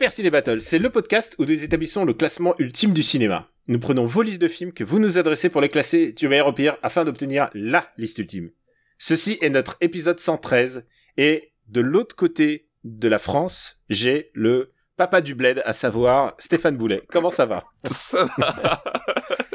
Super 0.00 0.12
Ciné 0.12 0.30
Battle, 0.30 0.62
c'est 0.62 0.78
le 0.78 0.88
podcast 0.88 1.34
où 1.38 1.44
nous 1.44 1.62
établissons 1.62 2.06
le 2.06 2.14
classement 2.14 2.54
ultime 2.58 2.94
du 2.94 3.02
cinéma. 3.02 3.50
Nous 3.68 3.78
prenons 3.78 4.06
vos 4.06 4.22
listes 4.22 4.40
de 4.40 4.48
films 4.48 4.72
que 4.72 4.82
vous 4.82 4.98
nous 4.98 5.18
adressez 5.18 5.50
pour 5.50 5.60
les 5.60 5.68
classer 5.68 6.12
du 6.12 6.26
meilleur 6.26 6.46
au 6.46 6.54
pire 6.54 6.78
afin 6.82 7.04
d'obtenir 7.04 7.50
LA 7.52 7.86
liste 7.98 8.16
ultime. 8.16 8.50
Ceci 8.96 9.36
est 9.42 9.50
notre 9.50 9.76
épisode 9.82 10.18
113 10.18 10.86
et 11.18 11.52
de 11.68 11.82
l'autre 11.82 12.16
côté 12.16 12.70
de 12.82 13.08
la 13.08 13.18
France, 13.18 13.76
j'ai 13.90 14.30
le 14.32 14.72
papa 14.96 15.20
du 15.20 15.34
bled, 15.34 15.60
à 15.66 15.74
savoir 15.74 16.32
Stéphane 16.38 16.78
Boulet. 16.78 17.02
Comment 17.10 17.30
ça 17.30 17.44
va? 17.44 17.64
Ça 17.90 18.24
va. 18.38 18.82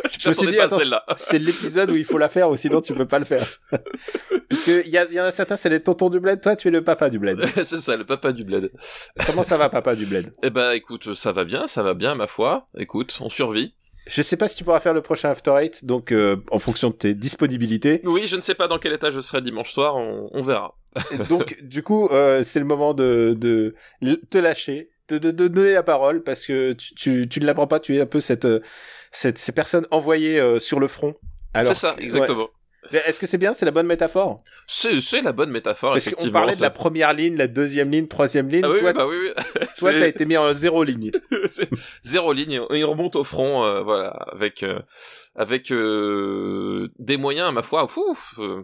Je 0.19 0.29
me 0.29 0.33
suis 0.33 0.47
dit, 0.47 0.59
attends, 0.59 0.77
c'est 1.15 1.39
l'épisode 1.39 1.91
où 1.91 1.95
il 1.95 2.05
faut 2.05 2.17
la 2.17 2.29
faire 2.29 2.49
ou 2.49 2.55
sinon 2.57 2.81
tu 2.81 2.93
peux 2.93 3.05
pas 3.05 3.19
le 3.19 3.25
faire. 3.25 3.45
Puisque 4.49 4.67
il 4.85 4.89
y, 4.89 4.97
a- 4.97 5.09
y 5.11 5.19
en 5.19 5.25
a 5.25 5.31
certains, 5.31 5.55
c'est 5.57 5.69
les 5.69 5.81
tontons 5.81 6.09
du 6.09 6.19
bled, 6.19 6.41
toi 6.41 6.55
tu 6.55 6.67
es 6.67 6.71
le 6.71 6.83
papa 6.83 7.09
du 7.09 7.19
bled. 7.19 7.39
c'est 7.63 7.81
ça, 7.81 7.95
le 7.97 8.05
papa 8.05 8.31
du 8.31 8.43
bled. 8.43 8.71
Comment 9.25 9.43
ça 9.43 9.57
va 9.57 9.69
papa 9.69 9.95
du 9.95 10.05
bled? 10.05 10.33
Eh 10.43 10.49
ben, 10.49 10.71
écoute, 10.71 11.13
ça 11.15 11.31
va 11.31 11.43
bien, 11.45 11.67
ça 11.67 11.83
va 11.83 11.93
bien, 11.93 12.15
ma 12.15 12.27
foi. 12.27 12.65
Écoute, 12.77 13.17
on 13.21 13.29
survit. 13.29 13.73
Je 14.07 14.21
sais 14.21 14.37
pas 14.37 14.47
si 14.47 14.55
tu 14.55 14.63
pourras 14.63 14.79
faire 14.79 14.93
le 14.93 15.01
prochain 15.01 15.29
After 15.31 15.55
Eight, 15.59 15.83
donc 15.85 16.11
euh, 16.11 16.37
en 16.51 16.59
fonction 16.59 16.91
de 16.91 16.95
tes 16.95 17.15
disponibilités. 17.15 18.01
Oui, 18.03 18.27
je 18.27 18.35
ne 18.35 18.41
sais 18.41 18.53
pas 18.53 18.67
dans 18.67 18.77
quel 18.77 18.93
état 18.93 19.09
je 19.09 19.19
serai 19.19 19.41
dimanche 19.41 19.73
soir, 19.73 19.95
on, 19.95 20.29
on 20.31 20.41
verra. 20.43 20.75
Donc 21.27 21.57
du 21.63 21.81
coup, 21.81 22.07
euh, 22.09 22.43
c'est 22.43 22.59
le 22.59 22.65
moment 22.65 22.93
de, 22.93 23.35
de 23.35 23.73
te 24.29 24.37
lâcher, 24.37 24.91
de, 25.09 25.17
de, 25.17 25.31
de 25.31 25.47
donner 25.47 25.73
la 25.73 25.81
parole 25.83 26.21
parce 26.21 26.45
que 26.45 26.73
tu, 26.73 26.93
tu, 26.93 27.27
tu 27.27 27.39
ne 27.39 27.45
l'apprends 27.47 27.65
pas, 27.67 27.79
tu 27.79 27.95
es 27.97 28.01
un 28.01 28.05
peu 28.05 28.19
cette, 28.19 28.45
euh, 28.45 28.59
cette 29.15 29.37
ces 29.37 29.51
personnes 29.51 29.87
envoyées 29.91 30.39
euh, 30.39 30.59
sur 30.59 30.79
le 30.79 30.87
front. 30.87 31.15
C'est 31.55 31.73
ça, 31.73 31.95
exactement. 31.97 32.43
ouais. 32.43 32.49
Est-ce 33.07 33.19
que 33.19 33.25
c'est 33.25 33.37
bien 33.39 33.53
C'est 33.53 33.65
la 33.65 33.71
bonne 33.71 33.87
métaphore? 33.87 34.43
C'est, 34.67 35.21
la 35.21 35.31
bonne 35.31 35.49
métaphore, 35.49 35.93
Parce 35.93 36.07
qu'on 36.09 36.29
parlait 36.29 36.55
de 36.55 36.61
la 36.61 36.69
première 36.69 37.13
ligne, 37.13 37.35
la 37.35 37.47
deuxième 37.47 37.89
ligne, 37.89 38.07
troisième 38.07 38.47
ligne. 38.49 38.63
Ah 38.63 38.69
oui, 38.69 38.79
toi, 38.79 38.93
bah 38.93 39.07
oui, 39.07 39.15
oui. 39.19 39.31
toi, 39.79 39.91
t'as 39.91 40.07
été 40.07 40.25
mis 40.25 40.37
en 40.37 40.53
zéro 40.53 40.83
ligne. 40.83 41.11
zéro 42.03 42.31
ligne. 42.33 42.61
Il 42.71 42.85
remonte 42.85 43.15
au 43.15 43.23
front, 43.23 43.63
euh, 43.63 43.81
voilà, 43.81 44.09
avec 44.31 44.61
euh, 44.61 44.79
avec 45.35 45.71
euh, 45.71 46.89
des 46.99 47.17
moyens, 47.17 47.51
ma 47.53 47.63
foi, 47.63 47.87
ouf, 47.97 48.35
euh, 48.39 48.63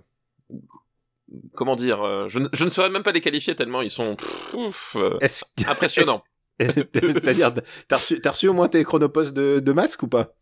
comment 1.56 1.76
dire, 1.76 2.02
euh, 2.04 2.28
je, 2.30 2.40
ne- 2.40 2.50
je 2.54 2.64
ne 2.64 2.70
saurais 2.70 2.90
même 2.90 3.04
pas 3.04 3.12
les 3.12 3.22
qualifier 3.22 3.56
tellement 3.56 3.82
ils 3.82 3.90
sont 3.92 4.16
pff, 4.16 4.54
ouf, 4.54 4.98
euh, 4.98 5.18
impressionnants. 5.68 6.22
C'est-à-dire, 6.60 7.52
t'as 7.88 7.98
reçu, 7.98 8.22
reçu 8.24 8.48
au 8.48 8.54
moins 8.54 8.68
tes 8.68 8.84
chronopostes 8.84 9.34
de, 9.34 9.60
de 9.60 9.72
masque 9.72 10.04
ou 10.04 10.08
pas? 10.08 10.36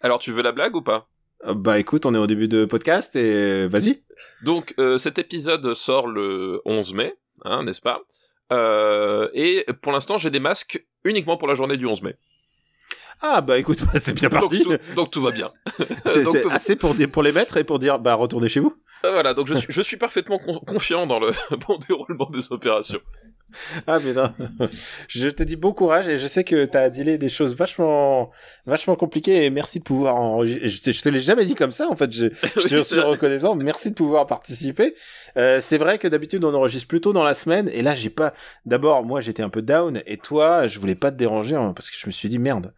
Alors, 0.00 0.18
tu 0.18 0.32
veux 0.32 0.42
la 0.42 0.52
blague 0.52 0.76
ou 0.76 0.82
pas? 0.82 1.08
Euh, 1.46 1.54
Bah 1.54 1.78
écoute, 1.78 2.06
on 2.06 2.14
est 2.14 2.18
au 2.18 2.26
début 2.26 2.48
de 2.48 2.64
podcast 2.64 3.16
et 3.16 3.66
vas-y. 3.68 4.02
Donc, 4.42 4.74
euh, 4.78 4.98
cet 4.98 5.18
épisode 5.18 5.74
sort 5.74 6.06
le 6.06 6.60
11 6.64 6.94
mai, 6.94 7.14
hein, 7.44 7.62
n'est-ce 7.64 7.80
pas? 7.80 8.00
Euh, 8.52 9.28
Et 9.34 9.66
pour 9.82 9.92
l'instant, 9.92 10.18
j'ai 10.18 10.30
des 10.30 10.40
masques 10.40 10.84
uniquement 11.04 11.36
pour 11.36 11.48
la 11.48 11.54
journée 11.54 11.76
du 11.76 11.86
11 11.86 12.02
mai. 12.02 12.16
Ah 13.20 13.40
bah 13.40 13.58
écoute, 13.58 13.78
c'est 13.96 14.14
bien 14.14 14.28
parti. 14.28 14.64
donc 14.94 15.10
tout 15.10 15.20
va 15.20 15.32
bien. 15.32 15.50
C'est 16.06 16.46
assez 16.52 16.76
pour 16.76 16.94
dire 16.94 17.10
pour 17.10 17.24
les 17.24 17.32
mettre 17.32 17.56
et 17.56 17.64
pour 17.64 17.80
dire 17.80 17.98
bah 17.98 18.14
retournez 18.14 18.48
chez 18.48 18.60
vous. 18.60 18.76
Euh, 19.04 19.12
voilà, 19.12 19.34
donc 19.34 19.46
je 19.46 19.54
suis, 19.56 19.72
je 19.72 19.82
suis 19.82 19.96
parfaitement 19.96 20.38
con- 20.38 20.60
confiant 20.66 21.06
dans 21.06 21.20
le 21.20 21.32
bon 21.68 21.78
déroulement 21.88 22.28
des 22.30 22.50
opérations. 22.52 23.00
Ah 23.86 23.98
mais 24.04 24.12
non, 24.12 24.30
je 25.08 25.26
te 25.30 25.42
dis 25.42 25.56
bon 25.56 25.72
courage 25.72 26.06
et 26.10 26.18
je 26.18 26.26
sais 26.26 26.44
que 26.44 26.66
t'as 26.66 26.90
dealé 26.90 27.16
des 27.16 27.30
choses 27.30 27.56
vachement 27.56 28.28
vachement 28.66 28.94
compliquées 28.94 29.46
et 29.46 29.48
merci 29.50 29.78
de 29.78 29.84
pouvoir 29.84 30.16
enregistrer. 30.16 30.68
Je, 30.68 30.82
te- 30.82 31.02
te 31.04 31.08
l'ai 31.08 31.20
jamais 31.20 31.46
dit 31.46 31.54
comme 31.54 31.70
ça 31.70 31.88
en 31.88 31.96
fait. 31.96 32.12
Je, 32.12 32.26
je 32.42 32.68
te 32.68 32.74
Oui, 32.74 32.84
suis 32.84 33.00
reconnaissant. 33.00 33.54
Merci 33.54 33.88
de 33.90 33.94
pouvoir 33.94 34.26
participer. 34.26 34.94
Euh, 35.38 35.60
c'est 35.62 35.78
vrai 35.78 35.98
que 35.98 36.06
d'habitude 36.08 36.44
on 36.44 36.52
enregistre 36.52 36.88
plutôt 36.88 37.14
dans 37.14 37.24
la 37.24 37.34
semaine 37.34 37.70
et 37.72 37.80
là 37.80 37.94
j'ai 37.94 38.10
pas. 38.10 38.34
D'abord 38.66 39.02
moi 39.02 39.22
j'étais 39.22 39.42
un 39.42 39.48
peu 39.50 39.62
down 39.62 40.02
et 40.04 40.18
toi 40.18 40.66
je 40.66 40.78
voulais 40.78 40.94
pas 40.94 41.10
te 41.10 41.16
déranger 41.16 41.56
hein, 41.56 41.72
parce 41.74 41.90
que 41.90 41.96
je 41.98 42.04
me 42.06 42.10
suis 42.12 42.28
dit 42.28 42.38
merde. 42.38 42.74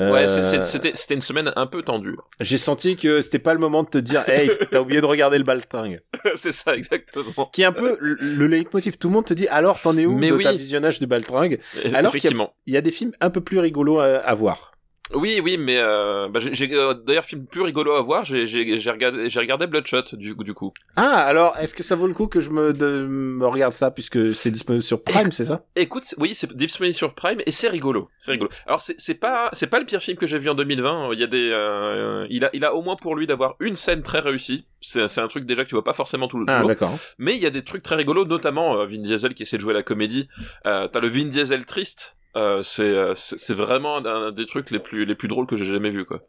Euh, 0.00 0.12
Ouais, 0.12 0.28
c'est- 0.28 0.62
c'était 0.62 0.92
c'était 0.94 1.14
une 1.14 1.20
semaine 1.22 1.52
un 1.56 1.66
peu 1.66 1.82
tendue. 1.82 2.16
J'ai 2.40 2.56
senti 2.58 2.96
que 2.96 3.20
c'était 3.20 3.38
pas 3.38 3.52
le 3.52 3.60
moment 3.60 3.82
de 3.82 3.88
te 3.88 3.98
dire 3.98 4.26
hey 4.28 4.50
t'as 4.70 4.80
oublié 4.80 5.00
de 5.00 5.06
regarder 5.06 5.38
le 5.38 5.44
baltringue. 5.44 6.00
c'est 6.36 6.52
ça, 6.52 6.74
exactement. 6.76 7.50
Qui 7.52 7.62
est 7.62 7.66
un 7.66 7.72
peu 7.72 7.96
le, 8.00 8.14
le 8.14 8.46
leitmotiv. 8.46 8.96
Tout 8.98 9.08
le 9.08 9.14
monde 9.14 9.26
te 9.26 9.34
dit 9.34 9.48
alors 9.48 9.80
t'en 9.80 9.96
es 9.96 10.06
où 10.06 10.16
Mais 10.16 10.30
de 10.30 10.34
oui. 10.36 10.44
ta 10.44 10.52
visionnage 10.52 10.98
du 11.00 11.06
baltringue. 11.06 11.60
Et- 11.84 11.94
Alors 11.94 12.12
qu'il 12.12 12.22
y 12.22 12.26
a- 12.26 12.30
Effectivement. 12.30 12.54
Il 12.66 12.74
y 12.74 12.76
a 12.76 12.80
des 12.80 12.90
films 12.90 13.12
un 13.20 13.30
peu 13.30 13.40
plus 13.40 13.58
rigolos 13.58 13.98
à, 14.00 14.16
à 14.16 14.34
voir. 14.34 14.72
Oui, 15.14 15.40
oui, 15.42 15.56
mais 15.58 15.76
euh, 15.78 16.28
bah, 16.28 16.38
j'ai 16.40 16.72
euh, 16.72 16.94
d'ailleurs 16.94 17.24
film 17.24 17.46
plus 17.46 17.62
rigolo 17.62 17.92
à 17.94 18.02
voir. 18.02 18.24
J'ai 18.24 18.44
regardé, 18.90 19.28
j'ai 19.28 19.40
regardé 19.40 19.66
Bloodshot 19.66 20.02
du, 20.12 20.34
du 20.34 20.54
coup. 20.54 20.72
Ah, 20.96 21.18
alors, 21.24 21.56
est-ce 21.58 21.74
que 21.74 21.82
ça 21.82 21.96
vaut 21.96 22.06
le 22.06 22.14
coup 22.14 22.26
que 22.28 22.38
je 22.40 22.50
me, 22.50 22.72
de- 22.72 23.06
me 23.06 23.46
regarde 23.46 23.74
ça, 23.74 23.90
puisque 23.90 24.34
c'est 24.34 24.50
disponible 24.50 24.82
sur 24.82 25.02
Prime, 25.02 25.32
c'est 25.32 25.44
ça? 25.44 25.64
Écoute, 25.76 26.04
oui, 26.18 26.34
c'est 26.34 26.54
disponible 26.56 26.94
sur 26.94 27.14
Prime 27.14 27.40
et 27.44 27.52
c'est 27.52 27.68
rigolo, 27.68 28.08
c'est 28.18 28.32
rigolo. 28.32 28.50
Alors 28.66 28.80
c'est 28.80 29.14
pas 29.14 29.48
c'est 29.52 29.66
pas 29.66 29.80
le 29.80 29.86
pire 29.86 30.00
film 30.00 30.16
que 30.16 30.26
j'ai 30.26 30.38
vu 30.38 30.48
en 30.48 30.54
2020. 30.54 31.10
Il 31.12 31.18
y 31.18 31.24
a 31.24 31.26
des 31.26 31.50
euh, 31.52 32.26
il 32.30 32.44
a 32.44 32.50
il 32.52 32.64
a 32.64 32.74
au 32.74 32.82
moins 32.82 32.96
pour 32.96 33.16
lui 33.16 33.26
d'avoir 33.26 33.56
une 33.60 33.76
scène 33.76 34.02
très 34.02 34.20
réussie. 34.20 34.66
C'est 34.82 35.18
un 35.18 35.28
truc 35.28 35.44
déjà 35.44 35.64
que 35.64 35.68
tu 35.68 35.74
vois 35.74 35.84
pas 35.84 35.92
forcément 35.92 36.26
tout 36.28 36.38
le 36.38 36.46
Ah, 36.48 36.62
d'accord. 36.64 36.96
Mais 37.18 37.34
il 37.36 37.42
y 37.42 37.46
a 37.46 37.50
des 37.50 37.62
trucs 37.64 37.82
très 37.82 37.96
rigolos, 37.96 38.24
notamment 38.24 38.78
euh, 38.78 38.86
Vin 38.86 38.98
Diesel 39.02 39.34
qui 39.34 39.42
essaie 39.42 39.56
de 39.56 39.62
jouer 39.62 39.74
la 39.74 39.82
comédie. 39.82 40.28
Euh, 40.66 40.88
T'as 40.88 41.00
le 41.00 41.08
Vin 41.08 41.26
Diesel 41.26 41.66
triste. 41.66 42.16
Euh, 42.36 42.62
c'est 42.62 42.82
euh, 42.82 43.14
c'est 43.14 43.38
c'est 43.38 43.54
vraiment 43.54 43.96
un, 43.98 44.30
des 44.32 44.46
trucs 44.46 44.70
les 44.70 44.78
plus 44.78 45.04
les 45.04 45.14
plus 45.14 45.28
drôles 45.28 45.46
que 45.46 45.56
j'ai 45.56 45.64
jamais 45.64 45.90
vu 45.90 46.04
quoi. 46.04 46.20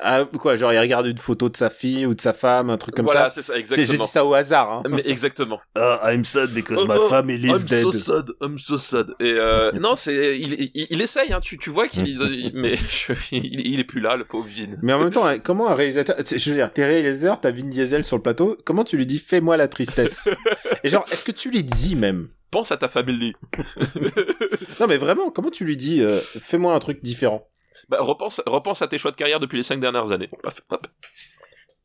Ah, 0.00 0.24
quoi, 0.26 0.54
genre, 0.54 0.72
il 0.72 0.78
regarde 0.78 1.06
une 1.06 1.18
photo 1.18 1.48
de 1.48 1.56
sa 1.56 1.70
fille 1.70 2.06
ou 2.06 2.14
de 2.14 2.20
sa 2.20 2.32
femme, 2.32 2.70
un 2.70 2.76
truc 2.76 2.94
comme 2.94 3.04
voilà, 3.06 3.30
ça 3.30 3.42
c'est 3.42 3.42
ça 3.42 3.54
C'est- 3.54 3.58
exactement. 3.58 3.86
J'ai 3.90 3.98
dit 3.98 4.06
ça 4.06 4.24
au 4.24 4.32
hasard, 4.32 4.70
hein. 4.70 4.82
Mais 4.88 5.02
exactement. 5.04 5.60
Ah, 5.74 6.12
I'm 6.12 6.24
sad 6.24 6.50
because 6.54 6.86
my 6.86 6.94
Oh, 6.96 7.08
family 7.08 7.48
is 7.48 7.50
I'm 7.50 7.64
dead. 7.64 7.82
so 7.82 7.90
sad, 7.92 8.30
I'm 8.40 8.58
so 8.60 8.78
sad. 8.78 9.08
Et 9.18 9.32
euh, 9.32 9.72
non, 9.72 9.96
c'est 9.96 10.38
il, 10.38 10.70
il, 10.72 10.86
il 10.90 11.02
essaye, 11.02 11.32
hein. 11.32 11.40
Tu, 11.40 11.58
tu 11.58 11.70
vois 11.70 11.88
qu'il, 11.88 12.06
il- 12.06 12.52
mais 12.54 12.76
je- 12.76 13.12
il, 13.32 13.66
il 13.66 13.80
est 13.80 13.84
plus 13.84 14.00
là, 14.00 14.14
le 14.14 14.24
pauvre 14.24 14.46
Vin. 14.46 14.76
Mais 14.82 14.92
en 14.92 15.00
même 15.00 15.10
temps, 15.10 15.26
hein, 15.26 15.40
comment 15.40 15.68
un 15.68 15.74
réalisateur, 15.74 16.14
je 16.24 16.48
veux 16.50 16.54
dire, 16.56 16.72
t'es 16.72 16.86
réalisateur, 16.86 17.40
t'as 17.40 17.50
Vin 17.50 17.64
Diesel 17.68 18.04
sur 18.04 18.16
le 18.18 18.22
plateau, 18.22 18.56
comment 18.64 18.84
tu 18.84 18.96
lui 18.96 19.04
dis 19.06 19.18
fais-moi 19.18 19.56
la 19.56 19.66
tristesse? 19.66 20.28
Et 20.84 20.90
genre, 20.90 21.04
est-ce 21.10 21.24
que 21.24 21.32
tu 21.32 21.50
lui 21.50 21.64
dis 21.64 21.96
même? 21.96 22.28
Pense 22.50 22.72
à 22.72 22.76
ta 22.76 22.88
famille. 22.88 23.34
Non, 24.80 24.86
mais 24.86 24.96
vraiment, 24.96 25.30
comment 25.30 25.50
tu 25.50 25.64
lui 25.64 25.76
dis 25.76 26.02
euh, 26.02 26.18
fais-moi 26.20 26.72
un 26.72 26.78
truc 26.78 27.02
différent? 27.02 27.48
Bah, 27.88 27.98
repense, 28.00 28.40
repense 28.46 28.80
à 28.82 28.88
tes 28.88 28.96
choix 28.96 29.10
de 29.10 29.16
carrière 29.16 29.40
depuis 29.40 29.56
les 29.56 29.62
cinq 29.62 29.80
dernières 29.80 30.12
années. 30.12 30.30
Paf, 30.42 30.60
hop. 30.70 30.86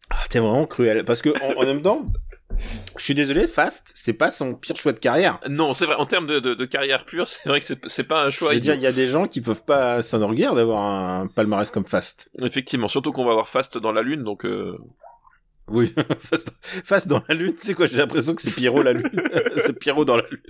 Ah, 0.09 0.23
t'es 0.29 0.39
vraiment 0.39 0.67
cruel. 0.67 1.03
Parce 1.05 1.21
que, 1.21 1.29
en, 1.41 1.61
en 1.61 1.65
même 1.65 1.81
temps, 1.81 2.05
je 2.97 3.03
suis 3.03 3.15
désolé, 3.15 3.47
Fast, 3.47 3.91
c'est 3.95 4.13
pas 4.13 4.29
son 4.29 4.53
pire 4.53 4.75
choix 4.75 4.93
de 4.93 4.99
carrière. 4.99 5.39
Non, 5.49 5.73
c'est 5.73 5.85
vrai. 5.85 5.95
En 5.95 6.05
termes 6.05 6.27
de, 6.27 6.39
de, 6.39 6.53
de 6.53 6.65
carrière 6.65 7.05
pure, 7.05 7.25
c'est 7.25 7.49
vrai 7.49 7.59
que 7.59 7.65
c'est, 7.87 8.03
pas 8.03 8.23
un 8.23 8.29
choix. 8.29 8.49
Je 8.49 8.55
veux 8.55 8.59
dire, 8.59 8.75
il 8.75 8.81
y 8.81 8.87
a 8.87 8.91
des 8.91 9.07
gens 9.07 9.27
qui 9.27 9.41
peuvent 9.41 9.63
pas 9.63 10.03
s'enorgueillir 10.03 10.53
d'avoir 10.53 10.83
un 10.83 11.27
palmarès 11.27 11.69
comme 11.71 11.85
Fast. 11.85 12.29
Effectivement, 12.41 12.87
surtout 12.87 13.11
qu'on 13.11 13.25
va 13.25 13.31
avoir 13.31 13.47
Fast 13.47 13.77
dans 13.77 13.91
la 13.91 14.01
lune, 14.01 14.23
donc. 14.23 14.45
Euh... 14.45 14.77
Oui, 15.69 15.93
Fast, 16.19 16.51
Fast 16.61 17.07
dans 17.07 17.21
la 17.27 17.35
lune, 17.35 17.53
c'est 17.57 17.73
quoi 17.73 17.85
J'ai 17.85 17.97
l'impression 17.97 18.35
que 18.35 18.41
c'est 18.41 18.51
Pierrot 18.51 18.83
la 18.83 18.93
lune. 18.93 19.09
c'est 19.57 19.77
Pierrot 19.79 20.05
dans 20.05 20.17
la 20.17 20.23
lune. 20.29 20.41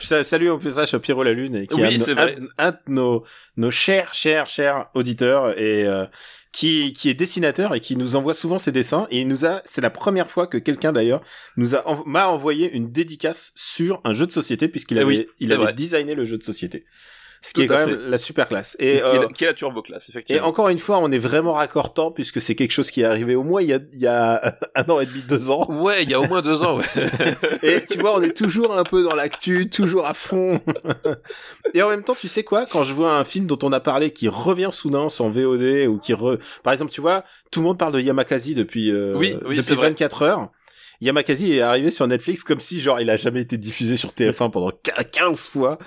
Je 0.00 0.22
salue 0.22 0.48
en 0.48 0.58
plus 0.58 0.74
ça, 0.74 0.98
Pierrot 0.98 1.22
la 1.22 1.32
lune, 1.32 1.56
et 1.56 1.66
qui 1.66 1.74
Oui, 1.80 1.94
est 1.94 2.08
un, 2.58 2.70
de 2.72 2.76
nos, 2.88 3.24
nos 3.56 3.70
chers, 3.70 4.12
chers, 4.14 4.46
chers 4.48 4.86
auditeurs 4.94 5.58
et 5.58 5.86
euh, 5.86 6.06
qui, 6.52 6.92
qui 6.92 7.08
est 7.08 7.14
dessinateur 7.14 7.74
et 7.74 7.80
qui 7.80 7.96
nous 7.96 8.14
envoie 8.16 8.34
souvent 8.34 8.58
ses 8.58 8.72
dessins. 8.72 9.06
Et 9.10 9.20
il 9.20 9.28
nous 9.28 9.44
a, 9.46 9.62
c'est 9.64 9.80
la 9.80 9.90
première 9.90 10.28
fois 10.30 10.46
que 10.46 10.58
quelqu'un 10.58 10.92
d'ailleurs 10.92 11.22
nous 11.56 11.74
a 11.74 11.82
m'a 12.06 12.28
envoyé 12.28 12.70
une 12.72 12.90
dédicace 12.92 13.52
sur 13.54 14.00
un 14.04 14.12
jeu 14.12 14.26
de 14.26 14.32
société 14.32 14.68
puisqu'il 14.68 14.98
Eh 14.98 15.00
avait, 15.00 15.08
oui, 15.08 15.26
il 15.40 15.52
avait 15.52 15.64
vrai. 15.64 15.72
designé 15.72 16.14
le 16.14 16.24
jeu 16.24 16.36
de 16.36 16.42
société. 16.42 16.84
Ce 17.44 17.52
qui 17.52 17.54
Tout 17.54 17.62
est 17.62 17.66
quand 17.66 17.78
fait. 17.78 17.86
même 17.86 18.08
la 18.08 18.18
super 18.18 18.46
classe. 18.46 18.76
qui, 18.78 18.84
Et, 18.84 18.94
est, 18.98 19.02
euh, 19.02 19.22
la- 19.22 19.26
qui 19.26 19.42
est 19.42 19.48
la 19.48 19.52
turbo 19.54 19.82
classe, 19.82 20.08
et 20.08 20.12
effectivement. 20.12 20.46
encore 20.46 20.68
une 20.68 20.78
fois, 20.78 20.98
on 20.98 21.10
est 21.10 21.18
vraiment 21.18 21.54
raccordant 21.54 22.12
puisque 22.12 22.40
c'est 22.40 22.54
quelque 22.54 22.70
chose 22.70 22.92
qui 22.92 23.00
est 23.00 23.04
arrivé 23.04 23.34
au 23.34 23.42
moins 23.42 23.60
il 23.62 23.68
y 23.68 23.72
a, 23.72 23.80
il 23.92 23.98
y 23.98 24.06
a 24.06 24.40
un 24.76 24.84
an 24.88 25.00
et 25.00 25.06
demi, 25.06 25.22
deux 25.22 25.50
ans. 25.50 25.66
Ouais, 25.68 26.04
il 26.04 26.10
y 26.10 26.14
a 26.14 26.20
au 26.20 26.26
moins 26.28 26.40
deux 26.40 26.62
ans. 26.62 26.78
Ouais. 26.78 26.84
Et 27.64 27.84
tu 27.84 27.98
vois, 27.98 28.16
on 28.16 28.22
est 28.22 28.36
toujours 28.36 28.78
un 28.78 28.84
peu 28.84 29.02
dans 29.02 29.16
l'actu, 29.16 29.68
toujours 29.68 30.06
à 30.06 30.14
fond. 30.14 30.60
Et 31.74 31.82
en 31.82 31.88
même 31.88 32.04
temps, 32.04 32.14
tu 32.14 32.28
sais 32.28 32.44
quoi, 32.44 32.64
quand 32.66 32.84
je 32.84 32.94
vois 32.94 33.12
un 33.16 33.24
film 33.24 33.46
dont 33.46 33.58
on 33.64 33.72
a 33.72 33.80
parlé 33.80 34.12
qui 34.12 34.28
revient 34.28 34.70
soudain 34.72 35.08
en 35.18 35.28
VOD 35.28 35.86
ou 35.88 35.98
qui 35.98 36.14
re... 36.14 36.38
Par 36.62 36.72
exemple, 36.72 36.92
tu 36.92 37.00
vois, 37.00 37.24
tout 37.50 37.58
le 37.60 37.66
monde 37.66 37.78
parle 37.78 37.92
de 37.94 38.00
Yamakasi 38.00 38.54
depuis, 38.54 38.90
euh, 38.92 39.14
Oui, 39.16 39.36
oui, 39.44 39.56
depuis 39.56 39.74
vrai. 39.74 39.88
24 39.88 40.22
heures. 40.22 40.48
Yamakasi 41.00 41.54
est 41.54 41.60
arrivé 41.60 41.90
sur 41.90 42.06
Netflix 42.06 42.44
comme 42.44 42.60
si 42.60 42.78
genre 42.78 43.00
il 43.00 43.10
a 43.10 43.16
jamais 43.16 43.40
été 43.40 43.56
diffusé 43.56 43.96
sur 43.96 44.10
TF1 44.10 44.50
pendant 44.50 44.70
15 45.10 45.48
fois. 45.48 45.78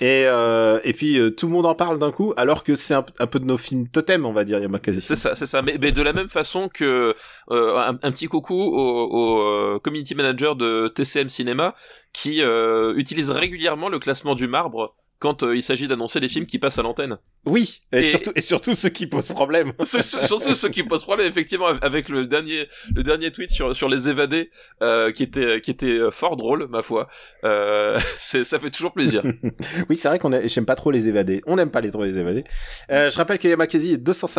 Et 0.00 0.24
euh, 0.26 0.80
et 0.84 0.92
puis 0.92 1.18
euh, 1.18 1.30
tout 1.30 1.46
le 1.46 1.52
monde 1.52 1.66
en 1.66 1.74
parle 1.74 1.98
d'un 1.98 2.10
coup 2.10 2.34
alors 2.36 2.64
que 2.64 2.74
c'est 2.74 2.94
un, 2.94 3.02
peu 3.02 3.38
de 3.38 3.44
nos 3.44 3.56
films 3.56 3.88
totems 3.88 4.26
on 4.26 4.32
va 4.32 4.44
dire 4.44 4.58
Yamakasi. 4.58 5.00
C'est 5.00 5.16
ça, 5.16 5.34
c'est 5.34 5.46
ça. 5.46 5.62
Mais, 5.62 5.76
mais 5.80 5.92
de 5.92 6.02
la 6.02 6.12
même 6.12 6.28
façon 6.28 6.68
que 6.68 7.14
euh, 7.50 7.78
un, 7.78 7.98
un 8.02 8.12
petit 8.12 8.26
coucou 8.26 8.54
au, 8.54 9.08
au 9.10 9.42
euh, 9.42 9.78
community 9.78 10.14
manager 10.14 10.56
de 10.56 10.88
TCM 10.88 11.28
Cinéma 11.28 11.74
qui 12.12 12.42
euh, 12.42 12.94
utilise 12.96 13.30
régulièrement 13.30 13.88
le 13.88 13.98
classement 13.98 14.34
du 14.34 14.46
marbre 14.46 14.94
quand 15.18 15.42
euh, 15.42 15.56
il 15.56 15.62
s'agit 15.62 15.88
d'annoncer 15.88 16.20
les 16.20 16.28
films 16.28 16.46
qui 16.46 16.58
passent 16.58 16.78
à 16.78 16.82
l'antenne. 16.82 17.18
Oui, 17.46 17.80
et, 17.92 17.98
Et- 17.98 18.02
surtout 18.02 18.32
et 18.34 18.40
surtout 18.40 18.74
ceux 18.74 18.88
qui 18.90 19.06
posent 19.06 19.28
problème. 19.28 19.72
Ce- 19.82 20.02
ce- 20.02 20.24
Surtout 20.26 20.54
ceux 20.54 20.68
qui 20.68 20.82
posent 20.82 21.02
problème, 21.02 21.28
effectivement, 21.28 21.66
avec 21.82 22.08
le 22.08 22.26
dernier, 22.26 22.66
le 22.94 23.02
dernier 23.02 23.30
tweet 23.30 23.50
sur, 23.50 23.74
sur 23.76 23.88
les 23.88 24.08
évadés, 24.08 24.50
euh, 24.82 25.12
qui 25.12 25.22
était, 25.22 25.60
qui 25.60 25.70
était 25.70 25.86
euh, 25.98 26.10
fort 26.10 26.36
drôle, 26.36 26.66
ma 26.68 26.82
foi. 26.82 27.08
Euh, 27.44 27.98
c'est, 28.16 28.44
ça 28.44 28.58
fait 28.58 28.70
toujours 28.70 28.92
plaisir. 28.92 29.22
Oui, 29.88 29.96
c'est 29.96 30.08
vrai 30.08 30.18
qu'on 30.18 30.32
a- 30.32 30.46
j'aime 30.46 30.66
pas 30.66 30.74
trop 30.74 30.90
les 30.90 31.08
évadés. 31.08 31.42
On 31.46 31.56
n'aime 31.56 31.70
pas 31.70 31.80
les 31.80 31.90
trop 31.90 32.04
les 32.04 32.18
évadés. 32.18 32.44
Euh, 32.90 33.10
je 33.10 33.16
rappelle 33.16 33.38
que 33.38 33.48
Yamakasi 33.48 33.92
est 33.94 33.96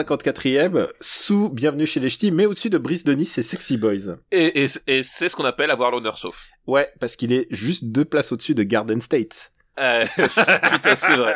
254e 0.10 0.88
sous 1.02 1.50
Bienvenue 1.50 1.86
chez 1.86 2.00
les 2.00 2.10
Ch'tis, 2.10 2.32
mais 2.32 2.46
au-dessus 2.46 2.70
de 2.70 2.78
Brice 2.78 3.04
de 3.04 3.14
Nice 3.14 3.38
et 3.38 3.42
Sexy 3.42 3.78
Boys. 3.78 4.18
Et, 4.32 4.64
et, 4.64 4.68
et 4.88 5.04
c'est 5.04 5.30
ce 5.30 5.36
qu'on 5.36 5.46
appelle 5.46 5.72
avoir 5.72 5.92
l'honneur 5.92 6.18
sauf. 6.18 6.46
Ouais, 6.68 6.90
parce 7.00 7.16
qu'il 7.16 7.32
est 7.34 7.48
juste 7.52 7.86
deux 7.86 8.06
places 8.06 8.32
au-dessus 8.32 8.56
de 8.56 8.64
Garden 8.64 9.00
State. 9.02 9.52
Euh, 9.80 10.06
c'est- 10.30 10.62
putain, 10.72 10.96
c'est 10.96 11.16
vrai. 11.16 11.36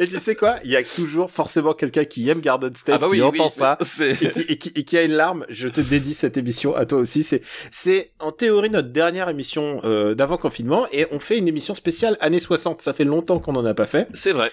Et 0.00 0.08
tu 0.08 0.18
sais 0.18 0.34
quoi? 0.34 0.56
Il 0.64 0.70
y 0.70 0.76
a 0.76 0.82
toujours 0.82 1.30
forcément 1.30 1.72
quelqu'un 1.72 2.04
qui 2.04 2.28
aime 2.28 2.40
Garden 2.40 2.74
State, 2.74 2.96
Ah 2.96 2.98
bah 2.98 3.06
qui 3.06 3.12
oui, 3.12 3.22
entend 3.22 3.46
oui, 3.46 3.50
ça. 3.54 3.78
Et 4.00 4.14
qui, 4.16 4.40
et, 4.40 4.58
qui, 4.58 4.72
et 4.74 4.84
qui 4.84 4.98
a 4.98 5.02
une 5.04 5.12
larme, 5.12 5.46
je 5.48 5.68
te 5.68 5.80
dédie 5.80 6.14
cette 6.14 6.36
émission 6.36 6.74
à 6.74 6.84
toi 6.86 6.98
aussi. 6.98 7.22
C'est, 7.22 7.42
c'est 7.70 8.12
en 8.18 8.32
théorie 8.32 8.70
notre 8.70 8.88
dernière 8.88 9.28
émission 9.28 9.80
euh, 9.84 10.14
d'avant 10.14 10.36
confinement 10.36 10.86
et 10.92 11.06
on 11.12 11.20
fait 11.20 11.38
une 11.38 11.46
émission 11.48 11.74
spéciale 11.74 12.16
années 12.20 12.38
60. 12.40 12.82
Ça 12.82 12.92
fait 12.92 13.04
longtemps 13.04 13.38
qu'on 13.38 13.54
en 13.54 13.64
a 13.64 13.74
pas 13.74 13.86
fait. 13.86 14.08
C'est 14.14 14.32
vrai. 14.32 14.50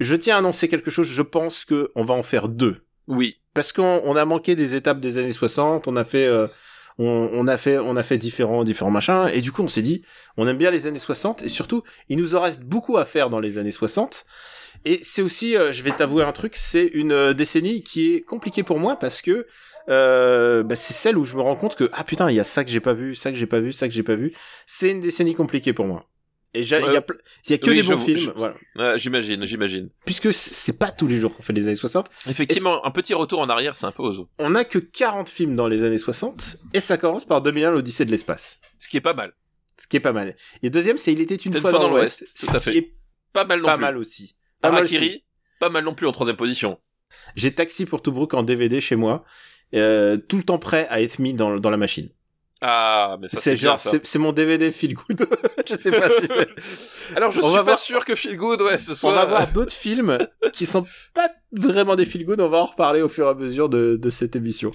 Je 0.00 0.14
tiens 0.14 0.36
à 0.36 0.38
annoncer 0.38 0.68
quelque 0.68 0.90
chose. 0.92 1.08
Je 1.08 1.22
pense 1.22 1.64
que 1.64 1.90
on 1.96 2.04
va 2.04 2.14
en 2.14 2.22
faire 2.22 2.48
deux. 2.48 2.76
Oui. 3.08 3.38
parce 3.54 3.72
qu'on 3.72 4.02
on 4.04 4.14
a 4.14 4.24
manqué 4.24 4.54
des 4.54 4.76
étapes 4.76 5.00
des 5.00 5.18
années 5.18 5.32
60, 5.32 5.88
on 5.88 5.96
a 5.96 6.04
fait 6.04 6.26
euh, 6.26 6.46
on, 6.98 7.46
a 7.46 7.56
fait 7.56 7.78
on 7.78 7.96
a 7.96 8.02
fait 8.02 8.18
différents 8.18 8.64
différents 8.64 8.90
machins 8.90 9.28
et 9.32 9.40
du 9.40 9.52
coup 9.52 9.62
on 9.62 9.68
s'est 9.68 9.82
dit 9.82 10.02
on 10.36 10.48
aime 10.48 10.56
bien 10.56 10.70
les 10.70 10.86
années 10.86 10.98
60 10.98 11.42
et 11.42 11.48
surtout 11.48 11.84
il 12.08 12.18
nous 12.18 12.34
en 12.34 12.40
reste 12.40 12.62
beaucoup 12.62 12.96
à 12.96 13.04
faire 13.04 13.30
dans 13.30 13.38
les 13.38 13.58
années 13.58 13.70
60 13.70 14.26
et 14.84 15.00
c'est 15.02 15.22
aussi 15.22 15.56
euh, 15.56 15.72
je 15.72 15.82
vais 15.82 15.92
t'avouer 15.92 16.24
un 16.24 16.32
truc 16.32 16.56
c'est 16.56 16.86
une 16.86 17.12
euh, 17.12 17.34
décennie 17.34 17.82
qui 17.82 18.14
est 18.14 18.22
compliquée 18.22 18.64
pour 18.64 18.78
moi 18.78 18.96
parce 18.96 19.22
que 19.22 19.46
euh, 19.88 20.62
bah, 20.62 20.76
c'est 20.76 20.92
celle 20.92 21.16
où 21.16 21.24
je 21.24 21.36
me 21.36 21.40
rends 21.40 21.56
compte 21.56 21.76
que 21.76 21.88
ah 21.92 22.04
putain 22.04 22.30
il 22.30 22.36
y 22.36 22.40
a 22.40 22.44
ça 22.44 22.64
que 22.64 22.70
j'ai 22.70 22.80
pas 22.80 22.94
vu 22.94 23.14
ça 23.14 23.30
que 23.30 23.38
j'ai 23.38 23.46
pas 23.46 23.60
vu 23.60 23.72
ça 23.72 23.88
que 23.88 23.94
j'ai 23.94 24.02
pas 24.02 24.16
vu. 24.16 24.34
C'est 24.66 24.90
une 24.90 25.00
décennie 25.00 25.34
compliquée 25.34 25.72
pour 25.72 25.86
moi 25.86 26.04
et 26.58 26.62
il 26.62 26.68
y 26.68 26.74
a 26.74 26.78
Euh, 26.78 27.00
y 27.48 27.52
a 27.54 27.58
que 27.58 27.70
oui, 27.70 27.76
des 27.76 27.82
bons 27.82 27.98
films 27.98 28.32
voilà 28.36 28.96
j'imagine, 28.96 29.44
j'imagine. 29.44 29.88
puisque 30.04 30.32
c'est 30.32 30.78
pas 30.78 30.90
tous 30.90 31.06
les 31.06 31.18
jours 31.18 31.34
qu'on 31.34 31.42
fait 31.42 31.52
les 31.52 31.66
années 31.66 31.74
60 31.74 32.08
Effectivement, 32.28 32.84
un 32.84 32.90
petit 32.90 33.14
retour 33.14 33.40
en 33.40 33.48
arrière 33.48 33.76
s'impose. 33.76 34.26
on 34.38 34.54
a 34.54 34.64
que 34.64 34.78
40 34.78 35.28
films 35.28 35.56
dans 35.56 35.68
les 35.68 35.82
années 35.84 35.98
60, 35.98 36.56
et 36.74 36.80
ça 36.80 36.98
commence 36.98 37.24
par 37.24 37.42
2001, 37.42 37.70
l'Odyssée 37.70 38.04
de 38.04 38.10
l'espace. 38.10 38.60
Ce 38.78 38.88
qui 38.88 38.96
est 38.96 39.00
pas 39.02 39.14
mal. 39.14 39.32
Ce 39.80 39.86
qui 39.86 39.96
est 39.96 40.00
pas 40.00 40.12
mal. 40.12 40.34
Et 40.62 40.70
deuxième, 40.70 40.96
c'est 40.96 41.12
Il 41.12 41.20
était 41.20 41.36
une 41.36 41.52
fois 41.54 41.70
dans, 41.72 41.88
l'Ouest, 41.88 42.24
fait. 42.36 42.70
qui 42.72 42.78
est 42.78 42.92
Pas 43.32 43.44
mal 43.44 43.60
non 43.60 43.66
pas 43.66 43.74
plus. 43.74 43.80
mal 43.82 43.96
aussi. 43.96 44.36
Pas 44.60 44.70
mal 44.70 44.84
aussi. 44.84 45.24
Pas 45.60 45.68
mal 45.70 45.84
non 45.84 45.94
plus 45.94 46.06
en 46.06 46.12
troisième 46.12 46.36
position. 46.36 46.78
J'ai 47.36 47.52
Taxi 47.54 47.86
pour 47.86 48.02
Tobruk 48.02 48.34
en 48.34 48.42
DVD 48.42 48.80
chez 48.80 48.96
moi, 48.96 49.24
euh, 49.74 50.16
tout 50.16 50.36
le 50.36 50.42
temps 50.42 50.58
prêt 50.58 50.86
à 50.90 51.00
être 51.00 51.18
mis 51.18 51.34
dans, 51.34 51.58
dans 51.58 51.70
la 51.70 51.76
machine. 51.76 52.10
Ah, 52.60 53.16
mais 53.20 53.28
ça 53.28 53.38
C'est 53.40 53.54
genre, 53.56 53.78
c'est 53.78 54.18
mon 54.18 54.32
DVD 54.32 54.70
feel 54.72 54.94
good. 54.94 55.28
je 55.68 55.74
sais 55.74 55.90
pas 55.92 56.08
si 56.20 56.26
c'est... 56.28 56.48
Alors 57.16 57.30
je 57.30 57.38
On 57.38 57.44
suis 57.44 57.52
va 57.52 57.58
pas 57.58 57.62
voir- 57.62 57.78
sûr 57.78 58.04
que 58.04 58.14
Feel 58.16 58.36
Good, 58.36 58.62
ouais, 58.62 58.78
ce 58.78 58.94
soit. 58.96 59.10
On 59.10 59.14
va 59.14 59.24
voir 59.26 59.46
d'autres 59.52 59.72
films 59.74 60.18
qui 60.52 60.66
sont 60.66 60.84
pas 61.14 61.30
vraiment 61.52 61.94
des 61.94 62.04
feel 62.04 62.24
good. 62.26 62.40
On 62.40 62.48
va 62.48 62.58
en 62.58 62.64
reparler 62.66 63.00
au 63.00 63.08
fur 63.08 63.26
et 63.26 63.30
à 63.30 63.34
mesure 63.34 63.68
de, 63.68 63.96
de 63.96 64.10
cette 64.10 64.34
émission. 64.34 64.72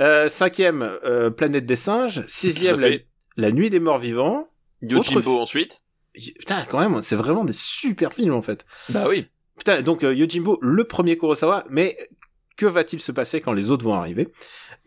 Euh, 0.00 0.28
cinquième, 0.28 0.82
euh, 1.04 1.30
Planète 1.30 1.64
des 1.66 1.76
singes. 1.76 2.22
Sixième, 2.26 2.98
la, 3.36 3.50
Nuit 3.52 3.70
des 3.70 3.80
morts 3.80 3.98
vivants. 3.98 4.46
Yojimbo 4.82 5.30
Autre- 5.32 5.42
ensuite. 5.42 5.82
Putain, 6.14 6.64
quand 6.68 6.78
même, 6.78 7.00
c'est 7.00 7.16
vraiment 7.16 7.44
des 7.44 7.54
super 7.54 8.12
films 8.12 8.34
en 8.34 8.42
fait. 8.42 8.66
Bah 8.90 9.06
oui. 9.08 9.26
Putain, 9.56 9.80
donc 9.82 10.04
euh, 10.04 10.12
Yojimbo, 10.14 10.58
le 10.60 10.84
premier 10.84 11.16
Kurosawa, 11.16 11.64
mais 11.70 11.96
que 12.56 12.66
va-t-il 12.66 13.00
se 13.00 13.12
passer 13.12 13.40
quand 13.40 13.52
les 13.52 13.70
autres 13.70 13.84
vont 13.84 13.94
arriver? 13.94 14.28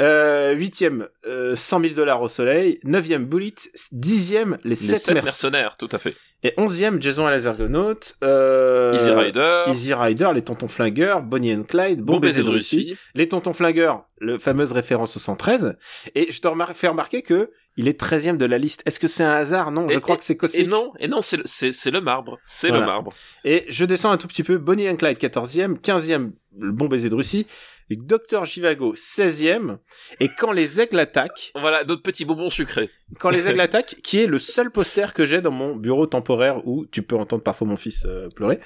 Euh, 0.02 0.54
Huitième, 0.54 1.08
euh, 1.26 1.56
100 1.56 1.80
000 1.82 1.94
dollars 1.94 2.22
au 2.22 2.30
soleil. 2.30 2.80
Neuvième, 2.84 3.26
Bullet. 3.26 3.54
Dixième, 3.92 4.58
Les, 4.64 4.72
Les 4.72 4.76
sept, 4.76 4.98
sept 5.00 5.14
mercenaires. 5.14 5.24
mercenaires, 5.24 5.78
tout 5.78 5.90
à 5.92 5.98
fait. 6.00 6.16
Et 6.44 6.54
onzième, 6.58 7.02
Jason 7.02 7.28
et 7.28 7.32
les 7.32 7.48
Argonautes. 7.48 8.16
Euh, 8.24 8.94
Easy 8.94 9.10
Rider. 9.10 9.64
Easy 9.70 9.94
Rider, 9.94 10.30
Les 10.36 10.44
Tontons 10.44 10.68
Flingueurs, 10.68 11.24
Bonnie 11.24 11.54
and 11.54 11.64
Clyde, 11.64 12.02
Bon, 12.02 12.20
baiser 12.20 12.44
de 12.44 12.50
Russie. 12.50 12.96
Les 13.16 13.28
Tontons 13.28 13.54
Flingueurs, 13.54 14.06
le 14.20 14.38
fameuse 14.38 14.72
référence 14.72 15.18
au 15.18 15.20
113. 15.20 15.78
Et 16.14 16.32
je 16.32 16.40
te 16.40 16.48
remar- 16.48 16.74
fais 16.76 16.88
remarquer 16.88 17.24
que 17.24 17.50
il 17.80 17.88
est 17.88 18.00
13e 18.00 18.38
de 18.38 18.46
la 18.46 18.58
liste. 18.60 18.82
Est-ce 18.86 19.00
que 19.00 19.08
c'est 19.08 19.24
un 19.24 19.32
hasard? 19.34 19.72
Non, 19.72 19.88
je 19.90 19.98
Et- 19.98 20.02
crois 20.02 20.18
que 20.18 20.24
c'est 20.24 20.34
Et 20.34 20.38
cosmique. 20.38 20.68
non, 20.68 20.94
et 21.00 21.08
non, 21.08 21.22
c'est 21.22 21.38
le, 21.38 22.02
marbre. 22.02 22.38
C'est 22.42 22.70
Voilà. 22.70 22.82
le 22.86 22.92
marbre. 22.92 23.14
Et 23.46 23.66
je 23.70 23.86
descends 23.86 24.12
un 24.12 24.18
tout 24.18 24.28
petit 24.28 24.44
peu. 24.44 24.58
Bonnie 24.58 24.88
and 24.90 24.96
Clyde 24.96 25.18
14e, 25.20 25.78
15e, 25.80 26.32
le 26.60 26.72
bon 26.72 26.86
baiser 26.88 27.10
de 27.10 27.16
Russie. 27.16 27.46
Docteur 27.90 28.44
Jivago 28.46 28.96
16e. 28.96 29.78
Et 30.20 30.28
quand 30.28 30.52
les 30.52 30.82
aigles 30.82 31.00
attaquent, 31.00 31.52
Voilà, 31.56 31.86
d'autres 31.86 32.02
petits 32.02 32.26
bonbons 32.26 32.50
sucrés. 32.50 32.90
quand 33.22 33.30
les 33.30 33.48
aigles 33.48 33.62
attaquent, 33.70 33.96
qui 34.04 34.20
est 34.22 34.28
le 34.28 34.40
seul 34.40 34.72
poster 34.72 35.14
que 35.14 35.24
j'ai 35.24 35.40
dans 35.40 35.52
mon 35.52 35.76
bureau 35.76 36.06
temporaire 36.06 36.68
où 36.68 36.86
tu 36.86 37.02
peux 37.02 37.16
entendre 37.16 37.44
parfois 37.44 37.66
mon 37.68 37.78
fils 37.78 38.04
euh, 38.06 38.28
pleurer. 38.36 38.60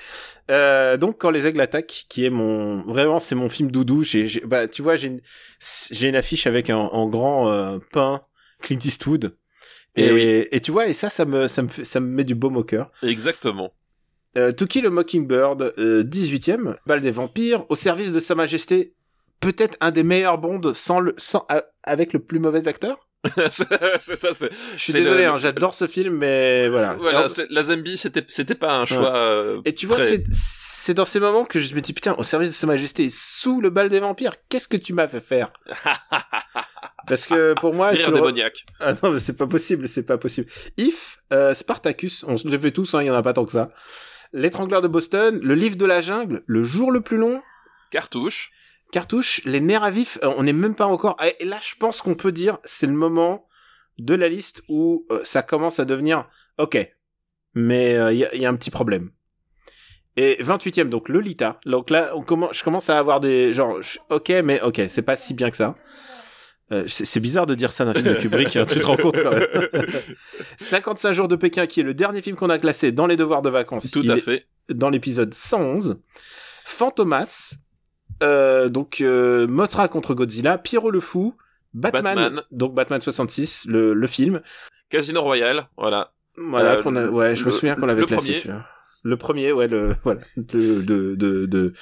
Euh, 0.50 0.98
donc 0.98 1.20
quand 1.20 1.30
les 1.30 1.46
aigles 1.46 1.62
attaquent, 1.62 2.06
qui 2.10 2.26
est 2.26 2.32
mon 2.32 2.82
vraiment 2.92 3.20
c'est 3.20 3.36
mon 3.36 3.48
film 3.50 3.70
doudou. 3.70 4.04
J'ai, 4.04 4.28
j'ai- 4.28 4.42
bah 4.42 4.68
tu 4.68 4.82
vois 4.82 4.96
j'ai 4.96 5.08
une 5.10 5.22
j'ai 5.92 6.10
une 6.10 6.16
affiche 6.16 6.48
avec 6.48 6.72
un 6.72 6.78
en 6.78 7.08
grand 7.08 7.48
euh, 7.52 7.78
peint 7.92 8.22
Clint 8.62 8.80
Eastwood. 8.84 9.36
Et, 9.96 10.06
Eh 10.06 10.12
oui. 10.14 10.48
et 10.52 10.60
tu 10.62 10.72
vois 10.72 10.88
et 10.88 10.94
ça 10.94 11.10
ça 11.12 11.26
me 11.26 11.48
ça 11.48 11.62
me 11.62 11.70
ça 11.70 12.00
me 12.00 12.08
met 12.08 12.24
du 12.24 12.34
baume 12.34 12.58
au 12.58 12.64
cœur. 12.64 12.92
Exactement. 13.04 13.72
Euh, 14.38 14.52
To 14.52 14.66
Kill 14.66 14.86
a 14.86 14.90
Mockingbird, 14.90 15.74
euh, 15.78 16.04
18e, 16.04 16.76
Bal 16.86 17.02
des 17.02 17.12
vampires, 17.12 17.66
au 17.70 17.76
service 17.76 18.12
de 18.14 18.20
Sa 18.20 18.34
Majesté, 18.36 18.94
peut-être 19.42 19.78
un 19.82 19.92
des 19.92 20.04
meilleurs 20.04 20.38
Bonds 20.38 20.74
sans 20.74 21.00
le, 21.02 21.14
sans, 21.18 21.46
a- 21.50 21.64
avec 21.84 22.14
le 22.14 22.20
plus 22.20 22.40
mauvais 22.40 22.68
acteur. 22.68 23.08
c'est 23.52 24.16
ça, 24.16 24.30
c'est. 24.34 24.50
Je 24.78 24.82
suis 24.82 24.94
désolé, 24.94 25.24
le- 25.26 25.30
hein, 25.30 25.38
j'adore 25.38 25.76
ce 25.76 25.86
film, 25.86 26.16
mais 26.18 26.70
voilà. 26.70 26.98
La 27.50 27.62
Zambie, 27.64 27.98
c'était, 27.98 28.24
c'était 28.28 28.56
pas 28.56 28.74
un 28.78 28.86
choix. 28.86 29.16
euh, 29.16 29.62
et 29.66 29.74
tu 29.76 29.86
vois, 29.86 29.98
très- 29.98 30.08
c'est, 30.08 30.24
c'est 30.32 30.94
dans 30.96 31.06
ces 31.06 31.20
moments 31.20 31.46
que 31.46 31.60
je 31.60 31.76
me 31.76 31.82
dis, 31.82 31.94
putain, 31.94 32.16
au 32.18 32.24
service 32.24 32.50
de 32.50 32.56
Sa 32.56 32.66
Majesté, 32.68 33.10
sous 33.12 33.62
le 33.62 33.70
bal 33.70 33.90
des 33.90 34.00
vampires, 34.00 34.34
qu'est-ce 34.50 34.68
que 34.68 34.78
tu 34.78 34.94
m'as 34.94 35.08
fait 35.08 35.20
faire? 35.20 35.52
Parce 37.08 37.26
que 37.26 37.54
pour 37.60 37.74
moi, 37.74 37.90
Rire 37.90 38.12
démoniaque. 38.12 38.66
Ah 38.80 38.94
non, 39.04 39.12
mais 39.12 39.20
c'est 39.20 39.36
pas 39.36 39.48
possible, 39.48 39.88
c'est 39.88 40.06
pas 40.06 40.18
possible. 40.18 40.50
If, 40.78 41.20
euh, 41.34 41.54
Spartacus, 41.54 42.24
on 42.28 42.38
se 42.38 42.48
le 42.48 42.58
fait 42.58 42.72
tous, 42.72 42.94
hein, 42.94 43.02
il 43.02 43.08
y 43.08 43.10
en 43.12 43.16
a 43.16 43.22
pas 43.24 43.34
tant 43.34 43.44
que 43.46 43.52
ça. 43.52 43.70
L'étrangleur 44.34 44.82
de 44.82 44.88
Boston, 44.88 45.40
le 45.42 45.56
livre 45.56 45.76
de 45.76 45.86
la 45.86 46.02
jungle, 46.02 46.44
le 46.46 46.64
jour 46.64 46.92
le 46.92 47.02
plus 47.02 47.18
long, 47.18 47.42
Cartouche. 47.92 48.52
cartouche, 48.92 49.42
les 49.46 49.60
nerfs 49.60 49.84
à 49.84 49.92
vif, 49.92 50.18
euh, 50.24 50.34
on 50.38 50.44
n'est 50.44 50.54
même 50.54 50.76
pas 50.76 50.86
encore. 50.86 51.16
ah, 51.20 51.28
Et 51.40 51.46
là, 51.46 51.60
je 51.62 51.76
pense 51.76 52.02
qu'on 52.02 52.16
peut 52.16 52.32
dire, 52.32 52.58
c'est 52.64 52.88
le 52.88 52.94
moment 52.94 53.46
de 53.98 54.16
la 54.16 54.30
liste 54.30 54.64
où 54.70 55.06
euh, 55.12 55.22
ça 55.26 55.44
commence 55.44 55.80
à 55.80 55.86
devenir 55.86 56.30
ok, 56.58 56.78
mais 57.54 57.94
il 58.14 58.18
y, 58.20 58.26
a, 58.26 58.34
y 58.36 58.46
a 58.46 58.50
un 58.50 58.56
petit 58.56 58.72
problème. 58.72 59.12
Et 60.18 60.38
28e, 60.42 60.90
donc 60.90 61.08
Lolita. 61.10 61.60
Donc 61.66 61.90
là, 61.90 62.12
on 62.16 62.22
commence, 62.22 62.58
je 62.58 62.64
commence 62.64 62.90
à 62.90 62.98
avoir 62.98 63.20
des 63.20 63.54
genre, 63.54 63.80
ok, 64.10 64.30
mais 64.44 64.62
ok, 64.62 64.82
c'est 64.88 65.02
pas 65.02 65.16
si 65.16 65.34
bien 65.34 65.50
que 65.50 65.58
ça. 65.58 65.76
Euh, 66.72 66.84
c'est 66.88 67.06
c'est 67.06 67.20
bizarre 67.20 67.46
de 67.46 67.56
dire 67.56 67.72
ça 67.72 67.84
d'un 67.86 67.94
film 67.94 68.06
de 68.06 68.14
Kubrick, 68.14 68.56
hein, 68.56 68.66
tu 68.66 68.80
te 68.80 68.86
rends 68.86 68.96
compte 68.98 69.22
quand 69.22 69.32
même. 69.32 69.48
55 70.58 71.12
jours 71.12 71.28
de 71.28 71.36
Pékin, 71.36 71.66
qui 71.68 71.82
est 71.82 71.84
le 71.84 71.94
dernier 71.94 72.22
film 72.22 72.36
qu'on 72.38 72.50
a 72.50 72.60
classé 72.60 72.92
dans 72.92 73.08
les 73.08 73.16
devoirs 73.18 73.42
de 73.42 73.50
vacances. 73.50 73.92
Tout 73.92 74.06
à 74.08 74.18
fait. 74.18 74.46
dans 74.70 74.90
l'épisode 74.90 75.34
111. 75.34 76.00
Fantomas, 76.64 77.56
euh, 78.24 78.70
donc 78.70 79.02
euh, 79.02 79.48
Mothra 79.48 79.88
contre 79.88 80.14
Godzilla, 80.14 80.58
Pierrot 80.58 80.92
le 80.92 81.00
Fou, 81.02 81.36
Batman, 81.74 82.16
Batman. 82.16 82.42
donc 82.52 82.74
Batman 82.74 83.02
66, 83.02 83.66
le, 83.68 83.94
le 83.94 84.08
film. 84.08 84.42
Casino 84.90 85.22
Royale. 85.22 85.68
Voilà. 85.78 86.14
Voilà, 86.38 86.76
Euh, 86.76 86.82
qu'on 86.84 86.96
a, 86.96 87.08
ouais, 87.08 87.36
je 87.36 87.44
me 87.46 87.50
souviens 87.50 87.76
qu'on 87.76 87.86
l'avait 87.86 88.06
classé 88.06 88.34
celui-là. 88.34 88.66
Le 89.04 89.18
premier, 89.18 89.52
ouais, 89.52 89.68
le, 89.68 89.96
voilà, 90.04 90.22
de, 90.38 90.82
de, 90.82 91.16
de, 91.16 91.46
de, 91.48 91.74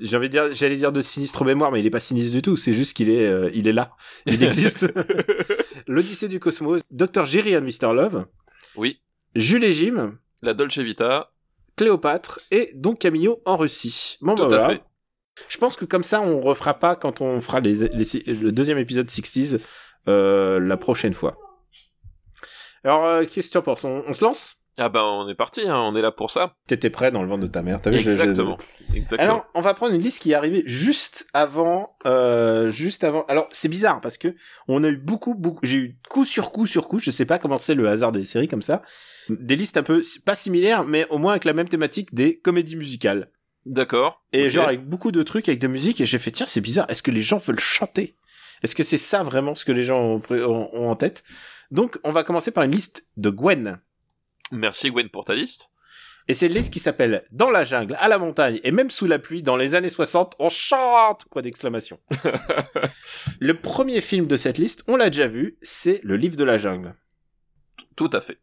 j'ai 0.00 0.16
envie 0.18 0.28
de 0.28 0.32
dire, 0.32 0.52
j'allais 0.52 0.76
dire 0.76 0.92
de 0.92 1.00
sinistre 1.00 1.44
mémoire, 1.44 1.72
mais 1.72 1.80
il 1.80 1.86
est 1.86 1.90
pas 1.90 2.00
sinistre 2.00 2.32
du 2.32 2.42
tout, 2.42 2.56
c'est 2.56 2.74
juste 2.74 2.94
qu'il 2.96 3.08
est, 3.08 3.26
euh, 3.26 3.50
il 3.54 3.68
est 3.68 3.72
là, 3.72 3.92
il 4.26 4.42
existe. 4.42 4.86
L'Odyssée 5.88 6.28
du 6.28 6.40
cosmos, 6.40 6.82
Dr. 6.90 7.24
Jerry 7.24 7.56
and 7.56 7.62
Mr. 7.62 7.94
Love, 7.94 8.26
Oui. 8.76 9.00
Jules 9.34 9.64
et 9.64 9.72
Jim, 9.72 10.18
La 10.42 10.52
Dolce 10.54 10.78
Vita. 10.78 11.30
Cléopâtre 11.76 12.40
et 12.50 12.72
Don 12.74 12.94
Camillo 12.96 13.40
en 13.44 13.56
Russie. 13.56 14.16
Bon, 14.20 14.34
Tout 14.34 14.48
bah, 14.48 14.56
à 14.56 14.58
voilà. 14.58 14.74
fait. 14.74 14.82
Je 15.48 15.58
pense 15.58 15.76
que 15.76 15.84
comme 15.84 16.02
ça, 16.02 16.20
on 16.20 16.40
refera 16.40 16.74
pas 16.74 16.96
quand 16.96 17.20
on 17.20 17.40
fera 17.40 17.60
les, 17.60 17.88
les- 17.88 18.32
le 18.34 18.50
deuxième 18.50 18.78
épisode 18.78 19.06
60s 19.06 19.60
euh, 20.08 20.58
la 20.58 20.76
prochaine 20.76 21.14
fois. 21.14 21.36
Alors, 22.82 23.06
euh, 23.06 23.24
qu'est-ce 23.26 23.46
que 23.48 23.52
tu 23.52 23.58
en 23.58 23.62
penses 23.62 23.84
on, 23.84 24.02
on 24.08 24.12
se 24.12 24.24
lance? 24.24 24.56
Ah 24.78 24.88
ben 24.88 25.02
on 25.02 25.28
est 25.28 25.34
parti, 25.34 25.62
hein, 25.68 25.76
on 25.76 25.94
est 25.96 26.02
là 26.02 26.12
pour 26.12 26.30
ça. 26.30 26.54
T'étais 26.68 26.88
prêt 26.90 27.10
dans 27.10 27.22
le 27.22 27.28
ventre 27.28 27.42
de 27.42 27.46
ta 27.48 27.62
mère, 27.62 27.80
t'as 27.80 27.90
vu 27.90 27.98
je- 27.98 28.08
Exactement. 28.08 28.56
Exactement. 28.94 29.22
Alors, 29.22 29.46
on 29.54 29.60
va 29.60 29.74
prendre 29.74 29.92
une 29.94 30.00
liste 30.00 30.22
qui 30.22 30.30
est 30.30 30.34
arrivée 30.34 30.62
juste 30.66 31.26
avant, 31.34 31.96
euh, 32.06 32.70
juste 32.70 33.02
avant. 33.04 33.24
Alors, 33.26 33.48
c'est 33.50 33.68
bizarre 33.68 34.00
parce 34.00 34.16
que 34.18 34.34
on 34.68 34.82
a 34.84 34.88
eu 34.88 34.96
beaucoup, 34.96 35.34
beaucoup. 35.34 35.58
J'ai 35.64 35.78
eu 35.78 35.98
coup 36.08 36.24
sur 36.24 36.52
coup 36.52 36.66
sur 36.66 36.86
coup. 36.88 36.98
Je 36.98 37.10
sais 37.10 37.24
pas 37.26 37.38
comment 37.38 37.58
c'est 37.58 37.74
le 37.74 37.88
hasard 37.88 38.12
des 38.12 38.24
séries 38.24 38.46
comme 38.48 38.62
ça. 38.62 38.82
Des 39.28 39.56
listes 39.56 39.76
un 39.76 39.82
peu 39.82 40.00
pas 40.24 40.34
similaires, 40.36 40.84
mais 40.84 41.06
au 41.10 41.18
moins 41.18 41.32
avec 41.32 41.44
la 41.44 41.52
même 41.52 41.68
thématique 41.68 42.14
des 42.14 42.38
comédies 42.38 42.76
musicales. 42.76 43.30
D'accord. 43.66 44.24
Et 44.32 44.48
genre 44.48 44.64
avec 44.68 44.86
beaucoup 44.88 45.10
de 45.12 45.22
trucs 45.22 45.48
avec 45.48 45.60
de 45.60 45.66
musique. 45.66 46.00
Et 46.00 46.06
j'ai 46.06 46.18
fait 46.18 46.30
tiens, 46.30 46.46
c'est 46.46 46.60
bizarre. 46.62 46.86
Est-ce 46.88 47.02
que 47.02 47.10
les 47.10 47.20
gens 47.20 47.38
veulent 47.38 47.58
chanter? 47.60 48.16
Est-ce 48.62 48.74
que 48.74 48.82
c'est 48.84 48.96
ça 48.98 49.22
vraiment 49.22 49.54
ce 49.54 49.64
que 49.64 49.72
les 49.72 49.82
gens 49.82 50.00
ont- 50.00 50.22
ont 50.30 50.88
en 50.88 50.96
tête? 50.96 51.24
Donc, 51.70 51.98
on 52.04 52.12
va 52.12 52.24
commencer 52.24 52.50
par 52.50 52.64
une 52.64 52.70
liste 52.70 53.06
de 53.18 53.28
Gwen. 53.28 53.78
Merci 54.52 54.90
Gwen 54.90 55.08
pour 55.08 55.24
ta 55.24 55.34
liste. 55.34 55.70
Et 56.30 56.34
c'est 56.34 56.46
une 56.46 56.52
liste 56.54 56.72
qui 56.72 56.78
s'appelle 56.78 57.24
Dans 57.30 57.50
la 57.50 57.64
jungle, 57.64 57.96
à 57.98 58.08
la 58.08 58.18
montagne 58.18 58.60
et 58.62 58.70
même 58.70 58.90
sous 58.90 59.06
la 59.06 59.18
pluie, 59.18 59.42
dans 59.42 59.56
les 59.56 59.74
années 59.74 59.88
60, 59.88 60.36
on 60.38 60.50
chante 60.50 61.24
Point 61.30 61.42
d'exclamation. 61.42 61.98
le 63.40 63.54
premier 63.54 64.00
film 64.02 64.26
de 64.26 64.36
cette 64.36 64.58
liste, 64.58 64.84
on 64.88 64.96
l'a 64.96 65.08
déjà 65.08 65.26
vu, 65.26 65.56
c'est 65.62 66.00
Le 66.02 66.16
Livre 66.16 66.36
de 66.36 66.44
la 66.44 66.58
jungle. 66.58 66.94
Tout 67.96 68.10
à 68.12 68.20
fait. 68.20 68.38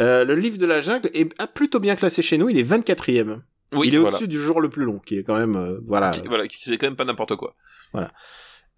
Euh, 0.00 0.24
le 0.24 0.34
Livre 0.34 0.58
de 0.58 0.66
la 0.66 0.80
jungle 0.80 1.10
est 1.14 1.32
ah, 1.38 1.46
plutôt 1.46 1.80
bien 1.80 1.96
classé 1.96 2.20
chez 2.20 2.36
nous, 2.36 2.50
il 2.50 2.58
est 2.58 2.70
24e. 2.70 3.40
Oui, 3.74 3.88
il 3.88 3.94
est 3.94 3.98
voilà. 3.98 4.14
au-dessus 4.14 4.28
du 4.28 4.38
jour 4.38 4.60
le 4.60 4.68
plus 4.68 4.84
long, 4.84 4.98
qui 4.98 5.16
est 5.16 5.22
quand 5.22 5.38
même... 5.38 5.56
euh, 5.56 5.80
voilà. 5.86 6.10
Qui- 6.10 6.28
Voilà, 6.28 6.46
qui- 6.46 6.60
c'est 6.62 6.76
quand 6.76 6.86
même 6.86 6.96
pas 6.96 7.06
n'importe 7.06 7.36
quoi. 7.36 7.56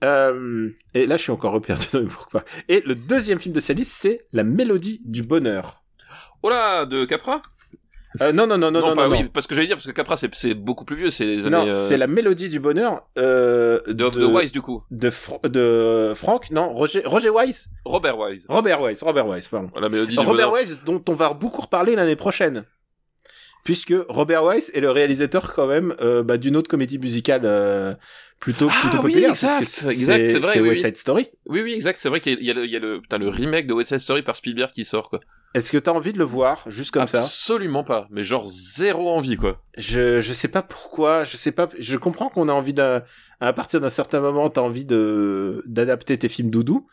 Euh, 0.04 0.71
et 0.93 1.07
là, 1.07 1.16
je 1.16 1.23
suis 1.23 1.33
encore 1.33 1.54
le 1.54 2.07
pourquoi. 2.09 2.45
Et 2.69 2.83
le 2.83 2.95
deuxième 2.95 3.40
film 3.40 3.54
de 3.54 3.61
cette 3.61 3.78
liste, 3.78 3.93
c'est 3.93 4.26
La 4.33 4.45
Mélodie 4.45 5.00
du 5.04 5.23
Bonheur. 5.23 5.84
Oh 6.47 6.51
là, 6.51 6.85
de 6.85 7.07
Capra? 7.07 7.41
Euh, 8.21 8.33
non, 8.33 8.47
non, 8.47 8.59
non, 8.59 8.71
non, 8.71 8.81
non, 8.81 8.95
pas, 8.95 9.09
non. 9.09 9.17
oui, 9.17 9.25
parce 9.33 9.47
que 9.47 9.55
j'allais 9.55 9.67
dire, 9.67 9.77
parce 9.77 9.87
que 9.87 9.93
Capra 9.93 10.17
c'est 10.19 10.53
beaucoup 10.53 10.85
plus 10.85 10.95
vieux, 10.95 11.09
c'est 11.09 11.25
les 11.25 11.37
Non, 11.49 11.63
années... 11.63 11.71
euh, 11.71 11.75
c'est 11.75 11.97
La 11.97 12.07
Mélodie 12.07 12.51
du 12.51 12.61
Bonheur 12.61 13.09
euh, 13.17 13.81
de, 13.89 13.93
de 13.95 14.25
Wise 14.27 14.53
du 14.53 14.61
coup. 14.61 14.83
de, 14.91 15.09
Fr- 15.09 15.41
de 15.49 16.13
Franck, 16.15 16.51
non, 16.51 16.75
Roger, 16.75 17.01
Roger 17.07 17.31
Wise? 17.31 17.69
Robert 17.87 18.19
Wise. 18.19 18.45
Robert 18.51 18.83
Wise, 18.83 19.03
Robert 19.03 19.27
Wise, 19.27 19.49
pardon. 19.49 19.71
La 19.81 19.89
mélodie 19.89 20.13
du 20.17 20.19
Robert 20.19 20.51
bonheur. 20.51 20.53
Wise, 20.53 20.81
dont 20.85 21.03
on 21.09 21.15
va 21.15 21.33
beaucoup 21.33 21.63
reparler 21.63 21.97
l'année 21.97 22.15
prochaine. 22.15 22.65
Puisque 23.64 23.94
Robert 24.09 24.44
Wise 24.44 24.71
est 24.75 24.80
le 24.80 24.90
réalisateur 24.90 25.52
quand 25.54 25.66
même 25.66 25.94
euh, 26.00 26.23
bah, 26.23 26.37
d'une 26.37 26.54
autre 26.56 26.68
comédie 26.68 26.99
musicale 26.99 27.42
euh, 27.44 27.94
plutôt, 28.38 28.68
Ah 28.71 28.78
plutôt 28.83 28.99
oui, 28.99 29.12
populaire. 29.14 29.37
c'est- 29.37 29.47
exact, 29.87 30.26
c'est 30.28 30.38
vrai, 30.38 30.52
C'est 30.52 30.61
oui, 30.61 30.68
West 30.68 30.83
oui. 30.85 30.88
Side 30.88 30.97
Story. 30.99 31.28
Oui, 31.49 31.62
oui, 31.62 31.73
exact, 31.73 31.99
c'est 31.99 32.11
vrai 32.11 32.21
qu'il 32.21 32.42
y 32.44 32.50
a, 32.50 32.54
le, 32.54 32.66
il 32.66 32.71
y 32.71 32.76
a 32.76 32.78
le, 32.78 33.00
putain, 33.00 33.16
le 33.16 33.28
remake 33.30 33.66
de 33.66 33.73
West 33.73 33.88
Side 33.88 34.00
Story 34.00 34.23
par 34.23 34.37
Spielberg 34.37 34.71
qui 34.71 34.85
sort, 34.85 35.09
quoi. 35.09 35.21
Est-ce 35.54 35.73
que 35.73 35.78
t'as 35.78 35.92
envie 35.92 36.12
de 36.12 36.18
le 36.18 36.25
voir, 36.25 36.64
juste 36.66 36.90
comme 36.90 37.09
ça? 37.09 37.21
Absolument 37.23 37.85
pas, 37.85 38.06
mais 38.11 38.23
genre 38.23 38.47
zéro 38.47 39.09
envie, 39.09 39.37
quoi. 39.37 39.62
Je 39.78 40.21
je 40.21 40.33
sais 40.35 40.49
pas 40.49 40.62
pourquoi, 40.62 41.25
je 41.25 41.37
sais 41.38 41.52
pas, 41.52 41.68
je 41.78 41.97
comprends 41.97 42.28
qu'on 42.28 42.49
a 42.49 42.52
envie 42.52 42.75
d'un 42.75 43.02
à 43.40 43.52
partir 43.54 43.80
d'un 43.80 43.88
certain 43.88 44.21
moment 44.21 44.50
t'as 44.50 44.61
envie 44.61 44.85
de 44.85 45.62
d'adapter 45.66 46.18
tes 46.18 46.28
films 46.28 46.50
doudou, 46.50 46.87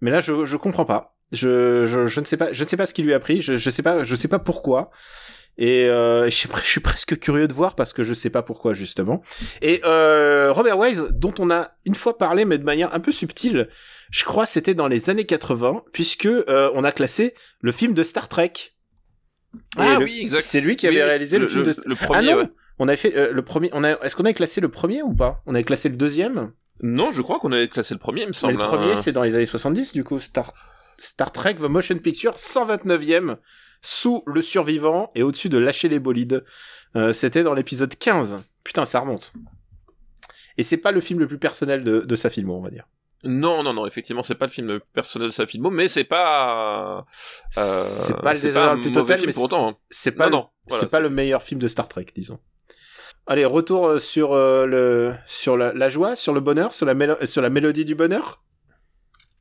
mais 0.00 0.10
là 0.10 0.20
je 0.20 0.44
je 0.44 0.56
comprends 0.56 0.84
pas. 0.86 1.14
Je, 1.32 1.86
je 1.86 2.06
je 2.06 2.20
ne 2.20 2.24
sais 2.24 2.36
pas, 2.36 2.52
je 2.52 2.62
ne 2.64 2.68
sais 2.68 2.76
pas 2.76 2.86
ce 2.86 2.94
qui 2.94 3.02
lui 3.02 3.14
a 3.14 3.20
pris, 3.20 3.40
je 3.40 3.56
je 3.56 3.70
sais 3.70 3.82
pas, 3.82 4.02
je 4.02 4.14
sais 4.16 4.28
pas 4.28 4.38
pourquoi. 4.38 4.90
Et 5.58 5.86
euh, 5.88 6.24
je, 6.24 6.30
suis 6.30 6.48
pre- 6.48 6.62
je 6.64 6.68
suis 6.70 6.80
presque 6.80 7.18
curieux 7.18 7.46
de 7.46 7.52
voir 7.52 7.74
parce 7.74 7.92
que 7.92 8.02
je 8.02 8.14
sais 8.14 8.30
pas 8.30 8.42
pourquoi 8.42 8.72
justement. 8.72 9.20
Et 9.60 9.80
euh, 9.84 10.52
Robert 10.52 10.78
Wise, 10.78 11.04
dont 11.12 11.34
on 11.38 11.50
a 11.50 11.72
une 11.84 11.94
fois 11.94 12.16
parlé 12.16 12.44
mais 12.44 12.56
de 12.56 12.64
manière 12.64 12.94
un 12.94 13.00
peu 13.00 13.12
subtile, 13.12 13.68
je 14.10 14.24
crois 14.24 14.46
c'était 14.46 14.74
dans 14.74 14.88
les 14.88 15.10
années 15.10 15.26
80 15.26 15.82
puisque 15.92 16.26
euh, 16.26 16.70
on 16.74 16.82
a 16.82 16.92
classé 16.92 17.34
le 17.60 17.72
film 17.72 17.92
de 17.94 18.02
Star 18.02 18.28
Trek. 18.28 18.52
Ah 19.76 19.98
le- 19.98 20.04
oui, 20.04 20.20
exact. 20.22 20.40
C'est 20.40 20.60
lui 20.60 20.76
qui 20.76 20.86
avait 20.86 20.96
oui, 20.96 21.02
réalisé 21.02 21.38
le, 21.38 21.46
film 21.46 21.64
de 21.64 21.74
le 21.84 21.96
ah 22.00 22.04
premier, 22.06 22.32
non, 22.32 22.38
ouais. 22.38 22.48
on 22.78 22.88
avait 22.88 22.96
fait 22.96 23.16
euh, 23.16 23.32
le 23.32 23.42
premier. 23.42 23.68
On 23.72 23.84
a, 23.84 23.90
est-ce 24.02 24.16
qu'on 24.16 24.24
a 24.24 24.32
classé 24.32 24.60
le 24.60 24.68
premier 24.68 25.02
ou 25.02 25.12
pas? 25.14 25.42
On 25.46 25.54
avait 25.54 25.64
classé 25.64 25.88
le 25.88 25.96
deuxième? 25.96 26.52
Non, 26.82 27.12
je 27.12 27.20
crois 27.20 27.38
qu'on 27.38 27.52
avait 27.52 27.68
classé 27.68 27.92
le 27.92 28.00
premier, 28.00 28.22
il 28.22 28.26
me 28.26 28.30
Mais 28.30 28.34
semble. 28.36 28.54
le 28.56 28.62
hein. 28.62 28.66
premier, 28.66 28.94
c'est 28.94 29.12
dans 29.12 29.22
les 29.24 29.34
années 29.34 29.44
70, 29.46 29.92
du 29.92 30.04
coup, 30.04 30.18
Star, 30.20 30.52
Star 31.00 31.32
Trek 31.32 31.54
The 31.54 31.62
Motion 31.62 31.98
Picture, 31.98 32.36
129e, 32.36 33.36
sous 33.82 34.22
le 34.26 34.42
survivant 34.42 35.10
et 35.14 35.22
au-dessus 35.22 35.48
de 35.48 35.58
lâcher 35.58 35.88
les 35.88 35.98
bolides. 35.98 36.44
Euh, 36.96 37.12
C'était 37.12 37.42
dans 37.42 37.54
l'épisode 37.54 37.96
15. 37.96 38.36
Putain, 38.62 38.84
ça 38.84 39.00
remonte. 39.00 39.32
Et 40.58 40.62
c'est 40.62 40.76
pas 40.76 40.92
le 40.92 41.00
film 41.00 41.18
le 41.20 41.26
plus 41.26 41.38
personnel 41.38 41.82
de, 41.84 42.00
de 42.00 42.14
sa 42.14 42.28
film, 42.28 42.50
on 42.50 42.60
va 42.60 42.70
dire. 42.70 42.86
Non, 43.24 43.62
non, 43.62 43.72
non, 43.74 43.86
effectivement, 43.86 44.22
c'est 44.22 44.34
pas 44.34 44.46
le 44.46 44.50
film 44.50 44.80
personnel 44.94 45.28
de 45.28 45.32
sa 45.32 45.46
filmo, 45.46 45.70
mais 45.70 45.88
c'est 45.88 46.04
pas. 46.04 47.04
euh, 47.56 47.82
c'est 47.84 48.16
pas 48.20 48.32
le 48.32 48.40
désordre 48.40 48.74
le 48.76 48.80
plus 48.82 48.92
total, 48.92 49.18
film 49.18 49.32
mais 49.36 49.54
hein. 49.54 49.76
c'est 49.90 50.12
pas, 50.12 50.24
Non, 50.24 50.30
le- 50.30 50.36
non, 50.36 50.48
voilà, 50.68 50.80
c'est 50.80 50.90
pas 50.90 51.00
le 51.00 51.10
meilleur 51.10 51.42
film 51.42 51.60
de 51.60 51.68
Star 51.68 51.86
Trek, 51.88 52.06
disons. 52.14 52.38
Allez, 53.26 53.44
retour 53.44 53.86
euh, 53.86 53.98
sur 53.98 54.32
euh, 54.32 54.64
le 54.66 55.14
sur 55.26 55.56
la, 55.58 55.72
la 55.74 55.88
joie, 55.90 56.16
sur 56.16 56.32
le 56.32 56.40
bonheur, 56.40 56.72
sur 56.72 56.86
la 56.86 57.26
sur 57.26 57.42
la 57.42 57.50
mélodie 57.50 57.84
du 57.84 57.94
bonheur. 57.94 58.42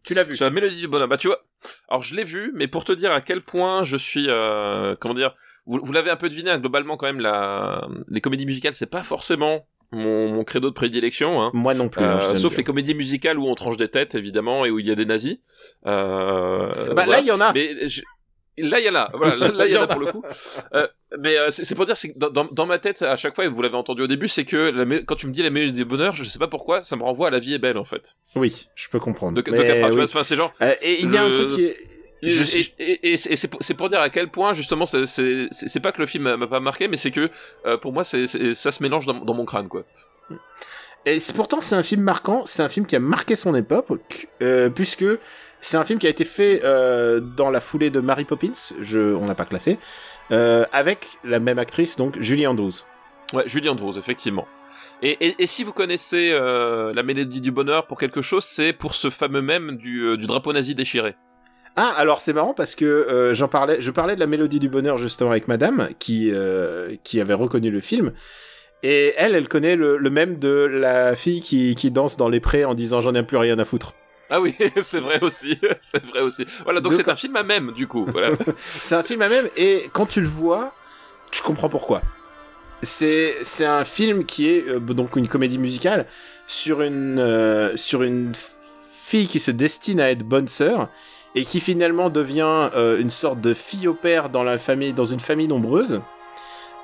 Tu 0.10 0.16
l'as 0.16 0.24
vu 0.24 0.36
Sur 0.36 0.46
la 0.46 0.52
mélodie 0.52 0.76
du 0.78 0.88
bonheur. 0.88 1.08
Bah, 1.08 1.18
tu 1.18 1.28
vois. 1.28 1.44
Alors, 1.88 2.02
je 2.04 2.16
l'ai 2.16 2.24
vu, 2.24 2.52
mais 2.56 2.68
pour 2.68 2.84
te 2.84 2.92
dire 2.92 3.12
à 3.12 3.22
quel 3.22 3.42
point 3.42 3.84
je 3.84 3.96
suis, 3.96 4.26
euh, 4.28 4.96
comment 5.00 5.14
dire, 5.14 5.36
vous, 5.68 5.80
vous 5.84 5.92
l'avez 5.94 6.10
un 6.10 6.16
peu 6.16 6.30
deviné, 6.30 6.50
hein, 6.50 6.58
globalement, 6.58 6.98
quand 6.98 7.06
même, 7.06 7.20
la, 7.20 7.88
les 8.10 8.20
comédies 8.20 8.48
musicales, 8.48 8.74
c'est 8.74 8.88
pas 8.90 9.04
forcément 9.04 9.68
mon, 9.92 10.30
mon 10.34 10.44
credo 10.44 10.70
de 10.70 10.74
prédilection, 10.74 11.42
hein. 11.44 11.52
Moi 11.54 11.76
non 11.76 11.90
plus. 11.90 12.04
hein, 12.04 12.18
Euh, 12.22 12.34
sauf 12.36 12.52
bien. 12.54 12.58
les 12.58 12.64
comédies 12.64 12.96
musicales 12.96 13.38
où 13.38 13.48
on 13.48 13.54
tranche 13.54 13.78
des 13.78 13.88
têtes, 13.88 14.16
évidemment, 14.16 14.66
et 14.66 14.72
où 14.72 14.80
il 14.80 14.88
y 14.88 14.92
a 14.92 14.96
des 14.96 15.06
nazis. 15.06 15.38
Euh, 15.86 16.70
Bah 16.94 17.04
voilà. 17.06 17.12
là, 17.12 17.20
il 17.22 17.26
y 17.28 17.32
en 17.32 17.40
a. 17.42 17.54
Mais 17.54 17.88
je- 17.88 18.02
là, 18.64 18.80
il 18.80 18.86
y 18.86 18.90
en 18.90 18.96
a. 18.96 19.10
Voilà, 19.14 19.48
là, 19.50 19.66
il 19.66 19.72
y 19.74 19.78
en 19.78 19.84
a 19.84 19.88
pour 19.88 20.00
le 20.00 20.12
coup. 20.12 20.24
Euh, 20.74 20.88
mais 21.18 21.38
euh, 21.38 21.50
c'est 21.50 21.76
pour 21.76 21.86
dire, 21.86 21.98
c'est 21.98 22.18
dans, 22.18 22.66
ma 22.66 22.78
tête, 22.80 23.02
à 23.02 23.16
chaque 23.16 23.36
fois, 23.36 23.46
et 23.46 23.48
vous 23.48 23.62
l'avez 23.62 23.76
entendu 23.76 24.02
au 24.02 24.08
début, 24.08 24.28
c'est 24.28 24.46
que 24.46 24.58
la 24.58 25.00
quand 25.04 25.16
tu 25.16 25.28
me 25.28 25.32
dis 25.32 25.42
la 25.44 25.50
mélodie 25.50 25.74
du 25.80 25.86
bonheur, 25.86 26.16
je 26.16 26.24
sais 26.24 26.40
pas 26.40 26.48
pourquoi, 26.48 26.84
ça 26.84 26.96
me 26.96 27.04
renvoie 27.04 27.28
à 27.28 27.32
La 27.32 27.40
vie 27.40 27.54
est 27.54 27.60
belle, 27.60 27.78
en 27.78 27.84
fait. 27.84 28.16
Oui, 28.36 28.68
je 28.76 28.88
peux 28.90 29.00
comprendre. 29.00 29.36
De, 29.36 29.42
de 29.42 29.52
Capra, 29.52 29.74
tu 29.74 29.86
oui. 29.86 29.92
vois. 29.96 30.04
Enfin, 30.04 30.24
c'est 30.24 30.36
genre. 30.36 30.52
Euh, 30.62 30.74
et 30.82 31.02
il 31.02 31.12
y 31.12 31.18
a 31.18 31.24
un 31.24 31.32
truc 31.32 31.50
qui 31.50 31.66
est. 31.66 31.78
Et, 32.22 32.30
Je 32.30 32.42
et- 32.42 32.46
suis- 32.46 32.74
et- 32.80 33.12
et- 33.12 33.14
et 33.14 33.18
c'est 33.38 33.74
pour, 33.76 33.88
dire 33.88 34.02
à 34.02 34.10
quel 34.10 34.28
point 34.30 34.52
justement 34.52 34.86
c'est 34.86 35.80
pas 35.82 35.94
que 35.94 36.02
le 36.02 36.06
film 36.06 36.36
m'a 36.36 36.48
pas 36.48 36.60
marqué 36.60 36.90
mais 36.90 36.98
c'est 36.98 37.12
que 37.12 37.30
euh, 37.66 37.78
pour 37.78 37.94
moi 37.94 38.04
c'est 38.04 38.28
ça 38.28 38.74
se 38.74 38.84
mélange 38.84 39.06
dans, 39.06 39.14
dans 39.14 39.34
mon 39.34 39.46
crâne 39.46 39.70
quoi. 39.70 39.86
Et 41.06 41.18
pourtant, 41.34 41.62
c'est 41.62 41.76
un 41.76 41.82
film 41.84 42.02
marquant. 42.02 42.44
C'est 42.46 42.62
un 42.62 42.68
film 42.68 42.86
qui 42.86 42.96
a 42.96 43.00
marqué 43.00 43.38
son 43.38 43.56
époque, 43.56 44.28
puisque 44.76 45.06
c'est 45.62 45.78
un 45.78 45.84
film 45.84 46.00
qui 46.00 46.08
a 46.08 46.10
été 46.10 46.26
fait 46.26 46.62
euh, 46.64 47.20
dans 47.20 47.50
la 47.52 47.60
foulée 47.60 47.90
de 47.90 48.00
Mary 48.00 48.26
Poppins. 48.26 48.74
Je, 48.82 49.14
on 49.16 49.26
n'a 49.26 49.36
pas 49.36 49.46
classé. 49.46 49.78
euh, 50.32 50.66
avec 50.72 51.08
la 51.24 51.40
même 51.40 51.60
actrice, 51.60 51.96
donc 51.96 52.20
Julie 52.22 52.48
Andrews. 52.48 52.74
Ouais, 53.34 53.44
Julie 53.48 53.70
Andrews 53.70 53.98
effectivement. 53.98 54.48
Et, 55.02 55.18
et, 55.26 55.36
et 55.40 55.48
si 55.48 55.64
vous 55.64 55.72
connaissez 55.72 56.32
euh, 56.34 56.94
la 56.94 57.04
mélodie 57.04 57.42
du 57.42 57.52
bonheur 57.52 57.88
pour 57.88 57.98
quelque 57.98 58.22
chose, 58.22 58.44
c'est 58.44 58.74
pour 58.74 58.96
ce 58.96 59.10
fameux 59.10 59.42
même 59.42 59.78
du, 59.78 60.18
du 60.18 60.28
drapeau 60.28 60.52
nazi 60.52 60.76
déchiré. 60.76 61.16
Ah, 61.76 61.94
alors 61.98 62.20
c'est 62.20 62.34
marrant 62.34 62.54
parce 62.54 62.76
que 62.76 62.86
euh, 62.86 63.34
j'en 63.34 63.48
parlais, 63.48 63.80
je 63.80 63.92
parlais 63.92 64.16
de 64.16 64.20
la 64.20 64.28
mélodie 64.28 64.60
du 64.60 64.68
bonheur 64.68 64.98
justement 64.98 65.32
avec 65.32 65.48
Madame 65.48 65.90
qui 66.00 66.32
euh, 66.32 66.96
qui 67.04 67.22
avait 67.22 67.34
reconnu 67.36 67.72
le 67.72 67.80
film. 67.80 68.12
Et 68.82 69.14
elle, 69.18 69.36
elle 69.36 69.48
connaît 69.48 69.76
le, 69.76 69.98
le 69.98 70.10
même 70.10 70.40
de 70.40 70.50
la 70.50 71.16
fille 71.16 71.42
qui, 71.42 71.76
qui 71.76 71.92
danse 71.92 72.18
dans 72.18 72.30
les 72.30 72.40
prés 72.40 72.66
en 72.66 72.74
disant 72.74 73.02
j'en 73.02 73.14
ai 73.14 73.24
plus 73.24 73.38
rien 73.38 73.60
à 73.60 73.66
foutre. 73.66 73.94
Ah 74.30 74.40
oui, 74.40 74.56
c'est 74.82 75.00
vrai 75.00 75.20
aussi, 75.22 75.58
c'est 75.80 76.06
vrai 76.06 76.22
aussi. 76.22 76.46
Voilà, 76.64 76.82
donc 76.82 76.94
c'est 76.94 77.08
un 77.10 77.16
film 77.16 77.36
à 77.36 77.44
même 77.44 77.72
du 77.72 77.88
coup. 77.88 78.06
Voilà. 78.08 78.32
C'est 78.70 78.96
un 78.96 79.04
film 79.04 79.22
à 79.22 79.30
même 79.30 79.48
et 79.58 79.90
quand 79.92 80.06
tu 80.06 80.22
le 80.22 80.28
vois, 80.28 80.74
tu 81.32 81.42
comprends 81.42 81.70
pourquoi. 81.70 82.02
C'est 82.82 83.36
c'est 83.42 83.66
un 83.66 83.84
film 83.84 84.26
qui 84.26 84.50
est 84.50 84.68
euh, 84.68 84.80
donc 84.80 85.16
une 85.16 85.28
comédie 85.28 85.58
musicale 85.58 86.06
sur 86.48 86.82
une 86.82 87.20
euh, 87.20 87.76
sur 87.76 88.04
une 88.04 88.32
fille 88.92 89.28
qui 89.28 89.40
se 89.40 89.52
destine 89.52 90.00
à 90.00 90.12
être 90.12 90.24
bonne 90.24 90.48
sœur 90.48 90.90
et 91.36 91.44
qui 91.44 91.60
finalement 91.60 92.10
devient 92.10 92.70
euh, 92.76 93.00
une 93.00 93.10
sorte 93.10 93.42
de 93.42 93.54
fille 93.54 93.88
au 93.88 93.94
père 93.94 94.30
dans 94.30 94.44
la 94.44 94.58
famille 94.58 94.94
dans 94.94 95.06
une 95.06 95.20
famille 95.20 95.48
nombreuse. 95.48 96.02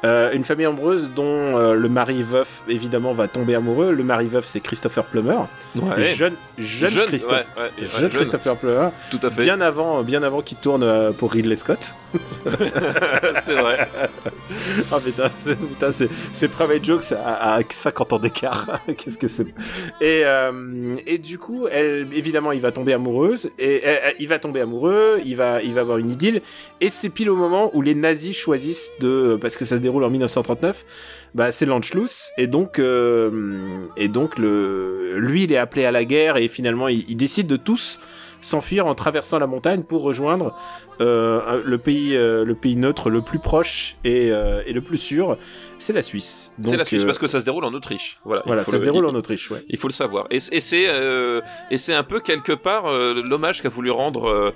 Euh, 0.06 0.32
une 0.34 0.44
famille 0.44 0.66
nombreuse 0.68 1.10
dont 1.16 1.26
euh, 1.58 1.74
le 1.74 1.90
mari 1.90 2.22
veuf 2.22 2.62
évidemment 2.70 3.14
va 3.14 3.28
tomber 3.28 3.56
amoureux. 3.56 3.92
Le 3.92 4.04
mari 4.04 4.28
veuf 4.28 4.46
c'est 4.46 4.60
Christopher 4.60 5.04
Plummer, 5.06 5.40
Ouais. 5.76 6.02
jeune 6.14 6.36
jeune, 6.58 7.06
Christophe, 7.06 7.32
ouais, 7.58 7.64
ouais, 7.64 7.64
ouais, 7.64 7.88
jeune 7.88 8.00
jeune, 8.02 8.10
Christopher 8.12 8.56
Plummer, 8.56 8.90
tout 9.10 9.20
à 9.24 9.32
fait. 9.32 9.44
bien 9.44 9.60
avant 9.62 10.04
bien 10.04 10.22
avant 10.24 10.42
qu'il 10.42 10.58
tourne 10.58 10.84
euh, 10.84 11.12
pour 11.12 11.32
Ridley 11.34 11.56
Scott. 11.56 11.96
c'est 13.42 13.56
vrai. 13.56 13.88
Oh 14.92 14.98
putain, 15.04 15.30
c'est, 15.36 15.56
putain, 15.56 15.92
c'est, 15.92 16.10
c'est 16.34 16.48
private 16.48 16.84
jokes 16.86 17.12
à, 17.14 17.56
à 17.56 17.60
50 17.68 18.14
ans 18.14 18.20
d'écart. 18.20 18.68
Qu'est-ce 18.98 19.18
que 19.18 19.28
c'est? 19.28 19.48
Et, 20.02 20.22
euh, 20.26 20.96
et 21.06 21.18
du 21.18 21.38
coup, 21.38 21.68
elle, 21.72 22.08
évidemment, 22.14 22.52
il 22.52 22.62
va 22.62 22.72
tomber 22.72 22.94
amoureuse. 22.94 23.50
Et 23.60 23.84
elle- 23.84 24.16
il 24.20 24.28
va 24.28 24.40
tomber 24.40 24.62
amoureux. 24.62 25.20
Il 25.26 25.36
va, 25.36 25.62
il 25.62 25.74
va 25.74 25.82
avoir 25.82 25.98
une 25.98 26.12
idylle. 26.12 26.42
Et 26.82 26.90
c'est 26.90 27.10
pile 27.10 27.30
au 27.30 27.36
moment 27.36 27.72
où 27.74 27.82
les 27.82 27.96
nazis 27.96 28.36
choisissent 28.38 28.92
de, 29.00 29.38
parce 29.42 29.58
que 29.58 29.66
ça 29.66 29.78
se 29.78 29.82
déroule 29.82 29.95
en 30.04 30.10
1939. 30.10 30.86
Bah, 31.36 31.52
c'est 31.52 31.66
l'Anschluss. 31.66 32.32
Et 32.38 32.48
donc, 32.48 32.80
euh, 32.80 33.86
et 33.98 34.08
donc 34.08 34.38
le, 34.38 35.20
lui, 35.20 35.44
il 35.44 35.52
est 35.52 35.58
appelé 35.58 35.86
à 35.86 35.92
la 35.92 36.06
guerre. 36.06 36.38
Et 36.38 36.48
finalement, 36.48 36.88
il, 36.88 37.16
décide 37.18 37.48
de 37.48 37.58
tous 37.58 38.00
s'enfuir 38.42 38.86
en 38.86 38.96
traversant 38.96 39.40
la 39.40 39.48
montagne 39.48 39.82
pour 39.82 40.04
rejoindre 40.04 40.56
euh, 41.02 41.62
le 41.66 41.78
pays, 41.78 42.16
euh, 42.16 42.46
le 42.46 42.56
pays 42.56 42.75
neutre 42.75 43.10
le 43.10 43.22
plus 43.22 43.40
proche 43.40 43.98
et 44.04 44.30
le 44.30 44.80
plus 44.80 44.98
sûr, 44.98 45.38
c'est 45.86 45.94
la 45.94 46.01
Suisse. 46.01 46.51
C'est 46.62 46.77
la 46.77 46.86
Suisse 46.86 47.04
euh, 47.04 47.06
parce 47.06 47.18
que 47.18 47.27
ça 47.27 47.39
se 47.39 47.46
déroule 47.46 47.65
en 47.65 47.74
Autriche. 47.74 48.18
Voilà, 48.25 48.44
ça 48.63 48.72
le- 48.72 48.77
se 48.80 48.84
déroule 48.84 49.06
il- 49.10 49.15
en 49.15 49.18
Autriche, 49.18 49.50
ouais. 49.51 49.63
Il 49.70 49.77
faut 49.77 49.88
le 49.88 49.94
savoir. 49.94 50.25
Et, 50.30 50.39
c'est 50.39 50.86
euh, 50.88 51.42
et 51.72 51.77
c'est 51.77 51.94
un 51.94 52.04
peu 52.04 52.20
quelque 52.20 52.51
part 52.54 52.86
euh, 52.88 53.22
l'hommage 53.25 53.62
qu'a 53.62 53.70
voulu 53.70 53.92
rendre 53.92 54.54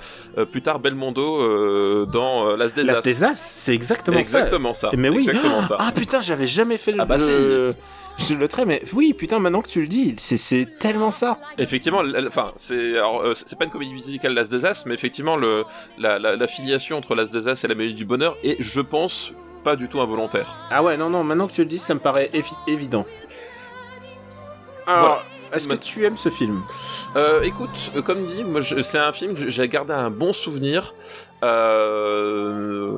plus 0.51 0.61
tard 0.61 0.79
Belmondo 0.79 1.41
euh, 1.41 2.05
dans 2.05 2.49
euh, 2.49 2.57
L'As 2.57 2.73
des 2.73 2.83
Las 2.83 2.97
As. 2.97 3.01
des 3.01 3.23
As, 3.23 3.35
c'est 3.35 3.73
exactement, 3.73 4.17
Exactement 4.17 4.73
ça. 4.73 4.91
ça. 4.91 4.97
Mais 4.97 5.09
oui. 5.09 5.19
Exactement 5.19 5.61
ça. 5.63 5.77
Ah 5.79 5.91
putain, 5.93 6.21
j'avais 6.21 6.47
jamais 6.47 6.77
fait 6.77 6.91
le, 6.91 7.01
Ah 7.01 7.05
bah 7.05 7.17
le, 7.17 7.73
je- 8.17 8.33
le 8.33 8.47
trait, 8.47 8.65
mais 8.65 8.81
oui, 8.93 9.13
putain, 9.13 9.39
maintenant 9.39 9.61
que 9.61 9.69
tu 9.69 9.81
le 9.81 9.87
dis, 9.87 10.15
c'est 10.17 10.65
tellement 10.79 11.11
ça. 11.11 11.37
Effectivement, 11.57 12.01
enfin, 12.27 12.51
c'est 12.57 12.73
euh, 12.75 13.33
c'est 13.33 13.57
pas 13.57 13.65
une 13.65 13.71
comédie 13.71 13.93
musicale 13.93 14.33
L'As 14.33 14.49
des 14.49 14.65
As, 14.65 14.85
mais 14.85 14.93
effectivement 14.93 15.35
le 15.35 15.63
la, 15.97 16.19
la, 16.19 16.35
la 16.35 16.47
filiation 16.47 16.97
entre 16.97 17.15
L'As 17.15 17.29
des 17.31 17.47
As 17.47 17.63
et 17.63 17.67
la 17.67 17.75
Mélodie 17.75 17.93
du 17.95 18.05
Bonheur 18.05 18.35
est, 18.43 18.57
je 18.59 18.81
pense, 18.81 19.31
pas 19.63 19.75
du 19.75 19.87
tout 19.89 19.99
involontaire. 20.01 20.55
Ah 20.71 20.81
ouais, 20.83 20.97
non, 20.97 21.09
non, 21.09 21.23
maintenant 21.23 21.47
que 21.47 21.53
tu 21.53 21.61
le 21.61 21.67
dis, 21.67 21.79
ça 21.79 21.93
me 21.93 21.99
paraît 21.99 22.29
évi- 22.33 22.57
évident. 22.67 23.05
Alors, 24.87 25.21
est-ce 25.53 25.67
que 25.67 25.75
tu 25.75 26.05
aimes 26.05 26.17
ce 26.17 26.29
film? 26.29 26.63
Euh, 27.15 27.41
écoute, 27.43 27.91
euh, 27.95 28.01
comme 28.01 28.23
dit, 28.23 28.43
c'est 28.83 28.97
un 28.99 29.11
film 29.11 29.35
que 29.35 29.49
j'ai 29.49 29.67
gardé 29.67 29.93
un 29.93 30.09
bon 30.09 30.33
souvenir, 30.33 30.93
euh, 31.43 32.91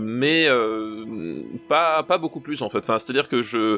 mais 0.00 0.48
pas 1.68 2.02
pas 2.02 2.16
beaucoup 2.18 2.40
plus 2.40 2.62
en 2.62 2.70
fait. 2.70 2.78
Enfin, 2.78 2.98
c'est-à-dire 2.98 3.28
que 3.28 3.42
je, 3.42 3.76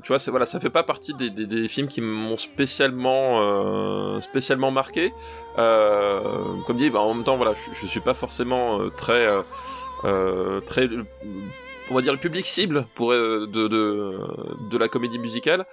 tu 0.00 0.08
vois, 0.08 0.18
voilà, 0.28 0.46
ça 0.46 0.60
fait 0.60 0.70
pas 0.70 0.82
partie 0.82 1.14
des, 1.14 1.30
des, 1.30 1.46
des 1.46 1.68
films 1.68 1.88
qui 1.88 2.00
m'ont 2.00 2.38
spécialement 2.38 4.20
spécialement 4.20 4.70
marqué. 4.70 5.12
Comme 5.56 6.76
dit, 6.76 6.90
bah, 6.90 7.00
en 7.00 7.14
même 7.14 7.24
temps, 7.24 7.36
voilà, 7.36 7.54
je, 7.54 7.60
je 7.80 7.86
suis 7.86 8.00
pas 8.00 8.14
forcément 8.14 8.80
très 8.96 9.28
très 10.66 10.88
on 11.92 11.94
va 11.96 12.02
dire 12.02 12.12
le 12.12 12.18
public 12.20 12.46
cible 12.46 12.84
pour 12.94 13.10
euh, 13.12 13.48
de, 13.52 13.66
de 13.66 14.16
de 14.70 14.78
la 14.78 14.86
comédie 14.86 15.18
musicale 15.18 15.66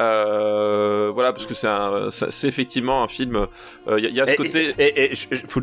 euh, 0.00 1.10
voilà 1.12 1.32
parce 1.32 1.46
que 1.46 1.54
c'est 1.54 1.66
un 1.66 2.08
c'est 2.10 2.48
effectivement 2.48 3.02
un 3.02 3.08
film 3.08 3.46
il 3.98 4.02
y, 4.02 4.06
a- 4.06 4.10
y 4.10 4.20
a 4.20 4.26
ce 4.26 4.32
Et- 4.32 4.36
côté 4.36 4.74
Et, 4.78 5.12
et, 5.12 5.14
je- 5.14 5.26
je- 5.30 5.46
faut 5.46 5.60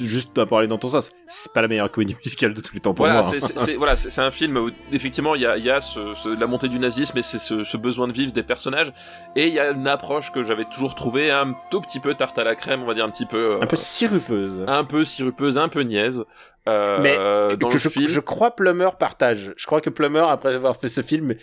juste 0.00 0.32
pas 0.34 0.46
parler 0.46 0.66
dans 0.68 0.78
ton 0.78 0.88
sens. 0.88 1.10
C'est 1.26 1.52
pas 1.52 1.60
la 1.62 1.68
meilleure 1.68 1.90
comédie 1.90 2.14
musicale 2.24 2.54
de 2.54 2.60
tous 2.60 2.74
les 2.74 2.80
temps 2.80 2.94
pour 2.94 3.04
voilà, 3.06 3.22
moi. 3.22 3.32
c'est, 3.38 3.58
hein. 3.58 3.74
voilà, 3.76 3.96
c'est, 3.96 4.10
c'est 4.10 4.20
un 4.22 4.30
film 4.30 4.56
où 4.56 4.70
effectivement 4.92 5.34
il 5.34 5.42
y 5.42 5.46
a, 5.46 5.56
il 5.56 5.64
y 5.64 5.70
a 5.70 5.80
ce, 5.80 6.14
ce- 6.14 6.28
la 6.38 6.46
montée 6.46 6.68
du 6.68 6.78
nazisme 6.78 7.18
et 7.18 7.22
c'est 7.22 7.38
ce, 7.38 7.64
ce 7.64 7.76
besoin 7.76 8.06
de 8.08 8.12
vivre 8.12 8.32
des 8.32 8.42
personnages 8.42 8.92
et 9.36 9.46
il 9.48 9.52
y 9.54 9.58
a 9.58 9.70
une 9.70 9.88
approche 9.88 10.30
que 10.32 10.42
j'avais 10.44 10.64
toujours 10.66 10.94
trouvé 10.94 11.30
un 11.30 11.54
tout 11.70 11.80
petit 11.80 12.00
peu 12.00 12.14
tarte 12.14 12.38
à 12.38 12.44
la 12.44 12.54
crème, 12.54 12.82
on 12.82 12.86
va 12.86 12.94
dire 12.94 13.04
un 13.04 13.10
petit 13.10 13.26
peu, 13.26 13.54
euh, 13.56 13.60
Un 13.60 13.66
peu 13.66 13.76
sirupeuse. 13.76 14.62
un 14.66 14.84
peu 14.84 15.04
sirupeuse, 15.04 15.58
un 15.58 15.68
peu 15.68 15.80
niaise. 15.82 16.24
Euh, 16.68 16.98
Mais 17.00 17.16
dans 17.56 17.68
que 17.68 17.74
le 17.74 17.78
je, 17.78 17.88
film. 17.88 18.06
je 18.08 18.20
crois 18.20 18.54
Plummer 18.54 18.90
partage. 18.98 19.52
Je 19.56 19.66
crois 19.66 19.80
que 19.80 19.90
Plummer, 19.90 20.24
après 20.28 20.54
avoir 20.54 20.76
fait 20.78 20.88
ce 20.88 21.02
film, 21.02 21.34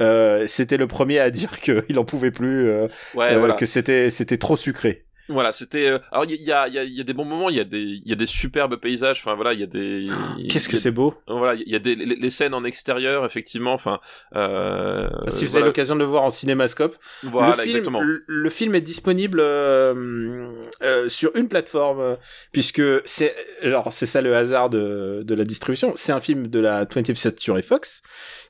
euh, 0.00 0.46
c'était 0.46 0.76
le 0.76 0.86
premier 0.86 1.18
à 1.18 1.30
dire 1.30 1.60
qu'il 1.60 1.98
en 1.98 2.04
pouvait 2.04 2.30
plus, 2.30 2.68
euh, 2.68 2.86
ouais, 3.14 3.34
euh, 3.34 3.38
voilà. 3.38 3.54
que 3.54 3.66
c'était 3.66 4.10
c'était 4.10 4.38
trop 4.38 4.56
sucré. 4.56 5.07
Voilà, 5.28 5.52
c'était. 5.52 5.86
euh, 5.88 5.98
Alors 6.12 6.24
il 6.24 6.30
y 6.42 6.52
a, 6.52 6.68
il 6.68 6.74
y, 6.74 6.78
a, 6.78 6.84
il 6.84 6.92
y 6.96 7.00
a 7.00 7.04
des 7.04 7.12
bons 7.12 7.24
moments, 7.24 7.48
il 7.50 7.56
y 7.56 7.60
a 7.60 7.64
des, 7.64 7.80
il 7.82 8.08
y 8.08 8.12
a 8.12 8.16
des 8.16 8.26
superbes 8.26 8.76
paysages. 8.76 9.20
Enfin 9.20 9.34
voilà, 9.34 9.52
il 9.52 9.60
y 9.60 9.62
a 9.62 9.66
des. 9.66 10.06
Qu'est-ce 10.48 10.68
que 10.68 10.76
c'est 10.76 10.90
beau 10.90 11.14
Voilà, 11.26 11.54
il 11.64 11.70
y 11.70 11.74
a 11.76 11.78
des 11.78 11.94
les, 11.94 12.16
les 12.16 12.30
scènes 12.30 12.54
en 12.54 12.64
extérieur, 12.64 13.24
effectivement. 13.24 13.72
Enfin. 13.72 14.00
Euh, 14.36 15.08
Si 15.28 15.44
vous 15.44 15.50
voilà. 15.52 15.64
avez 15.64 15.68
l'occasion 15.70 15.94
de 15.94 16.00
le 16.00 16.06
voir 16.06 16.22
en 16.22 16.30
cinémascope, 16.30 16.96
Voilà, 17.24 17.48
le, 17.56 17.62
film, 17.62 17.66
exactement. 17.68 18.00
le, 18.00 18.24
le 18.26 18.50
film 18.50 18.74
est 18.74 18.80
disponible 18.80 19.40
euh, 19.40 20.52
euh, 20.82 21.08
sur 21.08 21.34
une 21.36 21.48
plateforme 21.48 22.16
puisque 22.52 22.82
c'est 23.04 23.34
alors 23.62 23.92
c'est 23.92 24.06
ça 24.06 24.20
le 24.22 24.34
hasard 24.34 24.70
de, 24.70 25.22
de 25.24 25.34
la 25.34 25.44
distribution. 25.44 25.92
C'est 25.96 26.12
un 26.12 26.20
film 26.20 26.46
de 26.48 26.60
la 26.60 26.84
20th 26.84 27.14
Century 27.14 27.62
Fox 27.62 28.02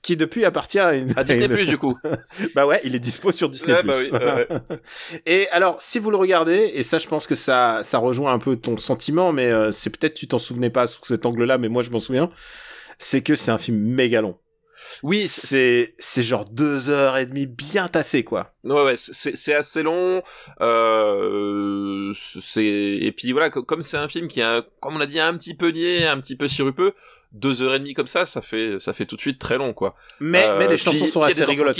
qui 0.08 0.16
depuis 0.16 0.46
appartient 0.46 0.78
à 0.78 0.94
une 0.94 1.12
À 1.18 1.24
Disney 1.24 1.48
Plus 1.48 1.66
du 1.66 1.76
coup. 1.76 1.98
Bah 2.54 2.66
ouais, 2.66 2.80
il 2.82 2.94
est 2.94 2.98
dispo 2.98 3.30
sur 3.30 3.50
Disney+. 3.50 3.74
Bah 3.82 3.92
oui, 3.94 4.10
ouais, 4.10 4.18
ouais. 4.18 4.48
et 5.26 5.48
alors, 5.50 5.76
si 5.82 5.98
vous 5.98 6.10
le 6.10 6.16
regardez, 6.16 6.70
et 6.74 6.82
ça, 6.82 6.98
je 6.98 7.06
pense 7.06 7.26
que 7.26 7.34
ça, 7.34 7.80
ça 7.82 7.98
rejoint 7.98 8.32
un 8.32 8.38
peu 8.38 8.56
ton 8.56 8.78
sentiment, 8.78 9.32
mais 9.32 9.46
euh, 9.46 9.70
c'est 9.70 9.90
peut-être 9.90 10.14
tu 10.14 10.26
t'en 10.26 10.38
souvenais 10.38 10.70
pas 10.70 10.86
sous 10.86 11.04
cet 11.04 11.26
angle-là, 11.26 11.58
mais 11.58 11.68
moi 11.68 11.82
je 11.82 11.90
m'en 11.90 11.98
souviens, 11.98 12.30
c'est 12.96 13.20
que 13.20 13.34
c'est 13.34 13.50
un 13.50 13.58
film 13.58 13.76
méga 13.76 14.22
long. 14.22 14.38
Oui, 15.02 15.22
c'est 15.24 15.94
C'est, 15.98 16.22
genre 16.22 16.44
deux 16.44 16.90
heures 16.90 17.16
et 17.18 17.26
demie 17.26 17.46
bien 17.46 17.88
tassé, 17.88 18.24
quoi. 18.24 18.52
Ouais, 18.64 18.82
ouais, 18.84 18.96
c'est 18.96 19.36
c'est 19.36 19.54
assez 19.54 19.82
long. 19.82 20.22
Euh, 20.60 22.12
c'est 22.14 22.64
et 22.64 23.12
puis 23.12 23.32
voilà, 23.32 23.50
co- 23.50 23.62
comme 23.62 23.82
c'est 23.82 23.96
un 23.96 24.08
film 24.08 24.28
qui 24.28 24.42
a, 24.42 24.62
comme 24.80 24.96
on 24.96 25.00
a 25.00 25.06
dit, 25.06 25.20
un 25.20 25.36
petit 25.36 25.54
peu 25.54 25.68
niais, 25.70 26.06
un 26.06 26.18
petit 26.20 26.36
peu 26.36 26.48
sirupeux, 26.48 26.94
deux 27.32 27.62
heures 27.62 27.74
et 27.74 27.78
demie 27.78 27.94
comme 27.94 28.06
ça, 28.06 28.26
ça 28.26 28.40
fait 28.40 28.78
ça 28.78 28.92
fait 28.92 29.06
tout 29.06 29.16
de 29.16 29.20
suite 29.20 29.38
très 29.38 29.56
long, 29.58 29.72
quoi. 29.72 29.94
Mais, 30.20 30.44
Euh, 30.44 30.58
mais 30.58 30.68
les 30.68 30.76
chansons 30.78 31.04
puis- 31.04 31.08
sont 31.12 31.22
assez 31.22 31.44
rigolotes. 31.44 31.78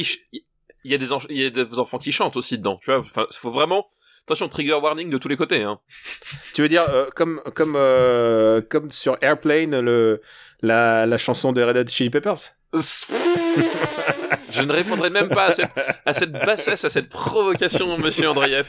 Il 0.85 0.93
y 0.93 0.95
a 0.95 0.99
des 0.99 1.07
il 1.31 1.37
y 1.43 1.45
a 1.45 1.51
des 1.51 1.79
enfants 1.79 1.99
qui 1.99 2.13
chantent 2.13 2.37
aussi 2.37 2.57
dedans, 2.59 2.79
tu 2.83 2.91
vois. 2.91 3.01
Enfin, 3.01 3.27
faut 3.33 3.51
vraiment 3.51 3.87
attention 4.25 4.49
trigger 4.49 4.75
warning 4.75 5.11
de 5.11 5.19
tous 5.19 5.29
les 5.29 5.37
côtés. 5.37 5.63
Hein. 5.63 5.81
Tu 6.55 6.63
veux 6.63 6.69
dire, 6.69 6.83
euh, 6.91 7.07
comme, 7.15 7.41
comme, 7.55 7.75
euh, 7.77 8.61
comme 8.61 8.91
sur 8.91 9.17
Airplane, 9.23 9.81
le, 9.81 10.21
la, 10.63 11.07
la 11.07 11.19
chanson 11.19 11.53
des 11.53 11.63
Red 11.65 11.77
Hot 11.77 11.87
Chili 11.89 12.11
Peppers? 12.11 12.37
Je 14.51 14.63
ne 14.63 14.73
répondrai 14.73 15.11
même 15.11 15.29
pas 15.29 15.47
à 15.47 15.53
cette, 15.53 15.71
à 16.05 16.15
cette 16.15 16.33
bassesse, 16.33 16.85
à 16.85 16.91
cette 16.91 17.09
provocation, 17.09 17.97
Monsieur 17.99 18.29
Andreev, 18.29 18.69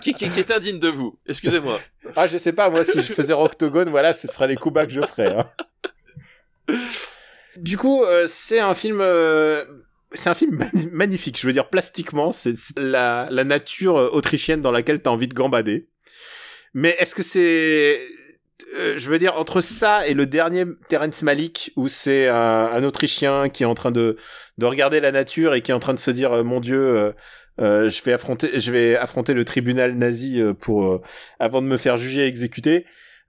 qui, 0.00 0.14
qui, 0.14 0.28
qui 0.28 0.40
est 0.40 0.50
indigne 0.50 0.78
de 0.78 0.88
vous? 0.88 1.18
Excusez-moi. 1.26 1.78
Ah, 2.16 2.26
je 2.26 2.36
sais 2.38 2.52
pas, 2.52 2.70
moi, 2.70 2.84
si 2.84 3.00
je 3.00 3.12
faisais 3.12 3.32
Octogone, 3.32 3.90
voilà, 3.90 4.12
ce 4.12 4.26
seraient 4.26 4.48
les 4.48 4.56
coups 4.56 4.74
bas 4.74 4.86
que 4.86 4.92
je 4.92 5.00
ferais. 5.02 5.34
hein. 5.34 6.76
Du 7.56 7.76
coup, 7.76 8.04
euh, 8.04 8.26
c'est 8.26 8.60
un 8.60 8.74
film... 8.74 9.00
euh, 9.00 9.64
C'est 10.12 10.30
un 10.30 10.34
film 10.34 10.58
magnifique, 10.92 11.38
je 11.40 11.46
veux 11.46 11.52
dire, 11.52 11.68
plastiquement, 11.68 12.32
c'est 12.32 12.56
c'est 12.56 12.78
la, 12.78 13.28
la 13.30 13.44
nature 13.44 13.98
euh, 13.98 14.08
autrichienne 14.10 14.60
dans 14.60 14.72
laquelle 14.72 15.00
t'as 15.02 15.10
envie 15.10 15.28
de 15.28 15.34
gambader. 15.34 15.88
Mais 16.74 16.96
est-ce 16.98 17.14
que 17.14 17.22
c'est... 17.22 18.06
euh, 18.76 18.94
je 18.96 19.08
veux 19.10 19.18
dire, 19.18 19.36
entre 19.36 19.60
ça 19.60 20.06
et 20.06 20.14
le 20.14 20.26
dernier 20.26 20.64
Terence 20.88 21.22
Malik, 21.22 21.72
où 21.76 21.88
c'est 21.88 22.28
un, 22.28 22.36
un 22.72 22.84
Autrichien 22.84 23.48
qui 23.48 23.62
est 23.62 23.66
en 23.66 23.74
train 23.74 23.90
de, 23.90 24.16
de 24.58 24.66
regarder 24.66 25.00
la 25.00 25.12
nature 25.12 25.54
et 25.54 25.60
qui 25.60 25.70
est 25.70 25.74
en 25.74 25.80
train 25.80 25.94
de 25.94 25.98
se 25.98 26.10
dire, 26.10 26.32
euh, 26.32 26.42
mon 26.42 26.60
Dieu, 26.60 26.80
euh, 26.80 27.12
euh, 27.60 27.88
je 27.88 28.02
vais 28.02 28.12
affronter, 28.12 28.58
je 28.58 28.72
vais 28.72 28.96
affronter 28.96 29.34
le 29.34 29.44
tribunal 29.44 29.94
nazi 29.94 30.40
pour 30.60 30.84
euh, 30.84 31.00
avant 31.38 31.62
de 31.62 31.66
me 31.66 31.76
faire 31.76 31.98
juger 31.98 32.22
et 32.22 32.26
exécuter. 32.26 32.86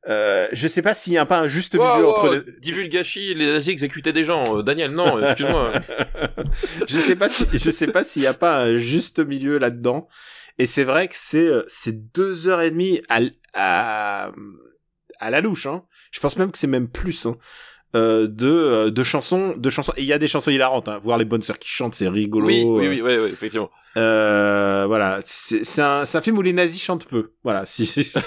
Euh, 0.07 0.47
je 0.51 0.67
sais 0.67 0.81
pas 0.81 0.95
s'il 0.95 1.13
y 1.13 1.17
a 1.19 1.25
pas 1.27 1.39
un 1.39 1.47
juste 1.47 1.75
milieu 1.75 2.05
Wow, 2.05 2.09
entre 2.09 2.33
les... 2.33 2.59
divulgachi, 2.59 3.35
les 3.35 3.51
nazis 3.51 3.71
exécutaient 3.73 4.13
des 4.13 4.25
gens. 4.25 4.57
Euh, 4.57 4.63
Daniel, 4.63 4.91
non, 4.91 5.19
excuse-moi. 5.23 5.73
je 6.87 6.97
sais 6.97 7.15
pas 7.15 7.29
si 7.29 7.45
je 7.53 7.69
sais 7.69 7.87
pas 7.87 8.03
s'il 8.03 8.23
y 8.23 8.27
a 8.27 8.33
pas 8.33 8.61
un 8.63 8.77
juste 8.77 9.19
milieu 9.19 9.59
là-dedans. 9.59 10.07
Et 10.57 10.65
c'est 10.65 10.83
vrai 10.83 11.07
que 11.07 11.15
c'est 11.15 11.49
c'est 11.67 12.11
deux 12.13 12.47
heures 12.47 12.61
et 12.61 12.71
demie 12.71 13.01
à 13.09 13.19
à 13.53 14.31
à 15.21 15.29
la 15.29 15.41
louche. 15.41 15.65
Hein. 15.65 15.83
Je 16.11 16.19
pense 16.19 16.37
même 16.37 16.51
que 16.51 16.57
c'est 16.57 16.67
même 16.67 16.89
plus. 16.89 17.25
Hein. 17.25 17.37
Euh, 17.93 18.25
de 18.25 18.47
euh, 18.47 18.89
de 18.89 19.03
chansons 19.03 19.53
de 19.57 19.69
chansons 19.69 19.91
et 19.97 20.01
il 20.03 20.07
y 20.07 20.13
a 20.13 20.17
des 20.17 20.29
chansons 20.29 20.49
hilarantes 20.49 20.87
hein. 20.87 20.97
voir 21.03 21.17
les 21.17 21.25
bonnes 21.25 21.41
sœurs 21.41 21.59
qui 21.59 21.67
chantent 21.67 21.93
c'est 21.93 22.07
rigolo 22.07 22.47
oui, 22.47 22.63
oui, 22.63 22.85
euh, 22.85 22.89
oui, 22.89 23.01
ouais, 23.01 23.29
effectivement. 23.29 23.69
Euh, 23.97 24.85
voilà, 24.87 25.19
c'est 25.25 25.65
c'est 25.65 25.81
un, 25.81 26.05
c'est 26.05 26.17
un 26.17 26.21
film 26.21 26.37
où 26.37 26.41
les 26.41 26.53
nazis 26.53 26.81
chantent 26.81 27.05
peu. 27.05 27.33
Voilà, 27.43 27.65
si, 27.65 27.85
si- 27.85 28.01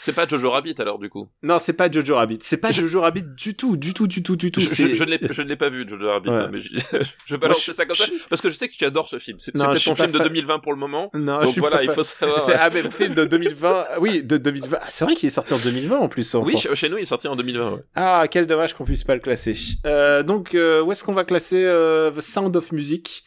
C'est 0.00 0.12
pas 0.14 0.26
Jojo 0.28 0.50
Rabbit 0.50 0.74
alors 0.78 0.98
du 0.98 1.08
coup. 1.10 1.28
non, 1.42 1.58
c'est 1.58 1.72
pas 1.72 1.90
Jojo 1.90 2.14
Rabbit. 2.16 2.38
C'est 2.42 2.56
pas 2.58 2.72
Jojo 2.72 3.00
Rabbit 3.00 3.24
du 3.36 3.54
tout, 3.56 3.76
du 3.76 3.92
tout, 3.94 4.06
du 4.06 4.22
tout, 4.22 4.36
du 4.36 4.50
tout. 4.52 4.60
Je, 4.60 4.66
c'est- 4.68 4.88
je, 4.88 4.94
je 4.94 5.04
ne 5.04 5.10
l'ai- 5.10 5.18
je 5.30 5.42
ne 5.42 5.48
l'ai 5.48 5.56
pas 5.56 5.68
vu 5.70 5.86
Jojo 5.88 6.08
Rabbit, 6.08 6.30
Ouais. 6.30 6.36
hein, 6.40 6.50
mais 6.52 6.60
je, 6.60 6.68
je 7.26 7.36
je- 7.36 7.72
ça 7.72 7.84
comme 7.84 7.94
ça 7.96 8.04
parce 8.30 8.40
que 8.40 8.48
je 8.50 8.54
sais 8.54 8.68
que 8.68 8.74
tu 8.74 8.84
adores 8.84 9.08
ce 9.08 9.18
film. 9.18 9.38
C'est 9.40 9.52
peut-être 9.52 9.84
ton 9.84 9.94
film 9.94 10.10
de 10.12 10.18
fan. 10.18 10.28
2020 10.28 10.58
pour 10.60 10.72
le 10.72 10.78
moment. 10.78 11.10
Non, 11.14 11.40
Donc 11.42 11.58
voilà, 11.58 11.82
il 11.82 11.90
faut 11.90 12.02
savoir. 12.02 12.40
C'est 12.40 12.54
ah, 12.54 12.70
mais 12.72 12.82
le 12.82 12.90
film 12.90 13.14
de 13.14 13.24
2020. 13.24 13.84
ah 13.90 14.00
Oui, 14.00 14.22
de 14.22 14.36
2020. 14.36 14.78
Ah, 14.80 14.86
C'est 14.90 15.04
vrai 15.04 15.14
qu'il 15.14 15.26
est 15.26 15.30
sorti 15.30 15.52
en 15.54 15.58
2020 15.58 15.98
en 15.98 16.08
plus. 16.08 16.34
En 16.34 16.42
Oui, 16.44 16.52
France. 16.52 16.62
chez, 16.68 16.76
chez 16.76 16.88
nous, 16.88 16.98
il 16.98 17.02
est 17.02 17.06
sorti 17.06 17.26
en 17.28 17.36
2020. 17.36 17.70
ouais. 17.72 17.80
Ah, 17.96 18.26
quel 18.30 18.46
dommage 18.46 18.74
qu'on 18.74 18.84
puisse 18.84 19.04
pas 19.04 19.14
le 19.14 19.20
classer. 19.20 19.54
Euh, 19.86 20.22
donc, 20.22 20.54
euh, 20.54 20.82
où 20.82 20.92
est-ce 20.92 21.02
qu'on 21.04 21.12
va 21.12 21.24
classer 21.24 21.62
euh, 21.64 22.10
The 22.10 22.20
Sound 22.20 22.54
of 22.56 22.72
Music? 22.72 23.24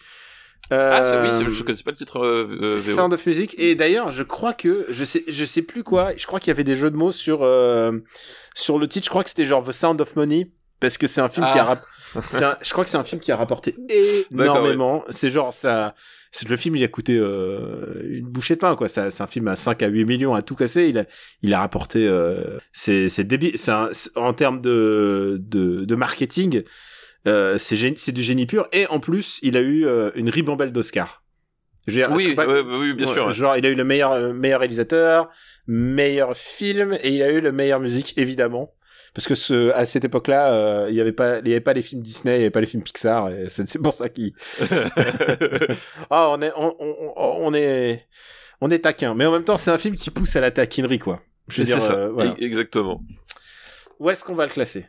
Ah, 0.71 1.03
c'est- 1.03 1.21
oui, 1.21 1.45
Euh, 1.45 1.49
je 1.53 1.63
connaissais 1.63 1.83
pas 1.83 1.91
le 1.91 1.97
titre 1.97 2.19
euh, 2.23 2.47
euh. 2.61 2.77
Sound 2.77 3.13
of 3.13 3.25
Music. 3.25 3.55
Et 3.57 3.75
d'ailleurs, 3.75 4.11
je 4.11 4.23
crois 4.23 4.53
que 4.53 4.85
je 4.89 5.03
sais, 5.03 5.23
je 5.27 5.45
sais 5.45 5.61
plus 5.61 5.83
quoi. 5.83 6.11
Je 6.17 6.25
crois 6.25 6.39
qu'il 6.39 6.47
y 6.49 6.51
avait 6.51 6.63
des 6.63 6.75
jeux 6.75 6.91
de 6.91 6.95
mots 6.97 7.11
sur 7.11 7.39
euh, 7.43 7.91
sur 8.55 8.79
le 8.79 8.87
titre. 8.87 9.05
Je 9.05 9.09
crois 9.09 9.23
que 9.23 9.29
c'était 9.29 9.45
genre 9.45 9.63
The 9.67 9.71
Sound 9.71 9.99
of 10.01 10.15
Money 10.15 10.51
parce 10.79 10.97
que 10.97 11.07
c'est 11.07 11.21
un 11.21 11.29
film 11.29 11.45
qui 11.51 11.59
a. 11.59 11.67
Ah. 11.71 11.77
un- 12.15 12.57
je 12.61 12.71
crois 12.71 12.83
que 12.83 12.89
c'est 12.89 12.97
un 12.97 13.03
film 13.03 13.21
qui 13.21 13.31
a 13.31 13.35
rapporté 13.37 13.75
énormément. 14.31 15.03
C'est 15.09 15.29
genre 15.29 15.53
ça. 15.53 15.95
Le 16.47 16.55
film, 16.55 16.77
il 16.77 16.83
a 16.83 16.87
coûté 16.87 17.17
euh, 17.17 18.03
une 18.09 18.25
bouchée 18.25 18.55
de 18.55 18.59
pain, 18.59 18.75
quoi. 18.77 18.87
Ça- 18.87 19.11
C'est 19.11 19.21
un 19.21 19.27
film 19.27 19.49
à 19.49 19.57
5 19.57 19.83
à 19.83 19.87
8 19.87 20.05
millions 20.05 20.33
à 20.33 20.41
tout 20.41 20.55
casser. 20.55 20.85
Il 20.87 20.97
a, 20.97 21.03
il 21.41 21.53
a 21.53 21.59
rapporté. 21.59 22.07
Euh, 22.07 22.57
c'est 22.71 23.09
c'est 23.09 23.25
débile. 23.25 23.57
C'est- 23.57 23.71
en 24.15 24.33
termes 24.33 24.61
de, 24.61 25.37
de, 25.41 25.83
de 25.83 25.95
marketing, 25.95 26.63
euh, 27.27 27.57
c'est 27.57 27.75
génie- 27.75 27.97
c'est 27.97 28.11
du 28.11 28.21
génie 28.21 28.45
pur. 28.45 28.67
Et 28.71 28.87
en 28.87 28.99
plus, 28.99 29.39
il 29.41 29.57
a 29.57 29.61
eu 29.61 29.85
euh, 29.85 30.11
une 30.15 30.29
ribambelle 30.29 30.71
d'Oscar. 30.71 31.23
Oui, 31.87 32.35
pas- 32.35 32.45
ouais, 32.47 32.61
oui, 32.61 32.93
bien 32.93 33.07
Ouais, 33.07 33.13
sûr. 33.13 33.31
Genre, 33.31 33.57
il 33.57 33.65
a 33.65 33.69
eu 33.69 33.75
le 33.75 33.83
meilleur, 33.83 34.11
euh, 34.11 34.33
meilleur 34.33 34.59
réalisateur, 34.59 35.29
meilleur 35.67 36.37
film, 36.37 36.93
et 37.01 37.09
il 37.09 37.23
a 37.23 37.29
eu 37.31 37.41
le 37.41 37.51
meilleur 37.51 37.79
musique, 37.79 38.13
évidemment. 38.17 38.73
Parce 39.13 39.27
que 39.27 39.35
ce, 39.35 39.71
à 39.73 39.85
cette 39.85 40.05
époque-là, 40.05 40.53
euh, 40.53 40.87
il 40.89 40.95
y 40.95 41.01
avait 41.01 41.11
pas, 41.11 41.39
il 41.39 41.47
y 41.47 41.51
avait 41.51 41.59
pas 41.59 41.73
les 41.73 41.81
films 41.81 42.01
Disney, 42.01 42.35
il 42.35 42.39
y 42.39 42.41
avait 42.43 42.49
pas 42.51 42.61
les 42.61 42.67
films 42.67 42.83
Pixar, 42.83 43.29
et 43.29 43.47
c'est 43.49 43.81
pour 43.81 43.93
ça 43.93 44.07
qu'il. 44.09 44.31
ah, 46.09 46.29
on 46.29 46.41
est, 46.41 46.51
on, 46.55 46.75
on, 46.79 47.13
on 47.17 47.53
est, 47.53 48.07
on 48.61 48.69
est 48.69 48.79
taquin. 48.79 49.13
Mais 49.13 49.25
en 49.25 49.31
même 49.31 49.43
temps, 49.43 49.57
c'est 49.57 49.71
un 49.71 49.77
film 49.77 49.95
qui 49.95 50.11
pousse 50.11 50.35
à 50.35 50.41
la 50.41 50.51
taquinerie, 50.51 50.99
quoi. 50.99 51.19
Je 51.49 51.61
veux 51.61 51.65
dire, 51.65 51.81
ça, 51.81 52.07
voilà. 52.09 52.35
exactement. 52.39 53.01
Où 53.99 54.09
est-ce 54.09 54.23
qu'on 54.23 54.35
va 54.35 54.45
le 54.45 54.51
classer? 54.51 54.87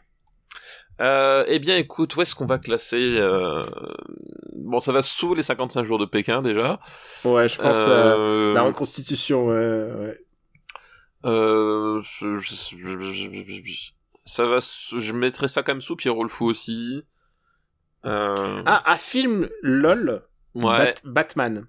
Euh, 1.00 1.44
eh 1.48 1.58
bien, 1.58 1.76
écoute, 1.78 2.14
où 2.16 2.22
est-ce 2.22 2.34
qu'on 2.34 2.46
va 2.46 2.58
classer 2.58 3.16
euh... 3.18 3.62
Bon, 4.54 4.78
ça 4.78 4.92
va 4.92 5.02
sous 5.02 5.34
les 5.34 5.42
55 5.42 5.82
jours 5.82 5.98
de 5.98 6.04
Pékin 6.06 6.42
déjà. 6.42 6.78
Ouais, 7.24 7.48
je 7.48 7.56
pense 7.60 7.76
à 7.76 7.88
Euh, 8.16 8.54
la 8.54 8.62
reconstitution. 8.62 9.46
Ouais, 9.46 9.54
ouais. 9.54 10.18
euh, 11.24 12.00
je- 12.02 12.38
ça 14.24 14.46
va. 14.46 14.58
Je 14.60 15.12
mettrais 15.12 15.48
ça 15.48 15.62
quand 15.62 15.72
même 15.72 15.82
sous 15.82 15.96
Pierrot 15.96 16.22
le 16.22 16.28
fou 16.28 16.46
aussi. 16.46 17.02
Ah, 18.04 18.82
un 18.86 18.96
film 18.96 19.48
LOL, 19.62 20.22
ouais. 20.54 20.94
Bat- 20.94 21.02
Batman. 21.04 21.66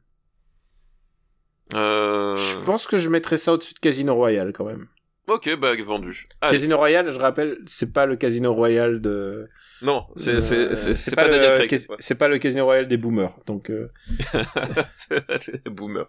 Je 1.71 2.63
pense 2.65 2.85
que 2.87 2.97
je 2.97 3.09
mettrais 3.09 3.37
ça 3.37 3.53
au-dessus 3.53 3.73
de 3.73 3.79
Casino 3.79 4.13
Royale 4.15 4.53
quand 4.53 4.65
même. 4.65 4.87
Ok, 5.27 5.55
bah 5.57 5.71
vendu. 5.85 6.25
Casino 6.49 6.77
Royale, 6.77 7.09
je 7.09 7.17
rappelle, 7.17 7.57
c'est 7.65 7.93
pas 7.93 8.05
le 8.05 8.15
Casino 8.17 8.53
Royale 8.53 8.99
de. 9.01 9.47
Non, 9.81 10.05
c'est 10.15 10.35
euh, 10.35 10.75
c'est 10.75 10.93
c'est 10.93 11.15
pas, 11.15 11.27
le, 11.27 11.33
ouais. 11.33 11.77
C'est 11.99 12.15
pas 12.15 12.27
le 12.27 12.37
Casino 12.39 12.65
Royale 12.65 12.87
des 12.87 12.97
boomers. 12.97 13.33
Donc, 13.45 13.69
euh, 13.69 13.89
c'est 14.89 15.67
boomer. 15.69 16.05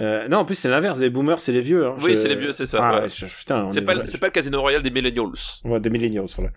euh, 0.00 0.28
non, 0.28 0.38
en 0.38 0.44
plus 0.44 0.54
c'est 0.54 0.68
l'inverse. 0.68 0.98
Les 1.00 1.10
boomers, 1.10 1.38
c'est 1.40 1.52
les 1.52 1.60
vieux. 1.62 1.86
Hein. 1.86 1.96
Oui, 2.02 2.10
Je- 2.10 2.16
c'est 2.16 2.28
les 2.28 2.36
vieux, 2.36 2.52
c'est 2.52 2.66
ça. 2.66 2.80
Ah, 2.82 3.00
ouais. 3.02 3.08
je- 3.08 3.26
C'est 3.26 3.78
est 3.78 3.82
pas, 3.82 4.06
c'est 4.06 4.18
pas 4.18 4.26
le 4.26 4.32
Casino 4.32 4.60
Royal 4.60 4.82
des 4.82 4.90
Millennials. 4.90 5.32
Ouais, 5.64 5.80
des 5.80 5.90
millennials, 5.90 6.26
voilà. 6.36 6.50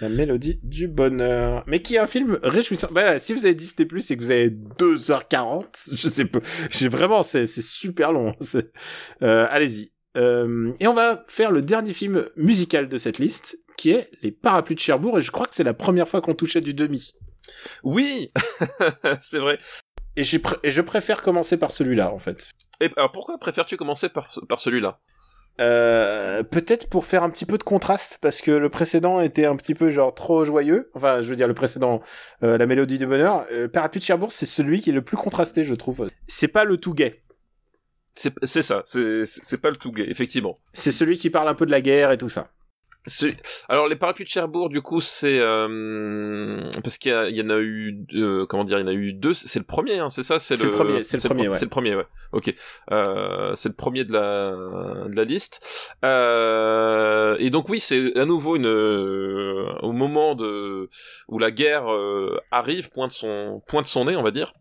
La 0.00 0.08
mélodie 0.08 0.58
du 0.64 0.88
bonheur. 0.88 1.62
Mais 1.68 1.80
qui 1.82 1.94
est 1.94 1.98
un 1.98 2.08
film 2.08 2.38
réjouissant. 2.42 2.88
Bah, 2.90 3.18
si 3.20 3.32
vous 3.32 3.46
avez 3.46 3.54
Disney 3.54 3.86
Plus 3.86 4.10
et 4.10 4.16
que 4.16 4.22
vous 4.22 4.32
avez 4.32 4.50
2h40, 4.50 5.88
je 5.92 6.08
sais 6.08 6.24
pas. 6.24 6.40
J'ai 6.70 6.88
vraiment, 6.88 7.22
c'est, 7.22 7.46
super 7.46 8.10
long. 8.12 8.34
C'est- 8.40 8.72
Euh, 9.22 9.46
allez-y. 9.50 9.92
Euh, 10.16 10.72
et 10.80 10.86
on 10.86 10.94
va 10.94 11.24
faire 11.28 11.50
le 11.50 11.62
dernier 11.62 11.92
film 11.92 12.26
musical 12.36 12.88
de 12.88 12.96
cette 12.98 13.18
liste, 13.18 13.58
qui 13.76 13.90
est 13.90 14.10
Les 14.22 14.30
Parapluies 14.30 14.76
de 14.76 14.80
Cherbourg, 14.80 15.18
et 15.18 15.22
je 15.22 15.30
crois 15.30 15.46
que 15.46 15.54
c'est 15.54 15.64
la 15.64 15.74
première 15.74 16.08
fois 16.08 16.20
qu'on 16.20 16.34
touchait 16.34 16.60
du 16.60 16.74
demi. 16.74 17.14
Oui, 17.82 18.32
c'est 19.20 19.38
vrai. 19.38 19.58
Et, 20.16 20.22
j'ai 20.22 20.38
pr- 20.38 20.58
et 20.62 20.70
je 20.70 20.80
préfère 20.80 21.20
commencer 21.22 21.56
par 21.56 21.72
celui-là, 21.72 22.12
en 22.12 22.18
fait. 22.18 22.48
Et 22.80 22.90
alors 22.96 23.10
pourquoi 23.12 23.38
préfères-tu 23.38 23.76
commencer 23.76 24.08
par, 24.08 24.30
ce- 24.32 24.40
par 24.40 24.58
celui-là? 24.60 25.00
Euh, 25.60 26.42
peut-être 26.42 26.88
pour 26.88 27.04
faire 27.06 27.22
un 27.22 27.30
petit 27.30 27.46
peu 27.46 27.58
de 27.58 27.62
contraste, 27.62 28.18
parce 28.20 28.40
que 28.40 28.50
le 28.50 28.68
précédent 28.70 29.20
était 29.20 29.44
un 29.46 29.54
petit 29.56 29.74
peu 29.74 29.88
genre 29.90 30.12
trop 30.14 30.44
joyeux. 30.44 30.90
Enfin, 30.94 31.20
je 31.20 31.28
veux 31.30 31.36
dire 31.36 31.46
le 31.48 31.54
précédent, 31.54 32.00
euh, 32.42 32.56
la 32.56 32.66
mélodie 32.66 32.98
du 32.98 33.06
bonheur. 33.06 33.44
Euh, 33.52 33.68
Parapluie 33.68 34.00
de 34.00 34.04
Cherbourg, 34.04 34.32
c'est 34.32 34.46
celui 34.46 34.80
qui 34.80 34.90
est 34.90 34.94
le 34.94 35.02
plus 35.02 35.16
contrasté, 35.16 35.62
je 35.62 35.74
trouve. 35.74 36.06
C'est 36.26 36.48
pas 36.48 36.64
le 36.64 36.76
tout 36.78 36.92
gay. 36.94 37.22
C'est 38.14 38.62
ça, 38.62 38.82
c'est 38.84 39.60
pas 39.60 39.70
le 39.70 39.76
tout 39.76 39.92
gay, 39.92 40.06
effectivement. 40.08 40.58
C'est 40.72 40.92
celui 40.92 41.18
qui 41.18 41.30
parle 41.30 41.48
un 41.48 41.54
peu 41.54 41.66
de 41.66 41.70
la 41.70 41.80
guerre 41.80 42.12
et 42.12 42.18
tout 42.18 42.28
ça. 42.28 42.48
Alors 43.68 43.86
les 43.86 43.96
parapluies 43.96 44.24
de 44.24 44.30
Cherbourg, 44.30 44.70
du 44.70 44.80
coup, 44.80 45.02
c'est 45.02 45.38
euh, 45.38 46.64
parce 46.82 46.96
qu'il 46.96 47.12
y, 47.12 47.42
en 47.42 47.50
a 47.50 47.58
eu, 47.58 47.92
deux- 47.92 48.46
comment 48.46 48.64
dire, 48.64 48.78
il 48.78 48.82
y 48.82 48.84
en 48.84 48.88
a 48.88 48.94
eu 48.94 49.12
deux. 49.12 49.34
C'est 49.34 49.58
le 49.58 49.64
premier, 49.66 49.98
hein, 49.98 50.08
c'est 50.08 50.22
ça, 50.22 50.38
c'est 50.38 50.56
C'est 50.56 50.64
le 50.64 50.70
premier, 50.70 51.02
c'est 51.02 51.22
le 51.22 51.28
premier, 51.28 51.48
ouais. 51.48 51.58
C'est 51.58 51.64
le 51.66 51.70
premier, 51.70 51.94
ouais. 51.96 52.06
Ok, 52.32 52.54
euh, 52.92 53.54
c'est 53.56 53.68
le 53.68 53.74
premier 53.74 54.04
de 54.04 54.12
la 54.12 54.52
de 55.08 55.16
la 55.16 55.24
liste. 55.24 55.96
Euh, 56.04 57.36
et 57.38 57.50
donc 57.50 57.68
oui, 57.68 57.78
c'est 57.80 58.16
à 58.18 58.24
nouveau 58.24 58.56
une 58.56 58.66
euh, 58.66 59.66
au 59.82 59.92
moment 59.92 60.34
de 60.34 60.88
où 61.28 61.38
la 61.38 61.50
guerre 61.50 61.92
euh, 61.92 62.40
arrive, 62.50 62.90
pointe 62.90 63.12
son 63.12 63.62
pointe 63.66 63.86
son 63.86 64.06
nez, 64.06 64.16
on 64.16 64.22
va 64.22 64.30
dire. 64.30 64.54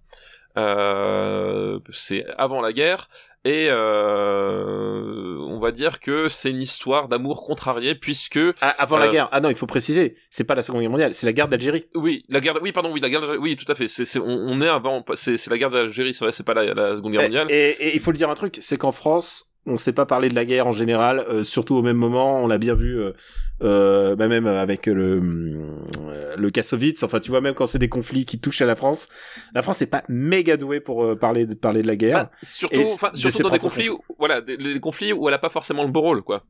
Euh, 0.55 1.79
c'est 1.91 2.25
avant 2.37 2.61
la 2.61 2.71
guerre 2.73 3.09
et 3.43 3.67
euh, 3.71 5.37
on 5.39 5.59
va 5.59 5.71
dire 5.71 5.99
que 5.99 6.27
c'est 6.27 6.49
une 6.51 6.61
histoire 6.61 7.07
d'amour 7.07 7.43
contrarié 7.43 7.95
puisque 7.95 8.39
Ah, 8.61 8.69
avant 8.77 8.97
la 8.97 9.05
Euh, 9.07 9.09
guerre. 9.11 9.29
Ah 9.31 9.41
non, 9.41 9.49
il 9.49 9.55
faut 9.55 9.65
préciser. 9.65 10.15
C'est 10.29 10.43
pas 10.43 10.55
la 10.55 10.61
Seconde 10.61 10.81
Guerre 10.81 10.91
mondiale, 10.91 11.13
c'est 11.13 11.25
la 11.25 11.33
guerre 11.33 11.47
d'Algérie. 11.47 11.85
oui 11.95 12.23
la 12.29 12.39
guerre 12.39 12.59
oui 12.61 12.71
pardon 12.71 12.91
oui 12.91 12.99
la 12.99 13.09
guerre 13.09 13.21
d'Algérie- 13.21 13.39
oui 13.39 13.55
tout 13.55 13.69
à 13.71 13.75
fait 13.75 13.87
c'est 13.87 14.05
c'est 14.05 14.19
on, 14.19 14.25
on 14.27 14.61
est 14.61 14.67
avant 14.67 15.03
c'est 15.15 15.37
c'est 15.37 15.49
la 15.49 15.57
guerre 15.57 15.69
d'Algérie 15.69 16.13
c'est 16.13 16.23
vrai 16.25 16.31
c'est 16.31 16.45
pas 16.45 16.53
la, 16.53 16.73
la 16.73 16.95
seconde 16.95 17.13
guerre 17.13 17.21
Et, 17.21 17.25
mondiale 17.25 17.47
et- 17.49 17.69
et 17.79 17.95
il 17.95 17.99
faut 17.99 18.11
le 18.11 18.17
dire 18.17 18.29
un 18.29 18.35
truc, 18.35 18.57
c'est 18.61 18.77
qu'en 18.77 18.91
France, 18.91 19.49
on 19.65 19.77
sait 19.77 19.93
pas 19.93 20.05
parler 20.05 20.29
de 20.29 20.35
la 20.35 20.45
guerre 20.45 20.67
en 20.67 20.71
général, 20.71 21.19
euh, 21.29 21.43
surtout 21.43 21.75
au 21.75 21.81
même 21.81 21.97
moment. 21.97 22.43
On 22.43 22.47
l'a 22.47 22.57
bien 22.57 22.73
vu, 22.75 22.99
euh, 22.99 23.13
euh, 23.61 24.15
bah 24.15 24.27
même 24.27 24.45
avec 24.45 24.87
le 24.87 25.21
euh, 25.21 26.35
le 26.35 26.51
Kassovitz. 26.51 27.03
Enfin, 27.03 27.19
tu 27.19 27.31
vois, 27.31 27.41
même 27.41 27.53
quand 27.53 27.65
c'est 27.65 27.79
des 27.79 27.89
conflits 27.89 28.25
qui 28.25 28.39
touchent 28.39 28.61
à 28.61 28.65
la 28.65 28.75
France, 28.75 29.09
la 29.53 29.61
France 29.61 29.81
est 29.81 29.87
pas 29.87 30.03
méga 30.09 30.57
douée 30.57 30.79
pour 30.79 31.03
euh, 31.03 31.15
parler 31.15 31.45
de 31.45 31.53
parler 31.53 31.81
de 31.81 31.87
la 31.87 31.95
guerre. 31.95 32.29
Ah, 32.31 32.31
surtout 32.41 32.81
de 32.81 33.15
surtout 33.17 33.43
dans 33.43 33.49
des 33.49 33.59
conflits 33.59 33.89
où, 33.89 34.01
voilà 34.19 34.41
des, 34.41 34.57
les 34.57 34.79
conflits 34.79 35.13
où 35.13 35.27
elle 35.27 35.35
a 35.35 35.39
pas 35.39 35.49
forcément 35.49 35.83
le 35.83 35.91
beau 35.91 36.01
rôle 36.01 36.23
quoi 36.23 36.43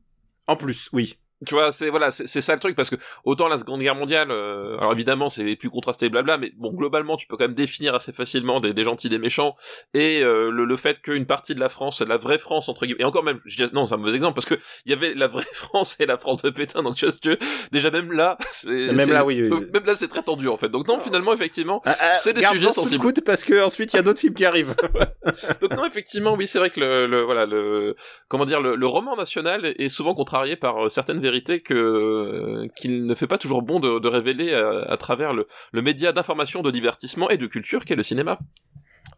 En 0.46 0.56
plus, 0.56 0.88
oui. 0.92 1.16
Tu 1.44 1.54
vois 1.54 1.72
c'est 1.72 1.90
voilà 1.90 2.10
c'est 2.10 2.26
c'est 2.26 2.40
ça 2.40 2.54
le 2.54 2.60
truc 2.60 2.76
parce 2.76 2.90
que 2.90 2.96
autant 3.24 3.48
la 3.48 3.58
seconde 3.58 3.80
guerre 3.80 3.94
mondiale 3.94 4.28
euh, 4.30 4.76
alors 4.78 4.92
évidemment 4.92 5.28
c'est 5.30 5.56
plus 5.56 5.70
contrasté 5.70 6.08
blabla 6.08 6.38
mais 6.38 6.52
bon 6.56 6.72
globalement 6.72 7.16
tu 7.16 7.26
peux 7.26 7.36
quand 7.36 7.44
même 7.44 7.54
définir 7.54 7.94
assez 7.94 8.12
facilement 8.12 8.60
des, 8.60 8.72
des 8.72 8.84
gentils 8.84 9.08
des 9.08 9.18
méchants 9.18 9.56
et 9.94 10.22
euh, 10.22 10.50
le, 10.50 10.64
le 10.64 10.76
fait 10.76 11.00
qu'une 11.00 11.26
partie 11.26 11.54
de 11.54 11.60
la 11.60 11.68
France 11.68 12.00
la 12.02 12.16
vraie 12.16 12.38
France 12.38 12.68
entre 12.68 12.86
guillemets 12.86 13.02
et 13.02 13.04
encore 13.04 13.24
même 13.24 13.40
je 13.44 13.64
dis, 13.64 13.70
non 13.74 13.86
c'est 13.86 13.94
un 13.94 13.98
mauvais 13.98 14.14
exemple 14.14 14.34
parce 14.34 14.46
que 14.46 14.54
il 14.86 14.90
y 14.90 14.94
avait 14.94 15.14
la 15.14 15.26
vraie 15.28 15.44
France 15.52 15.96
et 16.00 16.06
la 16.06 16.16
France 16.18 16.42
de 16.42 16.50
Pétain 16.50 16.82
donc 16.82 16.96
tu 16.96 17.04
vois 17.04 17.12
si 17.12 17.20
tu 17.20 17.30
veux, 17.30 17.38
déjà 17.72 17.90
même 17.90 18.12
là 18.12 18.36
c'est- 18.50 18.92
Même 18.92 19.10
là, 19.10 19.24
oui, 19.24 19.40
oui, 19.42 19.48
oui. 19.50 19.66
même 19.72 19.84
là 19.84 19.96
c'est 19.96 20.08
très 20.08 20.22
tendu 20.22 20.48
en 20.48 20.56
fait 20.56 20.68
donc 20.68 20.86
non 20.88 21.00
finalement 21.00 21.32
effectivement 21.32 21.80
Ah, 21.84 21.96
ah, 22.00 22.14
C'est 22.14 22.32
des 22.32 22.42
sujets 22.42 22.70
sous 22.70 22.80
le 22.80 22.84
sensibles. 22.84 23.00
coude 23.02 23.20
parce 23.24 23.44
que 23.44 23.62
ensuite 23.62 23.92
il 23.92 23.96
y 23.96 24.00
a 24.00 24.02
d'autres 24.02 24.20
films 24.20 24.34
qui 24.34 24.44
arrivent. 24.44 24.74
Donc 25.60 25.74
non, 25.76 25.84
effectivement, 25.86 26.34
oui, 26.34 26.46
c'est 26.46 26.58
vrai 26.58 26.70
que 26.70 26.80
le, 26.80 27.06
le- 27.06 27.22
voilà 27.22 27.46
le 27.46 27.94
comment 28.28 28.44
dire 28.44 28.60
le, 28.60 28.76
le 28.76 28.86
roman 28.86 29.16
national 29.16 29.74
est 29.78 29.88
souvent 29.88 30.14
contrarié 30.14 30.56
par 30.56 30.84
euh, 30.86 30.88
certaines 30.88 31.20
vérités 31.20 31.33
que 31.42 31.74
euh, 31.74 32.68
qu'il 32.76 33.06
ne 33.06 33.14
fait 33.14 33.26
pas 33.26 33.38
toujours 33.38 33.62
bon 33.62 33.80
de, 33.80 33.98
de 33.98 34.08
révéler 34.08 34.54
à, 34.54 34.80
à 34.90 34.96
travers 34.96 35.32
le, 35.32 35.46
le 35.72 35.82
média 35.82 36.12
d'information, 36.12 36.62
de 36.62 36.70
divertissement 36.70 37.28
et 37.30 37.36
de 37.36 37.46
culture 37.46 37.84
qu'est 37.84 37.96
le 37.96 38.02
cinéma. 38.02 38.38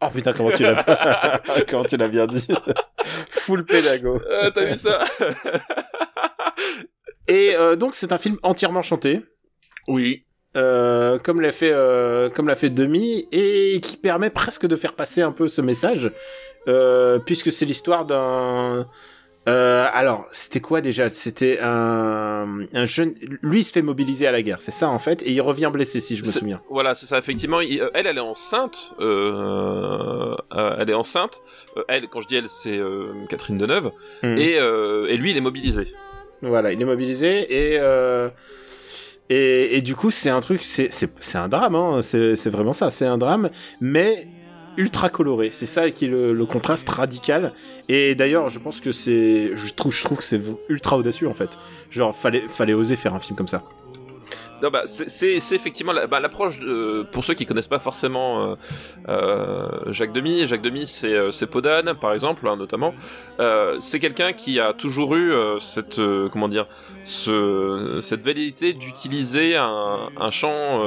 oh 0.01 0.07
putain, 0.13 0.33
comment 0.33 0.51
tu 0.51 0.63
l'as 0.63 1.41
comment 1.69 1.83
tu 1.83 1.97
l'as 1.97 2.07
bien 2.07 2.25
dit. 2.27 2.47
Full 3.29 3.65
pédago. 3.65 4.19
Euh, 4.29 4.51
T'as 4.51 4.65
vu 4.65 4.75
ça? 4.75 5.03
Et 7.27 7.55
euh, 7.55 7.75
donc 7.75 7.93
c'est 7.95 8.11
un 8.11 8.17
film 8.17 8.37
entièrement 8.43 8.81
chanté. 8.81 9.21
Oui. 9.87 10.23
euh, 10.55 11.19
comme 11.19 11.41
l'a 11.41 11.51
fait 11.51 11.71
euh, 11.71 12.29
comme 12.29 12.47
l'a 12.47 12.55
fait 12.55 12.69
Demi 12.69 13.27
et 13.31 13.79
qui 13.81 13.97
permet 13.97 14.29
presque 14.29 14.65
de 14.65 14.75
faire 14.75 14.93
passer 14.93 15.21
un 15.21 15.31
peu 15.31 15.47
ce 15.47 15.61
message 15.61 16.11
euh, 16.67 17.19
puisque 17.19 17.51
c'est 17.51 17.65
l'histoire 17.65 18.05
d'un 18.05 18.87
euh, 19.47 19.87
alors 19.93 20.25
c'était 20.31 20.59
quoi 20.59 20.81
déjà? 20.81 21.09
C'était 21.09 21.59
un 21.61 22.59
un 22.73 22.85
jeune 22.85 23.13
lui 23.41 23.59
il 23.59 23.63
se 23.63 23.71
fait 23.71 23.81
mobiliser 23.81 24.27
à 24.27 24.31
la 24.31 24.41
guerre 24.41 24.61
c'est 24.61 24.71
ça 24.71 24.89
en 24.89 24.99
fait? 24.99 25.23
Et 25.23 25.31
il 25.31 25.41
revient 25.41 25.69
blessé 25.71 25.99
si 25.99 26.15
je 26.15 26.23
me 26.23 26.29
souviens 26.29 26.61
Voilà, 26.69 26.95
c'est 26.95 27.05
ça. 27.05 27.17
Effectivement, 27.17 27.61
il- 27.61 27.81
euh, 27.81 27.89
elle, 27.93 28.07
elle 28.07 28.17
est 28.17 28.21
enceinte. 28.21 28.93
Euh, 28.99 30.35
euh, 30.55 30.75
elle 30.79 30.89
est 30.89 30.93
enceinte. 30.93 31.41
Euh, 31.77 31.83
elle, 31.87 32.07
quand 32.09 32.21
je 32.21 32.27
dis 32.27 32.35
elle, 32.35 32.49
c'est 32.49 32.77
euh, 32.77 33.13
Catherine 33.29 33.57
Deneuve. 33.57 33.91
Hmm. 34.23 34.37
Et, 34.37 34.57
euh, 34.59 35.07
et 35.07 35.17
lui, 35.17 35.31
il 35.31 35.37
est 35.37 35.41
mobilisé. 35.41 35.93
voilà 36.41 36.71
il 36.71 36.79
est 36.81 36.85
mobilisé 36.85 37.31
et 37.51 37.79
euh, 37.79 38.29
et, 39.29 39.75
et 39.77 39.81
du 39.81 39.95
coup 39.95 40.11
c'est 40.11 40.29
un 40.29 40.39
truc 40.39 40.61
c'est 40.63 41.35
un 41.35 41.47
drame 41.49 41.75
hein, 41.75 42.01
c'est 42.03 42.35
c'est 42.35 42.49
vraiment 42.51 42.73
ça 42.73 42.91
c'est 42.91 43.05
un 43.07 43.17
drame 43.17 43.49
mais 43.81 44.27
ultra 44.77 45.09
coloré 45.09 45.49
c'est 45.51 45.65
ça 45.65 45.89
qui 45.91 46.05
est 46.05 46.09
le, 46.09 46.45
contraste 46.45 46.87
radical 46.89 47.53
et 47.89 48.15
d'ailleurs 48.15 48.49
je 48.49 48.59
pense 48.59 48.79
que 48.79 48.91
c'est 48.91 49.51
je 49.55 49.73
trouve 49.73 49.93
je 49.93 50.03
trouve 50.03 50.19
que 50.19 50.23
c'est 50.23 50.41
ultra 50.69 50.97
audacieux 50.97 51.27
en 51.27 51.33
fait 51.33 51.57
genre 51.89 52.15
fallait 52.15 52.43
fallait 52.47 52.73
oser 52.73 52.95
faire 52.95 53.13
un 53.13 53.19
film 53.19 53.35
comme 53.35 53.47
ça 53.47 53.63
Non, 54.61 54.69
bah, 54.71 54.83
c'est- 54.85 55.35
effectivement 55.53 55.93
bah, 56.09 56.19
l'approche 56.19 56.59
pour 57.11 57.23
ceux 57.23 57.33
qui 57.35 57.45
connaissent 57.45 57.67
pas 57.67 57.79
forcément 57.79 58.41
euh, 58.41 58.55
euh, 59.07 59.93
Jacques 59.93 60.13
Demy. 60.13 60.47
Jacques 60.47 60.63
Demy, 60.63 60.87
c'est 60.87 61.13
euh, 61.13 61.31
Podane, 61.51 61.93
par 61.93 62.13
exemple, 62.13 62.47
hein, 62.47 62.55
notamment. 62.55 62.93
C'est 63.79 63.99
quelqu'un 63.99 64.33
qui 64.33 64.59
a 64.59 64.73
toujours 64.73 65.15
eu 65.15 65.31
cette 65.59 66.01
comment 66.31 66.47
dire 66.47 66.65
ce, 67.03 67.99
cette 68.01 68.23
velléité 68.23 68.73
d'utiliser 68.73 69.55
un, 69.55 70.09
un 70.17 70.31
champ 70.31 70.81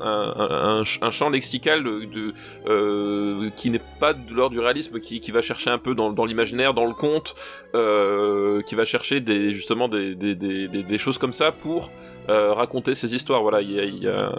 un, 0.00 0.82
un, 1.02 1.10
champ 1.10 1.30
lexical 1.30 1.82
de, 1.84 2.32
euh, 2.68 3.50
qui 3.56 3.70
n'est 3.70 3.82
pas 4.00 4.12
de 4.12 4.34
l'ordre 4.34 4.54
du 4.54 4.60
réalisme, 4.60 5.00
qui, 5.00 5.20
qui 5.20 5.30
va 5.30 5.42
chercher 5.42 5.70
un 5.70 5.78
peu 5.78 5.94
dans, 5.94 6.12
dans 6.12 6.24
l'imaginaire, 6.24 6.74
dans 6.74 6.86
le 6.86 6.94
conte, 6.94 7.34
euh, 7.74 8.62
qui 8.62 8.74
va 8.74 8.84
chercher 8.84 9.20
des, 9.20 9.52
justement 9.52 9.88
des, 9.88 10.14
des, 10.14 10.34
des, 10.34 10.68
des 10.68 10.98
choses 10.98 11.18
comme 11.18 11.32
ça 11.32 11.52
pour 11.52 11.90
euh, 12.28 12.52
raconter 12.52 12.94
ces 12.94 13.14
histoires. 13.14 13.42
Voilà, 13.42 13.60
il 13.60 13.72
y 13.72 13.80
a, 13.80 13.84
il 13.84 14.02
y 14.02 14.08
a, 14.08 14.32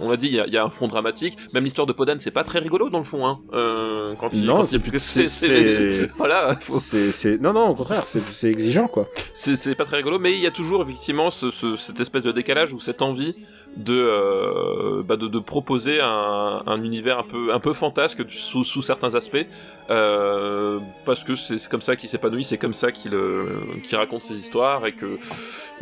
on 0.00 0.10
l'a 0.10 0.16
dit, 0.16 0.28
il 0.28 0.34
y 0.34 0.40
a, 0.40 0.46
il 0.46 0.52
y 0.52 0.56
a, 0.56 0.64
un 0.64 0.70
fond 0.70 0.88
dramatique. 0.88 1.36
Même 1.52 1.64
l'histoire 1.64 1.86
de 1.86 1.92
Podan, 1.92 2.16
c'est 2.18 2.30
pas 2.30 2.44
très 2.44 2.58
rigolo 2.58 2.88
dans 2.88 2.98
le 2.98 3.04
fond. 3.04 3.26
Hein, 3.26 3.40
euh, 3.52 4.14
quand 4.18 4.30
il, 4.32 4.44
non, 4.44 4.64
c'est 4.64 4.80
c'est 5.26 6.06
voilà. 6.16 6.56
Faut... 6.56 6.74
C'est 6.78 7.40
non 7.40 7.52
non 7.52 7.68
au 7.70 7.74
contraire, 7.74 8.02
c'est 8.02 8.50
exigeant 8.50 8.88
quoi. 8.88 9.08
C'est 9.34 9.74
pas 9.74 9.84
très 9.84 9.98
rigolo, 9.98 10.18
mais 10.18 10.32
il 10.32 10.40
y 10.40 10.46
a 10.46 10.50
toujours 10.50 10.82
effectivement 10.82 11.30
ce, 11.30 11.50
ce, 11.50 11.76
cette 11.76 12.00
espèce 12.00 12.22
de 12.22 12.32
décalage 12.32 12.72
ou 12.72 12.80
cette 12.80 13.02
envie 13.02 13.34
de, 13.76 13.94
euh, 13.94 15.02
bah 15.04 15.16
de, 15.16 15.38
proposer 15.38 16.00
un, 16.00 16.62
un, 16.66 16.82
univers 16.82 17.18
un 17.18 17.22
peu 17.22 17.52
un 17.52 17.60
peu 17.60 17.72
fantasque 17.72 18.24
sous, 18.28 18.82
certains 18.82 19.14
aspects. 19.14 19.46
Euh, 19.90 20.80
parce 21.04 21.24
que 21.24 21.36
c'est 21.36 21.68
comme 21.68 21.82
ça 21.82 21.94
qu'il 21.94 22.08
s'épanouit 22.08 22.42
c'est 22.42 22.56
comme 22.56 22.72
ça 22.72 22.90
qu'il 22.90 23.14
euh, 23.14 23.60
qu'il 23.82 23.98
raconte 23.98 24.22
ses 24.22 24.34
histoires 24.34 24.86
et 24.86 24.92
que 24.92 25.18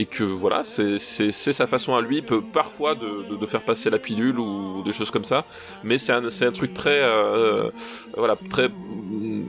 et 0.01 0.07
que 0.07 0.25
voilà 0.25 0.65
c'est 0.65 0.99
sa 0.99 1.69
façon 1.69 1.95
à 1.95 2.01
lui 2.01 2.21
peut 2.21 2.41
parfois 2.41 2.97
de, 2.97 3.47
faire 3.47 3.63
passer 3.63 3.91
la 3.91 3.99
pilule 3.99 4.39
ou 4.41 4.83
des 4.83 4.93
choses 4.93 5.11
comme 5.11 5.25
ça. 5.25 5.45
Mais 5.85 5.99
c'est 5.99 6.13
un, 6.13 6.25
un 6.25 6.53
truc 6.53 6.75
très 6.75 7.01
euh, 7.03 7.71
voilà 8.17 8.37
très 8.51 8.69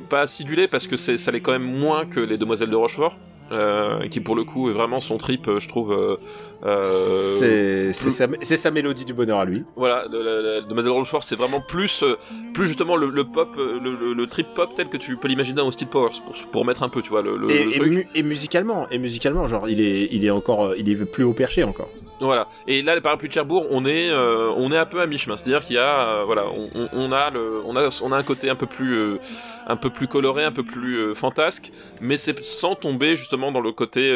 pas 0.10 0.22
acidulé 0.22 0.68
parce 0.68 0.88
que 0.88 0.96
ça 0.96 1.32
l'est 1.32 1.42
quand 1.42 1.52
même 1.52 1.64
moins 1.64 2.06
que 2.06 2.20
les 2.20 2.38
demoiselles 2.38 2.70
de 2.70 2.76
Rochefort 2.76 3.16
euh, 3.52 4.08
qui 4.08 4.20
pour 4.20 4.36
le 4.36 4.44
coup 4.44 4.70
est 4.70 4.74
vraiment 4.74 5.00
son 5.00 5.18
trip, 5.18 5.50
je 5.60 5.68
trouve. 5.68 5.92
Euh, 5.92 6.18
euh 6.66 6.82
c'est 6.82 7.94
sa, 7.94 8.28
sa, 8.42 8.72
mélodie 8.72 9.06
du 9.06 9.14
bonheur 9.14 9.40
à 9.40 9.46
lui. 9.46 9.64
Voilà, 9.76 10.08
de 10.08 10.90
Rochefort, 10.90 11.24
c'est 11.24 11.36
vraiment 11.36 11.62
plus, 11.62 12.04
euh, 12.04 12.18
plus 12.54 12.68
justement 12.68 12.96
le, 12.96 13.10
le 13.10 13.26
pop, 13.26 13.50
le, 13.58 14.14
le, 14.14 14.28
trip 14.28 14.48
pop 14.56 14.74
tel 14.76 14.88
que 14.88 14.98
tu 14.98 15.18
peux 15.18 15.28
l'imaginer 15.28 15.58
dans 15.58 15.68
Austin 15.68 15.86
Powers 15.88 16.22
pour, 16.26 16.36
pour 16.52 16.66
mettre 16.66 16.84
un 16.84 16.90
peu, 16.90 17.02
tu 17.02 17.10
vois, 17.10 17.22
le, 17.22 17.38
et, 17.52 17.72
truc. 17.72 17.92
Mu 17.92 18.08
et, 18.16 18.24
musicalement, 18.24 18.88
et 18.90 18.98
musicalement, 18.98 19.46
genre 19.48 19.68
il 19.70 19.82
est, 19.82 20.08
il 20.12 20.26
est 20.26 20.32
encore, 20.32 20.76
il 20.76 20.90
est 20.90 21.06
plus 21.06 21.24
haut 21.24 21.34
perché 21.34 21.64
encore. 21.64 21.90
Voilà. 22.20 22.48
Et 22.68 22.82
là, 22.82 22.96
les 22.96 23.02
parapluies 23.02 23.28
de 23.28 23.34
Cherbourg, 23.34 23.66
on 23.70 23.86
est, 23.86 24.10
euh, 24.10 24.54
on 24.56 24.72
est 24.72 24.78
un 24.78 24.86
peu 24.86 25.02
à 25.02 25.08
mi-chemin. 25.08 25.36
C'est-à-dire 25.38 25.66
qu'il 25.66 25.76
y 25.76 25.80
a, 25.80 26.08
euh, 26.08 26.24
voilà, 26.26 26.46
on, 26.48 26.90
on, 26.94 27.12
a 27.12 27.30
le, 27.30 27.62
on 27.66 27.76
a, 27.76 27.90
on 28.02 28.12
a 28.12 28.18
un 28.18 28.24
côté 28.24 28.50
un 28.50 28.56
peu 28.56 28.66
plus, 28.66 28.96
euh, 28.96 29.20
un 29.68 29.76
peu 29.76 29.90
plus 29.90 30.08
coloré, 30.08 30.44
un 30.44 30.52
peu 30.52 30.64
plus 30.64 31.14
fantasque, 31.16 31.72
mais 32.02 32.18
c'est 32.18 32.44
sans 32.44 32.76
tomber 32.76 33.16
justement 33.16 33.33
dans 33.38 33.62
le 33.62 33.72
côté 33.72 34.12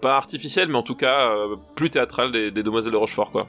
pas 0.00 0.16
artificiel, 0.16 0.68
mais 0.68 0.78
en 0.78 0.82
tout 0.82 0.94
cas 0.94 1.30
plus 1.74 1.90
théâtral 1.90 2.32
des, 2.32 2.50
Demoiselles 2.50 2.92
de 2.92 2.96
Rochefort, 2.96 3.32
quoi. 3.32 3.46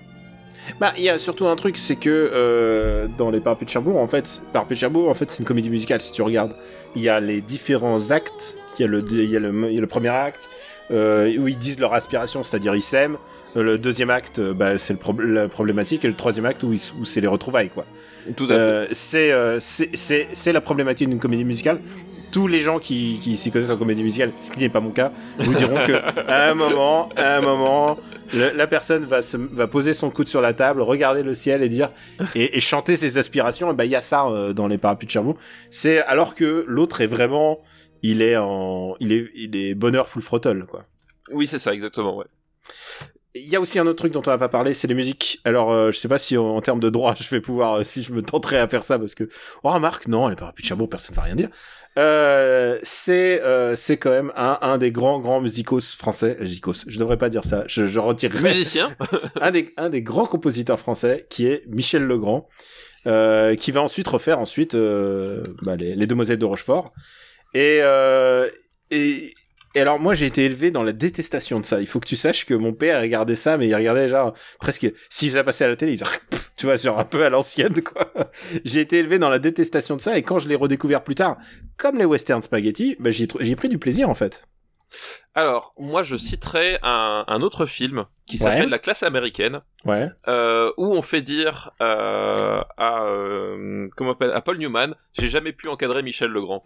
Bah, 0.79 0.93
il 0.95 1.03
y 1.03 1.09
a 1.09 1.17
surtout 1.17 1.47
un 1.47 1.55
truc, 1.55 1.77
c'est 1.77 1.95
que 1.95 3.07
dans 3.17 3.29
les 3.29 3.39
Parapluies 3.39 3.65
de 3.65 3.71
Cherbourg, 3.71 3.97
en 3.97 4.07
fait, 4.07 4.41
Parapluies 4.53 4.75
de 4.75 4.79
Cherbourg, 4.79 5.09
en 5.09 5.13
fait, 5.13 5.31
c'est 5.31 5.39
une 5.39 5.45
comédie 5.45 5.69
musicale. 5.69 6.01
Si 6.01 6.11
tu 6.11 6.21
regardes, 6.21 6.55
il 6.95 7.01
y 7.01 7.09
a 7.09 7.19
les 7.19 7.41
différents 7.41 8.11
actes. 8.11 8.57
Il 8.79 8.83
y 8.83 8.85
a 8.85 8.87
le, 8.87 9.03
il 9.11 9.29
y 9.29 9.35
a 9.35 9.39
le, 9.39 9.69
il 9.69 9.75
y 9.75 9.77
a 9.77 9.81
le 9.81 9.87
premier 9.87 10.09
acte 10.09 10.49
euh, 10.49 10.80
où 10.91 11.47
ils 11.47 11.57
disent 11.57 11.79
leur 11.79 11.93
aspiration, 11.93 12.43
c'est-à-dire 12.43 12.75
ils 12.75 12.81
s'aiment. 12.81 13.17
Euh, 13.55 13.63
le 13.63 13.77
deuxième 13.77 14.09
acte, 14.09 14.39
euh, 14.39 14.53
bah, 14.53 14.77
c'est 14.77 14.93
le 14.93 14.99
pro 14.99 15.13
la 15.19 15.47
problématique, 15.47 16.05
et 16.05 16.07
le 16.07 16.15
troisième 16.15 16.45
acte 16.45 16.63
où, 16.63 16.71
où 16.71 17.05
c'est 17.05 17.21
les 17.21 17.27
retrouvailles, 17.27 17.69
quoi. 17.69 17.85
Tout 18.35 18.47
à 18.49 18.53
euh, 18.53 18.87
fait. 18.93 19.59
c'est 19.59 20.27
c'est 20.33 20.53
la 20.53 20.61
problématique 20.61 21.09
d'une 21.09 21.19
comédie 21.19 21.45
musicale. 21.45 21.79
Tous 22.31 22.47
les 22.47 22.61
gens 22.61 22.79
qui, 22.79 23.19
qui 23.21 23.35
s'y 23.35 23.51
connaissent 23.51 23.71
en 23.71 23.77
comédie 23.77 24.03
musicale, 24.03 24.31
ce 24.39 24.51
qui 24.51 24.59
n'est 24.59 24.69
pas 24.69 24.79
mon 24.79 24.91
cas, 24.91 25.11
vous 25.37 25.53
diront 25.53 25.83
que 25.85 26.01
à 26.29 26.49
un 26.49 26.53
moment, 26.53 27.09
à 27.17 27.35
un 27.35 27.41
moment, 27.41 27.97
le, 28.33 28.55
la 28.55 28.67
personne 28.67 29.03
va 29.03 29.21
se, 29.21 29.35
va 29.35 29.67
poser 29.67 29.93
son 29.93 30.09
coude 30.09 30.29
sur 30.29 30.39
la 30.39 30.53
table, 30.53 30.81
regarder 30.81 31.23
le 31.23 31.33
ciel 31.33 31.61
et 31.61 31.67
dire 31.67 31.89
et, 32.35 32.55
et 32.55 32.59
chanter 32.61 32.95
ses 32.95 33.17
aspirations. 33.17 33.69
Et 33.71 33.75
bah 33.75 33.83
il 33.83 33.91
y 33.91 33.97
a 33.97 34.01
ça 34.01 34.25
dans 34.55 34.67
les 34.67 34.77
parapluies 34.77 35.07
de 35.07 35.11
Cherbourg. 35.11 35.35
C'est 35.69 36.01
alors 36.03 36.33
que 36.33 36.63
l'autre 36.69 37.01
est 37.01 37.07
vraiment 37.07 37.59
il 38.01 38.21
est 38.21 38.37
en, 38.37 38.95
il 38.99 39.11
est, 39.13 39.29
il 39.35 39.55
est 39.55 39.75
bonheur 39.75 40.07
full 40.07 40.23
throttle, 40.23 40.65
quoi. 40.65 40.85
Oui, 41.31 41.47
c'est 41.47 41.59
ça, 41.59 41.73
exactement, 41.73 42.17
ouais. 42.17 42.25
Il 43.33 43.47
y 43.47 43.55
a 43.55 43.61
aussi 43.61 43.79
un 43.79 43.87
autre 43.87 43.95
truc 43.95 44.11
dont 44.11 44.21
on 44.25 44.29
n'a 44.29 44.37
pas 44.37 44.49
parlé, 44.49 44.73
c'est 44.73 44.87
les 44.87 44.93
musiques. 44.93 45.39
Alors, 45.45 45.71
euh, 45.71 45.91
je 45.91 45.97
sais 45.97 46.09
pas 46.09 46.17
si 46.17 46.37
en, 46.37 46.59
termes 46.59 46.81
de 46.81 46.89
droit, 46.89 47.15
je 47.19 47.29
vais 47.29 47.39
pouvoir, 47.39 47.75
euh, 47.75 47.83
si 47.83 48.03
je 48.03 48.11
me 48.11 48.21
tenterai 48.21 48.59
à 48.59 48.67
faire 48.67 48.83
ça, 48.83 48.99
parce 48.99 49.15
que, 49.15 49.29
oh, 49.63 49.79
Marc, 49.79 50.07
non, 50.07 50.27
elle 50.27 50.33
est 50.33 50.35
pas 50.35 50.53
chameau, 50.61 50.87
personne 50.87 51.15
va 51.15 51.23
rien 51.23 51.35
dire. 51.35 51.49
Euh, 51.97 52.79
c'est, 52.83 53.41
euh, 53.41 53.75
c'est 53.75 53.97
quand 53.97 54.11
même 54.11 54.31
un, 54.35 54.57
un 54.61 54.77
des 54.77 54.91
grands, 54.91 55.19
grands 55.19 55.41
musicos 55.41 55.95
français. 55.95 56.37
Musicos, 56.39 56.85
je 56.87 56.99
devrais 56.99 57.17
pas 57.17 57.29
dire 57.29 57.43
ça, 57.43 57.63
je, 57.67 57.85
je 57.85 57.99
retire. 57.99 58.31
Musicien. 58.41 58.95
un 59.41 59.51
des, 59.51 59.71
un 59.77 59.89
des 59.89 60.01
grands 60.01 60.25
compositeurs 60.25 60.79
français, 60.79 61.25
qui 61.29 61.47
est 61.47 61.63
Michel 61.67 62.03
Legrand, 62.03 62.49
euh, 63.07 63.55
qui 63.55 63.71
va 63.71 63.81
ensuite 63.81 64.07
refaire 64.07 64.39
ensuite, 64.39 64.75
bah, 64.75 65.75
les, 65.77 65.95
les 65.95 66.07
Demoiselles 66.07 66.39
de 66.39 66.45
Rochefort. 66.45 66.93
Et, 67.53 67.79
euh, 67.81 68.49
et, 68.89 69.33
et 69.75 69.79
alors 69.81 69.99
moi 69.99 70.13
j'ai 70.13 70.25
été 70.25 70.45
élevé 70.45 70.71
dans 70.71 70.83
la 70.83 70.91
détestation 70.93 71.59
de 71.59 71.65
ça. 71.65 71.81
Il 71.81 71.87
faut 71.87 71.99
que 71.99 72.07
tu 72.07 72.15
saches 72.15 72.45
que 72.45 72.53
mon 72.53 72.73
père 72.73 73.01
regardait 73.01 73.35
ça, 73.35 73.57
mais 73.57 73.67
il 73.67 73.75
regardait 73.75 74.07
genre 74.07 74.33
presque 74.59 74.91
s'il 75.09 75.29
faisait 75.29 75.43
passer 75.43 75.63
à 75.63 75.67
la 75.67 75.75
télé, 75.75 75.93
il 75.93 75.97
disait, 75.97 76.09
tu 76.57 76.65
vois 76.65 76.75
genre 76.75 76.99
un 76.99 77.05
peu 77.05 77.23
à 77.23 77.29
l'ancienne 77.29 77.81
quoi. 77.83 78.11
j'ai 78.65 78.81
été 78.81 78.99
élevé 78.99 79.19
dans 79.19 79.29
la 79.29 79.39
détestation 79.39 79.95
de 79.95 80.01
ça 80.01 80.17
et 80.17 80.23
quand 80.23 80.39
je 80.39 80.47
l'ai 80.47 80.55
redécouvert 80.55 81.03
plus 81.03 81.15
tard, 81.15 81.37
comme 81.77 81.97
les 81.97 82.05
western 82.05 82.41
spaghetti, 82.41 82.95
bah, 82.99 83.11
j'ai 83.11 83.27
j'ai 83.39 83.55
pris 83.55 83.69
du 83.69 83.77
plaisir 83.77 84.09
en 84.09 84.15
fait. 84.15 84.45
Alors, 85.33 85.73
moi, 85.77 86.03
je 86.03 86.17
citerai 86.17 86.77
un, 86.83 87.23
un 87.25 87.41
autre 87.41 87.65
film 87.65 88.05
qui 88.27 88.37
s'appelle 88.37 88.69
La 88.69 88.79
classe 88.79 89.03
américaine, 89.03 89.59
ouais. 89.85 90.09
euh, 90.27 90.71
où 90.77 90.93
on 90.93 91.01
fait 91.01 91.21
dire 91.21 91.71
euh, 91.81 92.61
à 92.77 93.03
euh, 93.05 93.87
comment 93.95 94.11
appelle 94.11 94.31
à 94.33 94.41
Paul 94.41 94.57
Newman, 94.57 94.93
j'ai 95.13 95.29
jamais 95.29 95.53
pu 95.53 95.69
encadrer 95.69 96.03
Michel 96.03 96.29
Legrand. 96.29 96.61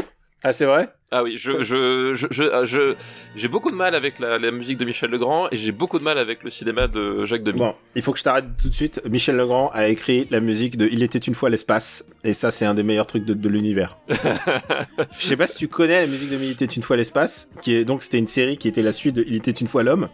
Ah, 0.48 0.54
c'est 0.54 0.66
vrai? 0.66 0.90
Ah 1.10 1.24
oui, 1.24 1.38
je, 1.38 1.64
je, 1.64 2.14
je, 2.14 2.28
je, 2.30 2.66
je 2.66 2.94
j'ai 3.36 3.48
beaucoup 3.48 3.72
de 3.72 3.76
mal 3.76 3.96
avec 3.96 4.20
la, 4.20 4.38
la, 4.38 4.52
musique 4.52 4.78
de 4.78 4.86
Michel 4.86 5.10
Legrand 5.10 5.48
et 5.52 5.58
j'ai 5.58 5.72
beaucoup 5.72 5.98
de 5.98 6.04
mal 6.04 6.20
avec 6.20 6.44
le 6.44 6.52
cinéma 6.52 6.86
de 6.88 7.26
Jacques 7.26 7.42
Demy. 7.42 7.58
Bon, 7.58 7.74
il 7.96 8.04
faut 8.04 8.14
que 8.14 8.20
je 8.20 8.24
t'arrête 8.24 8.46
tout 8.62 8.70
de 8.70 8.74
suite. 8.76 9.02
Michel 9.10 9.38
Legrand 9.38 9.72
a 9.74 9.88
écrit 9.88 10.28
la 10.30 10.42
musique 10.42 10.78
de 10.78 10.88
Il 10.92 11.02
était 11.02 11.18
une 11.18 11.34
fois 11.34 11.50
l'espace 11.50 12.06
et 12.24 12.36
ça, 12.36 12.52
c'est 12.52 12.64
un 12.64 12.76
des 12.76 12.84
meilleurs 12.84 13.08
trucs 13.08 13.26
de, 13.26 13.34
de 13.34 13.50
l'univers. 13.50 13.98
je 14.08 15.26
sais 15.26 15.36
pas 15.36 15.48
si 15.48 15.58
tu 15.58 15.68
connais 15.68 16.02
la 16.02 16.06
musique 16.06 16.30
de 16.30 16.36
Il 16.36 16.52
était 16.52 16.66
une 16.66 16.84
fois 16.84 16.96
l'espace, 16.96 17.50
qui 17.64 17.74
est 17.74 17.84
donc 17.84 18.04
c'était 18.04 18.20
une 18.20 18.28
série 18.28 18.58
qui 18.58 18.68
était 18.68 18.84
la 18.84 18.92
suite 18.92 19.16
de 19.16 19.26
Il 19.28 19.34
était 19.34 19.50
une 19.50 19.68
fois 19.68 19.82
l'homme. 19.82 20.10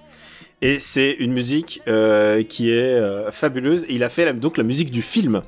Et 0.61 0.79
c'est 0.79 1.11
une 1.11 1.33
musique 1.33 1.81
euh, 1.89 2.41
qui 2.43 2.71
est 2.71 2.95
euh, 2.95 3.31
fabuleuse. 3.31 3.83
Et 3.89 3.95
il 3.95 4.03
a 4.05 4.07
fait 4.07 4.23
la, 4.23 4.31
donc 4.31 4.55
la 4.55 4.63
musique 4.63 4.91
du 4.91 5.01
film. 5.01 5.41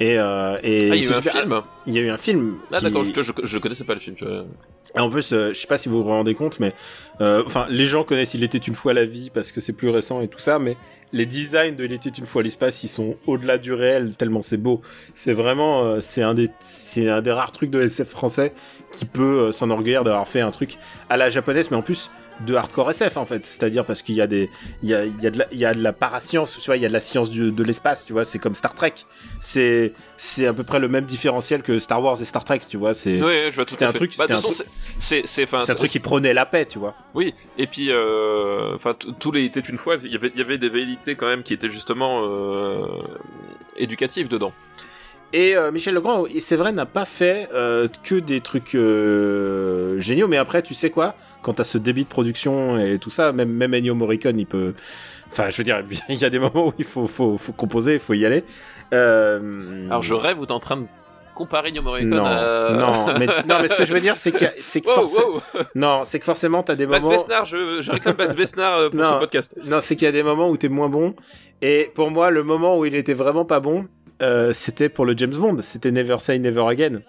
Et, 0.00 0.18
euh, 0.18 0.58
et 0.62 0.90
ah, 0.90 0.96
il 0.96 1.04
y 1.04 1.06
a 1.06 1.10
eu 1.10 1.14
un 1.14 1.22
film 1.22 1.60
Il 1.86 1.94
y 1.94 1.98
a 1.98 2.00
eu 2.02 2.10
un 2.10 2.16
film. 2.16 2.56
Ah 2.72 2.80
d'accord, 2.80 3.04
je, 3.04 3.22
je, 3.22 3.32
je, 3.42 3.58
connaissais 3.58 3.84
pas 3.84 3.94
le 3.94 4.00
film. 4.00 4.16
Tu 4.16 4.24
vois. 4.24 4.44
Et 4.96 5.00
en 5.00 5.08
plus, 5.08 5.32
euh, 5.32 5.52
je 5.52 5.58
sais 5.58 5.66
pas 5.66 5.78
si 5.78 5.88
vous 5.88 6.02
vous 6.02 6.08
rendez 6.08 6.34
compte, 6.34 6.58
mais 6.58 6.74
euh, 7.20 7.42
enfin, 7.46 7.66
les 7.68 7.86
gens 7.86 8.02
connaissent 8.02 8.34
Il 8.34 8.42
était 8.42 8.58
une 8.58 8.74
fois 8.74 8.92
la 8.92 9.04
vie 9.04 9.30
parce 9.30 9.52
que 9.52 9.60
c'est 9.60 9.72
plus 9.72 9.90
récent 9.90 10.20
et 10.20 10.28
tout 10.28 10.38
ça, 10.38 10.58
mais 10.58 10.76
les 11.12 11.26
designs 11.26 11.76
de 11.76 11.84
Il 11.84 11.92
était 11.92 12.10
une 12.10 12.26
fois 12.26 12.42
l'espace, 12.42 12.82
ils 12.82 12.88
sont 12.88 13.16
au-delà 13.26 13.56
du 13.58 13.72
réel 13.72 14.16
tellement 14.16 14.42
c'est 14.42 14.56
beau. 14.56 14.82
C'est 15.14 15.32
vraiment, 15.32 16.00
c'est 16.00 16.22
un 16.22 16.34
des, 16.34 16.48
c'est 16.58 17.08
un 17.08 17.22
des 17.22 17.30
rares 17.30 17.52
trucs 17.52 17.70
de 17.70 17.80
SF 17.80 18.08
français 18.08 18.52
qui 18.90 19.04
peut 19.04 19.52
s'enorgueillir 19.52 20.02
d'avoir 20.02 20.26
fait 20.26 20.40
un 20.40 20.50
truc 20.50 20.78
à 21.08 21.16
la 21.16 21.30
japonaise, 21.30 21.70
mais 21.70 21.76
en 21.76 21.82
plus 21.82 22.10
de 22.40 22.54
hardcore 22.54 22.90
SF 22.90 23.16
en 23.16 23.26
fait, 23.26 23.46
c'est-à-dire 23.46 23.84
parce 23.84 24.02
qu'il 24.02 24.14
y 24.14 24.20
a 24.20 24.26
des, 24.26 24.50
il 24.82 24.88
y 24.88 24.94
a, 24.94 25.04
il 25.04 25.22
y 25.22 25.26
a 25.26 25.30
de 25.30 25.38
la, 25.38 25.46
il 25.52 25.58
y 25.58 25.64
a 25.64 25.74
de 25.74 25.82
la 25.82 25.92
parascience, 25.92 26.58
tu 26.58 26.66
vois, 26.66 26.76
il 26.76 26.82
y 26.82 26.86
a 26.86 26.88
de 26.88 26.92
la 26.92 27.00
science 27.00 27.30
du, 27.30 27.52
de 27.52 27.64
l'espace, 27.64 28.04
tu 28.06 28.12
vois, 28.12 28.24
c'est 28.24 28.38
comme 28.38 28.54
Star 28.54 28.74
Trek, 28.74 28.94
c'est, 29.40 29.92
c'est 30.16 30.46
à 30.46 30.52
peu 30.52 30.64
près 30.64 30.78
le 30.78 30.88
même 30.88 31.04
différentiel 31.04 31.62
que 31.62 31.78
Star 31.78 32.02
Wars 32.02 32.20
et 32.20 32.24
Star 32.24 32.44
Trek, 32.44 32.60
tu 32.68 32.76
vois, 32.76 32.94
c'est, 32.94 33.22
oui, 33.22 33.50
je 33.50 33.54
vois 33.54 33.64
c'était 33.68 33.84
un 33.84 33.92
truc, 33.92 34.16
bah, 34.18 34.24
c'était 34.28 34.46
un, 34.46 34.66
c'est, 34.98 35.26
c'est, 35.26 35.44
enfin, 35.44 35.60
c'est 35.64 35.72
un 35.72 35.76
truc 35.76 35.90
qui 35.90 36.00
prenait 36.00 36.34
la 36.34 36.46
paix, 36.46 36.66
tu 36.66 36.78
vois. 36.78 36.94
Oui, 37.14 37.34
et 37.58 37.66
puis, 37.66 37.88
euh, 37.90 38.74
enfin, 38.74 38.94
tous 38.94 39.32
les 39.32 39.44
étaient 39.44 39.60
une 39.60 39.78
fois, 39.78 39.96
il 40.02 40.12
y 40.12 40.16
avait, 40.16 40.30
il 40.34 40.38
y 40.38 40.42
avait 40.42 40.58
des 40.58 40.68
velléités 40.68 41.14
quand 41.14 41.26
même 41.26 41.42
qui 41.42 41.54
étaient 41.54 41.70
justement 41.70 42.22
euh, 42.24 42.86
éducatives 43.76 44.28
dedans. 44.28 44.52
Et 45.34 45.56
euh, 45.56 45.72
Michel 45.72 45.94
Legrand, 45.94 46.24
c'est 46.38 46.54
vrai, 46.54 46.70
n'a 46.70 46.86
pas 46.86 47.04
fait 47.04 47.48
euh, 47.52 47.88
que 48.04 48.14
des 48.14 48.40
trucs 48.40 48.76
euh, 48.76 49.98
géniaux, 49.98 50.28
mais 50.28 50.36
après, 50.36 50.62
tu 50.62 50.74
sais 50.74 50.90
quoi? 50.90 51.16
Quand 51.44 51.52
t'as 51.52 51.64
ce 51.64 51.78
débit 51.78 52.04
de 52.04 52.08
production 52.08 52.78
et 52.78 52.98
tout 52.98 53.10
ça, 53.10 53.32
même, 53.32 53.50
même 53.50 53.74
Ennio 53.74 53.94
Morricone, 53.94 54.40
il 54.40 54.46
peut... 54.46 54.74
Enfin, 55.30 55.50
je 55.50 55.58
veux 55.58 55.64
dire, 55.64 55.84
il 56.08 56.16
y 56.16 56.24
a 56.24 56.30
des 56.30 56.38
moments 56.38 56.68
où 56.68 56.72
il 56.78 56.84
faut, 56.84 57.06
faut, 57.06 57.36
faut 57.36 57.52
composer, 57.52 57.94
il 57.94 58.00
faut 58.00 58.14
y 58.14 58.24
aller. 58.24 58.44
Euh... 58.92 59.86
Alors, 59.88 60.02
je 60.02 60.14
rêve, 60.14 60.38
vous 60.38 60.44
êtes 60.44 60.50
en 60.50 60.60
train 60.60 60.78
de 60.78 60.86
comparer 61.34 61.68
Ennio 61.68 61.82
Morricone 61.82 62.16
non, 62.16 62.24
à... 62.24 62.70
non, 62.72 63.06
mais, 63.18 63.26
non, 63.26 63.56
mais 63.60 63.68
ce 63.68 63.74
que 63.74 63.84
je 63.84 63.92
veux 63.92 64.00
dire, 64.00 64.16
c'est 64.16 64.32
que, 64.32 64.46
c'est 64.60 64.80
que, 64.80 64.88
wow, 64.88 65.06
forc... 65.06 65.54
wow. 65.54 65.60
non, 65.74 66.02
c'est 66.04 66.18
que 66.18 66.24
forcément, 66.24 66.62
t'as 66.62 66.76
des 66.76 66.86
Max 66.86 67.04
moments... 67.04 67.16
Besnard, 67.16 67.44
je, 67.44 67.82
je 67.82 67.92
réclame 67.92 68.16
Max 68.16 68.34
Besnard 68.34 68.90
pour 68.90 69.00
Non. 69.00 69.14
ce 69.14 69.18
podcast. 69.18 69.56
Non, 69.66 69.80
c'est 69.80 69.96
qu'il 69.96 70.06
y 70.06 70.08
a 70.08 70.12
des 70.12 70.22
moments 70.22 70.48
où 70.48 70.56
t'es 70.56 70.68
moins 70.68 70.88
bon. 70.88 71.14
Et 71.60 71.90
pour 71.94 72.10
moi, 72.10 72.30
le 72.30 72.42
moment 72.42 72.78
où 72.78 72.84
il 72.86 72.94
était 72.94 73.14
vraiment 73.14 73.44
pas 73.44 73.60
bon, 73.60 73.86
euh, 74.22 74.52
c'était 74.52 74.88
pour 74.88 75.04
le 75.04 75.14
James 75.16 75.34
Bond. 75.34 75.58
C'était 75.60 75.90
Never 75.90 76.18
Say 76.18 76.38
Never 76.38 76.64
Again. 76.68 77.00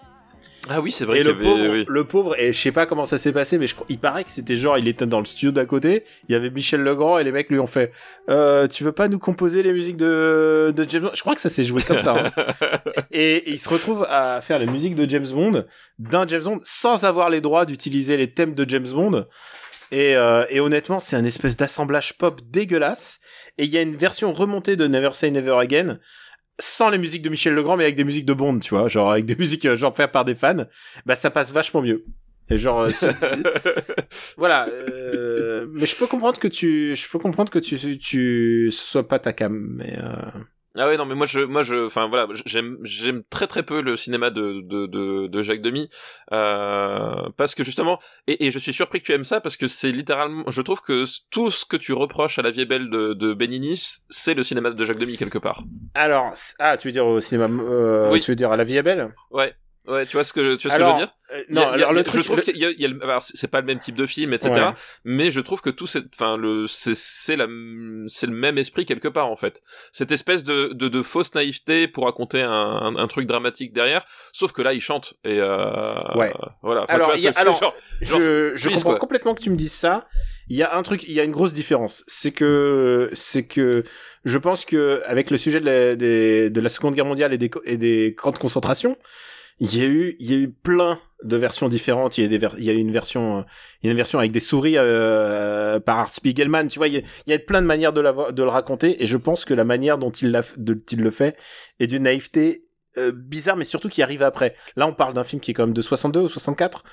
Ah 0.68 0.80
oui, 0.80 0.90
c'est 0.90 1.04
vrai 1.04 1.20
Et 1.20 1.22
le 1.22 1.30
avait- 1.30 1.44
pauvre, 1.44 1.68
oui. 1.70 1.84
le 1.88 2.04
pauvre, 2.04 2.38
et 2.40 2.52
je 2.52 2.60
sais 2.60 2.72
pas 2.72 2.86
comment 2.86 3.04
ça 3.04 3.18
s'est 3.18 3.32
passé, 3.32 3.56
mais 3.58 3.66
je, 3.66 3.74
il 3.88 3.98
paraît 3.98 4.24
que 4.24 4.30
c'était 4.30 4.56
genre, 4.56 4.78
il 4.78 4.88
était 4.88 5.06
dans 5.06 5.20
le 5.20 5.24
studio 5.24 5.50
d'à 5.52 5.64
côté, 5.64 6.04
il 6.28 6.32
y 6.32 6.34
avait 6.34 6.50
Michel 6.50 6.82
Legrand, 6.82 7.18
et 7.18 7.24
les 7.24 7.32
mecs 7.32 7.48
lui 7.50 7.58
ont 7.58 7.66
fait, 7.66 7.92
euh, 8.28 8.66
tu 8.66 8.82
veux 8.84 8.92
pas 8.92 9.08
nous 9.08 9.18
composer 9.18 9.62
les 9.62 9.72
musiques 9.72 9.96
de, 9.96 10.72
de 10.76 10.88
James 10.88 11.02
Bond? 11.02 11.10
Je 11.14 11.20
crois 11.20 11.34
que 11.34 11.40
ça 11.40 11.50
s'est 11.50 11.64
joué 11.64 11.82
comme 11.82 12.00
ça, 12.00 12.16
hein. 12.16 12.42
et, 13.12 13.36
et 13.48 13.50
il 13.50 13.58
se 13.58 13.68
retrouve 13.68 14.06
à 14.10 14.40
faire 14.40 14.58
les 14.58 14.66
musiques 14.66 14.94
de 14.96 15.08
James 15.08 15.26
Bond, 15.32 15.64
d'un 15.98 16.26
James 16.26 16.42
Bond, 16.42 16.60
sans 16.64 17.04
avoir 17.04 17.30
les 17.30 17.40
droits 17.40 17.64
d'utiliser 17.66 18.16
les 18.16 18.32
thèmes 18.32 18.54
de 18.54 18.68
James 18.68 18.88
Bond. 18.88 19.26
Et, 19.92 20.16
euh, 20.16 20.44
et 20.50 20.58
honnêtement, 20.58 20.98
c'est 20.98 21.14
un 21.14 21.24
espèce 21.24 21.56
d'assemblage 21.56 22.14
pop 22.18 22.40
dégueulasse. 22.50 23.20
Et 23.56 23.62
il 23.64 23.70
y 23.70 23.78
a 23.78 23.82
une 23.82 23.94
version 23.94 24.32
remontée 24.32 24.74
de 24.74 24.88
Never 24.88 25.10
Say 25.12 25.30
Never 25.30 25.52
Again, 25.60 26.00
sans 26.58 26.90
les 26.90 26.98
musiques 26.98 27.22
de 27.22 27.28
Michel 27.28 27.54
Legrand, 27.54 27.76
mais 27.76 27.84
avec 27.84 27.96
des 27.96 28.04
musiques 28.04 28.24
de 28.26 28.32
Bond, 28.34 28.58
tu 28.60 28.70
vois, 28.74 28.88
genre 28.88 29.10
avec 29.12 29.24
des 29.26 29.36
musiques 29.38 29.66
euh, 29.66 29.76
genre 29.76 29.94
faites 29.94 30.12
par 30.12 30.24
des 30.24 30.34
fans. 30.34 30.64
Bah 31.04 31.14
ça 31.14 31.30
passe 31.30 31.52
vachement 31.52 31.82
mieux. 31.82 32.04
Et 32.48 32.58
genre, 32.58 32.82
euh, 32.82 32.88
c'est- 32.90 33.16
c'est- 33.16 33.42
voilà. 34.36 34.68
euh, 34.68 35.66
mais 35.72 35.84
je 35.86 35.96
peux 35.96 36.06
comprendre 36.06 36.38
que 36.38 36.46
tu, 36.48 36.94
je 36.94 37.08
peux 37.08 37.18
comprendre 37.18 37.50
que 37.50 37.58
tu, 37.58 37.98
tu, 37.98 38.68
ce 38.70 38.86
soit 38.86 39.08
pas 39.08 39.18
ta 39.18 39.32
cam, 39.32 39.52
mais. 39.76 39.98
Euh... 39.98 40.14
Ah 40.78 40.86
ouais 40.88 40.96
non 40.96 41.06
mais 41.06 41.14
moi 41.14 41.26
je 41.26 41.40
moi 41.40 41.62
je 41.62 41.86
enfin 41.86 42.06
voilà 42.08 42.26
j'aime 42.44 42.76
j'aime 42.82 43.22
très 43.30 43.46
très 43.46 43.62
peu 43.62 43.80
le 43.80 43.96
cinéma 43.96 44.30
de 44.30 44.60
de 44.62 44.86
de, 44.86 45.26
de 45.26 45.42
Jacques 45.42 45.62
Demy 45.62 45.88
euh, 46.32 47.28
parce 47.36 47.54
que 47.54 47.64
justement 47.64 47.98
et, 48.26 48.46
et 48.46 48.50
je 48.50 48.58
suis 48.58 48.72
surpris 48.72 49.00
que 49.00 49.06
tu 49.06 49.12
aimes 49.12 49.24
ça 49.24 49.40
parce 49.40 49.56
que 49.56 49.66
c'est 49.68 49.90
littéralement 49.90 50.44
je 50.48 50.60
trouve 50.62 50.80
que 50.80 51.04
tout 51.30 51.50
ce 51.50 51.64
que 51.64 51.76
tu 51.76 51.92
reproches 51.92 52.38
à 52.38 52.42
la 52.42 52.50
vieille 52.50 52.66
belle 52.66 52.90
de 52.90 53.14
de 53.14 53.32
Benigni 53.34 53.80
c'est 54.10 54.34
le 54.34 54.42
cinéma 54.42 54.70
de 54.70 54.84
Jacques 54.84 54.98
Demy 54.98 55.16
quelque 55.16 55.38
part. 55.38 55.62
Alors, 55.94 56.32
ah, 56.58 56.76
tu 56.76 56.88
veux 56.88 56.92
dire 56.92 57.06
au 57.06 57.20
cinéma, 57.20 57.46
euh, 57.62 58.10
Oui. 58.12 58.20
tu 58.20 58.30
veux 58.30 58.36
dire 58.36 58.52
à 58.52 58.56
la 58.56 58.64
vie 58.64 58.76
est 58.76 58.82
belle? 58.82 59.14
Ouais. 59.30 59.54
Ouais, 59.88 60.06
tu 60.06 60.12
vois 60.16 60.24
ce 60.24 60.32
que 60.32 60.56
tu 60.56 60.68
vois 60.68 60.76
ce 60.76 60.82
Alors, 60.82 60.96
que 60.96 61.00
je 61.02 61.06
veux 61.06 61.06
dire? 61.06 61.14
Euh, 61.32 61.40
a- 61.40 61.52
Non, 61.52 61.68
a- 61.70 61.74
alors 61.74 61.92
le 61.92 62.00
je 62.00 62.04
truc, 62.04 62.24
trouve 62.24 62.36
le- 62.36 62.42
qu'il 62.42 62.56
y 62.56 62.64
a, 62.64 62.70
il 62.70 62.80
y 62.80 62.84
a 62.84 62.88
le- 62.88 63.02
alors 63.02 63.22
c'est 63.22 63.50
pas 63.50 63.60
le 63.60 63.66
même 63.66 63.78
type 63.78 63.94
de 63.96 64.06
film, 64.06 64.32
etc. 64.32 64.50
Ouais. 64.52 64.60
Mais 65.04 65.30
je 65.30 65.40
trouve 65.40 65.60
que 65.60 65.70
tout 65.70 65.86
c'est, 65.86 66.02
enfin 66.14 66.36
le, 66.36 66.66
c'est 66.66 66.94
c'est 66.94 67.36
la, 67.36 67.46
c'est 68.08 68.26
le 68.26 68.32
même 68.32 68.58
esprit 68.58 68.84
quelque 68.84 69.08
part 69.08 69.28
en 69.30 69.36
fait. 69.36 69.62
Cette 69.92 70.12
espèce 70.12 70.44
de 70.44 70.68
de, 70.72 70.88
de 70.88 71.02
fausse 71.02 71.34
naïveté 71.34 71.88
pour 71.88 72.04
raconter 72.04 72.42
un, 72.42 72.50
un, 72.50 72.96
un 72.96 73.06
truc 73.08 73.26
dramatique 73.26 73.72
derrière. 73.72 74.04
Sauf 74.32 74.52
que 74.52 74.62
là 74.62 74.72
il 74.72 74.80
chante 74.80 75.14
et 75.24 75.40
euh, 75.40 75.94
Ouais. 76.14 76.32
voilà. 76.62 76.82
Enfin, 76.82 76.94
Alors, 76.94 77.12
tu 77.14 77.20
vois, 77.22 77.30
a- 77.30 77.40
alors, 77.40 77.58
genre- 77.60 77.74
genre, 78.02 78.20
je, 78.20 78.52
je 78.56 78.68
comprends 78.68 78.90
quoi. 78.90 78.98
complètement 78.98 79.34
que 79.34 79.42
tu 79.42 79.50
me 79.50 79.56
dises 79.56 79.72
ça. 79.72 80.06
Il 80.48 80.56
y 80.56 80.62
a 80.62 80.76
un 80.76 80.82
truc, 80.82 81.02
il 81.02 81.12
y 81.12 81.18
a 81.18 81.24
une 81.24 81.32
grosse 81.32 81.52
différence. 81.52 82.04
C'est 82.06 82.30
que, 82.30 83.10
c'est 83.14 83.46
que, 83.48 83.82
je 84.24 84.38
pense 84.38 84.64
que 84.64 85.02
avec 85.06 85.30
le 85.32 85.38
sujet 85.38 85.58
de 85.58 85.64
la, 85.66 85.96
des- 85.96 86.50
de 86.50 86.60
la 86.60 86.68
Seconde 86.68 86.94
Guerre 86.94 87.04
mondiale 87.04 87.32
et 87.34 87.38
des, 87.38 87.50
et 87.64 87.76
des 87.76 88.14
camps 88.16 88.30
de 88.30 88.38
concentration, 88.38 88.96
il 89.58 89.76
y 89.76 89.82
a 89.82 89.86
eu, 89.86 90.16
il 90.18 90.30
y 90.30 90.34
a 90.34 90.38
eu 90.38 90.50
plein 90.50 90.98
de 91.22 91.36
versions 91.36 91.68
différentes. 91.68 92.18
Il 92.18 92.22
y 92.22 92.34
a 92.34 92.38
des, 92.38 92.46
il 92.58 92.64
y 92.64 92.70
a 92.70 92.72
une 92.74 92.92
version, 92.92 93.44
il 93.82 93.86
y 93.86 93.88
a 93.88 93.92
une 93.92 93.96
version 93.96 94.18
avec 94.18 94.32
des 94.32 94.40
souris 94.40 94.74
euh, 94.76 95.80
par 95.80 95.98
Art 95.98 96.12
Spiegelman. 96.12 96.68
Tu 96.68 96.78
vois, 96.78 96.88
il 96.88 96.94
y 96.94 96.98
a, 96.98 97.02
il 97.26 97.44
plein 97.44 97.62
de 97.62 97.66
manières 97.66 97.92
de, 97.92 98.00
le 98.00 98.48
raconter. 98.48 99.02
Et 99.02 99.06
je 99.06 99.16
pense 99.16 99.44
que 99.44 99.54
la 99.54 99.64
manière 99.64 99.98
dont 99.98 100.10
il 100.10 100.30
de, 100.56 100.76
il 100.92 101.02
le 101.02 101.10
fait 101.10 101.36
est 101.80 101.86
d'une 101.86 102.02
naïveté 102.02 102.62
euh, 102.98 103.12
bizarre, 103.14 103.56
mais 103.56 103.64
surtout 103.64 103.88
qui 103.88 104.02
arrive 104.02 104.22
après. 104.22 104.54
Là, 104.76 104.86
on 104.86 104.92
parle 104.92 105.12
d'un 105.14 105.24
film 105.24 105.40
qui 105.40 105.50
est 105.50 105.54
quand 105.54 105.64
même 105.64 105.74
de 105.74 105.82
62 105.82 106.20
ou 106.20 106.28
64 106.28 106.84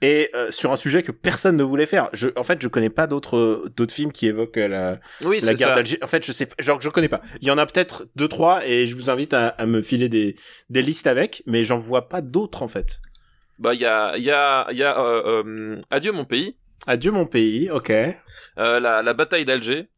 et 0.00 0.30
euh, 0.34 0.50
sur 0.50 0.72
un 0.72 0.76
sujet 0.76 1.02
que 1.02 1.12
personne 1.12 1.56
ne 1.56 1.62
voulait 1.62 1.86
faire. 1.86 2.08
Je, 2.12 2.28
en 2.36 2.42
fait, 2.44 2.60
je 2.62 2.68
connais 2.68 2.90
pas 2.90 3.06
d'autres 3.06 3.70
d'autres 3.76 3.94
films 3.94 4.12
qui 4.12 4.26
évoquent 4.26 4.58
euh, 4.58 4.68
la, 4.68 5.00
oui, 5.24 5.40
la 5.40 5.54
guerre 5.54 5.74
d'Algérie. 5.74 6.02
En 6.02 6.06
fait, 6.06 6.24
je 6.24 6.32
sais, 6.32 6.48
genre, 6.58 6.80
je 6.80 6.88
connais 6.88 7.08
pas. 7.08 7.20
Il 7.40 7.48
y 7.48 7.50
en 7.50 7.58
a 7.58 7.66
peut-être 7.66 8.06
deux 8.16 8.28
trois 8.28 8.66
et 8.66 8.86
je 8.86 8.94
vous 8.96 9.10
invite 9.10 9.34
à, 9.34 9.48
à 9.48 9.66
me 9.66 9.82
filer 9.82 10.08
des 10.08 10.36
des 10.70 10.82
listes 10.82 11.06
avec, 11.06 11.42
mais 11.46 11.64
j'en 11.64 11.78
vois 11.78 12.08
pas 12.08 12.20
d'autres 12.20 12.62
en 12.62 12.68
fait. 12.68 13.00
Bah 13.58 13.74
il 13.74 13.80
y 13.80 13.86
a 13.86 14.16
il 14.16 14.24
y 14.24 14.30
a 14.30 14.66
il 14.72 14.78
y 14.78 14.82
a 14.82 14.98
euh, 14.98 15.42
euh, 15.44 15.80
Adieu 15.90 16.10
mon 16.12 16.24
pays, 16.24 16.56
Adieu 16.86 17.12
mon 17.12 17.26
pays, 17.26 17.70
ok. 17.70 17.90
euh, 17.90 18.80
la 18.80 19.02
la 19.02 19.12
bataille 19.14 19.44
d'Alger. 19.44 19.88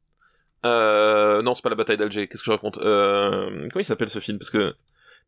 Euh, 0.67 1.43
non, 1.43 1.55
c'est 1.55 1.63
pas 1.63 1.69
la 1.71 1.77
bataille 1.77 1.97
d'Alger. 1.99 2.27
Qu'est-ce 2.27 2.43
que 2.43 2.47
je 2.47 2.51
raconte? 2.51 2.79
Euh, 2.79 3.69
Comment 3.71 3.81
il 3.81 3.85
s'appelle 3.85 4.09
ce 4.09 4.19
film? 4.19 4.39
Parce 4.39 4.51
que 4.51 4.75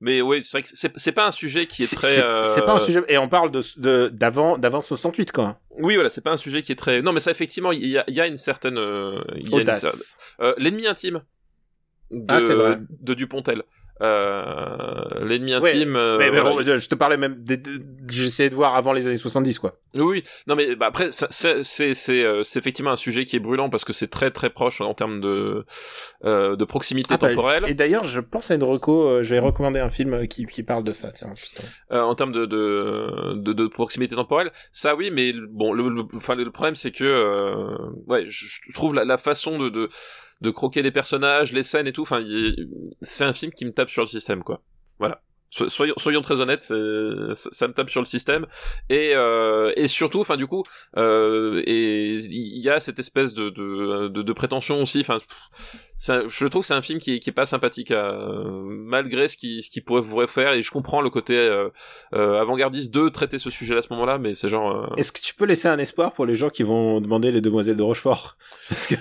mais 0.01 0.21
oui, 0.21 0.43
c'est 0.45 0.59
vrai 0.59 0.63
que 0.63 0.69
c'est 0.97 1.13
pas 1.13 1.27
un 1.27 1.31
sujet 1.31 1.67
qui 1.67 1.83
est, 1.83 1.87
C'est 1.87 1.97
très. 1.97 2.09
c'est- 2.15 2.23
euh, 2.23 2.45
c'est 2.45 2.63
pas 2.63 2.75
un 2.75 2.79
sujet 2.79 3.03
et 3.09 3.17
on 3.19 3.29
parle 3.29 3.51
de 3.51 4.09
d'avant 4.09 4.59
d'avant 4.59 4.81
68 4.81 5.33
quoi. 5.33 5.59
Oui, 5.79 5.95
voilà, 5.95 6.09
c'est 6.11 6.21
pas 6.23 6.33
un 6.33 6.37
sujet 6.37 6.63
qui 6.63 6.73
est 6.73 6.77
très. 6.77 7.03
Non, 7.03 7.13
mais 7.13 7.21
ça 7.21 7.31
effectivement, 7.31 7.73
il 7.73 7.87
y 7.87 7.99
a, 7.99 8.05
y 8.09 8.21
a 8.21 8.27
une 8.27 8.37
certaine. 8.37 8.79
euh, 8.79 9.21
euh, 10.41 10.55
l'ennemi 10.59 10.87
intime 10.87 11.23
de, 12.11 12.25
Ah, 12.29 12.41
c'est 12.41 12.55
vrai. 12.55 12.79
de 13.01 13.15
Dupontel. 13.15 13.63
Euh, 14.03 15.25
l'ennemi 15.25 15.55
Ouais, 15.57 15.71
intime. 15.71 15.97
euh, 15.97 16.19
mais, 16.19 16.31
mais 16.31 16.41
voilà, 16.41 16.57
bon, 16.63 16.79
je 16.79 16.89
te 16.89 16.95
parlais 16.95 17.17
même. 17.17 17.43
J'essayais 18.09 18.51
de 18.51 18.55
voir 18.55 18.75
avant 18.77 18.93
les 18.93 19.07
années 19.07 19.17
70 19.17 19.59
quoi. 19.59 19.79
Oui. 19.95 20.23
Non, 20.47 20.55
mais 20.55 20.77
bah, 20.77 20.87
après, 20.87 21.13
ça- 21.13 21.29
c'est 21.31 21.63
c'est 21.63 21.95
c'est 21.95 22.23
euh, 22.25 22.43
c'est 22.43 22.59
effectivement 22.59 22.91
un 22.91 22.97
sujet 22.97 23.25
qui 23.25 23.37
est 23.37 23.41
brûlant 23.41 23.71
parce 23.71 23.85
que 23.85 23.93
c'est 23.93 24.09
très 24.09 24.31
très 24.31 24.51
proche 24.51 24.81
en 24.81 24.93
termes 24.95 25.21
de 25.21 25.65
euh, 26.25 26.57
de 26.57 26.65
proximité 26.65 27.15
Ah, 27.15 27.17
bah, 27.19 27.31
temporelle, 27.31 27.65
Et 27.69 27.75
d'ailleurs, 27.75 28.05
je 28.05 28.21
pense 28.21 28.51
à 28.51 28.55
une 28.55 28.63
reco. 28.65 29.07
euh, 29.09 29.23
je 29.23 29.31
vais 29.35 29.41
recommander 29.41 29.81
un 29.81 29.91
film 29.91 30.29
qui 30.29 30.47
qui 30.47 30.63
parle 30.63 30.85
de 30.85 30.93
ça. 30.93 31.11
Tiens. 31.13 31.33
euh, 31.93 32.03
en 32.03 32.15
termes 32.15 32.33
de 32.33 32.45
de, 32.47 33.33
de 33.35 33.53
de 33.53 33.67
proximité 33.67 34.15
temporelle. 34.15 34.51
Ça, 34.73 34.95
oui, 34.95 35.11
mais 35.13 35.33
bon, 35.51 35.73
le 35.73 35.89
le, 35.89 36.03
le 36.45 36.51
problème 36.51 36.75
c'est 36.75 36.91
que 36.93 37.05
euh, 37.05 37.77
ouais, 38.07 38.25
je, 38.27 38.47
je 38.47 38.73
trouve 38.75 38.95
la, 38.95 39.05
la 39.05 39.17
façon 39.19 39.59
de, 39.59 39.69
de 39.71 39.89
de 40.41 40.51
croquer 40.51 40.83
les 40.83 40.91
personnages, 40.91 41.53
les 41.53 41.63
scènes 41.63 41.87
et 41.87 41.93
tout. 41.93 42.03
Enfin, 42.03 42.23
c'est 43.01 43.25
un 43.25 43.33
film 43.33 43.53
qui 43.53 43.65
me 43.65 43.73
tape 43.73 43.91
sur 43.91 44.03
le 44.03 44.09
système, 44.09 44.43
quoi. 44.43 44.63
Voilà. 44.99 45.23
So- 45.57 45.69
Soyons, 45.69 45.95
soyons 45.97 46.23
très 46.23 46.41
honnêtes, 46.41 46.65
ça, 46.65 47.49
ça 47.53 47.69
me 47.69 47.73
tape 47.73 47.89
sur 47.91 48.01
le 48.01 48.07
système 48.07 48.47
et 48.91 49.13
euh, 49.15 49.73
et 49.77 49.89
surtout, 49.89 50.21
enfin 50.21 50.37
du 50.37 50.47
coup, 50.47 50.63
euh, 50.97 51.63
et 51.67 52.17
il 52.17 52.63
y 52.63 52.69
a 52.71 52.79
cette 52.81 52.99
espèce 52.99 53.33
de 53.35 53.49
de, 53.51 54.09
de, 54.09 54.23
de 54.23 54.33
prétention 54.33 54.83
aussi. 54.83 55.01
Enfin, 55.01 55.19
je 55.99 56.47
trouve 56.47 56.63
que 56.63 56.67
c'est 56.67 56.75
un 56.75 56.83
film 56.83 56.99
qui 56.99 57.15
est, 57.15 57.19
qui 57.21 57.31
est 57.31 57.33
pas 57.33 57.47
sympathique 57.47 57.91
à, 57.91 58.13
malgré 58.45 59.29
ce 59.29 59.37
qui 59.37 59.63
ce 59.63 59.71
qu'il 59.71 59.83
pourrait 59.85 60.03
pourrait 60.03 60.27
faire 60.27 60.53
et 60.53 60.63
je 60.63 60.71
comprends 60.71 61.01
le 61.01 61.11
côté 61.11 61.37
euh, 61.37 61.69
euh, 62.15 62.41
avant-gardiste 62.41 62.93
de 62.93 63.09
traiter 63.09 63.39
ce 63.39 63.51
sujet-là 63.51 63.79
à 63.79 63.83
ce 63.83 63.89
moment-là, 63.95 64.19
mais 64.19 64.35
c'est 64.35 64.49
genre. 64.49 64.71
euh, 64.93 64.95
Est-ce 64.97 65.13
que 65.13 65.21
tu 65.21 65.35
peux 65.35 65.47
laisser 65.47 65.69
un 65.69 65.79
espoir 65.79 66.13
pour 66.13 66.27
les 66.27 66.35
gens 66.35 66.51
qui 66.51 66.63
vont 66.65 67.01
demander 67.01 67.33
les 67.33 67.41
demoiselles 67.41 67.77
de 67.77 67.83
Rochefort? 67.83 68.37
Est-ce 68.71 68.89
que 68.89 68.95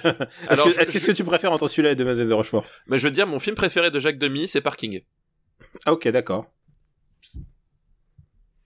est-ce 0.82 0.92
que 0.92 1.00
je- 1.00 1.12
tu 1.12 1.24
préfères 1.24 1.52
entre 1.52 1.68
celui-là 1.68 1.92
et 1.92 1.96
demoiselles 1.96 2.30
de 2.30 2.34
Rochefort? 2.34 2.66
Mais 2.88 2.98
je 2.98 3.04
veux 3.04 3.12
dire, 3.12 3.28
mon 3.28 3.40
film 3.40 3.56
préféré 3.56 3.92
de 3.92 4.00
Jacques 4.00 4.18
Demy, 4.20 4.48
c'est 4.48 4.62
Parking. 4.62 5.02
Ah, 5.86 5.94
ok, 5.94 6.08
d'accord. 6.10 6.46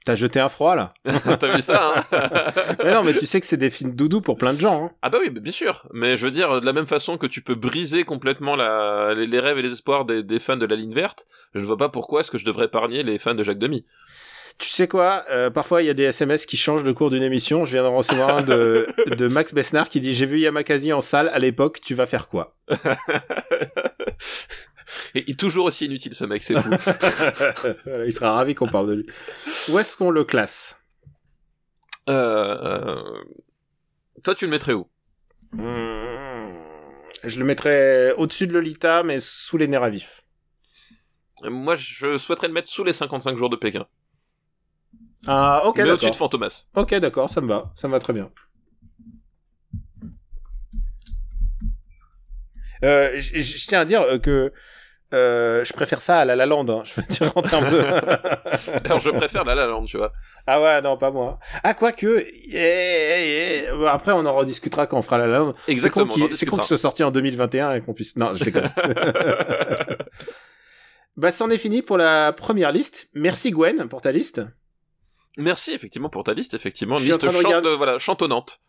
T'as 0.05 0.15
jeté 0.15 0.39
un 0.39 0.49
froid 0.49 0.75
là 0.75 0.93
T'as 1.39 1.55
vu 1.55 1.61
ça 1.61 2.05
hein 2.11 2.51
Mais 2.83 2.93
non, 2.93 3.03
mais 3.03 3.13
tu 3.13 3.25
sais 3.25 3.39
que 3.39 3.45
c'est 3.45 3.57
des 3.57 3.69
films 3.69 3.95
doudou 3.95 4.21
pour 4.21 4.37
plein 4.37 4.53
de 4.53 4.59
gens. 4.59 4.85
Hein. 4.85 4.91
Ah 5.01 5.09
bah 5.09 5.19
oui, 5.21 5.29
bien 5.29 5.51
sûr. 5.51 5.87
Mais 5.93 6.17
je 6.17 6.25
veux 6.25 6.31
dire, 6.31 6.61
de 6.61 6.65
la 6.65 6.73
même 6.73 6.87
façon 6.87 7.17
que 7.17 7.27
tu 7.27 7.41
peux 7.41 7.55
briser 7.55 8.05
complètement 8.05 8.55
la, 8.55 9.13
les, 9.13 9.27
les 9.27 9.39
rêves 9.39 9.59
et 9.59 9.61
les 9.61 9.71
espoirs 9.71 10.05
des, 10.05 10.23
des 10.23 10.39
fans 10.39 10.57
de 10.57 10.65
la 10.65 10.75
ligne 10.75 10.93
verte, 10.93 11.27
je 11.53 11.59
ne 11.59 11.65
vois 11.65 11.77
pas 11.77 11.89
pourquoi 11.89 12.21
est-ce 12.21 12.31
que 12.31 12.37
je 12.37 12.45
devrais 12.45 12.65
épargner 12.65 13.03
les 13.03 13.19
fans 13.19 13.35
de 13.35 13.43
Jacques 13.43 13.59
Demy. 13.59 13.85
Tu 14.57 14.67
sais 14.67 14.87
quoi 14.89 15.23
euh, 15.29 15.49
Parfois, 15.49 15.81
il 15.81 15.85
y 15.85 15.89
a 15.89 15.93
des 15.93 16.03
SMS 16.03 16.45
qui 16.45 16.57
changent 16.57 16.83
de 16.83 16.91
cours 16.91 17.09
d'une 17.09 17.23
émission. 17.23 17.63
Je 17.63 17.71
viens 17.71 17.83
de 17.83 17.87
recevoir 17.87 18.39
un 18.39 18.41
de, 18.41 18.87
de 19.15 19.27
Max 19.27 19.53
Besnard 19.53 19.87
qui 19.87 20.01
dit 20.01 20.13
J'ai 20.13 20.25
vu 20.25 20.39
Yamakasi 20.39 20.91
en 20.91 20.99
salle 20.99 21.29
à 21.29 21.39
l'époque, 21.39 21.79
tu 21.81 21.95
vas 21.95 22.05
faire 22.05 22.27
quoi? 22.27 22.57
Et 25.15 25.23
il 25.27 25.31
est 25.31 25.39
toujours 25.39 25.65
aussi 25.65 25.85
inutile 25.85 26.15
ce 26.15 26.25
mec, 26.25 26.43
c'est 26.43 26.59
fou. 26.59 26.69
Il 28.05 28.11
sera 28.11 28.33
ravi 28.33 28.55
qu'on 28.55 28.67
parle 28.67 28.87
de 28.89 28.93
lui. 28.93 29.05
Où 29.69 29.79
est-ce 29.79 29.95
qu'on 29.97 30.11
le 30.11 30.23
classe? 30.23 30.83
Euh, 32.09 32.57
euh, 32.87 33.23
Toi, 34.23 34.35
tu 34.35 34.45
le 34.45 34.51
mettrais 34.51 34.73
où? 34.73 34.87
Hmm, 35.51 36.53
Je 37.23 37.39
le 37.39 37.45
mettrais 37.45 38.13
au-dessus 38.17 38.47
de 38.47 38.53
Lolita, 38.53 39.03
mais 39.03 39.19
sous 39.19 39.57
les 39.57 39.67
nerfs 39.67 39.83
à 39.83 39.89
vif. 39.89 40.23
Moi, 41.43 41.75
je 41.75 42.17
souhaiterais 42.17 42.47
le 42.47 42.53
mettre 42.53 42.67
sous 42.69 42.83
les 42.83 42.93
55 42.93 43.37
jours 43.37 43.49
de 43.49 43.55
Pékin. 43.55 43.85
Ah, 45.27 45.61
ok, 45.65 45.77
mais 45.77 45.83
au-dessus 45.83 46.05
d'accord. 46.05 46.11
de 46.11 46.15
Fantomas. 46.15 46.69
Ok, 46.75 46.95
d'accord, 46.95 47.29
ça 47.29 47.41
me 47.41 47.47
va. 47.47 47.71
Ça 47.75 47.87
me 47.87 47.93
va 47.93 47.99
très 47.99 48.13
bien. 48.13 48.31
Euh, 52.83 53.11
je 53.17 53.67
tiens 53.67 53.81
à 53.81 53.85
dire 53.85 54.01
euh, 54.01 54.19
que 54.19 54.53
euh, 55.13 55.63
je 55.63 55.73
préfère 55.73 56.01
ça 56.01 56.19
à 56.19 56.25
La 56.25 56.35
La 56.35 56.45
Land. 56.45 56.67
hein. 56.69 56.83
Je 56.85 56.93
veux 56.95 57.07
dire 57.07 57.31
en 57.35 57.41
termes 57.41 57.67
de. 57.69 57.79
Alors, 58.85 58.99
je 58.99 59.09
préfère 59.09 59.43
La 59.43 59.55
La 59.55 59.65
Land, 59.67 59.85
tu 59.85 59.97
vois. 59.97 60.11
ah 60.47 60.61
ouais, 60.61 60.81
non, 60.81 60.97
pas 60.97 61.11
moi. 61.11 61.39
Ah 61.63 61.73
quoique. 61.73 62.19
eh, 62.27 62.51
eh, 62.53 63.63
eh, 63.67 63.71
bon, 63.71 63.85
après, 63.87 64.11
on 64.11 64.25
en 64.25 64.35
rediscutera 64.35 64.85
quand 64.87 64.97
on 64.97 65.01
fera 65.01 65.17
La 65.17 65.27
La 65.27 65.39
Land. 65.39 65.55
Exactement. 65.67 66.07
qu'il- 66.13 66.33
c'est 66.35 66.45
con 66.45 66.57
ce 66.61 66.67
soit 66.69 66.77
sorti 66.77 67.03
en 67.03 67.11
2021 67.11 67.73
et 67.73 67.81
qu'on 67.81 67.93
puisse. 67.93 68.15
Non, 68.17 68.33
je 68.33 68.43
déconne. 68.43 68.69
bah, 71.17 71.31
c'en 71.31 71.49
est 71.49 71.57
fini 71.57 71.81
pour 71.81 71.97
la 71.97 72.33
première 72.33 72.71
liste. 72.71 73.09
Merci 73.13 73.51
Gwen 73.51 73.87
pour 73.89 74.01
ta 74.01 74.11
liste. 74.11 74.41
Merci 75.37 75.71
effectivement 75.71 76.09
pour 76.09 76.23
ta 76.23 76.33
liste, 76.33 76.53
effectivement. 76.53 76.97
Je 76.97 77.07
Liste 77.07 77.21
chante- 77.29 77.65
voilà, 77.77 77.99
chantonnante. 77.99 78.59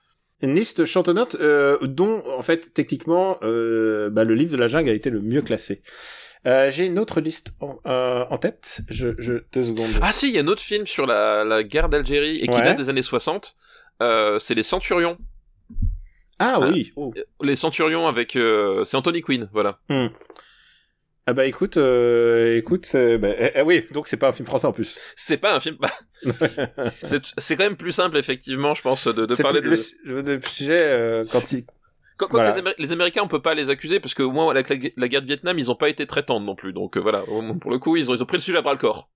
une 0.42 0.54
liste 0.54 0.84
chantonnote 0.84 1.36
euh, 1.40 1.78
dont 1.82 2.22
en 2.36 2.42
fait 2.42 2.72
techniquement 2.72 3.36
euh, 3.42 4.08
bah, 4.10 4.24
le 4.24 4.34
livre 4.34 4.52
de 4.52 4.56
la 4.56 4.68
jungle 4.68 4.90
a 4.90 4.92
été 4.92 5.10
le 5.10 5.20
mieux 5.20 5.42
classé. 5.42 5.82
Euh, 6.46 6.70
J'ai 6.70 6.86
une 6.86 6.98
autre 6.98 7.20
liste 7.20 7.52
en, 7.60 7.78
euh, 7.86 8.24
en 8.30 8.38
tête. 8.38 8.80
Je, 8.88 9.08
je 9.18 9.34
deux 9.52 9.62
secondes. 9.62 9.90
Ah 10.00 10.12
si, 10.12 10.28
il 10.28 10.34
y 10.34 10.38
a 10.38 10.42
un 10.42 10.46
autre 10.48 10.62
film 10.62 10.86
sur 10.86 11.06
la, 11.06 11.44
la 11.44 11.62
guerre 11.62 11.88
d'Algérie 11.88 12.38
et 12.38 12.46
qui 12.48 12.56
Ouais. 12.56 12.62
date 12.62 12.78
des 12.78 12.88
années 12.88 13.02
60. 13.02 13.56
Euh, 14.02 14.38
c'est 14.38 14.54
les 14.54 14.62
Centurions. 14.62 15.18
Ah 16.38 16.58
oui. 16.60 16.92
Oh. 16.96 17.12
Les 17.42 17.56
Centurions 17.56 18.06
avec... 18.06 18.32
c'est 18.84 18.96
Anthony 18.96 19.20
Quinn, 19.20 19.48
voilà. 19.52 19.78
Hmm. 19.90 20.06
Ah 21.26 21.34
bah 21.34 21.44
écoute, 21.44 21.76
euh, 21.76 22.56
écoute, 22.56 22.88
bah, 22.94 23.28
eh, 23.38 23.52
eh 23.56 23.62
oui, 23.62 23.84
donc 23.92 24.08
c'est 24.08 24.16
pas 24.16 24.28
un 24.30 24.32
film 24.32 24.46
français 24.46 24.66
en 24.66 24.72
plus. 24.72 24.96
C'est 25.16 25.36
pas 25.36 25.54
un 25.54 25.60
film... 25.60 25.76
bah, 25.78 25.90
c'est 27.02 27.56
quand 27.56 27.64
même 27.64 27.76
plus 27.76 27.92
simple, 27.92 28.16
effectivement, 28.16 28.74
je 28.74 28.80
pense, 28.82 29.06
de, 29.06 29.26
de 29.26 29.34
parler 29.42 29.60
plus- 29.60 29.94
de... 30.04 30.10
le, 30.10 30.22
le 30.22 30.40
sujet 30.42 30.82
euh, 30.86 31.22
quand 31.30 31.52
il. 31.52 31.64
Quoi, 32.20 32.28
quoi 32.28 32.40
Voilà. 32.40 32.52
que 32.52 32.56
les, 32.56 32.62
Améri- 32.62 32.74
les 32.78 32.92
Américains, 32.92 33.22
on 33.24 33.28
peut 33.28 33.40
pas 33.42 33.54
les 33.54 33.70
accuser 33.70 33.98
parce 33.98 34.12
que 34.14 34.22
au 34.22 34.30
moins 34.30 34.50
avec 34.50 34.68
la, 34.68 34.76
la 34.96 35.08
guerre 35.08 35.22
de 35.22 35.26
Vietnam, 35.26 35.58
ils 35.58 35.70
ont 35.70 35.74
pas 35.74 35.88
été 35.88 36.06
très 36.06 36.22
tendres 36.22 36.44
non 36.44 36.54
plus. 36.54 36.72
Donc 36.74 36.96
euh, 36.96 37.00
voilà, 37.00 37.24
au 37.28 37.40
moins, 37.40 37.56
pour 37.58 37.70
le 37.70 37.78
coup, 37.78 37.96
ils 37.96 38.10
ont, 38.10 38.14
ils 38.14 38.22
ont 38.22 38.26
pris 38.26 38.36
le 38.36 38.42
sujet 38.42 38.58
à 38.58 38.62
bras 38.62 38.72
le 38.74 38.78
corps. 38.78 39.10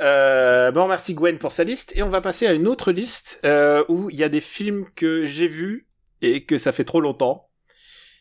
Euh, 0.00 0.70
bon, 0.70 0.86
merci 0.86 1.14
Gwen 1.14 1.38
pour 1.38 1.52
sa 1.52 1.64
liste 1.64 1.92
et 1.96 2.02
on 2.02 2.08
va 2.08 2.20
passer 2.20 2.46
à 2.46 2.52
une 2.52 2.68
autre 2.68 2.92
liste 2.92 3.40
euh, 3.44 3.82
où 3.88 4.08
il 4.10 4.16
y 4.16 4.24
a 4.24 4.28
des 4.28 4.40
films 4.40 4.84
que 4.94 5.24
j'ai 5.26 5.48
vus 5.48 5.86
et 6.22 6.44
que 6.44 6.56
ça 6.56 6.70
fait 6.72 6.84
trop 6.84 7.00
longtemps. 7.00 7.48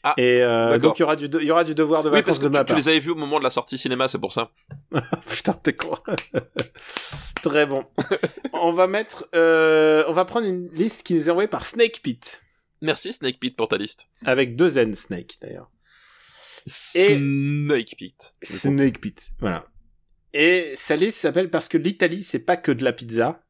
Ah, 0.04 0.14
et 0.18 0.42
euh, 0.44 0.78
donc 0.78 0.98
il 1.00 1.02
y 1.02 1.04
aura 1.04 1.16
du 1.16 1.30
de- 1.30 1.40
il 1.40 1.46
y 1.48 1.52
aura 1.52 1.64
du 1.64 1.74
devoir 1.76 2.04
de 2.04 2.10
Oui, 2.10 2.16
vacances 2.16 2.38
parce 2.38 2.40
que 2.40 2.44
de 2.44 2.50
ma 2.58 2.64
tu, 2.66 2.76
les 2.76 2.88
avais 2.90 3.00
vus 3.00 3.12
au 3.12 3.16
moment 3.16 3.40
de 3.40 3.44
la 3.44 3.50
sortie 3.50 3.78
cinéma, 3.78 4.08
c'est 4.08 4.20
pour 4.20 4.34
ça. 4.34 4.52
Putain, 5.28 5.54
t'es 5.54 5.74
con. 5.74 5.96
Très 7.44 7.66
bon. 7.66 7.86
on 8.54 8.72
va 8.72 8.88
mettre, 8.88 9.28
euh, 9.36 10.04
on 10.08 10.14
va 10.14 10.26
prendre 10.26 10.48
une 10.48 10.68
liste 10.74 11.04
qui 11.04 11.14
nous 11.16 11.28
est 11.28 11.32
envoyée 11.32 11.48
par 11.48 11.66
Snake 11.66 12.02
Pit 12.04 12.42
Merci 12.82 13.14
Snake 13.14 13.40
Pit 13.40 13.56
pour 13.56 13.68
ta 13.68 13.78
liste. 13.78 14.08
avec 14.26 14.56
deux 14.56 14.78
N 14.78 14.94
Snake 14.96 15.36
d'ailleurs. 15.42 15.70
Et- 16.96 17.16
Snake 17.18 17.96
Pit. 17.98 18.34
Snake 18.42 19.00
Pit, 19.00 19.32
voilà. 19.40 19.66
Et 20.34 20.74
sa 20.76 20.96
liste 20.96 21.20
s'appelle 21.20 21.50
parce 21.50 21.68
que 21.68 21.78
l'Italie 21.78 22.24
c'est 22.24 22.40
pas 22.40 22.58
que 22.58 22.72
de 22.72 22.84
la 22.84 22.92
pizza. 22.94 23.42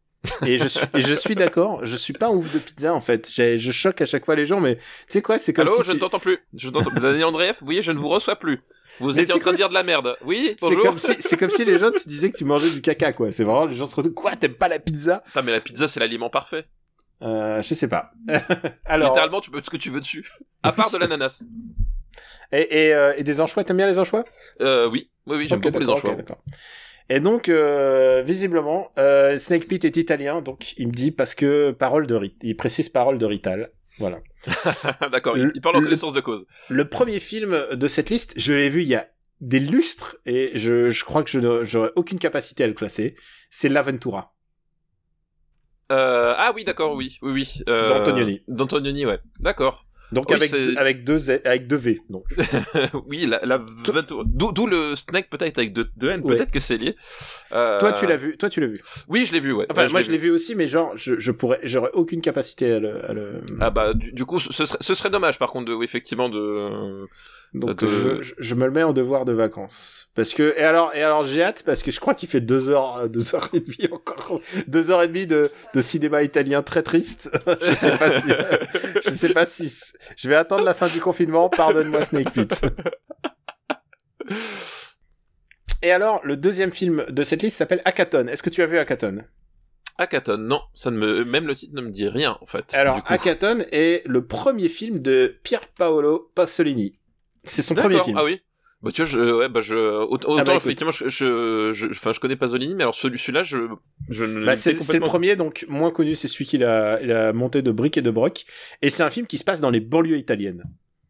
Et 0.46 0.58
je 0.58 0.68
suis, 0.68 0.88
et 0.96 1.02
je 1.02 1.14
suis 1.14 1.36
d'accord, 1.36 1.86
je 1.86 1.96
suis 1.96 2.14
pas 2.14 2.32
ouf 2.32 2.52
de 2.52 2.58
pizza 2.60 2.94
en 2.94 3.02
fait. 3.02 3.32
Je 3.32 3.72
choque 3.72 4.02
à 4.02 4.06
chaque 4.08 4.26
fois 4.26 4.36
les 4.36 4.46
gens, 4.48 4.60
mais 4.60 4.76
tu 4.78 4.84
sais 5.10 5.22
quoi, 5.22 5.38
c'est 5.38 5.54
comme 5.54 5.68
Allô, 5.68 5.78
si 5.78 5.84
je 5.84 5.90
ne 5.90 5.94
tu- 5.94 6.00
t'entends 6.00 6.20
plus. 6.20 6.40
Je 6.56 6.70
t'entends. 6.70 6.92
Daniel 7.00 7.26
Andreev, 7.26 7.56
vous 7.60 7.66
voyez, 7.66 7.82
je 7.84 7.92
ne 7.92 8.00
vous 8.00 8.10
reçois 8.10 8.36
plus. 8.36 8.60
Vous 9.00 9.08
Mais 9.14 9.24
étiez 9.24 9.26
c'est 9.28 9.34
en 9.34 9.40
train 9.40 9.52
de 9.52 9.58
dire 9.58 9.70
de 9.70 9.74
la 9.76 9.84
merde. 9.84 10.16
Oui, 10.24 10.56
c'est 10.60 10.68
bonjour. 10.68 10.82
comme 10.84 10.98
si 10.98 11.16
c'est 11.20 11.38
comme 11.38 11.50
si 11.52 11.64
les 11.66 11.78
gens 11.78 11.92
te 11.92 12.08
disaient 12.10 12.32
que 12.32 12.38
tu 12.38 12.46
mangeais 12.46 12.72
du 12.72 12.82
caca 12.82 13.14
quoi. 13.14 13.32
C'est 13.32 13.44
vraiment 13.44 13.66
les 13.66 13.76
gens 13.76 13.86
se 13.86 13.96
retrouvent 13.96 14.14
quoi, 14.16 14.36
t'aimes 14.36 14.56
pas 14.56 14.68
la 14.68 14.80
pizza? 14.80 15.22
Putain, 15.28 15.42
mais 15.44 15.52
la 15.52 15.62
pizza, 15.62 15.88
c'est 15.88 16.00
l'aliment 16.00 16.30
parfait. 16.32 16.66
Euh, 17.22 17.62
Je 17.62 17.74
sais 17.74 17.88
pas. 17.88 18.12
Alors 18.86 19.10
Littéralement, 19.10 19.42
tu 19.42 19.50
peux 19.50 19.58
mettre 19.58 19.66
ce 19.66 19.72
que 19.72 19.78
tu 19.78 19.90
veux 19.90 20.00
dessus. 20.00 20.30
À 20.64 20.72
part 20.72 20.92
de 20.92 20.98
l'ananas. 21.00 21.44
et, 22.52 22.88
et, 22.88 22.94
euh, 22.94 23.14
et 23.18 23.24
des 23.24 23.42
anchois, 23.42 23.64
t'aimes 23.64 23.78
bien 23.78 23.88
les 23.88 24.00
anchois? 24.00 24.24
Euh, 24.62 24.88
oui. 24.90 25.10
Oui, 25.28 25.38
oui, 25.38 25.48
j'aime 25.48 25.58
Ok, 25.60 25.64
beaucoup 25.64 25.80
les 25.80 25.90
anchois. 25.90 26.16
Et 27.10 27.20
donc, 27.20 27.50
euh, 27.50 28.24
visiblement, 28.26 28.92
euh, 28.98 29.38
Snake 29.38 29.68
Pit 29.68 29.86
est 29.86 29.96
italien, 29.98 30.42
donc 30.42 30.74
il 30.78 30.88
me 30.88 30.92
dit 30.94 31.12
parce 31.12 31.36
que 31.36 31.72
parole 31.72 32.08
de 32.08 32.16
Rit, 32.16 32.36
il 32.42 32.56
précise 32.58 32.90
parole 32.90 33.18
de 33.20 33.26
Rital. 33.28 33.72
Voilà. 34.00 34.20
D'accord, 35.12 35.38
il, 35.38 35.44
Le- 35.46 35.52
il 35.56 35.62
parle 35.62 35.78
en 35.78 35.82
connaissance 35.82 36.14
de 36.14 36.20
cause. 36.22 36.46
Le 36.70 36.86
premier 36.86 37.20
film 37.20 37.58
de 37.72 37.88
cette 37.88 38.10
liste, 38.10 38.34
je 38.38 38.54
l'ai 38.54 38.70
vu 38.70 38.82
il 38.82 38.88
y 38.88 38.96
a 38.96 39.08
des 39.42 39.60
lustres 39.60 40.18
et 40.26 40.52
je, 40.58 40.90
je 40.90 41.04
crois 41.06 41.24
que 41.24 41.30
je 41.30 41.40
n'aurais 41.40 41.64
j'aurais 41.66 41.92
aucune 41.96 42.18
capacité 42.20 42.64
à 42.64 42.68
le 42.68 42.74
classer. 42.74 43.16
C'est 43.52 43.70
l'Aventura. 43.70 44.35
Euh, 45.92 46.34
ah 46.38 46.52
oui, 46.56 46.64
d'accord, 46.64 46.94
oui, 46.96 47.18
oui, 47.22 47.32
oui. 47.32 47.64
Euh, 47.70 47.90
D'Antonioni. 47.90 48.42
D'Antonioni, 48.48 49.06
ouais. 49.06 49.20
D'accord. 49.40 49.86
Donc 50.12 50.26
Oui, 50.30 50.36
avec, 50.36 50.52
deux- 50.52 50.78
avec 50.78 51.04
deux 51.04 51.18
Z- 51.18 51.42
avec 51.46 51.66
deux 51.68 51.76
V. 51.78 52.00
Donc. 52.12 52.26
oui, 53.10 53.26
la, 53.26 53.40
la 53.44 53.60
d'où 54.26 54.68
le 54.68 54.96
snack 54.96 55.30
peut-être 55.32 55.58
avec 55.58 55.74
deux, 55.74 55.90
deux 55.98 56.10
N, 56.12 56.22
Ouais. 56.22 56.36
peut-être 56.36 56.52
que 56.52 56.60
c'est 56.60 56.78
lié. 56.78 56.96
Euh, 57.52 57.80
Toi 57.80 57.92
tu 57.92 58.06
l'as 58.06 58.16
vu, 58.16 58.38
toi 58.38 58.48
tu 58.48 58.62
l'as 58.62 58.68
vu. 58.68 58.82
Oui, 59.08 59.26
je 59.26 59.34
l'ai 59.34 59.40
vu, 59.40 59.52
ouais. 59.52 59.66
Enfin 59.70 59.86
Ouais, 59.88 59.92
moi 59.92 60.02
je 60.02 60.12
l'ai 60.12 60.18
vu 60.20 60.30
aussi, 60.30 60.54
mais 60.54 60.68
genre 60.68 60.92
je, 60.96 61.18
je 61.20 61.32
pourrais, 61.32 61.60
j'aurais 61.64 61.90
aucune 61.94 62.22
capacité 62.22 62.72
à 62.74 62.80
le. 62.80 63.04
à 63.10 63.14
le- 63.14 63.42
Ah 63.60 63.72
bah 63.72 63.96
du, 63.96 64.14
du 64.14 64.26
coup, 64.26 64.40
ce 64.40 64.54
serait, 64.66 64.78
ce 64.80 64.94
serait 64.94 65.10
dommage 65.10 65.40
par 65.40 65.50
contre 65.50 65.66
de, 65.76 65.84
effectivement 65.84 66.30
de. 66.30 66.96
Donc 67.54 67.84
de- 67.84 68.22
je, 68.22 68.56
me 68.56 68.66
le 68.66 68.72
mets 68.72 68.84
en 68.84 68.94
devoir 68.94 69.26
de 69.26 69.32
vacances. 69.32 70.10
Parce 70.14 70.34
que 70.34 70.54
et 70.58 70.64
alors 70.64 70.94
et 70.94 71.02
alors 71.04 71.24
j'ai 71.24 71.42
hâte 71.44 71.64
parce 71.66 71.84
que 71.84 71.92
je 71.92 72.00
crois 72.00 72.14
qu'il 72.14 72.28
fait 72.28 72.42
deux 72.42 72.70
heures 72.70 72.98
euh, 72.98 73.08
deux 73.08 73.34
heures 73.34 73.50
et 73.54 73.60
demie 73.60 73.92
encore 73.92 74.42
deux 74.68 74.92
heures 74.92 75.04
et 75.04 75.08
demie 75.08 75.28
de, 75.28 75.52
de 75.74 75.82
cinéma 75.82 76.24
italien 76.24 76.64
très 76.64 76.84
triste. 76.84 77.30
je 77.62 77.74
sais 77.74 77.98
pas 77.98 78.10
si 78.20 78.30
je 79.06 79.10
sais 79.10 79.34
pas 79.34 79.46
si 79.46 79.72
je 80.18 80.30
vais 80.30 80.36
attendre 80.36 80.64
la 80.64 80.74
fin 80.74 80.88
du 80.88 81.00
confinement. 81.00 81.50
Pardonne-moi 81.50 82.04
Snake 82.04 82.32
Pit. 82.34 82.62
Et 85.82 85.92
alors 85.92 86.20
le 86.26 86.36
deuxième 86.36 86.72
film 86.72 87.06
de 87.10 87.24
cette 87.24 87.44
liste 87.44 87.58
s'appelle 87.58 87.82
Hackathon. 87.86 88.28
Est-ce 88.28 88.44
que 88.44 88.50
tu 88.50 88.62
as 88.64 88.66
vu 88.66 88.78
Hackathon? 88.78 89.24
Hackathon, 89.98 90.38
non, 90.38 90.62
ça 90.74 90.92
ne 90.92 90.98
me, 90.98 91.24
même 91.24 91.48
le 91.48 91.56
titre 91.56 91.74
ne 91.74 91.82
me 91.82 91.90
dit 91.90 92.10
rien 92.10 92.38
en 92.42 92.46
fait. 92.46 92.74
Alors. 92.74 93.02
Hackathon 93.06 93.60
est 93.72 94.04
le 94.06 94.26
premier 94.26 94.68
film 94.68 95.02
de 95.02 95.38
Pier 95.44 95.60
Paolo 95.78 96.32
Pasolini. 96.36 97.00
C'est 97.46 97.62
son 97.62 97.76
premier 97.76 98.02
film. 98.02 98.18
Ah 98.20 98.24
oui. 98.24 98.42
Bah 98.82 98.92
tu 98.92 99.02
vois, 99.02 99.10
je, 99.10 99.20
ouais, 99.38 99.50
bah 99.50 99.62
je, 99.62 99.74
autant, 100.04 100.38
Ah 100.38 100.44
bah, 100.44 100.54
effectivement, 100.56 100.92
je, 100.92 101.08
je, 101.10 101.72
je, 101.74 101.88
enfin, 101.88 102.12
je 102.12 102.20
connais 102.20 102.36
Pasolini, 102.36 102.76
mais 102.76 102.84
alors 102.84 102.94
celui, 102.94 103.18
celui-là, 103.18 103.44
je, 103.44 103.58
je 104.10 104.26
ne. 104.26 104.46
Bah, 104.46 104.56
c'est 104.56 104.74
le 104.74 105.00
premier, 105.00 105.36
donc 105.36 105.66
moins 105.70 105.92
connu, 105.92 106.14
c'est 106.14 106.28
celui 106.28 106.46
qu'il 106.46 106.64
a, 106.64 107.02
il 107.02 107.12
a 107.12 107.34
monté 107.34 107.62
de 107.62 107.72
briques 107.72 107.98
et 107.98 108.02
de 108.04 108.12
broc. 108.12 108.46
Et 108.82 108.90
c'est 108.90 109.02
un 109.02 109.10
film 109.10 109.26
qui 109.28 109.38
se 109.38 109.44
passe 109.44 109.62
dans 109.62 109.72
les 109.72 109.80
banlieues 109.80 110.18
italiennes. 110.18 110.64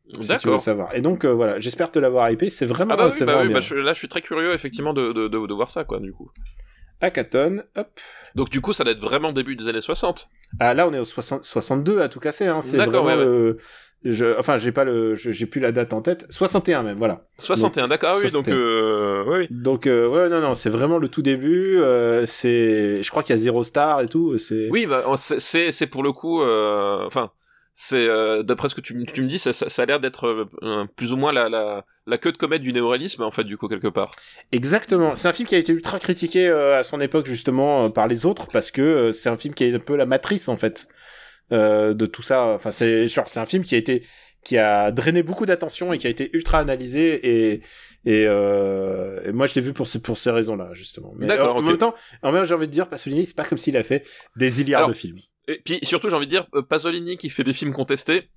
Si 0.07 0.13
tu 0.13 0.19
veux 0.21 0.27
D'accord. 0.27 0.59
savoir. 0.59 0.95
Et 0.95 1.01
donc 1.01 1.25
euh, 1.25 1.33
voilà, 1.33 1.59
j'espère 1.59 1.91
te 1.91 1.97
l'avoir 1.97 2.29
hypé. 2.29 2.49
C'est 2.49 2.67
vraiment, 2.67 2.93
Ah 2.93 2.97
bah 2.97 3.09
oui, 3.11 3.25
bah 3.25 3.41
oui, 3.41 3.49
bah 3.51 3.59
je- 3.59 3.73
là, 3.75 3.91
je 3.91 3.97
suis 3.97 4.07
très 4.07 4.21
curieux 4.21 4.53
effectivement 4.53 4.93
de, 4.93 5.11
de, 5.11 5.27
de, 5.27 5.47
de 5.47 5.53
voir 5.53 5.71
ça, 5.71 5.83
quoi, 5.83 5.99
du 5.99 6.13
coup. 6.13 6.29
Hackathon, 7.01 7.63
hop. 7.75 7.99
Donc 8.35 8.49
du 8.49 8.61
coup, 8.61 8.71
ça 8.71 8.83
doit 8.83 8.93
être 8.93 9.01
vraiment 9.01 9.33
début 9.33 9.55
des 9.55 9.67
années 9.67 9.81
60. 9.81 10.29
Ah 10.59 10.73
là, 10.73 10.87
on 10.87 10.93
est 10.93 10.99
au 10.99 11.05
60 11.05 11.43
62 11.43 12.01
à 12.01 12.07
tout 12.07 12.19
casser. 12.19 12.45
Hein. 12.47 12.61
C'est 12.61 12.77
D'accord, 12.77 13.03
vraiment 13.03 13.21
ouais, 13.23 13.55
je, 14.13 14.37
enfin, 14.37 14.57
j'ai 14.57 14.71
pas 14.71 14.83
le, 14.83 15.15
j'ai 15.15 15.45
plus 15.45 15.59
la 15.59 15.71
date 15.71 15.91
en 15.93 16.01
tête. 16.01 16.25
61 16.29 16.83
même, 16.83 16.97
voilà. 16.97 17.25
61, 17.39 17.87
d'accord, 17.87 18.11
ah 18.15 18.17
oui, 18.17 18.31
donc 18.31 18.45
61. 18.45 18.55
euh, 18.55 19.23
oui, 19.27 19.37
oui. 19.39 19.47
Donc 19.49 19.87
euh, 19.87 20.07
ouais, 20.07 20.29
non, 20.29 20.41
non, 20.41 20.53
c'est 20.55 20.69
vraiment 20.69 20.97
le 20.99 21.09
tout 21.09 21.21
début. 21.21 21.77
euh, 21.79 22.25
c'est, 22.25 23.01
je 23.01 23.09
crois 23.09 23.23
qu'il 23.23 23.33
y 23.33 23.35
a 23.35 23.37
zéro 23.39 23.63
star 23.63 24.01
et 24.01 24.07
tout. 24.07 24.37
C'est. 24.37 24.69
Oui, 24.71 24.85
bah, 24.85 25.03
c'est- 25.17 25.71
c'est 25.71 25.87
pour 25.87 26.03
le 26.03 26.11
coup, 26.11 26.41
euh, 26.41 27.03
enfin, 27.05 27.31
c'est 27.73 28.07
euh, 28.07 28.41
d'après 28.43 28.69
ce 28.69 28.75
que 28.75 28.81
tu, 28.81 29.05
tu 29.05 29.21
me 29.21 29.27
dis, 29.27 29.37
ça, 29.39 29.51
ça, 29.51 29.67
ça 29.69 29.81
a 29.81 29.85
l'air 29.85 29.99
d'être 29.99 30.27
euh, 30.61 30.85
plus 30.95 31.11
ou 31.11 31.17
moins 31.17 31.33
la, 31.33 31.49
la, 31.49 31.83
la 32.07 32.17
queue 32.17 32.31
de 32.31 32.37
comète 32.37 32.61
du 32.61 32.71
néoréalisme, 32.71 33.21
en 33.23 33.31
fait, 33.31 33.43
du 33.43 33.57
coup, 33.57 33.67
quelque 33.67 33.87
part. 33.89 34.11
Exactement. 34.51 35.15
C'est 35.15 35.27
un 35.27 35.33
film 35.33 35.47
qui 35.47 35.55
a 35.55 35.57
été 35.57 35.73
ultra 35.73 35.99
critiqué 35.99 36.47
euh, 36.47 36.79
à 36.79 36.83
son 36.83 37.01
époque 37.01 37.25
justement 37.25 37.89
par 37.89 38.07
les 38.07 38.25
autres 38.25 38.47
parce 38.53 38.71
que 38.71 39.11
c'est 39.11 39.29
un 39.29 39.37
film 39.37 39.53
qui 39.53 39.65
est 39.65 39.73
un 39.73 39.79
peu 39.79 39.95
la 39.97 40.05
matrice 40.05 40.47
en 40.47 40.55
fait 40.57 40.87
de 41.51 42.05
tout 42.05 42.21
ça. 42.21 42.45
Enfin, 42.45 42.71
c'est 42.71 43.07
genre 43.07 43.29
c'est 43.29 43.39
un 43.39 43.45
film 43.45 43.63
qui 43.63 43.75
a 43.75 43.77
été 43.77 44.03
qui 44.45 44.57
a 44.57 44.91
drainé 44.91 45.23
beaucoup 45.23 45.45
d'attention 45.45 45.91
et 45.91 45.97
qui 45.97 46.07
a 46.07 46.09
été 46.09 46.29
ultra 46.33 46.59
analysé 46.59 47.19
et 47.27 47.61
et, 48.05 48.25
euh, 48.27 49.19
et 49.25 49.31
moi 49.31 49.47
je 49.47 49.55
l'ai 49.55 49.61
vu 49.61 49.73
pour 49.73 49.87
ces 49.87 49.99
pour 50.01 50.17
ces 50.17 50.29
raisons-là 50.29 50.69
justement. 50.73 51.13
Mais 51.17 51.25
D'accord, 51.25 51.55
en 51.55 51.59
ok. 51.59 51.65
même 51.65 51.77
temps, 51.77 51.95
en 52.21 52.31
même 52.31 52.41
temps, 52.41 52.47
j'ai 52.47 52.53
envie 52.53 52.67
de 52.67 52.71
dire 52.71 52.87
Pasolini, 52.87 53.25
c'est 53.25 53.35
pas 53.35 53.43
comme 53.43 53.57
s'il 53.57 53.75
a 53.77 53.83
fait 53.83 54.05
des 54.37 54.51
milliards 54.51 54.87
de 54.87 54.93
films. 54.93 55.17
Et 55.47 55.59
puis 55.63 55.79
surtout, 55.83 56.09
j'ai 56.09 56.15
envie 56.15 56.27
de 56.27 56.31
dire, 56.31 56.47
euh, 56.53 56.61
Pasolini 56.61 57.17
qui 57.17 57.29
fait 57.29 57.43
des 57.43 57.53
films 57.53 57.73
contestés. 57.73 58.29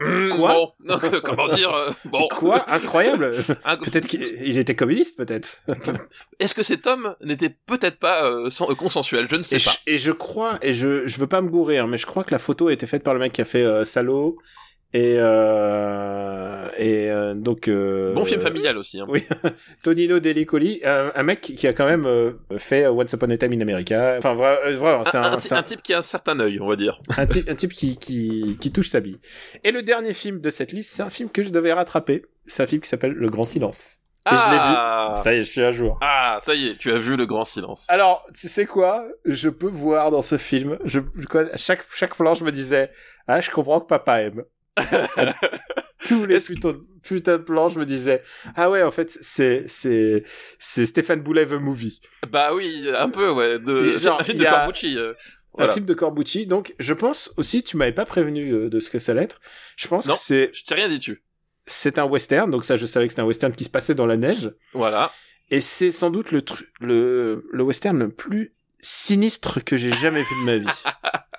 Hmm, 0.00 0.30
Quoi 0.30 0.48
Bon, 0.54 0.72
non, 0.84 0.98
comment 1.24 1.48
dire 1.48 1.72
euh, 1.72 1.90
Bon, 2.06 2.26
Quoi 2.28 2.64
Incroyable. 2.70 3.30
Peut-être 3.84 4.06
qu'il 4.08 4.22
il 4.44 4.58
était 4.58 4.74
communiste 4.74 5.16
peut-être. 5.16 5.62
Est-ce 6.40 6.54
que 6.54 6.62
cet 6.62 6.86
homme 6.86 7.14
n'était 7.22 7.50
peut-être 7.50 7.98
pas 7.98 8.24
euh, 8.24 8.50
sans- 8.50 8.70
euh, 8.70 8.74
consensuel? 8.74 9.28
Je 9.30 9.36
ne 9.36 9.42
sais 9.42 9.56
Et 9.56 9.58
je, 9.58 9.64
pas. 9.68 9.74
et 9.86 9.98
je 9.98 10.12
crois, 10.12 10.58
et 10.62 10.74
je, 10.74 11.06
je 11.06 11.18
veux 11.20 11.26
pas 11.28 11.40
me 11.40 11.48
gourer, 11.50 11.78
hein, 11.78 11.86
mais 11.86 11.98
je 11.98 12.06
crois 12.06 12.24
que 12.24 12.32
la 12.34 12.38
photo 12.40 12.68
a 12.68 12.72
été 12.72 12.86
faite 12.86 13.02
par 13.04 13.14
le 13.14 13.20
mec 13.20 13.32
qui 13.32 13.42
a 13.42 13.44
fait 13.44 13.84
Salo. 13.84 14.38
Et, 14.94 15.16
euh, 15.18 16.68
et 16.76 17.10
euh, 17.10 17.34
donc. 17.34 17.68
euh, 17.68 18.12
Bon 18.12 18.24
film 18.24 18.40
familial 18.40 18.76
aussi. 18.76 19.00
Hein. 19.00 19.06
Oui, 19.08 19.24
Tonino 19.82 20.20
Delicoli, 20.20 20.80
un, 20.84 21.12
un 21.14 21.22
mec 21.22 21.40
qui 21.40 21.66
a 21.66 21.72
quand 21.72 21.86
même 21.86 22.06
euh, 22.06 22.32
fait 22.58 22.86
Once 22.86 23.12
Upon 23.12 23.30
a 23.30 23.36
Time 23.36 23.52
in 23.54 23.60
America. 23.60 24.16
Enfin, 24.18 24.36
euh, 24.38 24.76
vraiment, 24.76 25.04
c'est 25.04 25.16
Un, 25.16 25.22
un, 25.22 25.32
un, 25.58 25.62
type 25.62 25.82
qui 25.82 25.94
a 25.94 25.98
un 25.98 26.02
certain 26.02 26.38
œil, 26.40 26.60
on 26.60 26.66
va 26.66 26.76
dire. 26.76 27.00
un 27.16 27.26
type, 27.26 27.48
un 27.48 27.54
type 27.54 27.72
qui, 27.72 27.96
qui, 27.96 28.56
qui 28.60 28.72
touche 28.72 28.88
sa 28.88 29.00
bille. 29.00 29.18
Et 29.64 29.72
le 29.72 29.82
dernier 29.82 30.12
film 30.14 30.40
de 30.40 30.50
cette 30.50 30.72
liste, 30.72 30.90
c'est 30.94 31.02
un 31.02 31.10
film 31.10 31.30
que 31.30 31.42
je 31.42 31.50
devais 31.50 31.72
rattraper. 31.72 32.24
C'est 32.46 32.62
un 32.62 32.66
film 32.66 32.82
qui 32.82 32.88
s'appelle 32.88 33.12
Le 33.12 33.28
Grand 33.28 33.44
Silence. 33.44 33.98
Et 34.26 34.30
je 34.30 34.34
l'ai 34.52 34.56
ah, 34.60 35.14
Ça 35.16 35.34
y 35.34 35.38
est, 35.38 35.42
je 35.42 35.50
suis 35.50 35.62
à 35.64 35.72
jour. 35.72 35.98
ah, 36.00 36.38
ça 36.42 36.54
y 36.54 36.68
est, 36.68 36.76
tu 36.76 36.92
as 36.92 36.98
vu 36.98 37.16
le 37.16 37.26
grand 37.26 37.44
silence. 37.44 37.86
Alors, 37.88 38.24
tu 38.32 38.46
sais 38.46 38.66
quoi? 38.66 39.04
Je 39.24 39.48
peux 39.48 39.66
voir 39.66 40.12
dans 40.12 40.22
ce 40.22 40.38
film, 40.38 40.78
je, 40.84 41.00
quoi, 41.28 41.46
à 41.52 41.56
chaque, 41.56 41.84
chaque 41.92 42.14
plan, 42.14 42.32
je 42.34 42.44
me 42.44 42.52
disais, 42.52 42.92
ah, 43.26 43.40
je 43.40 43.50
comprends 43.50 43.80
que 43.80 43.86
papa 43.86 44.20
aime. 44.22 44.44
Tous 46.06 46.26
les 46.26 46.40
putains, 46.40 46.72
de- 46.72 46.84
putains 47.02 47.38
de 47.38 47.42
plans, 47.42 47.68
je 47.68 47.78
me 47.78 47.86
disais, 47.86 48.22
ah 48.56 48.70
ouais, 48.70 48.82
en 48.82 48.90
fait, 48.90 49.16
c'est, 49.20 49.64
c'est, 49.68 50.24
c'est 50.58 50.84
Stéphane 50.86 51.20
Boulet 51.22 51.46
The 51.46 51.52
Movie. 51.52 52.00
Bah 52.28 52.52
oui, 52.54 52.88
un 52.96 53.08
peu, 53.08 53.30
ouais. 53.30 53.58
De, 53.60 53.96
genre, 53.96 54.20
un 54.20 54.24
film 54.24 54.38
il 54.38 54.42
de 54.42 54.46
a- 54.46 54.50
Corbucci. 54.52 54.98
euh. 54.98 55.12
Voilà. 55.54 55.70
un 55.70 55.74
film 55.74 55.86
de 55.86 55.94
Corbucci. 55.94 56.46
Donc, 56.46 56.74
je 56.80 56.92
pense 56.94 57.30
aussi, 57.36 57.62
tu 57.62 57.76
m'avais 57.76 57.92
pas 57.92 58.06
prévenu 58.06 58.52
euh, 58.52 58.68
de 58.70 58.80
ce 58.80 58.90
que 58.90 58.98
ça 58.98 59.12
allait 59.12 59.22
être. 59.24 59.40
Je 59.76 59.86
pense 59.86 60.06
Non. 60.08 60.14
que 60.14 60.20
c'est 60.20 60.50
Je 60.54 60.64
t'ai 60.64 60.74
rien 60.74 60.88
dit 60.88 60.96
dessus. 60.98 61.22
c'est 61.66 61.98
un 61.98 62.04
western. 62.04 62.50
Donc 62.50 62.64
ça, 62.64 62.76
je 62.76 62.86
savais 62.86 63.06
que 63.06 63.12
c'était 63.12 63.22
un 63.22 63.26
western 63.26 63.52
qui 63.52 63.64
se 63.64 63.68
passait 63.70 63.94
dans 63.94 64.06
la 64.06 64.16
neige. 64.16 64.50
Voilà. 64.72 65.12
Et 65.50 65.60
c'est 65.60 65.90
sans 65.90 66.08
doute 66.10 66.32
le 66.32 66.42
le 66.80 67.44
le 67.52 67.62
western 67.62 67.98
le 67.98 68.08
plus 68.10 68.54
sinistre 68.80 69.62
que 69.62 69.76
j'ai 69.76 69.92
jamais 69.92 70.22
vu 70.22 70.34
de 70.40 70.44
ma 70.46 70.56
vie. 70.56 70.66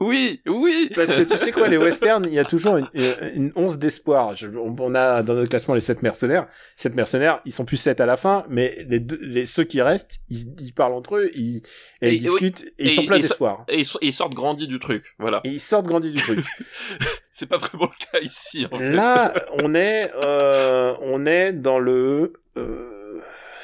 Oui, 0.00 0.40
oui. 0.46 0.90
Parce 0.94 1.14
que 1.14 1.22
tu 1.22 1.36
sais 1.36 1.52
quoi, 1.52 1.68
les 1.68 1.76
westerns, 1.76 2.24
il 2.26 2.34
y 2.34 2.38
a 2.38 2.44
toujours 2.44 2.76
une, 2.76 2.88
une, 2.94 3.14
une 3.34 3.52
once 3.56 3.78
d'espoir. 3.78 4.34
On, 4.56 4.74
on 4.78 4.94
a 4.94 5.22
dans 5.22 5.34
notre 5.34 5.48
classement 5.48 5.74
les 5.74 5.80
sept 5.80 6.02
mercenaires. 6.02 6.46
Sept 6.76 6.94
mercenaires, 6.94 7.40
ils 7.44 7.52
sont 7.52 7.64
plus 7.64 7.76
sept 7.76 8.00
à 8.00 8.06
la 8.06 8.16
fin, 8.16 8.44
mais 8.48 8.84
les, 8.88 9.00
deux, 9.00 9.18
les 9.22 9.44
ceux 9.44 9.64
qui 9.64 9.80
restent, 9.82 10.18
ils, 10.28 10.54
ils 10.60 10.72
parlent 10.72 10.92
entre 10.94 11.16
eux, 11.16 11.30
ils, 11.34 11.62
et 12.02 12.08
Et- 12.08 12.14
ils 12.14 12.20
discutent, 12.20 12.64
et 12.78 12.84
ils 12.86 12.90
sont 12.90 13.06
pleins 13.06 13.18
d'espoir. 13.20 13.64
Et 13.68 13.78
ils, 13.80 13.86
so- 13.86 13.98
ils 14.02 14.12
sortent 14.12 14.34
grandis 14.34 14.66
du 14.68 14.78
truc. 14.78 15.14
Voilà. 15.18 15.40
Et 15.44 15.50
ils 15.50 15.60
sortent 15.60 15.86
grandis 15.86 16.12
du 16.12 16.20
truc. 16.20 16.44
C'est 17.30 17.46
pas 17.46 17.58
vraiment 17.58 17.86
le 17.86 18.18
cas 18.20 18.24
ici, 18.24 18.66
en 18.70 18.76
fait. 18.76 18.92
Là, 18.92 19.32
on 19.62 19.74
est, 19.74 20.10
euh, 20.16 20.94
on 21.00 21.26
est 21.26 21.52
dans 21.52 21.78
le, 21.78 22.32
euh, 22.58 23.20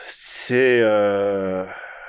c'est, 0.09 0.80
euh, 0.80 1.64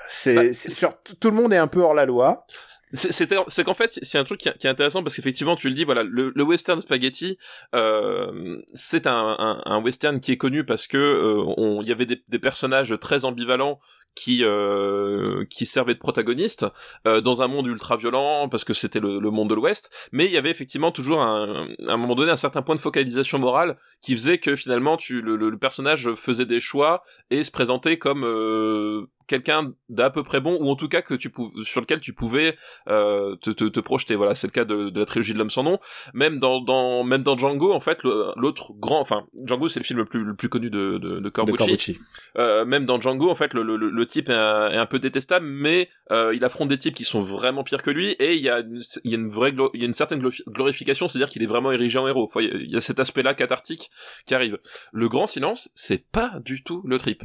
c'est, 0.07 0.35
Bah, 0.35 0.93
tout 1.19 1.29
le 1.31 1.35
monde 1.35 1.51
est 1.53 1.57
un 1.57 1.67
peu 1.67 1.81
hors 1.81 1.93
la 1.95 2.05
loi. 2.05 2.45
C'est 2.93 3.63
qu'en 3.65 3.73
fait, 3.73 3.99
c'est 4.01 4.17
un 4.17 4.23
truc 4.23 4.39
qui, 4.39 4.47
est 4.49 4.65
intéressant 4.65 5.03
parce 5.03 5.15
qu'effectivement, 5.15 5.55
tu 5.57 5.67
le 5.67 5.73
dis, 5.73 5.83
voilà, 5.83 6.03
le, 6.03 6.31
le 6.33 6.43
western 6.43 6.79
spaghetti, 6.79 7.37
euh, 7.75 8.61
c'est 8.73 9.07
un, 9.07 9.35
un, 9.39 9.61
un 9.65 9.81
western 9.81 10.19
qui 10.21 10.31
est 10.31 10.37
connu 10.37 10.63
parce 10.63 10.87
que 10.87 10.97
euh, 10.97 11.79
il 11.81 11.87
y 11.87 11.91
avait 11.91 12.05
des, 12.05 12.23
des 12.29 12.39
personnages 12.39 12.95
très 13.01 13.25
ambivalents 13.25 13.79
qui 14.15 14.43
euh, 14.43 15.43
qui 15.49 15.65
servaient 15.65 15.93
de 15.93 15.99
protagonistes 15.99 16.65
euh, 17.05 17.21
dans 17.21 17.41
un 17.41 17.47
monde 17.47 17.67
ultra 17.67 17.97
violent 17.97 18.49
parce 18.49 18.63
que 18.63 18.73
c'était 18.73 18.99
le, 18.99 19.19
le 19.19 19.29
monde 19.31 19.49
de 19.49 19.53
l'Ouest, 19.55 19.91
mais 20.11 20.25
il 20.25 20.31
y 20.31 20.37
avait 20.37 20.49
effectivement 20.49 20.91
toujours 20.91 21.21
un, 21.21 21.67
à 21.87 21.91
un 21.91 21.97
moment 21.97 22.15
donné 22.15 22.31
un 22.31 22.37
certain 22.37 22.61
point 22.61 22.73
de 22.75 22.79
focalisation 22.79 23.37
morale 23.37 23.77
qui 24.01 24.15
faisait 24.15 24.37
que 24.39 24.55
finalement, 24.55 24.97
tu 24.97 25.21
le, 25.21 25.35
le- 25.35 25.49
le 25.49 25.57
personnage 25.59 26.13
faisait 26.15 26.45
des 26.45 26.59
choix 26.61 27.03
et 27.29 27.43
se 27.43 27.51
présentait 27.51 27.97
comme 27.99 28.23
euh, 28.23 29.05
quelqu'un 29.27 29.73
d'à 29.89 30.09
peu 30.09 30.23
près 30.23 30.41
bon 30.41 30.57
ou 30.59 30.69
en 30.69 30.75
tout 30.75 30.87
cas 30.87 31.01
que 31.01 31.13
tu 31.13 31.31
sur 31.63 31.81
lequel 31.81 31.99
tu 32.01 32.13
pouvais 32.13 32.57
euh, 32.87 33.35
te, 33.37 33.49
te, 33.51 33.65
te 33.65 33.79
projeter. 33.79 34.15
Voilà, 34.15 34.33
c'est 34.35 34.47
le 34.47 34.51
cas 34.51 34.65
de, 34.65 34.89
de 34.89 34.99
la 34.99 35.05
trilogie 35.05 35.33
de 35.33 35.37
l'homme 35.37 35.51
sans 35.51 35.63
nom. 35.63 35.79
Même 36.13 36.39
dans, 36.39 36.61
dans 36.61 37.03
même 37.03 37.23
dans 37.23 37.37
Django, 37.37 37.73
en 37.73 37.79
fait, 37.79 38.03
l'autre 38.03 38.73
grand, 38.73 38.99
enfin 38.99 39.27
Django, 39.43 39.69
c'est 39.69 39.79
le 39.79 39.85
film 39.85 39.99
le 39.99 40.05
plus 40.05 40.23
le 40.23 40.35
plus 40.35 40.49
connu 40.49 40.69
de, 40.69 40.97
de, 40.97 41.19
de 41.19 41.19
de 41.19 41.29
Corbucci. 41.29 41.57
Corbucci. 41.57 41.99
Euh, 42.37 42.65
même 42.65 42.85
dans 42.85 42.99
Django, 42.99 43.29
en 43.29 43.35
fait, 43.35 43.53
le, 43.53 43.63
le, 43.63 43.75
le 43.75 44.05
type 44.05 44.29
est 44.29 44.33
un, 44.33 44.69
est 44.71 44.77
un 44.77 44.85
peu 44.85 44.99
détestable, 44.99 45.45
mais 45.45 45.89
euh, 46.11 46.33
il 46.33 46.43
affronte 46.45 46.69
des 46.69 46.77
types 46.77 46.95
qui 46.95 47.03
sont 47.03 47.21
vraiment 47.21 47.63
pires 47.63 47.83
que 47.83 47.91
lui, 47.91 48.11
et 48.19 48.35
il 48.35 48.41
y 48.41 48.49
a 48.49 48.59
une, 48.59 48.81
il 49.03 49.11
y 49.11 49.15
a 49.15 49.17
une 49.17 49.29
vraie, 49.29 49.53
il 49.73 49.81
y 49.81 49.83
a 49.83 49.87
une 49.87 49.93
certaine 49.93 50.21
glo- 50.21 50.43
glorification, 50.47 51.07
c'est-à-dire 51.07 51.29
qu'il 51.29 51.43
est 51.43 51.47
vraiment 51.47 51.71
érigé 51.71 51.99
en 51.99 52.07
héros. 52.07 52.23
Enfin, 52.23 52.41
il 52.41 52.71
y 52.71 52.77
a- 52.77 52.81
cet 52.81 52.99
aspect-là 53.01 53.33
cathartique 53.33 53.89
qui 54.25 54.33
arrive. 54.33 54.57
Le 54.93 55.09
Grand 55.09 55.27
Silence, 55.27 55.69
c'est 55.75 56.09
pas 56.09 56.39
du 56.45 56.63
tout 56.63 56.81
le 56.85 56.97
trip. 56.97 57.21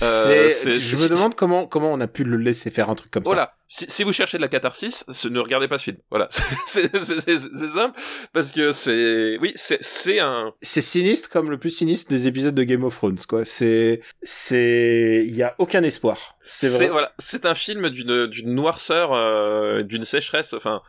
Euh, 0.00 0.50
je 0.50 0.96
me 0.96 1.08
demande 1.08 1.34
comment, 1.34 1.66
comment 1.66 1.92
on 1.92 2.00
a 2.00 2.06
pu 2.06 2.24
le 2.24 2.36
laisser 2.36 2.70
faire 2.70 2.88
un 2.88 2.94
truc 2.94 3.10
comme 3.10 3.24
ça. 3.24 3.28
Voilà. 3.28 3.54
Si, 3.68 3.86
si 3.88 4.04
vous 4.04 4.12
cherchez 4.12 4.36
de 4.36 4.42
la 4.42 4.48
catharsis, 4.48 5.04
ne 5.24 5.38
regardez 5.38 5.68
pas 5.68 5.78
ce 5.78 5.84
film. 5.84 5.96
Voilà. 6.10 6.28
c'est 6.66 6.90
simple 6.90 7.98
parce 8.32 8.50
que 8.50 8.72
c'est, 8.72 9.38
oui, 9.40 9.52
c'est 9.56 9.82
c'est 9.82 10.20
un. 10.20 10.52
c'est 10.62 10.80
sinistre 10.80 11.30
comme 11.30 11.50
le 11.50 11.58
plus 11.58 11.70
sinistre 11.70 12.10
des 12.10 12.26
épisodes 12.26 12.54
de 12.54 12.62
Game 12.64 12.84
of 12.84 12.94
Thrones, 12.96 13.18
quoi. 13.28 13.44
C'est, 13.44 14.00
c'est, 14.22 15.24
il 15.26 15.34
y 15.34 15.42
a 15.42 15.54
aucun 15.58 15.82
espoir. 15.82 16.36
C'est 16.44 16.88
voilà, 16.88 17.12
c'est 17.18 17.46
un 17.46 17.54
film 17.54 17.88
d'une 17.90 18.26
d'une 18.26 18.54
noirceur, 18.54 19.12
euh, 19.12 19.82
d'une 19.82 20.04
sécheresse. 20.04 20.52
Enfin, 20.54 20.82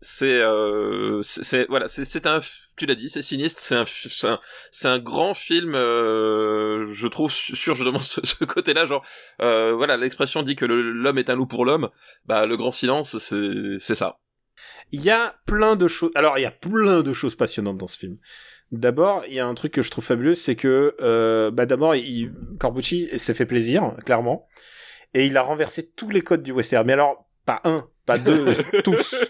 c'est 0.00 0.40
euh, 0.40 1.22
c'est 1.22 1.66
voilà, 1.68 1.88
c'est 1.88 2.26
un. 2.26 2.40
Tu 2.76 2.86
l'as 2.86 2.94
dit, 2.94 3.08
c'est 3.08 3.22
sinistre. 3.22 3.60
C'est 3.60 3.74
un 3.74 3.84
c'est 3.86 4.28
un 4.88 4.92
un 4.92 4.98
grand 4.98 5.34
film. 5.34 5.74
euh, 5.74 6.92
je 6.92 7.06
trouve 7.08 7.32
sur 7.32 7.74
justement 7.74 7.98
ce, 7.98 8.20
ce 8.24 8.44
côté-là, 8.44 8.86
genre 8.86 9.04
euh, 9.42 9.72
voilà, 9.74 9.96
l'expression 9.96 10.42
dit 10.42 10.56
que 10.56 10.64
l'homme 10.64 11.18
est 11.18 11.30
un 11.30 11.34
loup 11.34 11.46
pour 11.46 11.64
l'homme. 11.64 11.90
Bah, 12.26 12.46
le 12.46 12.56
grand 12.56 12.70
silence, 12.70 13.18
c'est 13.18 13.78
c'est 13.78 13.94
ça. 13.94 14.18
Il 14.92 15.02
y 15.02 15.10
a 15.10 15.34
plein 15.46 15.76
de 15.76 15.88
choses. 15.88 16.12
Alors, 16.14 16.38
il 16.38 16.42
y 16.42 16.46
a 16.46 16.50
plein 16.50 17.02
de 17.02 17.12
choses 17.12 17.34
passionnantes 17.34 17.78
dans 17.78 17.88
ce 17.88 17.98
film. 17.98 18.16
D'abord, 18.72 19.24
il 19.28 19.34
y 19.34 19.40
a 19.40 19.46
un 19.46 19.54
truc 19.54 19.72
que 19.72 19.82
je 19.82 19.90
trouve 19.90 20.04
fabuleux, 20.04 20.34
c'est 20.34 20.56
que, 20.56 20.96
euh, 21.00 21.50
bah 21.50 21.66
d'abord, 21.66 21.94
il... 21.94 22.32
Corbucci 22.58 23.08
s'est 23.18 23.34
fait 23.34 23.46
plaisir, 23.46 23.94
clairement, 24.04 24.48
et 25.14 25.26
il 25.26 25.36
a 25.36 25.42
renversé 25.42 25.88
tous 25.90 26.10
les 26.10 26.20
codes 26.22 26.42
du 26.42 26.52
western. 26.52 26.86
Mais 26.86 26.94
alors, 26.94 27.28
pas 27.44 27.60
un, 27.64 27.88
pas 28.06 28.18
deux, 28.18 28.54
tous, 28.84 29.26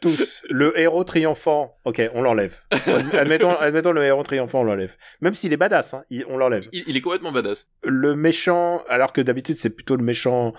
tous. 0.00 0.42
Le 0.50 0.78
héros 0.78 1.04
triomphant, 1.04 1.78
ok, 1.84 2.02
on 2.14 2.22
l'enlève. 2.22 2.60
Admettons, 3.12 3.54
admettons 3.56 3.92
le 3.92 4.02
héros 4.04 4.22
triomphant, 4.22 4.60
on 4.60 4.64
l'enlève. 4.64 4.96
Même 5.20 5.34
s'il 5.34 5.52
est 5.52 5.56
badass, 5.58 5.94
hein, 5.94 6.04
il- 6.10 6.24
on 6.28 6.36
l'enlève. 6.38 6.68
Il, 6.72 6.84
il 6.86 6.96
est 6.96 7.00
complètement 7.00 7.32
badass. 7.32 7.70
le 7.84 8.14
méchant, 8.14 8.82
alors 8.88 9.12
que 9.12 9.20
d'habitude 9.20 9.56
c'est 9.56 9.70
plutôt 9.70 9.96
le 9.96 10.04
méchant, 10.04 10.52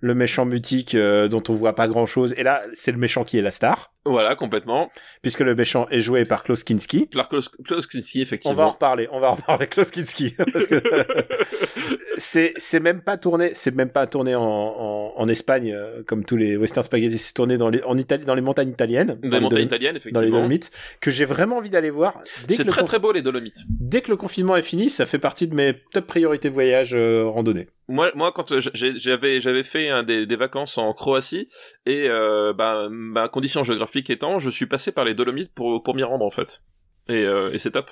le 0.00 0.14
méchant 0.14 0.44
mutique 0.44 0.94
euh, 0.94 1.26
dont 1.28 1.42
on 1.48 1.54
voit 1.54 1.74
pas 1.74 1.88
grand 1.88 2.06
chose. 2.06 2.32
Et 2.36 2.42
là, 2.42 2.62
c'est 2.72 2.92
le 2.92 2.98
méchant 2.98 3.24
qui 3.24 3.36
est 3.38 3.42
la 3.42 3.50
star, 3.50 3.92
Voilà, 4.04 4.36
complètement. 4.36 4.90
puisque 5.22 5.40
le 5.40 5.54
méchant 5.56 5.88
est 5.90 6.00
joué 6.00 6.24
par 6.24 6.44
Klaus 6.44 6.62
Kinski. 6.64 7.08
Klaus- 7.08 7.50
Klaus 7.64 7.86
Kinski, 7.86 8.20
On 8.20 8.22
effectivement. 8.22 8.54
va 8.56 8.64
en 8.66 8.70
reparler, 8.70 9.08
on 9.10 9.18
va 9.20 9.30
en 9.30 9.34
reparler 9.34 9.66
Klaus 9.66 9.90
Kinski 9.90 10.30
parce 10.38 10.66
que 10.66 10.80
c'est 12.16 12.52
c'est 12.56 12.80
même 12.80 13.00
pas 13.02 13.16
tourné, 13.16 13.50
c'est 13.54 13.74
même 13.74 13.90
pas 13.90 14.06
tourné 14.06 14.34
en, 14.34 14.42
en, 14.42 15.12
en 15.16 15.28
Espagne 15.28 15.72
euh, 15.72 16.02
comme 16.06 16.24
tous 16.24 16.36
les 16.36 16.56
western 16.56 16.84
spaghetti, 16.84 17.18
c'est 17.18 17.34
tourné 17.34 17.56
dans 17.56 17.68
les 17.68 17.82
en 17.84 17.96
Italie, 17.96 18.24
dans 18.24 18.34
les 18.34 18.40
montagnes 18.42 18.70
italiennes, 18.70 19.18
dans 19.22 19.30
les 19.38 19.40
montagnes 19.40 19.64
italiennes, 19.64 19.92
dans 19.94 19.94
les 19.94 19.98
effectivement. 19.98 20.30
Dolomites, 20.38 20.70
que 21.00 21.10
j'ai 21.10 21.24
vraiment 21.24 21.56
envie 21.58 21.70
d'aller 21.70 21.90
voir. 21.90 22.22
C'est 22.48 22.64
très 22.64 22.82
conf- 22.82 22.86
très 22.86 22.98
beau 22.98 23.12
les 23.12 23.22
Dolomites. 23.22 23.58
Dès 23.80 24.00
que 24.00 24.10
le 24.10 24.16
confinement 24.16 24.56
est 24.56 24.62
fini, 24.62 24.90
ça 24.90 25.06
fait 25.06 25.18
partie 25.18 25.48
de 25.48 25.54
mes 25.54 25.74
top 25.92 26.06
priorités 26.06 26.48
voyage 26.48 26.90
euh, 26.94 27.24
randonnée. 27.26 27.68
Moi, 27.88 28.12
moi, 28.14 28.32
quand 28.32 28.52
euh, 28.52 28.60
j'avais 28.74 29.40
j'avais 29.40 29.62
fait 29.62 29.88
un 29.88 30.02
des, 30.02 30.26
vacances 30.36 30.76
en 30.76 30.92
Croatie 30.92 31.48
et 31.86 32.06
euh, 32.08 32.52
bah, 32.52 32.88
ma 32.90 33.28
condition 33.28 33.64
géographique 33.64 34.10
étant, 34.10 34.38
je 34.38 34.50
suis 34.50 34.66
passé 34.66 34.92
par 34.92 35.04
les 35.06 35.14
Dolomites 35.14 35.52
pour 35.54 35.82
pour 35.82 35.94
m'y 35.94 36.02
rendre 36.02 36.24
en 36.24 36.30
fait. 36.30 36.62
Et, 37.08 37.24
euh, 37.24 37.50
et 37.52 37.58
c'est 37.58 37.70
top. 37.70 37.90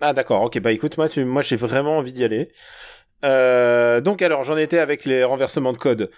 Ah 0.00 0.14
d'accord, 0.14 0.42
ok, 0.42 0.58
bah 0.60 0.72
écoute, 0.72 0.96
moi, 0.96 1.06
moi 1.18 1.42
j'ai 1.42 1.56
vraiment 1.56 1.98
envie 1.98 2.12
d'y 2.12 2.24
aller. 2.24 2.50
Euh, 3.24 4.00
donc 4.00 4.22
alors, 4.22 4.44
j'en 4.44 4.56
étais 4.56 4.78
avec 4.78 5.04
les 5.04 5.24
renversements 5.24 5.72
de 5.72 5.78
code. 5.78 6.10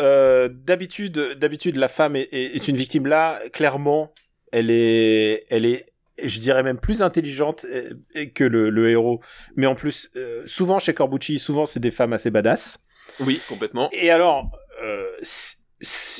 Euh, 0.00 0.48
d'habitude, 0.52 1.18
d'habitude, 1.38 1.76
la 1.76 1.88
femme 1.88 2.16
est, 2.16 2.28
est- 2.32 2.54
est 2.56 2.68
une 2.68 2.76
victime. 2.76 3.06
Là, 3.06 3.40
clairement, 3.52 4.12
elle 4.52 4.70
est, 4.70 5.44
elle 5.50 5.66
est, 5.66 5.86
je 6.22 6.40
dirais 6.40 6.62
même 6.62 6.78
plus 6.78 7.02
intelligente 7.02 7.66
euh, 7.70 7.92
que 8.34 8.44
le, 8.44 8.70
le 8.70 8.90
héros. 8.90 9.20
Mais 9.56 9.66
en 9.66 9.74
plus, 9.74 10.10
euh, 10.16 10.42
souvent 10.46 10.78
chez 10.78 10.94
Corbucci, 10.94 11.38
souvent 11.38 11.66
c'est 11.66 11.80
des 11.80 11.90
femmes 11.90 12.12
assez 12.12 12.30
badass. 12.30 12.82
Oui, 13.20 13.40
complètement. 13.48 13.88
Et 13.92 14.10
alors, 14.10 14.50
euh, 14.82 15.06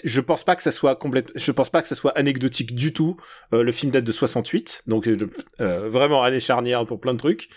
je 0.05 0.21
pense 0.21 0.45
pas 0.45 0.57
que 0.57 0.63
ça 0.63 0.73
soit 0.73 0.97
complète, 0.97 1.29
je 1.35 1.53
pense 1.53 1.71
pas 1.71 1.83
que 1.83 1.89
ça 1.89 1.95
soit 1.95 2.17
anecdotique 2.17 2.75
du 2.75 2.93
tout. 2.93 3.17
Euh, 3.53 3.63
le 3.63 3.73
film 3.73 3.91
date 3.91 4.05
de 4.05 4.13
68, 4.13 4.85
donc 4.87 5.09
vraiment 5.59 6.23
année 6.23 6.41
charnière 6.41 6.85
pour 6.87 7.01
plein 7.01 7.13
de 7.13 7.19
trucs. 7.19 7.49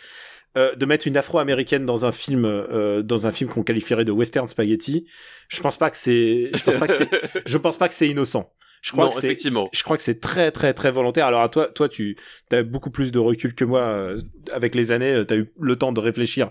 De 0.55 0.85
mettre 0.85 1.07
une 1.07 1.15
Afro-américaine 1.15 1.85
dans 1.85 2.05
un 2.05 2.11
film, 2.11 3.01
dans 3.03 3.27
un 3.27 3.31
film 3.31 3.49
qu'on 3.49 3.63
qualifierait 3.63 4.03
de 4.03 4.11
western 4.11 4.45
spaghetti, 4.47 5.05
je 5.47 5.61
pense 5.61 5.77
pas 5.77 5.89
que 5.89 5.95
c'est, 5.95 6.49
je 6.53 6.63
pense 6.63 6.75
pas 6.75 6.87
que 6.87 6.95
c'est, 6.95 7.09
je 7.45 7.57
pense 7.57 7.77
pas 7.77 7.87
que 7.87 7.93
c'est 7.93 8.09
innocent. 8.09 8.51
Je 8.82 8.91
crois 8.91 9.05
non, 9.05 9.11
que 9.11 9.19
c'est, 9.19 9.27
effectivement. 9.27 9.65
je 9.73 9.84
crois 9.84 9.97
que 9.97 10.03
c'est 10.03 10.19
très 10.19 10.51
très 10.51 10.73
très 10.73 10.91
volontaire. 10.91 11.25
Alors 11.25 11.41
à 11.41 11.49
toi, 11.49 11.67
toi 11.67 11.89
tu 11.89 12.15
as 12.51 12.63
beaucoup 12.63 12.91
plus 12.91 13.11
de 13.11 13.19
recul 13.19 13.53
que 13.53 13.65
moi 13.65 13.82
euh, 13.82 14.21
avec 14.53 14.75
les 14.75 14.91
années. 14.91 15.23
Tu 15.27 15.34
as 15.34 15.38
eu 15.38 15.51
le 15.59 15.75
temps 15.75 15.91
de 15.91 15.99
réfléchir 15.99 16.49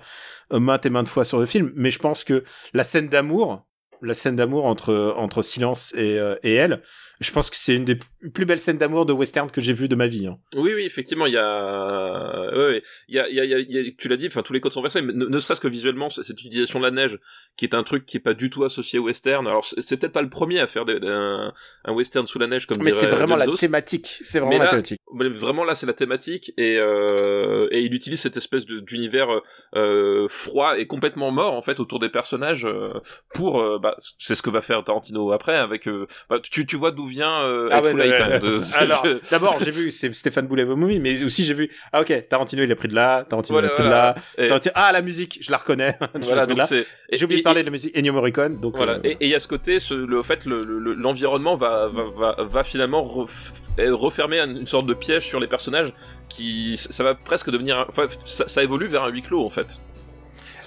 euh, 0.52 0.60
maintes 0.60 0.86
et 0.86 0.90
maintes 0.90 1.08
fois 1.08 1.24
sur 1.24 1.38
le 1.38 1.46
film, 1.46 1.72
mais 1.74 1.90
je 1.90 1.98
pense 1.98 2.24
que 2.24 2.44
la 2.74 2.84
scène 2.84 3.08
d'amour, 3.08 3.66
la 4.02 4.14
scène 4.14 4.36
d'amour 4.36 4.66
entre 4.66 5.14
entre 5.16 5.42
Silence 5.42 5.92
et, 5.96 6.18
euh, 6.18 6.36
et 6.42 6.54
elle, 6.54 6.82
je 7.20 7.30
pense 7.32 7.50
que 7.50 7.56
c'est 7.56 7.74
une 7.74 7.84
des 7.84 7.98
plus 8.32 8.44
belles 8.44 8.60
scènes 8.60 8.78
d'amour 8.78 9.06
de 9.06 9.12
western 9.12 9.50
que 9.50 9.60
j'ai 9.60 9.72
vues 9.72 9.88
de 9.88 9.96
ma 9.96 10.06
vie. 10.06 10.26
hein. 10.26 10.38
Oui, 10.56 10.72
oui, 10.74 10.82
effectivement, 10.84 11.26
il 11.26 11.32
y 11.32 11.36
a, 11.36 12.50
ouais, 12.52 12.56
ouais. 12.66 12.82
il 13.08 13.14
y 13.16 13.18
a, 13.18 13.28
il 13.28 13.34
y 13.34 13.40
a, 13.40 13.44
il 13.58 13.70
y 13.70 13.78
a- 13.88 13.92
tu 13.96 14.08
l'as 14.08 14.16
dit, 14.16 14.26
enfin 14.26 14.42
tous 14.42 14.52
les 14.52 14.60
codes 14.60 14.72
sont 14.72 14.82
versés, 14.82 15.02
mais 15.02 15.12
ne, 15.12 15.24
ne 15.26 15.40
serait-ce 15.40 15.60
que 15.60 15.68
visuellement, 15.68 16.10
cette 16.10 16.30
utilisation 16.30 16.78
de 16.78 16.84
la 16.84 16.90
neige, 16.90 17.18
qui 17.56 17.64
est 17.64 17.74
un 17.74 17.82
truc 17.82 18.06
qui 18.06 18.16
est 18.16 18.20
pas 18.20 18.34
du 18.34 18.50
tout 18.50 18.64
associé 18.64 18.98
au 18.98 19.04
western. 19.04 19.46
Alors 19.46 19.64
c'est 19.66 19.96
peut-être 19.96 20.12
pas 20.12 20.22
le 20.22 20.28
premier 20.30 20.60
à 20.60 20.66
faire 20.66 20.84
des- 20.84 20.98
un, 21.02 21.52
un 21.84 21.92
western 21.92 22.26
sous 22.26 22.38
la 22.38 22.46
neige 22.46 22.66
comme 22.66 22.78
Mais 22.82 22.90
c'est 22.90 23.06
vraiment 23.06 23.36
la 23.36 23.46
thématique. 23.46 24.06
C'est 24.22 24.38
vraiment 24.40 24.52
Mais 24.58 24.64
la 24.64 24.70
thématique. 24.70 25.00
Vraiment 25.12 25.64
là 25.64 25.74
c'est 25.74 25.86
la 25.86 25.92
thématique 25.94 26.52
et 26.58 26.76
euh, 26.78 27.66
et 27.70 27.80
il 27.80 27.94
utilise 27.94 28.20
cette 28.20 28.36
espèce 28.36 28.66
d'univers 28.66 29.28
euh, 29.74 30.28
froid 30.28 30.78
et 30.78 30.86
complètement 30.86 31.30
mort 31.30 31.54
en 31.54 31.62
fait 31.62 31.80
autour 31.80 31.98
des 31.98 32.08
personnages 32.10 32.66
euh, 32.66 32.92
pour 33.34 33.60
euh, 33.60 33.78
bah, 33.78 33.96
c'est 34.18 34.34
ce 34.34 34.42
que 34.42 34.50
va 34.50 34.60
faire 34.60 34.84
Tarantino 34.84 35.32
après 35.32 35.56
avec. 35.56 35.88
euh, 35.88 36.06
bah, 36.28 36.38
tu, 36.42 36.66
tu 36.66 36.76
vois 36.76 36.90
d'où 36.90 37.07
vient 37.08 37.40
euh, 37.42 37.68
Ah 37.72 37.80
ouais, 37.82 37.92
ouais, 37.92 38.20
hein, 38.20 38.30
ouais. 38.30 38.38
de- 38.38 38.58
Alors, 38.78 39.04
d'abord, 39.30 39.56
j'ai 39.64 39.70
vu 39.72 39.90
c'est 39.90 40.14
Stéphane 40.14 40.46
Boulet 40.46 40.64
Mommy, 40.64 41.00
mais 41.00 41.24
aussi 41.24 41.44
j'ai 41.44 41.54
vu 41.54 41.70
ah 41.92 42.00
ok, 42.02 42.28
Tarantino 42.28 42.62
il 42.62 42.70
a 42.72 42.76
pris 42.76 42.88
de 42.88 42.94
là, 42.94 43.24
Tarantino 43.28 43.54
Voilà, 43.58 43.68
il 43.68 43.70
a 43.70 43.74
pris 43.74 43.82
voilà. 43.84 44.12
de 44.12 44.40
là. 44.40 44.44
Et- 44.44 44.48
Tarantino- 44.48 44.72
ah 44.74 44.92
la 44.92 45.02
musique, 45.02 45.38
je 45.42 45.50
la 45.50 45.56
reconnais. 45.56 45.98
Voilà, 46.22 46.46
donc 46.46 46.60
c'est. 46.62 46.86
et- 47.10 47.16
J'ai 47.16 47.24
oublié 47.24 47.38
et- 47.40 47.42
de 47.42 47.44
parler 47.44 47.62
de 47.62 47.66
la 47.66 47.72
musique 47.72 47.96
Ennio 47.96 48.12
Morricone, 48.12 48.60
donc 48.60 48.76
Voilà. 48.76 48.94
euh, 48.94 49.00
Et 49.04 49.16
il 49.22 49.28
y 49.28 49.34
a 49.34 49.40
ce 49.40 49.48
côté, 49.48 49.80
ce, 49.80 49.94
le 49.94 50.22
fait, 50.22 50.44
le- 50.44 50.62
le- 50.62 50.94
l'environnement 50.94 51.56
va, 51.56 51.88
va, 51.88 52.04
va, 52.14 52.36
va 52.44 52.64
finalement 52.64 53.02
ref- 53.02 53.52
refermer 53.78 54.40
une 54.40 54.66
sorte 54.66 54.86
de 54.86 54.94
piège 54.94 55.24
sur 55.26 55.40
les 55.40 55.46
personnages 55.46 55.92
qui, 56.28 56.76
ça 56.76 57.04
va 57.04 57.14
presque 57.14 57.50
devenir, 57.50 57.86
enfin, 57.88 58.06
ça, 58.26 58.46
ça 58.48 58.62
évolue 58.62 58.86
vers 58.86 59.04
un 59.04 59.08
huis 59.10 59.22
clos 59.22 59.44
en 59.44 59.48
fait. 59.48 59.80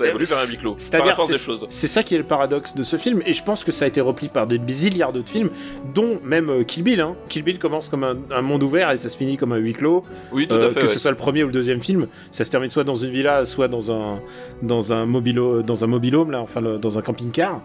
Ça 0.03 0.09
évolue 0.09 0.25
vers 0.25 0.37
un 0.37 0.45
huis 0.45 0.57
clos. 0.57 0.71
Par 0.71 0.77
la 0.77 0.79
C'est-à-dire, 1.15 1.21
c'est 1.27 1.37
choses. 1.45 1.67
c'est 1.69 1.87
ça 1.87 2.03
qui 2.03 2.15
est 2.15 2.17
le 2.17 2.23
paradoxe 2.23 2.75
de 2.75 2.83
ce 2.83 2.97
film, 2.97 3.21
et 3.25 3.33
je 3.33 3.43
pense 3.43 3.63
que 3.63 3.71
ça 3.71 3.85
a 3.85 3.87
été 3.87 4.01
repris 4.01 4.27
par 4.27 4.47
des 4.47 4.59
zilliards 4.69 5.13
d'autres 5.13 5.29
films, 5.29 5.49
dont 5.93 6.19
même 6.23 6.49
euh, 6.49 6.63
Kill 6.63 6.83
Bill. 6.83 7.01
Hein. 7.01 7.15
Kill 7.29 7.43
Bill 7.43 7.59
commence 7.59 7.89
comme 7.89 8.03
un, 8.03 8.17
un 8.31 8.41
monde 8.41 8.63
ouvert 8.63 8.91
et 8.91 8.97
ça 8.97 9.09
se 9.09 9.17
finit 9.17 9.37
comme 9.37 9.51
un 9.53 9.57
huis 9.57 9.73
clos. 9.73 10.03
Oui, 10.31 10.47
tout 10.47 10.55
Euh, 10.55 10.67
à 10.67 10.69
fait. 10.69 10.79
que 10.81 10.85
ouais. 10.85 10.91
ce 10.93 10.99
soit 10.99 11.11
le 11.11 11.17
premier 11.17 11.43
ou 11.43 11.47
le 11.47 11.53
deuxième 11.53 11.81
film, 11.81 12.07
ça 12.31 12.43
se 12.43 12.49
termine 12.51 12.69
soit 12.69 12.83
dans 12.83 12.95
une 12.95 13.11
villa, 13.11 13.45
soit 13.45 13.67
dans 13.67 13.91
un 13.91 14.19
dans 14.61 14.93
un 14.93 15.05
mobilo, 15.05 15.61
dans 15.61 15.83
un 15.83 15.87
mobilhome 15.87 16.31
là, 16.31 16.41
enfin 16.41 16.61
le- 16.61 16.77
dans 16.77 16.97
un 16.97 17.01
camping-car. 17.01 17.61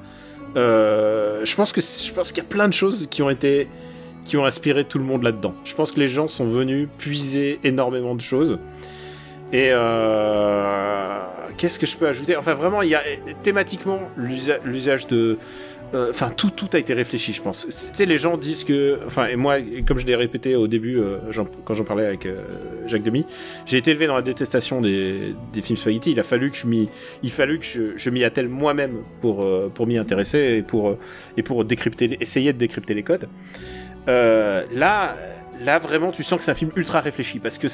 Euh, 0.56 1.40
je 1.44 1.54
pense 1.54 1.72
que 1.72 1.80
je 1.80 2.12
pense 2.12 2.32
qu'il 2.32 2.42
y 2.42 2.46
a 2.46 2.48
plein 2.48 2.68
de 2.68 2.72
choses 2.74 3.06
qui 3.10 3.22
ont 3.22 3.30
été 3.30 3.68
qui 4.24 4.36
ont 4.36 4.44
inspiré 4.44 4.84
tout 4.84 4.98
le 4.98 5.04
monde 5.04 5.22
là-dedans. 5.22 5.52
Je 5.64 5.74
pense 5.74 5.92
que 5.92 6.00
les 6.00 6.08
gens 6.08 6.26
sont 6.28 6.46
venus 6.46 6.88
puiser 6.98 7.60
énormément 7.62 8.14
de 8.14 8.20
choses. 8.20 8.58
Et 9.52 9.70
euh, 9.72 11.18
qu'est-ce 11.56 11.78
que 11.78 11.86
je 11.86 11.96
peux 11.96 12.08
ajouter? 12.08 12.36
Enfin, 12.36 12.54
vraiment, 12.54 12.82
il 12.82 12.90
y 12.90 12.94
a 12.94 13.02
thématiquement 13.42 14.00
l'usa- 14.16 14.58
l'usage 14.64 15.06
de. 15.06 15.38
euh, 15.94 16.10
Enfin, 16.10 16.30
tout, 16.30 16.50
tout 16.50 16.68
a 16.72 16.78
été 16.78 16.92
réfléchi, 16.94 17.32
je 17.32 17.40
pense. 17.40 17.64
Tu 17.68 17.72
sais, 17.96 18.06
les 18.06 18.16
gens 18.16 18.36
disent 18.36 18.64
que. 18.64 18.98
Enfin, 19.06 19.26
et 19.28 19.36
moi, 19.36 19.56
comme 19.86 19.98
je 19.98 20.06
l'ai 20.06 20.16
répété 20.16 20.56
au 20.56 20.66
début, 20.66 20.98
euh, 20.98 21.18
quand 21.64 21.74
j'en 21.74 21.84
parlais 21.84 22.04
avec 22.06 22.26
euh, 22.26 22.40
Jacques 22.86 23.04
Demy, 23.04 23.24
j'ai 23.66 23.76
été 23.78 23.92
élevé 23.92 24.08
dans 24.08 24.16
la 24.16 24.22
détestation 24.22 24.80
des, 24.80 25.34
des 25.52 25.60
films 25.60 25.78
spaghetti. 25.78 26.10
Il 26.10 26.18
a 26.20 26.24
fallu 26.24 26.50
que 26.50 26.56
je 26.56 26.66
m'y, 26.66 26.88
il 27.22 27.30
fallu 27.30 27.60
que 27.60 27.66
je, 27.96 28.10
m'y 28.10 28.24
attelle 28.24 28.48
moi-même 28.48 28.98
pour, 29.20 29.42
euh, 29.44 29.70
pour 29.72 29.86
m'y 29.86 29.96
intéresser 29.96 30.56
et 30.58 30.62
pour, 30.62 30.88
euh, 30.88 30.98
et 31.36 31.42
pour 31.44 31.64
décrypter, 31.64 32.16
essayer 32.20 32.52
de 32.52 32.58
décrypter 32.58 32.94
les 32.94 33.04
codes. 33.04 33.28
Euh, 34.08 34.64
là, 34.72 35.14
là 35.64 35.78
vraiment, 35.78 36.12
tu 36.12 36.22
sens 36.22 36.38
que 36.38 36.44
c'est 36.44 36.50
un 36.50 36.54
film 36.54 36.70
ultra 36.76 37.00
réfléchi 37.00 37.38
parce 37.38 37.58
que 37.58 37.66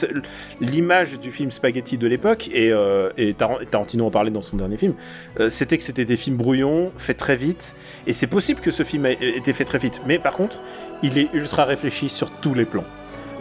l'image 0.60 1.18
du 1.20 1.30
film 1.32 1.50
spaghetti 1.50 1.98
de 1.98 2.06
l'époque 2.06 2.48
et, 2.52 2.70
euh, 2.72 3.10
et 3.16 3.34
Tarantino 3.34 4.06
en 4.06 4.10
parlait 4.10 4.30
dans 4.30 4.40
son 4.42 4.56
dernier 4.56 4.76
film, 4.76 4.94
euh, 5.40 5.48
c'était 5.50 5.76
que 5.78 5.84
c'était 5.84 6.04
des 6.04 6.16
films 6.16 6.36
brouillons, 6.36 6.90
faits 6.98 7.16
très 7.16 7.36
vite. 7.36 7.74
Et 8.06 8.12
c'est 8.12 8.26
possible 8.26 8.60
que 8.60 8.70
ce 8.70 8.82
film 8.82 9.06
ait 9.06 9.18
été 9.20 9.52
fait 9.52 9.64
très 9.64 9.78
vite, 9.78 10.00
mais 10.06 10.18
par 10.18 10.34
contre, 10.34 10.60
il 11.02 11.18
est 11.18 11.28
ultra 11.32 11.64
réfléchi 11.64 12.08
sur 12.08 12.30
tous 12.30 12.54
les 12.54 12.64
plans. 12.64 12.84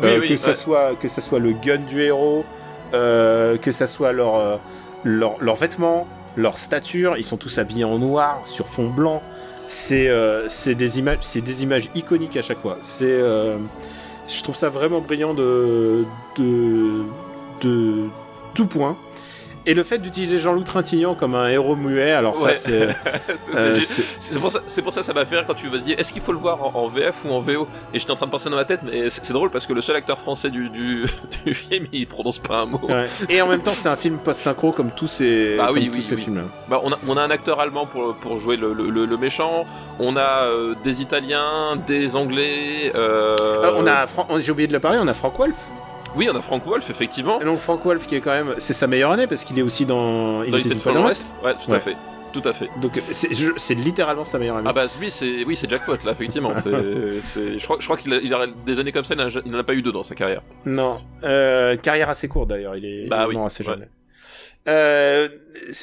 Oui, 0.01 0.07
Euh, 0.09 0.19
oui, 0.21 0.29
que 0.29 0.35
ça 0.35 0.49
ouais. 0.49 0.53
soit 0.55 0.95
que 0.99 1.07
ça 1.07 1.21
soit 1.21 1.39
le 1.39 1.53
gun 1.53 1.77
du 1.77 2.01
héros, 2.01 2.43
que 2.91 3.71
ça 3.71 3.87
soit 3.87 4.11
leur, 4.11 4.59
leur 5.03 5.35
leurs 5.43 5.55
vêtements, 5.55 6.07
leur 6.37 6.57
stature, 6.57 7.15
ils 7.17 7.23
sont 7.23 7.37
tous 7.37 7.57
habillés 7.57 7.83
en 7.83 7.99
noir 7.99 8.41
sur 8.45 8.67
fond 8.67 8.89
blanc. 8.89 9.21
C'est 9.67 10.09
des 10.75 10.99
images 10.99 11.17
c'est 11.21 11.41
des 11.41 11.63
images 11.63 11.89
iconiques 11.95 12.35
à 12.37 12.41
chaque 12.41 12.61
fois. 12.61 12.77
C'est 12.81 13.21
je 14.31 14.43
trouve 14.43 14.55
ça 14.55 14.69
vraiment 14.69 15.01
brillant 15.01 15.33
de 15.33 16.05
de 16.37 17.03
de 17.61 18.05
tout 18.53 18.65
point. 18.65 18.97
Et 19.65 19.73
le 19.73 19.83
fait 19.83 19.99
d'utiliser 19.99 20.39
Jean-Loup 20.39 20.63
Trintignant 20.63 21.13
comme 21.13 21.35
un 21.35 21.47
héros 21.47 21.75
muet, 21.75 22.11
alors 22.11 22.35
ça 22.35 22.47
Ouais. 22.47 22.53
c'est 22.55 22.87
C'est- 23.35 23.55
euh, 23.55 23.79
c'est- 23.81 24.39
pour, 24.39 24.51
ça- 24.51 24.59
c'est 24.65 24.81
pour 24.81 24.91
ça 24.93 25.01
que 25.01 25.05
ça 25.05 25.13
m'a 25.13 25.23
fait 25.25 25.35
rire 25.35 25.45
quand 25.45 25.53
tu 25.53 25.67
vas 25.67 25.77
dire 25.77 25.95
est-ce 25.99 26.11
qu'il 26.11 26.21
faut 26.21 26.31
le 26.31 26.39
voir 26.39 26.63
en, 26.75 26.79
en 26.83 26.87
VF 26.87 27.15
ou 27.25 27.31
en 27.33 27.39
VO 27.39 27.67
Et 27.93 27.99
j'étais 27.99 28.11
en 28.11 28.15
train 28.15 28.25
de 28.25 28.31
penser 28.31 28.49
dans 28.49 28.55
ma 28.55 28.65
tête, 28.65 28.81
mais 28.83 29.09
c'est 29.09 29.33
drôle 29.33 29.51
parce 29.51 29.67
que 29.67 29.73
le 29.73 29.81
seul 29.81 29.95
acteur 29.95 30.17
français 30.17 30.49
du, 30.49 30.69
du, 30.69 31.05
du 31.45 31.53
film, 31.53 31.85
il 31.91 32.07
prononce 32.07 32.39
pas 32.39 32.61
un 32.61 32.65
mot. 32.65 32.79
Ouais. 32.83 33.05
Et 33.29 33.41
en 33.41 33.47
même 33.47 33.61
temps, 33.61 33.71
c'est 33.73 33.89
un 33.89 33.95
film 33.95 34.17
post-synchro 34.17 34.71
comme 34.71 34.91
tous 34.91 35.07
ces, 35.07 35.55
Bah 35.57 35.67
comme 35.67 35.77
oui, 35.77 35.89
tous 35.89 35.95
oui, 35.97 36.03
ces 36.03 36.15
oui. 36.15 36.21
films-là. 36.23 36.43
Bah, 36.67 36.79
on, 36.83 36.91
a, 36.91 36.97
on 37.07 37.15
a 37.17 37.21
un 37.21 37.29
acteur 37.31 37.59
allemand 37.59 37.85
pour, 37.85 38.15
pour 38.15 38.39
jouer 38.39 38.57
le, 38.57 38.73
le, 38.73 38.89
le- 38.89 39.05
le 39.05 39.17
méchant, 39.17 39.65
on 39.99 40.17
a 40.17 40.43
euh, 40.45 40.73
des 40.83 41.01
Italiens, 41.01 41.75
des 41.87 42.15
Anglais. 42.15 42.91
euh, 42.95 43.35
Euh, 43.41 43.71
on 43.75 43.85
a, 43.87 44.05
j'ai 44.39 44.51
oublié 44.51 44.67
de 44.67 44.73
le 44.73 44.79
parler, 44.79 44.97
on 45.01 45.07
a 45.07 45.13
Frank 45.13 45.37
Wolf. 45.37 45.55
Oui, 46.15 46.27
on 46.31 46.35
a 46.35 46.41
Frank 46.41 46.63
Wolf, 46.65 46.89
effectivement. 46.89 47.39
Et 47.39 47.45
donc 47.45 47.59
Frank 47.59 47.83
Wolf 47.85 48.05
qui 48.07 48.15
est 48.15 48.21
quand 48.21 48.31
même, 48.31 48.55
c'est 48.57 48.73
sa 48.73 48.87
meilleure 48.87 49.11
année 49.11 49.27
parce 49.27 49.43
qu'il 49.45 49.57
est 49.57 49.61
aussi 49.61 49.85
dans. 49.85 50.43
Il 50.43 50.51
Dans 50.51 50.57
était 50.57 50.69
une 50.69 50.79
fois 50.79 50.91
dans 50.93 51.03
l'Ouest. 51.03 51.33
Ouais, 51.43 51.53
tout 51.53 51.69
Ouais. 51.71 51.77
à 51.77 51.79
fait. 51.79 51.95
Tout 52.33 52.41
à 52.45 52.53
fait. 52.53 52.67
Donc 52.81 52.93
c'est, 53.11 53.33
je- 53.33 53.51
c'est 53.57 53.73
littéralement 53.73 54.23
sa 54.23 54.39
meilleure 54.39 54.55
année. 54.57 54.67
Ah 54.69 54.71
bah 54.71 54.85
lui 55.01 55.11
c'est 55.11 55.43
oui 55.43 55.57
c'est 55.57 55.69
jackpot 55.69 55.97
là 56.05 56.13
effectivement 56.13 56.53
c'est 56.55 56.71
c'est 57.23 57.59
je 57.59 57.63
crois 57.65 57.75
je 57.81 57.83
crois 57.85 57.97
qu'il 57.97 58.13
a, 58.13 58.17
il 58.19 58.33
a 58.33 58.47
des 58.65 58.79
années 58.79 58.93
comme 58.93 59.03
ça 59.03 59.15
il 59.45 59.51
n'en 59.51 59.59
a 59.59 59.63
pas 59.63 59.73
eu 59.73 59.81
deux 59.81 59.91
dans 59.91 60.05
sa 60.05 60.15
carrière. 60.15 60.41
Non, 60.65 61.01
euh, 61.25 61.75
carrière 61.75 62.09
assez 62.09 62.29
courte 62.29 62.47
d'ailleurs. 62.47 62.77
Il 62.77 62.85
est 62.85 63.07
Bah 63.09 63.17
il 63.19 63.23
est 63.23 63.27
oui, 63.27 63.35
mort 63.35 63.47
assez 63.47 63.63
ouais. 63.65 63.73
jeune. 63.73 63.87
Euh, 64.69 65.27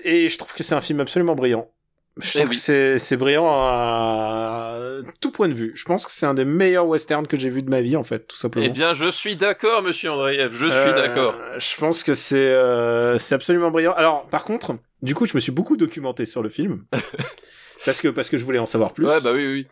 et 0.05 0.31
je 0.31 0.39
trouve 0.39 0.55
que 0.55 0.63
c'est 0.63 0.75
un 0.75 0.81
film 0.81 1.01
absolument 1.01 1.35
brillant. 1.35 1.69
Je 2.21 2.31
Eh 2.35 2.39
trouve 2.41 2.51
oui. 2.51 2.57
que 2.57 2.63
c'est, 2.63 2.99
c'est 2.99 3.17
brillant 3.17 3.47
à 3.49 4.77
tout 5.21 5.31
point 5.31 5.49
de 5.49 5.55
vue. 5.55 5.73
Je 5.75 5.85
pense 5.85 6.05
que 6.05 6.13
c'est 6.13 6.27
un 6.27 6.35
des 6.35 6.45
meilleurs 6.45 6.87
westerns 6.87 7.27
que 7.27 7.39
j'ai 7.39 7.51
vu 7.51 7.63
de 7.63 7.71
ma 7.71 7.81
vie 7.81 7.97
en 7.97 8.05
fait, 8.05 8.27
tout 8.27 8.37
simplement. 8.37 8.65
Eh 8.67 8.71
bien 8.71 8.93
je 8.95 9.11
suis 9.11 9.37
d'accord 9.37 9.83
monsieur 9.83 10.11
Andreev 10.11 10.51
je 10.53 10.67
suis 10.67 10.79
Euh, 10.91 10.93
d'accord. 10.93 11.35
Je 11.59 11.77
pense 11.77 12.03
que 12.03 12.15
c'est 12.15 12.37
euh, 12.37 13.19
c'est 13.19 13.35
absolument 13.35 13.71
brillant. 13.71 13.93
Alors, 13.97 14.27
par 14.29 14.45
contre, 14.45 14.77
du 15.03 15.15
coup, 15.15 15.27
je 15.27 15.35
me 15.35 15.41
suis 15.41 15.53
beaucoup 15.53 15.77
documenté 15.77 16.27
sur 16.27 16.43
le 16.43 16.49
film 16.49 16.85
parce 17.85 18.01
que 18.01 18.09
parce 18.09 18.29
que 18.31 18.37
je 18.39 18.45
voulais 18.45 18.59
en 18.59 18.67
savoir 18.67 18.93
plus. 18.93 19.07
Ouais 19.07 19.21
bah 19.21 19.33
oui 19.33 19.47
oui. 19.47 19.67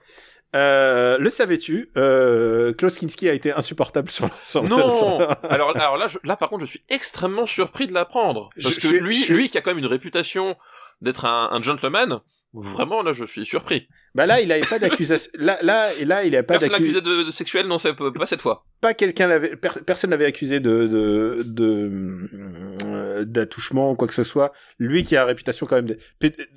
Euh, 0.55 1.19
le 1.19 1.29
savais-tu 1.29 1.91
euh, 1.99 2.73
Klaus 2.73 2.97
Kinski 2.99 3.29
a 3.29 3.33
été 3.33 3.51
insupportable 3.53 4.09
sur 4.11 4.29
sur 4.45 4.63
Non 4.63 4.89
sur- 4.89 5.37
alors 5.51 5.77
alors 5.77 5.97
là 5.99 6.07
je- 6.07 6.19
là 6.23 6.37
par 6.37 6.49
contre 6.49 6.65
je 6.65 6.71
suis 6.71 6.83
extrêmement 6.89 7.47
surpris 7.47 7.89
de 7.89 7.93
l'apprendre 7.93 8.51
parce 8.63 8.75
Je- 8.77 8.81
que 8.81 8.89
je- 8.89 8.95
lui 8.95 9.23
lui 9.25 9.49
qui 9.49 9.59
a 9.59 9.61
quand 9.61 9.71
même 9.73 9.79
une 9.85 9.87
réputation 9.91 10.57
d'être 11.01 11.25
un, 11.25 11.49
un 11.53 11.63
gentleman 11.63 12.21
vraiment 12.55 13.03
là 13.03 13.13
je 13.13 13.25
suis 13.25 13.45
surpris. 13.45 13.87
Bah 14.15 14.25
là, 14.25 14.41
il 14.41 14.51
avait 14.51 14.63
pas 14.63 14.79
d'accusation. 14.79 15.31
Là, 15.35 15.59
là, 15.61 15.93
et 16.01 16.07
là, 16.07 16.25
il 16.25 16.35
a 16.35 16.43
pas 16.43 16.55
Personne 16.55 16.73
l'accusait 16.73 17.03
de, 17.03 17.25
de 17.27 17.31
sexuel 17.31 17.67
non 17.67 17.77
c'est 17.77 17.93
pas 17.95 18.25
cette 18.25 18.41
fois. 18.41 18.65
Pas 18.81 18.95
quelqu'un 18.95 19.27
l'avait. 19.27 19.57
per- 19.57 19.83
personne 19.85 20.09
l'avait 20.09 20.25
accusé 20.25 20.59
de 20.59 20.87
de 20.87 21.41
de 21.45 22.29
euh, 22.87 23.25
d'attouchement 23.27 23.91
ou 23.91 23.95
quoi 23.95 24.09
que 24.09 24.15
ce 24.15 24.25
soit. 24.25 24.53
Lui 24.79 25.05
qui 25.05 25.17
a 25.17 25.21
la 25.21 25.27
réputation 25.27 25.67
quand 25.67 25.77
même 25.77 25.87
de, 25.87 25.99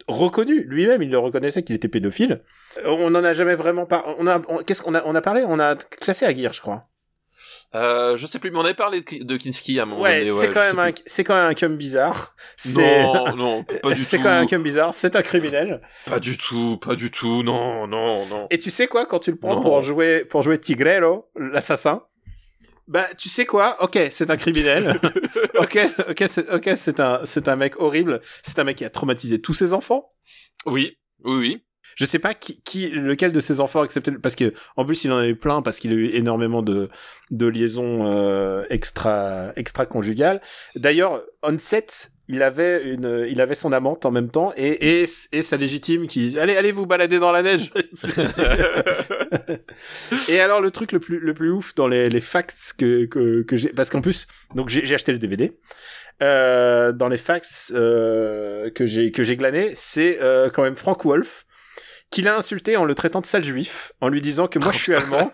reconnu 0.08 0.64
lui-même, 0.64 1.02
il 1.02 1.10
le 1.12 1.18
reconnaissait 1.18 1.64
qu'il 1.64 1.76
était 1.76 1.90
pédophile. 1.90 2.44
On 2.86 3.14
en 3.14 3.24
a 3.26 3.34
jamais 3.34 3.56
vraiment 3.56 3.86
pas. 3.86 4.06
On 4.20 4.26
a 4.28 4.42
on- 4.48 4.60
qu'est-ce 4.64 4.82
qu'on 4.82 4.96
a 4.96 5.04
on 5.06 5.16
a 5.16 5.22
parlé? 5.22 5.44
On 5.46 5.60
a 5.60 5.76
classé 5.76 6.26
Aguirre, 6.26 6.54
je 6.54 6.62
crois. 6.62 6.88
Euh, 7.76 8.18
je 8.18 8.26
sais 8.26 8.40
plus 8.40 8.50
mais 8.50 8.58
on 8.58 8.66
avait 8.66 8.74
parlé 8.74 9.02
de, 9.02 9.06
Ki- 9.06 9.24
de 9.24 9.38
Kinski 9.38 9.80
à 9.80 9.84
un 9.84 9.86
moment 9.86 10.02
Ouais, 10.02 10.24
donné. 10.26 10.32
c'est 10.40 10.48
je 10.48 10.52
quand 10.52 10.62
même 10.62 10.80
un 10.80 10.90
c'est 11.06 11.24
quand 11.24 11.36
même 11.36 11.46
un 11.52 11.54
cum 11.54 11.78
bizarre. 11.78 12.36
C'est 12.58 13.04
Non 13.04 13.36
non 13.36 13.64
pas 13.84 13.92
du 13.92 13.98
tout. 14.00 14.02
c'est 14.04 14.18
quand 14.18 14.24
même 14.32 14.44
un 14.44 14.48
cum 14.48 14.64
bizarre. 14.64 14.96
C'est 14.96 15.16
un 15.16 15.22
criminel. 15.22 15.80
Pas 16.08 16.20
du 16.20 16.36
tout, 16.38 16.78
pas 16.78 16.96
du 16.96 17.12
tout, 17.12 17.44
non, 17.44 17.86
non, 17.86 18.26
non. 18.26 18.48
Et 18.50 18.58
tu 18.58 18.72
sais 18.72 18.88
quoi 18.88 19.06
quand 19.06 19.20
tu 19.20 19.30
le 19.32 19.38
prends 19.38 19.56
Non. 19.56 19.62
pour 19.62 19.82
jouer 19.84 20.26
pour 20.26 20.42
jouer 20.42 20.58
Tigrero, 20.58 21.30
l'assassin? 21.36 22.04
Bah, 22.88 23.06
tu 23.20 23.30
sais 23.30 23.46
quoi? 23.46 23.78
Ok, 23.84 24.00
c'est 24.10 24.32
un 24.32 24.36
criminel. 24.36 25.00
ok, 25.60 25.78
ok, 26.10 26.24
c'est 26.28 26.50
ok, 26.50 26.72
c'est 26.76 27.00
un 27.00 27.22
c'est 27.24 27.48
un 27.48 27.56
mec 27.56 27.80
horrible. 27.80 28.20
C'est 28.42 28.58
un 28.58 28.64
mec 28.64 28.78
qui 28.78 28.86
a 28.86 28.90
traumatisé 28.90 29.40
tous 29.40 29.54
ses 29.54 29.74
enfants. 29.74 30.10
Oui, 30.66 30.98
oui, 31.24 31.38
oui. 31.38 31.64
Je 32.00 32.06
sais 32.06 32.18
pas 32.18 32.34
qui, 32.34 32.62
qui 32.62 32.88
lequel 32.88 33.34
de 33.34 33.42
ses 33.42 33.60
enfants 33.60 33.82
acceptait 33.82 34.14
parce 34.14 34.36
que 34.36 34.54
en 34.78 34.86
plus 34.86 35.04
il 35.04 35.12
en 35.12 35.18
avait 35.18 35.36
plein 35.36 35.62
parce 35.62 35.80
qu'il 35.80 35.92
a 35.92 35.96
eu 35.96 36.06
énormément 36.14 36.62
de 36.62 36.88
de 37.30 37.46
liaisons 37.46 38.08
euh, 38.08 38.64
extra 38.70 39.52
extra 39.58 39.86
conjugales. 39.86 40.40
D'ailleurs, 40.78 41.22
on 41.44 41.60
set, 41.60 42.12
il 42.30 42.42
avait 42.42 42.94
une 42.94 43.28
il 43.30 43.42
avait 43.42 43.54
son 43.54 43.74
amante 43.74 44.06
en 44.06 44.12
même 44.12 44.30
temps 44.30 44.54
et 44.56 45.02
et, 45.02 45.06
et 45.34 45.42
sa 45.42 45.58
légitime 45.58 46.08
qui 46.08 46.40
allez 46.40 46.56
allez 46.56 46.72
vous 46.72 46.86
balader 46.86 47.20
dans 47.20 47.34
la 47.34 47.44
neige. 47.44 47.70
et 50.30 50.40
alors 50.40 50.62
le 50.62 50.72
truc 50.72 50.94
le 50.94 51.02
plus 51.02 51.20
le 51.20 51.34
plus 51.34 51.52
ouf 51.52 51.76
dans 51.76 51.90
les 51.90 52.08
les 52.08 52.22
facts 52.22 52.76
que 52.78 53.08
que 53.08 53.42
que 53.42 53.58
j'ai 53.58 53.74
parce 53.74 53.90
qu'en 53.90 54.00
plus 54.00 54.26
donc 54.56 54.70
j'ai 54.70 54.86
j'ai 54.86 54.96
acheté 54.96 55.12
le 55.12 55.20
DVD. 55.20 55.52
Euh, 56.22 56.92
dans 56.92 57.08
les 57.08 57.18
facts 57.18 57.72
euh, 57.74 58.70
que 58.72 58.86
j'ai 58.86 59.12
que 59.12 59.24
j'ai 59.24 59.38
glané, 59.38 59.72
c'est 59.74 60.22
euh, 60.22 60.50
quand 60.50 60.64
même 60.64 60.76
Frank 60.76 61.06
Wolf 61.06 61.46
qui 62.12 62.22
l'a 62.22 62.36
insulté 62.38 62.76
en 62.78 62.86
le 62.86 62.96
traitant 62.96 63.22
de 63.22 63.26
sale 63.26 63.44
juif, 63.44 63.94
en 64.02 64.08
lui 64.10 64.22
disant 64.22 64.48
que 64.48 64.60
moi 64.60 64.72
je 64.72 64.78
suis 64.80 64.94
allemand, 64.96 65.32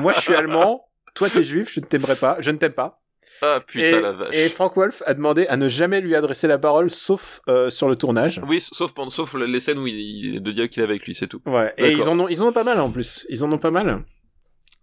moi 0.00 0.12
je 0.14 0.20
suis 0.20 0.34
allemand, 0.34 0.84
toi 1.14 1.28
t'es 1.30 1.42
juif, 1.42 1.70
je 1.72 1.80
ne 1.80 1.84
t'aimerais 1.86 2.16
pas, 2.16 2.36
je 2.40 2.50
ne 2.50 2.58
t'aime 2.58 2.72
pas. 2.72 2.98
Ah 3.44 3.60
putain 3.66 3.84
et, 3.98 4.00
la 4.00 4.12
vache. 4.12 4.28
et 4.34 4.48
Frank 4.50 4.76
Wolf 4.76 5.02
a 5.04 5.14
demandé 5.14 5.46
à 5.48 5.56
ne 5.56 5.68
jamais 5.68 6.00
lui 6.00 6.14
adresser 6.14 6.46
la 6.46 6.58
parole, 6.58 6.90
sauf 6.90 7.40
euh, 7.48 7.70
sur 7.70 7.88
le 7.88 7.96
tournage. 7.96 8.40
Oui, 8.46 8.60
sauf 8.60 8.92
pendant, 8.92 9.10
sauf 9.10 9.34
les 9.34 9.58
scènes 9.58 9.78
où 9.78 9.86
il, 9.88 9.96
il- 9.96 10.40
de 10.42 10.50
dialogue 10.52 10.70
qu'il 10.70 10.82
a 10.82 10.84
avec 10.84 11.04
lui, 11.06 11.14
c'est 11.16 11.26
tout. 11.26 11.40
Ouais. 11.46 11.72
Et 11.76 11.90
ils 11.92 12.08
en 12.08 12.20
ont, 12.20 12.28
ils 12.28 12.40
en 12.42 12.48
ont 12.48 12.52
pas 12.52 12.62
mal 12.62 12.78
en 12.78 12.90
plus. 12.90 13.26
Ils 13.30 13.42
en 13.44 13.50
ont 13.50 13.58
pas 13.58 13.72
mal. 13.72 14.04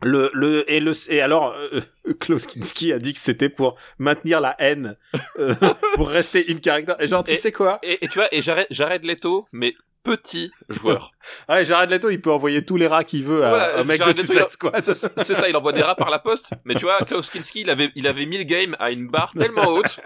Le, 0.02 0.30
le, 0.34 0.70
et 0.72 0.80
le, 0.80 0.94
et 1.12 1.22
alors, 1.22 1.54
euh, 1.74 1.80
Klaus 2.20 2.46
Kinski 2.48 2.92
a 2.94 3.00
dit 3.00 3.14
que 3.14 3.20
c'était 3.20 3.50
pour 3.50 3.76
maintenir 3.98 4.40
la 4.42 4.56
haine, 4.60 4.98
euh, 5.40 5.54
pour 5.96 6.10
rester 6.10 6.50
une 6.52 6.60
caractère. 6.62 6.96
Et 7.02 7.08
genre, 7.08 7.24
tu 7.24 7.34
Et- 7.34 7.36
sais 7.38 7.52
quoi? 7.52 7.80
Et, 7.84 8.04
et 8.04 8.08
tu 8.08 8.20
vois, 8.20 8.28
et 8.34 8.42
j'arrête, 8.42 8.68
j'arrête 8.72 9.06
Leto, 9.06 9.46
mais 9.54 9.74
petit 10.04 10.52
joueur. 10.70 11.12
Ouais, 11.47 11.64
Jared 11.66 11.89
Leto, 11.89 12.10
il 12.10 12.22
peut 12.22 12.32
envoyer 12.32 12.64
tous 12.66 12.78
les 12.78 12.88
rats 12.88 13.04
qu'il 13.04 13.24
veut 13.24 13.43
à 13.45 13.50
Voilà, 13.50 13.80
un 13.80 13.84
mec 13.84 14.00
de 14.00 14.06
Jared 14.06 14.18
Leto, 14.18 14.34
Suicide 14.34 14.50
Squad. 14.50 14.82
C'est 15.24 15.36
ça, 15.36 15.50
il 15.50 15.56
envoie 15.56 15.74
des 15.74 15.82
rats 15.82 15.95
par 15.95 16.10
la 16.10 16.20
poste. 16.20 16.54
Mais 16.66 16.74
tu 16.76 16.82
vois, 16.82 17.00
Klaus 17.06 17.30
Kinski, 17.30 17.62
il 17.62 17.70
avait, 17.70 17.91
il 17.95 18.08
avait 18.08 18.26
mis 18.26 18.38
le 18.38 18.45
game 18.45 18.76
à 18.80 18.91
une 18.91 19.08
barre 19.10 19.34
tellement 19.38 19.68
haute 19.68 20.00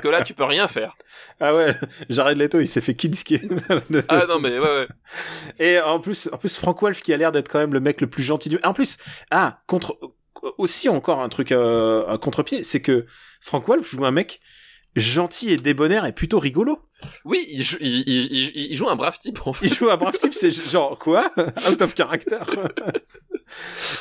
que 0.00 0.08
là, 0.08 0.22
tu 0.22 0.34
peux 0.34 0.44
rien 0.44 0.68
faire. 0.68 0.96
Ah 1.40 1.54
ouais, 1.54 1.74
Jared 2.08 2.38
Leto, 2.38 2.60
il 2.60 2.66
s'est 2.66 2.80
fait 2.80 2.94
Kinski. 2.94 3.40
Ah 4.08 4.26
non, 4.28 4.38
mais 4.38 4.58
ouais, 4.58 4.60
ouais. 4.60 4.88
Et 5.58 5.80
en 5.80 6.00
plus, 6.00 6.28
en 6.32 6.38
plus, 6.38 6.56
Frank 6.56 6.80
Wolf 6.80 7.02
qui 7.02 7.12
a 7.12 7.16
l'air 7.16 7.32
d'être 7.32 7.48
quand 7.48 7.58
même 7.58 7.74
le 7.74 7.80
mec 7.80 8.00
le 8.00 8.08
plus 8.08 8.22
gentil 8.22 8.48
du. 8.48 8.58
En 8.62 8.72
plus, 8.72 8.96
ah, 9.30 9.58
contre 9.66 9.98
aussi 10.58 10.88
encore 10.88 11.20
un 11.20 11.28
truc 11.28 11.52
euh, 11.52 12.04
un 12.08 12.18
contre-pied, 12.18 12.62
c'est 12.62 12.82
que 12.82 13.06
Frank 13.40 13.66
Wolf 13.66 13.88
joue 13.88 14.04
un 14.04 14.10
mec 14.10 14.40
gentil 14.96 15.50
et 15.50 15.56
débonnaire 15.56 16.04
et 16.04 16.12
plutôt 16.12 16.38
rigolo. 16.38 16.78
Oui, 17.24 17.46
il 17.50 17.62
joue, 17.62 17.76
il, 17.80 18.00
il, 18.08 18.32
il- 18.32 18.70
il 18.72 18.76
joue 18.76 18.88
un 18.88 18.96
brave 18.96 19.18
type, 19.18 19.46
en 19.46 19.52
fait. 19.52 19.66
Il 19.66 19.74
joue 19.74 19.90
un 19.90 19.96
brave 19.96 20.16
type, 20.18 20.34
c'est 20.34 20.52
genre 20.70 20.98
quoi? 20.98 21.30
Out 21.70 21.80
of 21.82 21.94
character. 21.96 22.38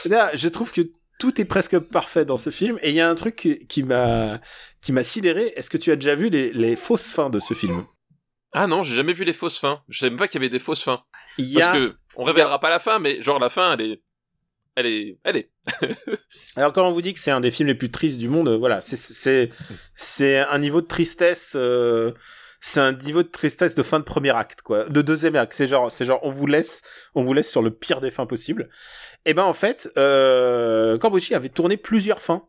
Là, 0.06 0.32
je 0.36 0.48
trouve 0.48 0.72
que 0.72 0.82
tout 1.20 1.40
est 1.40 1.46
presque 1.46 1.78
parfait 1.80 2.26
dans 2.26 2.38
ce 2.38 2.50
film 2.50 2.80
et 2.82 2.90
il 2.90 2.96
y 2.96 3.02
a 3.02 3.10
un 3.10 3.16
truc 3.16 3.66
qui, 3.70 3.84
m'a 3.84 4.40
qui 4.82 4.92
m'a 4.92 5.04
sidéré. 5.04 5.54
Est-ce 5.56 5.70
que 5.70 5.78
tu 5.78 5.92
as 5.92 5.96
déjà 5.96 6.16
vu 6.16 6.30
les, 6.30 6.52
les 6.54 6.76
fausses 6.76 7.14
fins 7.14 7.30
de 7.30 7.40
ce 7.40 7.54
film? 7.54 7.86
Ah 8.54 8.68
non, 8.68 8.84
j'ai 8.84 8.96
jamais 8.96 9.14
vu 9.14 9.24
les 9.24 9.34
fausses 9.34 9.60
fins. 9.60 9.82
Je 9.88 10.00
savais 10.00 10.10
même 10.10 10.20
pas 10.20 10.28
qu'il 10.28 10.42
y 10.42 10.44
avait 10.44 10.50
des 10.50 10.60
fausses 10.60 10.84
fins. 10.84 11.04
Il 11.38 11.46
y 11.46 11.54
Parce 11.56 11.68
a 11.68 11.74
que, 11.74 11.96
on 12.16 12.24
révélera 12.24 12.60
pas 12.60 12.70
la 12.70 12.80
fin, 12.80 13.00
mais 13.00 13.22
genre 13.22 13.40
la 13.40 13.50
fin, 13.50 13.74
elle 13.74 13.82
est, 13.82 14.02
elle 14.76 14.86
est, 14.86 15.18
elle 15.24 15.38
est. 15.38 15.50
Alors 16.56 16.72
quand 16.74 16.88
on 16.88 16.92
vous 16.92 17.02
dit 17.02 17.14
que 17.14 17.20
c'est 17.20 17.32
un 17.32 17.40
des 17.42 17.52
films 17.52 17.68
les 17.68 17.76
plus 17.76 17.92
tristes 17.92 18.18
du 18.18 18.28
monde, 18.30 18.50
voilà, 18.50 18.82
c'est 18.82 18.98
c'est 18.98 19.50
c'est 19.96 20.38
un 20.40 20.60
niveau 20.60 20.82
de 20.82 20.88
tristesse. 20.88 21.54
euh, 21.56 22.12
c'est 22.64 22.80
un 22.80 22.92
niveau 22.92 23.24
de 23.24 23.28
tristesse 23.28 23.74
de 23.74 23.82
fin 23.82 23.98
de 24.00 24.04
premier 24.04 24.30
acte, 24.36 24.62
quoi, 24.62 24.84
de 24.88 25.02
deuxième 25.02 25.36
acte. 25.36 25.52
C'est 25.54 25.66
genre, 25.66 25.92
c'est 25.92 26.06
genre, 26.06 26.20
on 26.22 26.30
vous 26.30 26.46
laisse, 26.46 26.84
on 27.16 27.24
vous 27.24 27.34
laisse 27.34 27.50
sur 27.50 27.64
le 27.64 27.72
pire 27.72 28.02
des 28.02 28.12
fins 28.12 28.28
possibles. 28.28 28.70
Et 29.26 29.34
ben 29.34 29.44
en 29.44 29.54
fait, 29.54 29.90
euh, 29.98 30.98
Corbucci 31.00 31.34
avait 31.34 31.50
tourné 31.50 31.76
plusieurs 31.78 32.20
fins. 32.20 32.44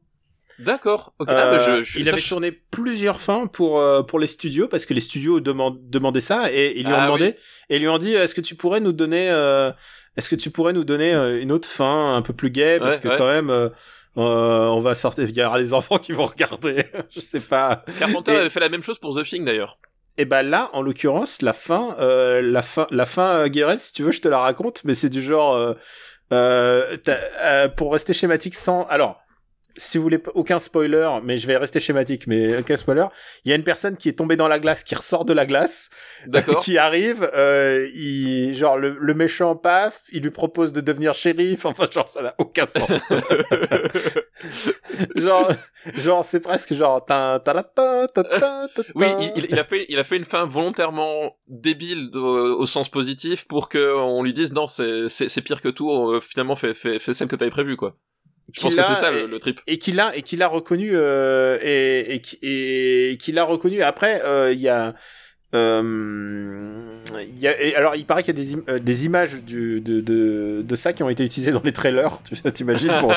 D'accord. 0.58 1.14
Ok. 1.18 1.28
Ah, 1.30 1.46
bah, 1.46 1.52
Euh, 1.66 1.78
je, 1.78 1.82
je, 1.82 1.98
il 1.98 2.04
ça, 2.04 2.12
avait 2.12 2.20
je- 2.20 2.28
tourné 2.28 2.52
plusieurs 2.52 3.20
fins 3.20 3.46
pour 3.46 3.80
euh, 3.80 4.02
pour 4.02 4.18
les 4.18 4.26
studios 4.26 4.68
parce 4.68 4.84
que 4.84 4.92
les 4.92 5.00
studios 5.00 5.40
demandaient 5.40 6.20
ça 6.20 6.52
et 6.52 6.74
ils 6.78 6.84
lui 6.86 6.92
ont 6.92 6.96
Ah, 6.98 7.06
demandé 7.06 7.24
oui. 7.28 7.34
et 7.70 7.76
ils 7.76 7.80
lui 7.80 7.88
ont 7.88 7.96
dit 7.96 8.12
est-ce 8.12 8.34
que 8.34 8.42
tu 8.42 8.54
pourrais 8.54 8.80
nous 8.80 8.92
donner 8.92 9.30
euh, 9.30 9.72
est-ce 10.16 10.28
que 10.30 10.36
tu 10.36 10.50
pourrais 10.50 10.72
nous 10.72 10.84
donner 10.84 11.14
euh, 11.14 11.40
une 11.40 11.52
autre 11.52 11.68
fin 11.68 12.14
un 12.16 12.22
peu 12.22 12.32
plus 12.32 12.50
gay 12.50 12.78
parce 12.78 12.96
Ouais, 12.96 13.00
que 13.02 13.08
ouais. 13.08 13.16
quand 13.18 13.26
même 13.32 13.50
euh, 13.50 13.68
euh, 14.18 14.66
on 14.68 14.80
va 14.80 14.94
sortir 14.94 15.24
il 15.28 15.36
y 15.36 15.42
aura 15.42 15.58
les 15.58 15.72
enfants 15.72 15.98
qui 15.98 16.12
vont 16.12 16.26
regarder 16.26 16.84
je 17.10 17.20
sais 17.20 17.40
pas 17.40 17.84
Carpenter 17.98 18.32
Et- 18.32 18.36
avait 18.36 18.50
fait 18.50 18.60
la 18.60 18.68
même 18.68 18.82
chose 18.82 18.98
pour 18.98 19.14
The 19.18 19.24
Thing 19.24 19.44
d'ailleurs. 19.44 19.78
et 20.18 20.24
ben 20.26 20.42
là 20.42 20.68
en 20.74 20.82
l'occurrence 20.82 21.40
la 21.42 21.52
fin 21.54 21.96
euh, 21.98 22.42
la 22.42 22.60
fin 22.62 22.86
la 22.90 23.06
fin 23.06 23.28
euh, 23.36 23.48
Guéret 23.48 23.78
si 23.78 23.92
tu 23.94 24.02
veux 24.02 24.12
je 24.12 24.20
te 24.20 24.28
la 24.28 24.38
raconte 24.40 24.82
mais 24.84 24.92
c'est 24.94 25.08
du 25.08 25.22
genre 25.22 25.54
euh, 25.54 25.72
euh, 26.32 26.96
euh, 27.08 27.68
pour 27.68 27.92
rester 27.92 28.12
schématique 28.12 28.54
sans 28.54 28.84
alors 28.88 29.18
si 29.76 29.98
vous 29.98 30.04
voulez 30.04 30.22
aucun 30.34 30.60
spoiler 30.60 31.08
mais 31.22 31.38
je 31.38 31.46
vais 31.46 31.56
rester 31.56 31.80
schématique 31.80 32.26
mais 32.26 32.58
aucun 32.58 32.76
spoiler 32.76 33.06
il 33.44 33.50
y 33.50 33.52
a 33.52 33.56
une 33.56 33.64
personne 33.64 33.96
qui 33.96 34.08
est 34.08 34.12
tombée 34.12 34.36
dans 34.36 34.48
la 34.48 34.58
glace 34.58 34.84
qui 34.84 34.94
ressort 34.94 35.24
de 35.24 35.32
la 35.32 35.46
glace 35.46 35.90
D'accord. 36.26 36.62
qui 36.62 36.78
arrive 36.78 37.28
euh, 37.34 37.88
il 37.94 38.54
genre 38.54 38.78
le, 38.78 38.96
le 38.98 39.14
méchant 39.14 39.56
paf 39.56 40.02
il 40.12 40.22
lui 40.22 40.30
propose 40.30 40.72
de 40.72 40.80
devenir 40.80 41.14
shérif 41.14 41.66
enfin 41.72 41.86
genre 41.90 42.08
ça 42.08 42.22
n'a 42.22 42.34
aucun 42.38 42.66
sens 42.66 43.12
genre 45.16 45.50
genre 45.94 46.24
c'est 46.24 46.40
presque 46.40 46.74
genre 46.74 47.04
ta 47.04 47.40
ta 47.44 47.62
ta 47.62 48.08
ta 48.08 48.66
Oui, 48.94 49.06
il, 49.36 49.46
il- 49.50 49.58
a 49.58 49.64
fait, 49.64 49.86
il 49.88 49.98
a 49.98 50.04
fait 50.04 50.16
une 50.16 50.24
fin 50.24 50.44
volontairement 50.44 51.36
débile 51.48 52.10
au, 52.14 52.58
au 52.60 52.66
sens 52.66 52.88
positif 52.88 53.46
pour 53.46 53.68
que 53.68 53.94
on 53.96 54.22
lui 54.22 54.32
dise 54.34 54.52
non, 54.52 54.66
c'est, 54.66 55.08
c'est, 55.08 55.28
c'est 55.28 55.40
pire 55.42 55.60
que 55.60 55.68
tout. 55.68 55.90
euh, 55.90 56.20
finalement, 56.20 56.56
fais, 56.56 56.74
fais, 56.74 56.98
fais 56.98 57.14
celle 57.14 57.28
que 57.28 57.36
t'avais 57.36 57.50
prévue, 57.50 57.76
quoi. 57.76 57.96
Je 58.52 58.60
pense 58.60 58.74
que 58.74 58.82
c'est 58.82 58.94
ça 58.94 59.10
et- 59.12 59.26
le, 59.26 59.38
trip. 59.38 59.60
et 59.66 59.78
qu'il 59.78 59.98
a 60.00 60.14
et 60.16 60.22
qu'il 60.22 60.42
a 60.42 60.46
reconnu 60.48 60.90
euh, 60.94 61.58
et 61.62 62.20
et, 62.42 63.10
et 63.12 63.16
qu'il 63.16 63.38
a 63.38 63.44
reconnu 63.44 63.82
après 63.82 64.22
euh, 64.24 64.52
il 64.52 64.60
y 64.60 64.68
a 64.68 64.94
euh, 65.54 66.96
il 67.28 67.38
y 67.38 67.46
a, 67.46 67.60
et 67.62 67.74
alors 67.74 67.94
il 67.94 68.06
paraît 68.06 68.22
qu'il 68.22 68.36
y 68.36 68.40
a 68.40 68.42
des, 68.42 68.54
im- 68.54 68.62
euh, 68.68 68.78
des 68.78 69.04
images 69.04 69.42
du, 69.42 69.80
de, 69.80 70.00
de, 70.00 70.62
de 70.66 70.76
ça 70.76 70.92
qui 70.92 71.02
ont 71.02 71.08
été 71.10 71.22
utilisées 71.24 71.50
dans 71.52 71.60
les 71.62 71.72
trailers 71.72 72.18
tu 72.22 72.34
t'imagines 72.52 72.92
pour 72.98 73.12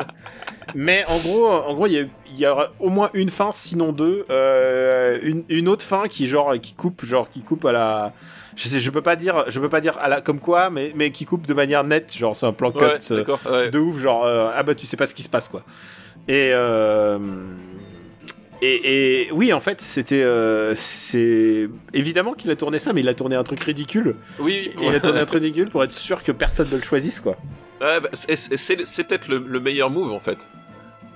mais 0.74 1.04
en 1.08 1.18
gros 1.18 1.48
en 1.48 1.74
gros 1.74 1.86
il 1.86 1.92
y 2.36 2.44
a, 2.46 2.54
y 2.54 2.68
au 2.80 2.88
moins 2.88 3.10
une 3.14 3.30
fin 3.30 3.50
sinon 3.52 3.92
deux 3.92 4.24
euh, 4.30 5.18
une, 5.22 5.44
une 5.48 5.68
autre 5.68 5.84
fin 5.84 6.06
qui 6.08 6.26
genre 6.26 6.54
qui 6.60 6.74
coupe 6.74 7.04
genre 7.04 7.28
qui 7.28 7.40
coupe 7.42 7.64
à 7.64 7.72
la 7.72 8.12
je 8.56 8.68
sais 8.68 8.78
je 8.78 8.90
peux 8.90 9.02
pas 9.02 9.16
dire 9.16 9.44
je 9.48 9.58
peux 9.60 9.68
pas 9.68 9.80
dire 9.80 9.98
à 9.98 10.08
la 10.08 10.20
comme 10.20 10.38
quoi 10.40 10.70
mais 10.70 10.92
mais 10.94 11.10
qui 11.10 11.24
coupe 11.24 11.46
de 11.46 11.54
manière 11.54 11.82
nette 11.84 12.14
genre 12.16 12.36
c'est 12.36 12.46
un 12.46 12.52
plan 12.52 12.70
cut 12.70 12.78
ouais, 12.84 12.98
d'accord. 13.10 13.40
Ouais. 13.50 13.70
de 13.70 13.78
ouf 13.78 13.98
genre 14.00 14.24
ah 14.26 14.62
bah 14.62 14.74
tu 14.74 14.86
sais 14.86 14.96
pas 14.96 15.06
ce 15.06 15.14
qui 15.14 15.22
se 15.22 15.28
passe 15.28 15.48
quoi 15.48 15.62
et 16.28 16.50
euh, 16.52 17.18
et, 18.62 19.26
et 19.26 19.32
oui 19.32 19.52
en 19.52 19.60
fait 19.60 19.80
c'était 19.80 20.22
euh, 20.22 20.74
c'est 20.74 21.68
évidemment 21.92 22.34
qu'il 22.34 22.50
a 22.50 22.56
tourné 22.56 22.78
ça 22.78 22.92
mais 22.92 23.00
il 23.00 23.08
a 23.08 23.14
tourné 23.14 23.36
un 23.36 23.44
truc 23.44 23.60
ridicule. 23.60 24.16
Oui, 24.38 24.72
il 24.80 24.94
a 24.94 25.00
tourné 25.00 25.20
un 25.20 25.26
truc 25.26 25.42
ridicule 25.42 25.70
pour 25.70 25.84
être 25.84 25.92
sûr 25.92 26.22
que 26.22 26.32
personne 26.32 26.68
ne 26.70 26.76
le 26.76 26.82
choisisse 26.82 27.20
quoi. 27.20 27.36
Ouais, 27.80 28.00
bah, 28.00 28.08
c'est, 28.12 29.04
peut-être 29.06 29.28
le, 29.28 29.38
le 29.38 29.60
meilleur 29.60 29.90
move 29.90 30.12
en 30.12 30.20
fait. 30.20 30.50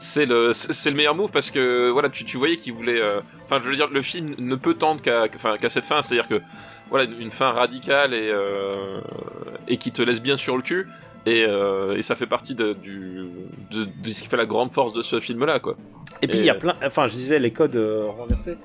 C'est 0.03 0.25
le, 0.25 0.55
c'est 0.55 0.73
c'est 0.73 0.89
le 0.91 0.97
meilleur 0.97 1.15
move 1.15 1.31
parce 1.31 1.51
que 1.51 1.91
voilà, 1.91 2.09
tu, 2.09 2.25
tu 2.25 2.39
voyais 2.39 2.57
qu'il 2.57 2.73
voulait. 2.73 3.01
euh, 3.01 3.21
Enfin, 3.45 3.61
je 3.63 3.69
veux 3.69 3.77
dire, 3.77 3.89
le 3.93 4.01
film 4.01 4.35
ne 4.39 4.55
peut 4.57 4.73
tendre 4.75 5.03
qu'à, 5.03 5.27
enfin, 5.37 5.57
qu'à 5.59 5.69
cette 5.69 5.85
fin, 5.85 6.01
c'est-à-dire 6.01 6.27
que 6.27 6.41
voilà, 6.89 7.05
une, 7.05 7.21
une 7.21 7.31
fin 7.31 7.51
radicale 7.51 8.15
et 8.15 8.31
euh, 8.33 9.01
et 9.69 9.77
qui 9.77 9.93
te 9.93 10.01
laisse 10.01 10.23
bien 10.23 10.39
sur 10.39 10.57
le 10.57 10.63
cul. 10.63 10.89
Et, 11.27 11.45
euh, 11.47 11.99
et 11.99 12.03
ça 12.03 12.17
fait 12.17 12.27
partie 12.27 12.55
de, 12.55 12.73
du, 12.73 13.19
de, 13.71 13.85
de 13.85 14.11
ce 14.11 14.23
qui 14.23 14.29
fait 14.29 14.39
la 14.39 14.47
grande 14.47 14.73
force 14.73 14.95
de 14.95 15.03
ce 15.03 15.21
film-là, 15.21 15.61
quoi. 15.61 15.77
et 16.23 16.27
puis 16.27 16.39
il 16.39 16.45
y 16.47 16.51
a 16.51 16.55
plein 16.55 16.75
enfin 16.83 17.07
je 17.07 17.13
disais 17.13 17.39
les 17.39 17.51
codes 17.53 17.77
renversés 18.17 18.57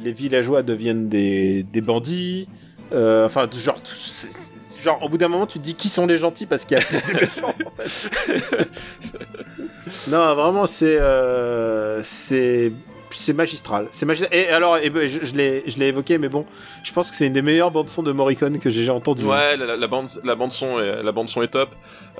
les 0.00 0.12
villageois 0.12 0.62
deviennent 0.62 1.08
des, 1.08 1.64
des 1.64 1.80
bandits 1.80 2.48
enfin 2.92 3.48
genre 3.52 3.78
c'est- 3.82 4.52
genre 4.84 5.02
au 5.02 5.08
bout 5.08 5.18
d'un 5.18 5.28
moment 5.28 5.46
tu 5.46 5.58
te 5.58 5.64
dis 5.64 5.74
qui 5.74 5.88
sont 5.88 6.06
les 6.06 6.18
gentils 6.18 6.46
parce 6.46 6.64
qu'il 6.64 6.78
y 6.78 6.80
a 6.80 6.84
des 6.84 7.14
méchants 7.20 7.54
en 7.66 7.82
fait. 7.82 8.68
Non 10.08 10.34
vraiment 10.34 10.66
c'est 10.66 10.98
euh, 10.98 12.00
c'est 12.02 12.72
c'est 13.16 13.32
magistral 13.32 13.88
c'est 13.90 14.06
magistral 14.06 14.36
et 14.38 14.48
alors 14.48 14.78
et 14.78 14.90
ben, 14.90 15.06
je, 15.08 15.24
je 15.24 15.34
l'ai 15.34 15.86
évoqué 15.86 16.18
mais 16.18 16.28
bon 16.28 16.44
je 16.82 16.92
pense 16.92 17.10
que 17.10 17.16
c'est 17.16 17.26
une 17.26 17.32
des 17.32 17.42
meilleures 17.42 17.70
bandes 17.70 17.88
son 17.88 18.02
de 18.02 18.12
Morricone 18.12 18.58
que 18.58 18.70
j'ai 18.70 18.80
déjà 18.80 18.94
entendues 18.94 19.24
Ouais, 19.24 19.56
la, 19.56 19.86
bande, 19.86 20.08
la 20.24 20.34
bande 20.34 20.52
son, 20.52 20.78
est, 20.80 21.02
la 21.02 21.12
bande 21.12 21.28
son 21.28 21.42
est 21.42 21.48
top. 21.48 21.70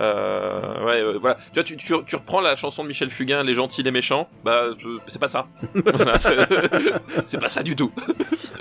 Euh, 0.01 0.84
ouais, 0.84 1.01
euh, 1.03 1.18
voilà. 1.20 1.36
Tu 1.36 1.55
vois, 1.55 1.62
tu, 1.64 1.76
tu, 1.76 1.95
tu 2.07 2.16
reprends 2.16 2.40
la 2.40 2.57
chanson 2.57 2.82
de 2.82 2.88
Michel 2.88 3.11
Fugain, 3.11 3.42
les 3.42 3.55
gentils, 3.55 3.82
les 3.82 3.90
méchants. 3.90 4.28
Bah, 4.45 4.68
c'est 5.07 5.18
pas 5.20 5.28
ça. 5.28 5.47
Voilà, 5.84 6.18
c'est 7.26 7.38
pas 7.40 7.49
ça 7.49 7.62
du 7.62 7.76
tout. 7.76 7.92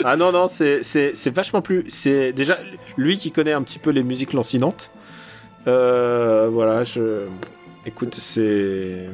ah 0.03 0.15
non 0.15 0.31
non 0.31 0.47
c'est 0.47 1.29
vachement 1.29 1.61
plus 1.61 1.85
c'est 1.87 2.33
déjà 2.33 2.57
lui 2.97 3.17
qui 3.17 3.31
connaît 3.31 3.53
un 3.53 3.61
petit 3.63 3.79
peu 3.79 3.89
les 3.91 4.03
musiques 4.03 4.33
lancinantes 4.33 4.91
euh, 5.67 6.49
voilà 6.51 6.83
je 6.83 7.25
écoute 7.85 8.15
c'est 8.15 9.07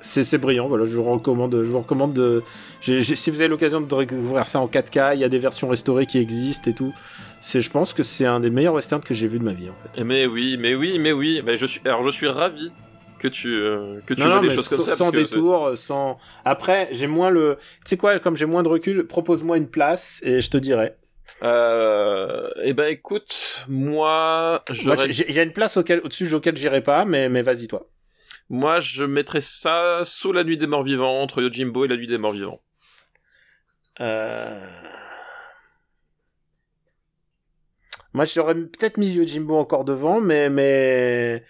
c'est 0.00 0.24
c'est 0.24 0.38
brillant 0.38 0.68
voilà 0.68 0.86
je 0.86 0.96
vous 0.96 1.04
recommande 1.04 1.52
je 1.54 1.68
vous 1.70 1.80
recommande 1.80 2.12
de 2.14 2.42
j'ai- 2.80 3.00
j'ai- 3.00 3.16
si 3.16 3.30
vous 3.30 3.40
avez 3.40 3.48
l'occasion 3.48 3.80
de 3.80 3.86
découvrir 3.86 4.46
ça 4.46 4.60
en 4.60 4.68
4K 4.68 5.14
il 5.14 5.20
y 5.20 5.24
a 5.24 5.28
des 5.28 5.38
versions 5.38 5.68
restaurées 5.68 6.06
qui 6.06 6.18
existent 6.18 6.70
et 6.70 6.74
tout 6.74 6.94
c'est 7.40 7.60
je 7.60 7.70
pense 7.70 7.92
que 7.92 8.02
c'est 8.02 8.26
un 8.26 8.40
des 8.40 8.50
meilleurs 8.50 8.74
westerns 8.74 9.02
que 9.02 9.14
j'ai 9.14 9.26
vu 9.28 9.38
de 9.38 9.44
ma 9.44 9.52
vie 9.52 9.68
en 9.70 9.74
fait 9.94 10.04
Mais 10.04 10.26
oui, 10.26 10.56
mais 10.58 10.74
oui, 10.74 10.98
mais 10.98 11.12
oui. 11.12 11.40
Mais 11.44 11.56
je 11.56 11.66
suis, 11.66 11.80
alors 11.84 12.02
je 12.02 12.10
suis 12.10 12.26
ravi 12.28 12.70
que 13.20 13.28
tu, 13.28 13.48
euh, 13.48 13.98
que 14.06 14.14
tu 14.14 14.20
non, 14.20 14.28
non, 14.28 14.40
les 14.42 14.50
choses 14.50 14.68
comme 14.68 14.78
sans, 14.78 14.84
ça. 14.84 14.96
sans 14.96 15.10
détour 15.10 15.72
sans 15.76 16.18
après 16.44 16.88
j'ai 16.92 17.06
moins 17.08 17.30
le 17.30 17.56
tu 17.84 17.90
sais 17.90 17.96
quoi 17.96 18.18
comme 18.20 18.36
j'ai 18.36 18.46
moins 18.46 18.62
de 18.62 18.68
recul 18.68 19.06
propose-moi 19.06 19.56
une 19.56 19.68
place 19.68 20.20
et 20.24 20.40
je 20.40 20.50
te 20.50 20.58
dirai 20.58 20.92
Euh, 21.42 22.48
eh 22.64 22.72
ben 22.72 22.86
écoute, 22.90 23.64
moi, 23.68 24.62
il 25.28 25.34
y 25.34 25.38
a 25.38 25.42
une 25.42 25.52
place 25.52 25.76
auquel, 25.76 26.00
au-dessus 26.04 26.32
auquel 26.34 26.56
j'irai 26.56 26.80
pas, 26.82 27.04
mais, 27.04 27.28
mais 27.28 27.42
vas-y 27.42 27.68
toi. 27.68 27.86
Moi, 28.48 28.80
je 28.80 29.04
mettrais 29.04 29.40
ça 29.40 30.02
sous 30.04 30.32
la 30.32 30.44
nuit 30.44 30.56
des 30.56 30.66
morts 30.66 30.82
vivants, 30.84 31.20
entre 31.20 31.42
Yojimbo 31.42 31.84
et 31.84 31.88
la 31.88 31.96
nuit 31.96 32.06
des 32.06 32.18
morts 32.18 32.32
vivants. 32.32 32.60
Euh... 34.00 34.68
Moi, 38.14 38.24
j'aurais 38.24 38.54
peut-être 38.54 38.96
mis 38.96 39.12
Yojimbo 39.12 39.56
encore 39.56 39.84
devant, 39.84 40.20
mais, 40.20 40.48
mais, 40.48 41.44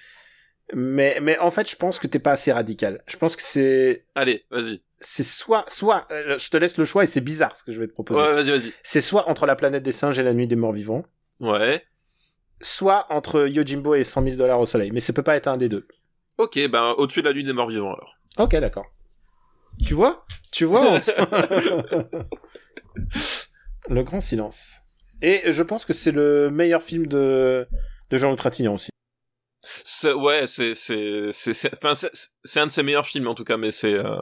mais, 0.74 1.18
mais 1.22 1.38
en 1.38 1.50
fait, 1.50 1.70
je 1.70 1.76
pense 1.76 1.98
que 1.98 2.06
t'es 2.06 2.18
pas 2.18 2.32
assez 2.32 2.52
radical. 2.52 3.02
Je 3.06 3.16
pense 3.16 3.36
que 3.36 3.42
c'est, 3.42 4.04
Allez, 4.14 4.44
vas-y. 4.50 4.82
c'est 5.00 5.22
soit, 5.22 5.64
soit, 5.68 6.06
euh, 6.10 6.36
je 6.38 6.50
te 6.50 6.56
laisse 6.56 6.76
le 6.76 6.84
choix 6.84 7.04
et 7.04 7.06
c'est 7.06 7.20
bizarre 7.20 7.56
ce 7.56 7.62
que 7.62 7.72
je 7.72 7.78
vais 7.80 7.86
te 7.86 7.92
proposer. 7.92 8.20
Ouais, 8.20 8.34
vas-y, 8.34 8.50
vas-y. 8.50 8.72
C'est 8.82 9.00
soit 9.00 9.28
entre 9.28 9.46
la 9.46 9.54
planète 9.56 9.82
des 9.84 9.92
singes 9.92 10.18
et 10.18 10.22
la 10.24 10.34
nuit 10.34 10.46
des 10.48 10.56
morts 10.56 10.72
vivants, 10.72 11.04
Ouais. 11.40 11.84
soit 12.60 13.06
entre 13.10 13.46
Yojimbo 13.46 13.94
et 13.94 14.02
100 14.04 14.24
000 14.24 14.36
dollars 14.36 14.58
au 14.60 14.66
soleil, 14.66 14.90
mais 14.90 15.00
ça 15.00 15.12
peut 15.12 15.22
pas 15.22 15.36
être 15.36 15.46
un 15.46 15.56
des 15.56 15.68
deux. 15.68 15.86
Ok, 16.38 16.58
ben 16.68 16.94
au-dessus 16.98 17.20
de 17.22 17.28
la 17.28 17.34
nuit 17.34 17.44
des 17.44 17.52
morts 17.52 17.68
vivants 17.68 17.92
alors. 17.94 18.14
Ok, 18.38 18.52
d'accord. 18.56 18.86
Tu 19.84 19.94
vois? 19.94 20.24
Tu 20.52 20.64
vois 20.64 20.80
on 20.92 20.98
Le 23.90 24.02
grand 24.02 24.20
silence. 24.20 24.80
Et 25.22 25.52
je 25.52 25.62
pense 25.62 25.84
que 25.84 25.92
c'est 25.92 26.10
le 26.12 26.50
meilleur 26.50 26.82
film 26.82 27.06
de, 27.06 27.66
de 28.10 28.18
Jean-Luc 28.18 28.38
Trintignant 28.38 28.74
aussi. 28.74 28.90
C'est- 29.84 30.12
ouais, 30.12 30.46
c'est 30.46 30.74
c'est 30.74 31.30
c'est 31.32 31.52
c'est 31.52 31.72
enfin 31.74 31.94
c'est 31.94 32.10
c'est 32.44 32.60
un 32.60 32.66
de 32.66 32.72
ses 32.72 32.82
meilleurs 32.82 33.06
films 33.06 33.26
en 33.26 33.34
tout 33.34 33.44
cas, 33.44 33.56
mais 33.56 33.70
c'est 33.72 33.94
euh, 33.94 34.16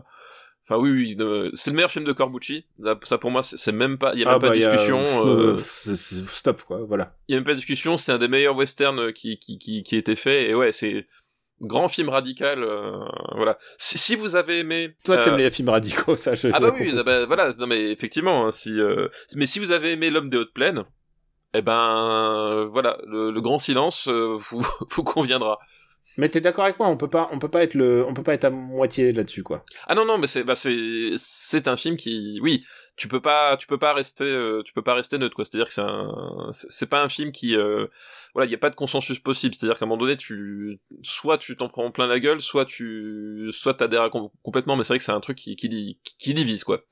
enfin 0.67 0.81
oui 0.81 0.91
oui 0.91 1.17
euh, 1.21 1.51
c'est 1.55 1.71
le 1.71 1.77
meilleur 1.77 1.91
film 1.91 2.05
de 2.07 2.13
Corbucci. 2.13 2.67
Ça, 2.83 2.99
ça, 3.03 3.19
pour 3.19 3.31
moi 3.31 3.43
c'est 3.43 3.59
c'est 3.59 3.73
même 3.73 3.99
pas 3.99 4.15
il 4.15 4.21
y 4.21 4.23
a 4.23 4.27
même 4.27 4.37
Ah, 4.37 4.39
pas 4.41 4.49
bah, 4.49 4.57
de 4.57 4.65
a- 4.65 4.71
discussion. 4.71 5.03
euh, 5.27 5.55
euh, 5.55 5.57
c'est- 5.59 5.97
c'est- 5.97 6.27
stop, 6.31 6.63
quoi, 6.63 6.79
voilà. 6.85 7.15
Il 7.29 7.33
y 7.33 7.35
a 7.37 7.39
même 7.39 7.45
pas 7.45 7.51
de 7.53 7.57
discussion. 7.57 7.97
C'est 7.99 8.13
un 8.13 8.19
des 8.19 8.29
meilleurs 8.29 8.57
westerns 8.57 9.13
qui 9.13 9.39
qui 9.39 9.59
qui 9.59 9.83
qui 9.83 9.95
a 9.97 9.99
été 9.99 10.17
fait 10.17 10.49
et 10.49 10.55
ouais 10.55 10.73
c'est 10.73 11.07
grand 11.61 11.89
film 11.89 12.09
radical. 12.09 12.63
euh, 12.63 13.05
voilà. 13.35 13.59
Si, 13.79 13.99
si 13.99 14.15
vous 14.17 14.37
avez 14.37 14.59
aimé 14.59 14.97
Toi, 15.05 15.17
euh, 15.17 15.23
t'aimes 15.25 15.37
les 15.37 15.51
films 15.51 15.69
radicaux, 15.71 16.17
ça, 16.17 16.35
je 16.35 16.49
Ah 16.53 16.61
bah 16.61 16.73
oui, 16.79 16.93
ah 16.97 17.03
bah, 17.03 17.27
voilà, 17.27 17.51
non 17.59 17.67
mais 17.67 17.91
effectivement, 17.91 18.47
hein, 18.47 18.51
si 18.51 18.81
euh, 18.81 19.09
mais 19.37 19.47
si 19.47 19.59
vous 19.59 19.73
avez 19.73 19.93
aimé 19.93 20.11
l'homme 20.11 20.29
des 20.31 20.37
hautes 20.37 20.53
plaines, 20.53 20.85
eh 21.55 21.63
ben 21.63 22.53
euh, 22.53 22.67
voilà, 22.67 22.99
le, 23.07 23.31
le 23.31 23.41
grand 23.41 23.59
silence 23.59 24.09
euh, 24.09 24.37
vous 24.39 24.67
vous 24.91 25.05
conviendra. 25.05 25.59
Mais 26.17 26.29
t'es 26.29 26.41
d'accord 26.41 26.65
avec 26.65 26.79
moi, 26.79 26.89
on 26.89 26.97
peut 26.97 27.09
pas, 27.11 27.29
on 27.33 27.39
peut 27.39 27.51
pas 27.51 27.63
être 27.63 27.75
le, 27.75 28.05
on 28.07 28.15
peut 28.15 28.23
pas 28.23 28.35
être 28.35 28.45
à 28.45 28.51
moitié 28.51 29.13
là-dessus, 29.13 29.43
quoi. 29.43 29.65
Ah 29.87 29.95
non 29.95 30.05
non, 30.05 30.17
mais 30.19 30.27
c'est 30.27 30.45
bah 30.45 30.55
c'est 30.55 31.11
c'est 31.17 31.69
un 31.69 31.77
film 31.77 31.97
qui 31.97 32.39
oui, 32.43 32.65
tu 32.97 33.07
peux 33.09 33.21
pas 33.21 33.57
tu 33.59 33.67
peux 33.67 33.79
pas 33.79 33.93
rester 33.93 34.25
euh, 34.25 34.63
tu 34.65 34.73
peux 34.73 34.83
pas 34.83 34.95
rester 34.95 35.19
neutre 35.19 35.35
quoi, 35.35 35.45
c'est-à-dire 35.45 35.69
que 35.69 35.75
c'est 35.75 35.83
un 35.83 36.49
c'est 36.53 36.89
pas 36.89 37.03
un 37.03 37.09
film 37.09 37.33
qui 37.33 37.55
euh, 37.55 37.87
voilà, 38.35 38.47
il 38.49 38.53
y 38.53 38.55
a 38.55 38.59
pas 38.59 38.71
de 38.71 38.75
consensus 38.77 39.19
possible, 39.19 39.55
c'est-à-dire 39.55 39.79
qu'à 39.79 39.85
un 39.85 39.89
moment 39.89 40.01
donné 40.01 40.17
tu 40.17 40.79
soit 41.03 41.37
tu 41.39 41.57
t'en 41.57 41.69
prends 41.69 41.91
plein 41.91 42.07
la 42.07 42.19
gueule, 42.19 42.41
soit 42.41 42.65
tu 42.65 43.49
soit 43.53 43.75
t'adhères 43.75 44.09
com- 44.11 44.31
complètement 44.43 44.77
mais 44.77 44.85
c'est 44.85 44.95
vrai 44.95 44.99
que 44.99 45.05
c'est 45.05 45.13
un 45.13 45.21
truc 45.21 45.37
qui 45.37 45.55
qui, 45.57 45.99
qui 46.19 46.35
divise 46.35 46.65
quoi. 46.65 46.83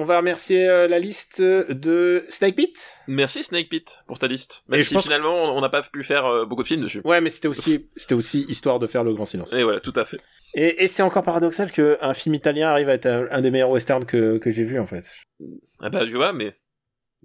On 0.00 0.04
va 0.04 0.16
remercier 0.16 0.66
euh, 0.66 0.88
la 0.88 0.98
liste 0.98 1.42
de 1.42 2.24
Snake 2.30 2.56
Pit. 2.56 2.90
Merci 3.06 3.42
Snake 3.42 3.68
Pit 3.68 4.02
pour 4.06 4.18
ta 4.18 4.28
liste. 4.28 4.64
Même 4.68 4.80
Et 4.80 4.82
je 4.82 4.88
si 4.88 4.94
pense 4.94 5.02
finalement 5.02 5.54
on 5.54 5.60
n'a 5.60 5.68
pas 5.68 5.82
pu 5.82 6.02
faire 6.02 6.24
euh, 6.24 6.46
beaucoup 6.46 6.62
de 6.62 6.66
films 6.68 6.80
dessus. 6.82 7.02
Ouais, 7.04 7.20
mais 7.20 7.28
c'était 7.28 7.48
aussi, 7.48 7.86
c'était 7.96 8.14
aussi 8.14 8.46
histoire 8.48 8.78
de 8.78 8.86
faire 8.86 9.04
le 9.04 9.12
grand 9.12 9.26
silence. 9.26 9.52
Et 9.52 9.62
voilà, 9.62 9.78
tout 9.80 9.92
à 9.96 10.04
fait. 10.06 10.16
Et, 10.54 10.84
et 10.84 10.88
c'est 10.88 11.02
encore 11.02 11.22
paradoxal 11.22 11.70
que 11.70 11.98
un 12.00 12.14
film 12.14 12.34
italien 12.34 12.70
arrive 12.70 12.88
à 12.88 12.94
être 12.94 13.04
un, 13.06 13.26
un 13.30 13.40
des 13.42 13.50
meilleurs 13.50 13.68
westerns 13.70 14.06
que, 14.06 14.38
que 14.38 14.48
j'ai 14.48 14.64
vu 14.64 14.78
en 14.80 14.86
fait. 14.86 15.04
Ah 15.80 15.90
bah 15.90 16.06
tu 16.06 16.14
vois, 16.14 16.32
mais 16.32 16.54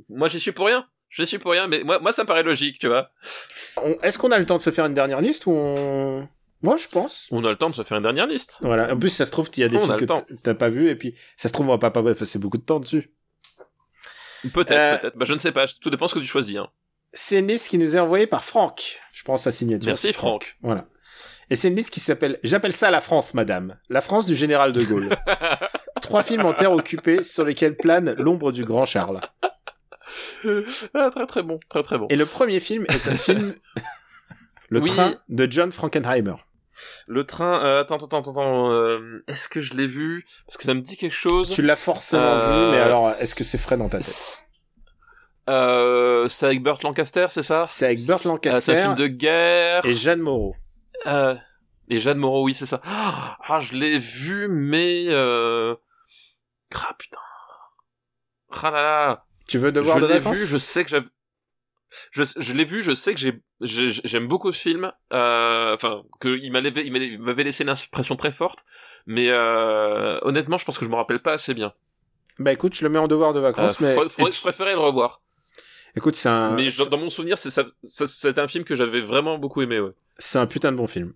moi 0.09 0.28
j'y 0.28 0.41
suis 0.41 0.51
pour 0.51 0.65
rien. 0.65 0.86
Je 1.07 1.23
suis 1.23 1.38
pour 1.38 1.51
rien, 1.51 1.67
mais 1.69 1.82
moi, 1.84 1.99
moi 1.99 2.11
ça 2.11 2.23
me 2.23 2.28
paraît 2.28 2.43
logique, 2.43 2.78
tu 2.80 2.88
vois. 2.88 3.09
On- 3.82 3.97
Est-ce 4.01 4.17
qu'on 4.17 4.32
a 4.32 4.38
le 4.39 4.45
temps 4.45 4.57
de 4.57 4.61
se 4.61 4.69
faire 4.71 4.86
une 4.86 4.93
dernière 4.93 5.21
liste 5.21 5.45
ou 5.45 5.51
on... 5.51 6.28
Moi, 6.66 6.78
je 6.78 6.88
pense. 6.88 7.28
On 7.32 7.43
a 7.45 7.49
le 7.49 7.55
temps 7.57 7.70
de 7.70 7.76
se 7.76 7.84
faire 7.84 7.97
une 7.97 8.03
dernière 8.03 8.28
liste. 8.28 8.57
Voilà. 8.61 8.93
En 8.93 8.97
plus, 8.97 9.09
ça 9.09 9.26
se 9.26 9.32
trouve, 9.32 9.49
il 9.55 9.59
y 9.61 9.63
a 9.63 9.68
des 9.70 9.78
On 9.78 9.89
a 9.89 9.97
films 9.97 10.07
le 10.20 10.34
que 10.34 10.34
t'as 10.41 10.53
pas 10.53 10.70
vu 10.70 10.89
et 10.89 10.95
puis 10.95 11.16
ça 11.38 11.47
se 11.47 11.53
trouve, 11.53 11.68
on 11.68 11.72
va 11.72 11.78
pas, 11.78 11.91
pas 11.91 12.13
passer 12.16 12.39
beaucoup 12.39 12.57
de 12.57 12.63
temps 12.63 12.80
dessus. 12.80 13.11
Peut-être, 14.53 14.72
Euh, 14.72 14.97
peut-être. 14.97 15.18
Bah 15.18 15.26
je 15.26 15.34
ne 15.34 15.39
sais 15.39 15.51
pas, 15.51 15.66
tout 15.68 15.89
dépend 15.89 16.07
ce 16.07 16.16
que 16.16 16.20
tu 16.20 16.26
choisis. 16.26 16.57
Hein. 16.57 16.68
C'est 17.13 17.39
une 17.39 17.47
liste 17.47 17.70
qui 17.70 17.78
nous 17.78 17.95
est 17.95 17.99
envoyée 17.99 18.28
par 18.28 18.43
Franck. 18.43 18.99
Je 19.11 19.24
prends 19.24 19.38
sa 19.38 19.51
signature. 19.51 19.88
Merci 19.88 20.11
Franck. 20.13 20.57
Voilà. 20.61 20.86
Et 21.49 21.55
c'est 21.55 21.68
une 21.70 21.76
liste 21.76 21.91
qui 21.93 21.99
s'appelle 21.99 22.39
J'appelle 22.43 22.74
ça 22.74 22.91
la 22.91 23.01
France, 23.01 23.34
madame. 23.34 23.78
La 23.89 24.01
France 24.01 24.26
du 24.26 24.36
général 24.36 24.72
de 24.72 24.84
Gaulle. 24.84 25.09
Trois 26.01 26.24
films 26.24 26.45
en 26.45 26.53
terre 26.53 26.72
occupée 26.72 27.24
sur 27.24 27.43
lesquels 27.45 27.78
plane 27.78 28.13
l'ombre 28.18 28.51
du 28.51 28.66
grand 28.66 28.86
Charles. 28.86 29.22
ah, 30.93 31.09
très 31.11 31.26
très 31.26 31.43
bon, 31.43 31.59
très 31.70 31.84
très 31.84 31.97
bon. 31.97 32.07
Et 32.09 32.16
le 32.16 32.26
premier 32.26 32.59
film 32.59 32.86
est 32.89 33.07
un 33.07 33.16
film 33.16 33.53
Le 34.70 34.80
Oui. 34.82 34.89
train 34.89 35.16
de 35.30 35.47
John 35.49 35.72
Frankenheimer. 35.72 36.36
Le 37.07 37.26
train, 37.26 37.63
euh, 37.63 37.82
attends, 37.82 37.95
attends, 37.95 38.19
attends, 38.19 38.32
attends, 38.32 38.71
euh, 38.71 39.23
est-ce 39.28 39.47
que 39.47 39.61
je 39.61 39.73
l'ai 39.76 39.88
vu? 39.88 40.26
Parce 40.45 40.57
que 40.57 40.63
ça 40.63 40.73
me 40.73 40.82
dit 40.82 40.97
quelque 40.97 41.13
chose. 41.15 41.49
Tu 41.49 41.61
l'as 41.61 41.76
forcément 41.76 42.23
Euh, 42.23 42.67
vu, 42.69 42.71
mais 42.76 42.82
alors 42.82 43.11
est-ce 43.19 43.34
que 43.36 43.43
c'est 43.43 43.57
frais 43.57 43.78
dans 43.78 43.89
ta 43.89 43.99
tête? 43.99 44.41
Euh, 45.47 46.28
c'est 46.28 46.47
avec 46.47 46.63
Burt 46.63 46.82
Lancaster, 46.84 47.28
c'est 47.30 47.43
ça? 47.43 47.65
C'est 47.67 47.86
avec 47.86 48.03
Burt 48.05 48.26
Euh, 48.26 48.30
Lancaster 48.30 48.61
C'est 48.61 48.80
un 48.80 48.82
film 48.84 48.95
de 48.95 49.07
guerre. 49.07 49.86
et 49.86 49.93
Jeanne 49.93 50.19
Moreau. 50.19 50.55
Euh, 51.05 51.36
et 51.88 51.99
Jeanne 51.99 52.17
Moreau, 52.17 52.45
oui, 52.45 52.55
c'est 52.55 52.65
ça. 52.65 52.82
Ah, 52.84 53.59
je 53.59 53.73
l'ai 53.76 53.99
vu, 53.99 54.47
mais... 54.49 55.05
Euh... 55.09 55.76
Ah, 56.73 56.95
putain. 56.97 57.19
Ah 58.63 58.71
là 58.71 58.82
là. 58.82 59.26
Tu 59.47 59.59
veux 59.59 59.71
devoir 59.71 59.97
je 59.99 60.01
de 60.01 60.07
l'ai 60.11 60.19
vu, 60.19 60.36
je 60.36 60.57
sais 60.57 60.84
que 60.84 60.89
j'avais... 60.89 61.05
Je, 62.11 62.23
je 62.38 62.53
l'ai 62.53 62.65
vu, 62.65 62.81
je 62.83 62.93
sais 62.93 63.13
que 63.13 63.19
j'ai, 63.19 63.41
j'ai- 63.61 63.91
j'aime 64.03 64.27
beaucoup 64.27 64.51
ce 64.51 64.59
film. 64.59 64.91
Euh, 65.13 65.73
Enfin, 65.75 66.03
que 66.19 66.38
il 66.41 66.51
m'avait, 66.51 67.43
laissé 67.43 67.63
une 67.63 67.69
impression 67.69 68.15
très 68.15 68.31
forte. 68.31 68.65
Mais 69.05 69.29
euh, 69.29 70.17
honnêtement, 70.23 70.57
je 70.57 70.65
pense 70.65 70.77
que 70.77 70.86
je 70.86 70.89
me 70.89 70.95
rappelle 70.95 71.21
pas 71.21 71.33
assez 71.33 71.53
bien. 71.53 71.73
Bah 72.39 72.51
écoute, 72.51 72.75
je 72.75 72.83
le 72.83 72.89
mets 72.89 72.99
en 72.99 73.07
devoir 73.07 73.33
de 73.33 73.39
Euh, 73.39 73.43
vacances, 73.43 73.79
mais 73.79 73.93
faudrait- 73.95 74.31
je 74.31 74.41
préférais 74.41 74.73
le 74.73 74.79
revoir. 74.79 75.21
écoute, 75.95 76.15
c'est 76.15 76.27
un, 76.29 76.51
mais 76.55 76.67
dans 76.89 76.97
mon 76.97 77.09
souvenir, 77.09 77.38
c'est 77.38 78.39
un 78.39 78.47
film 78.47 78.63
que 78.65 78.75
j'avais 78.75 79.01
vraiment 79.01 79.38
beaucoup 79.38 79.61
aimé. 79.61 79.79
Ouais. 79.79 79.91
c'est 80.17 80.39
un 80.39 80.47
putain 80.47 80.71
de 80.71 80.77
bon 80.77 80.88
film. 80.88 81.13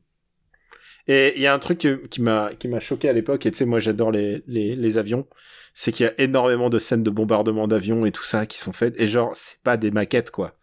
Et 1.08 1.34
il 1.36 1.42
y 1.42 1.48
a 1.48 1.54
un 1.54 1.60
truc 1.60 1.80
qui 2.12 2.22
m'a 2.22 2.52
qui 2.54 2.68
m'a 2.68 2.80
choqué 2.80 3.10
à 3.10 3.14
l'époque, 3.14 3.46
et 3.46 3.52
tu 3.52 3.58
sais, 3.58 3.66
moi 3.66 3.80
j'adore 3.80 4.12
les, 4.12 4.44
les, 4.48 4.76
les 4.76 4.98
avions, 4.98 5.28
c'est 5.74 5.92
qu'il 5.92 6.06
y 6.06 6.10
a 6.10 6.14
énormément 6.22 6.70
de 6.70 6.78
scènes 6.78 7.04
de 7.04 7.10
bombardement 7.10 7.68
d'avions 7.68 8.06
et 8.06 8.12
tout 8.12 8.24
ça 8.24 8.46
qui 8.46 8.60
sont 8.60 8.74
faites, 8.74 8.94
et 9.00 9.08
genre, 9.08 9.32
c'est 9.36 9.60
pas 9.64 9.76
des 9.78 9.92
maquettes, 9.92 10.30
quoi. 10.32 10.54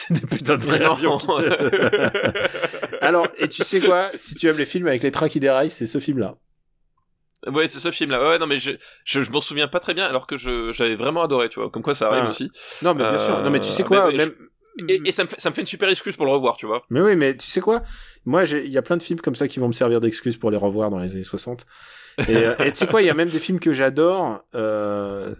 C'est 0.00 0.14
des 0.14 0.26
putains 0.26 0.56
de 0.56 0.62
vrais 0.62 0.80
avions. 0.84 1.16
qui 1.18 1.26
te- 1.26 2.98
Alors, 3.04 3.26
et 3.36 3.48
tu 3.48 3.64
sais 3.64 3.80
quoi? 3.80 4.10
Si 4.14 4.34
tu 4.36 4.48
aimes 4.48 4.56
les 4.58 4.64
films 4.66 4.86
avec 4.86 5.02
les 5.02 5.10
trains 5.10 5.28
qui 5.28 5.40
déraillent, 5.40 5.70
c'est 5.70 5.86
ce 5.86 5.98
film-là. 5.98 6.36
Ouais, 7.46 7.66
c'est 7.68 7.78
ce 7.80 7.90
film-là. 7.90 8.22
Ouais, 8.28 8.38
non, 8.38 8.46
mais 8.46 8.58
je, 8.58 8.72
je, 9.04 9.22
je 9.22 9.30
m'en 9.30 9.40
souviens 9.40 9.66
pas 9.68 9.80
très 9.80 9.94
bien, 9.94 10.04
alors 10.04 10.26
que 10.26 10.36
je, 10.36 10.70
j'avais 10.72 10.94
vraiment 10.94 11.22
adoré, 11.22 11.48
tu 11.48 11.58
vois. 11.60 11.70
Comme 11.70 11.82
quoi, 11.82 11.94
ça 11.94 12.06
arrive 12.08 12.24
Ah. 12.26 12.30
aussi. 12.30 12.50
Non, 12.82 12.94
mais 12.94 13.02
bien 13.04 13.14
Euh, 13.14 13.18
sûr. 13.18 13.42
Non, 13.42 13.50
mais 13.50 13.60
tu 13.60 13.68
sais 13.68 13.82
quoi 13.84 14.06
mais- 14.10 14.16
mais 14.18 14.24
même... 14.26 14.34
Et, 14.88 15.00
et 15.08 15.10
ça 15.12 15.24
me 15.24 15.28
fait, 15.28 15.40
ça 15.40 15.50
me 15.50 15.54
fait 15.56 15.62
une 15.62 15.66
super 15.66 15.88
excuse 15.88 16.14
pour 16.16 16.26
le 16.26 16.30
revoir, 16.32 16.56
tu 16.56 16.66
vois. 16.66 16.84
Mais 16.90 17.00
oui, 17.00 17.16
mais 17.16 17.36
tu 17.36 17.48
sais 17.48 17.60
quoi? 17.60 17.82
Moi, 18.24 18.44
j'ai- 18.44 18.64
il 18.64 18.70
y 18.70 18.78
a 18.78 18.82
plein 18.82 18.96
de 18.96 19.02
films 19.02 19.18
comme 19.20 19.34
ça 19.34 19.48
qui 19.48 19.58
vont 19.58 19.66
me 19.66 19.72
servir 19.72 20.00
d'excuse 20.00 20.36
pour 20.36 20.52
les 20.52 20.56
revoir 20.56 20.90
dans 20.90 20.98
les 21.00 21.12
années 21.14 21.24
60. 21.24 21.66
Et 22.28 22.36
euh, 22.36 22.54
et 22.64 22.70
tu 22.72 22.78
sais 22.78 22.86
quoi 22.86 23.00
Il 23.02 23.06
y 23.06 23.10
a 23.10 23.14
même 23.14 23.28
des 23.28 23.38
films 23.38 23.60
que 23.60 23.72
j'adore. 23.72 24.44
euh, 24.54 25.34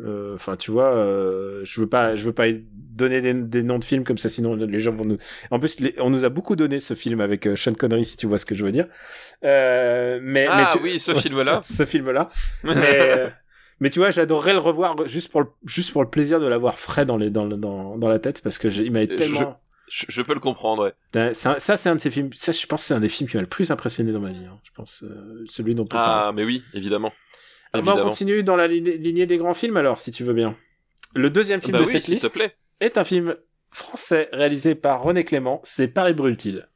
euh, 0.00 0.34
Enfin, 0.36 0.56
tu 0.56 0.70
vois, 0.70 0.94
euh, 0.94 1.62
je 1.64 1.80
veux 1.80 1.88
pas, 1.88 2.14
je 2.14 2.24
veux 2.24 2.32
pas 2.32 2.46
donner 2.72 3.20
des, 3.20 3.34
des 3.34 3.62
noms 3.62 3.78
de 3.78 3.84
films 3.84 4.04
comme 4.04 4.18
ça, 4.18 4.28
sinon 4.28 4.54
les 4.54 4.78
gens 4.80 4.92
vont 4.92 5.04
nous. 5.04 5.16
En 5.50 5.58
plus, 5.58 5.80
les- 5.80 5.94
on 5.98 6.10
nous 6.10 6.24
a 6.24 6.28
beaucoup 6.28 6.54
donné 6.54 6.78
ce 6.80 6.94
film 6.94 7.20
avec 7.20 7.46
euh, 7.46 7.56
Sean 7.56 7.72
Connery, 7.74 8.04
si 8.04 8.16
tu 8.16 8.26
vois 8.26 8.38
ce 8.38 8.44
que 8.46 8.54
je 8.54 8.64
veux 8.64 8.72
dire. 8.72 8.86
Euh, 9.44 10.20
mais, 10.22 10.46
Ah 10.48 10.56
mais 10.72 10.78
tu- 10.78 10.82
oui, 10.84 10.98
ce 11.00 11.14
film-là. 11.20 11.60
ce 11.62 11.84
film-là. 11.84 12.28
Mais, 12.64 12.74
euh, 12.76 13.28
mais 13.80 13.90
tu 13.90 13.98
vois, 13.98 14.10
j'adorerais 14.10 14.52
le 14.52 14.58
revoir 14.58 15.06
juste 15.06 15.30
pour 15.32 15.40
le, 15.40 15.46
juste 15.66 15.92
pour 15.92 16.02
le 16.02 16.10
plaisir 16.10 16.40
de 16.40 16.46
l'avoir 16.46 16.78
frais 16.78 17.06
dans 17.06 17.16
les 17.16 17.30
dans 17.30 17.46
dans 17.46 17.96
dans 17.96 18.08
la 18.08 18.18
tête 18.18 18.42
parce 18.42 18.58
que 18.58 18.68
il 18.68 18.92
Je- 18.94 19.14
tellement. 19.16 19.38
je, 19.40 19.44
je 19.90 20.22
peux 20.22 20.34
le 20.34 20.40
comprendre, 20.40 20.84
ouais. 20.84 20.92
Euh, 21.16 21.34
ça, 21.34 21.58
c'est 21.58 21.88
un 21.88 21.96
de 21.96 22.00
ces 22.00 22.10
films. 22.10 22.32
Ça, 22.32 22.52
je 22.52 22.64
pense, 22.66 22.82
que 22.82 22.86
c'est 22.88 22.94
un 22.94 23.00
des 23.00 23.08
films 23.08 23.28
qui 23.28 23.36
m'a 23.36 23.42
le 23.42 23.48
plus 23.48 23.70
impressionné 23.70 24.12
dans 24.12 24.20
ma 24.20 24.30
vie. 24.32 24.44
hein. 24.46 24.58
Je 24.62 24.70
pense 24.74 25.02
euh, 25.02 25.44
celui 25.48 25.74
dont 25.74 25.82
on 25.82 25.86
parle. 25.86 26.28
Ah, 26.28 26.32
mais 26.32 26.44
oui, 26.44 26.62
évidemment. 26.74 27.12
On 27.74 27.78
va 27.78 27.82
on 27.82 27.94
Évidemment. 27.94 28.10
continue 28.10 28.42
dans 28.42 28.56
la 28.56 28.66
lignée 28.68 29.26
des 29.26 29.36
grands 29.36 29.54
films 29.54 29.76
alors, 29.76 30.00
si 30.00 30.10
tu 30.10 30.24
veux 30.24 30.32
bien. 30.34 30.56
Le 31.14 31.28
deuxième 31.30 31.60
film 31.60 31.72
Bah 31.72 31.78
de 31.80 31.84
oui, 31.84 31.92
cette 31.92 32.02
s'il 32.04 32.18
te 32.18 32.24
liste 32.26 32.32
plaît. 32.34 32.56
est 32.80 32.98
un 32.98 33.04
film 33.04 33.36
français 33.72 34.28
réalisé 34.32 34.74
par 34.74 35.02
René 35.02 35.24
Clément. 35.24 35.60
C'est 35.64 35.88
Paris 35.88 36.14
brûle-t-il? 36.14 36.68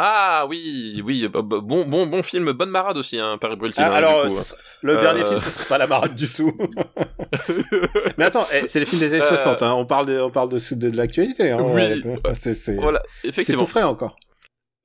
Ah 0.00 0.46
oui, 0.48 1.02
oui, 1.04 1.26
bon, 1.26 1.42
bon, 1.84 2.06
bon 2.06 2.22
film, 2.22 2.52
bonne 2.52 2.70
marade 2.70 2.96
aussi, 2.96 3.18
hein, 3.18 3.36
Paris 3.40 3.56
Brûle-t-il. 3.56 3.82
Ah, 3.84 3.90
hein, 3.90 3.94
alors, 3.96 4.22
coup, 4.22 4.28
ce 4.28 4.38
hein. 4.38 4.42
sera- 4.44 4.60
le 4.82 4.96
Euh, 4.96 5.00
dernier 5.00 5.24
film, 5.24 5.38
ce 5.38 5.50
serait 5.50 5.64
pas 5.64 5.76
la 5.76 5.88
marade 5.88 6.14
du 6.14 6.28
tout. 6.28 6.56
Mais 8.16 8.24
attends, 8.26 8.46
eh, 8.54 8.68
c'est 8.68 8.78
les 8.78 8.86
films 8.86 9.00
des 9.00 9.12
années 9.14 9.24
Euh, 9.24 9.28
60. 9.28 9.62
Hein. 9.62 9.72
On 9.74 9.86
parle 9.86 10.06
de, 10.06 10.20
on 10.20 10.30
parle 10.30 10.50
de, 10.50 10.58
de, 10.74 10.88
de 10.90 10.96
l'actualité. 10.96 11.50
Hein. 11.50 11.58
Oui. 11.60 12.02
Ouais, 12.04 12.16
c'est 12.34 12.54
c'est 12.54 12.76
Voilà, 12.76 13.02
c'est 13.22 13.28
effectivement. 13.28 13.62
tout 13.64 13.66
frais 13.70 13.82
encore. 13.82 14.16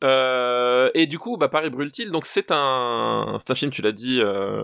Euh, 0.04 0.90
et 0.96 1.06
du 1.08 1.18
coup, 1.18 1.38
bah, 1.38 1.48
Paris 1.48 1.70
brûle-t-il. 1.70 2.12
Donc 2.12 2.26
c'est 2.26 2.52
un, 2.52 3.38
c'est 3.40 3.52
un 3.52 3.56
film, 3.56 3.72
tu 3.72 3.82
l'as 3.82 3.94
dit, 3.94 4.20
euh, 4.20 4.64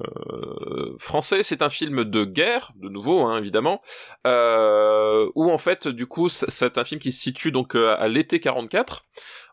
français. 1.00 1.44
C'est 1.44 1.62
un 1.62 1.70
film 1.70 2.04
de 2.04 2.26
guerre, 2.26 2.72
de 2.76 2.90
nouveau, 2.90 3.22
hein, 3.22 3.38
évidemment, 3.38 3.82
euh, 4.28 5.30
où 5.36 5.50
en 5.50 5.58
fait, 5.58 5.88
du 5.88 6.08
coup, 6.08 6.28
c'est 6.28 6.78
un 6.78 6.84
film 6.84 7.00
qui 7.00 7.12
se 7.14 7.22
situe 7.22 7.52
donc 7.54 7.76
euh, 7.76 7.96
à 8.00 8.08
l'été 8.10 8.40
44, 8.42 9.04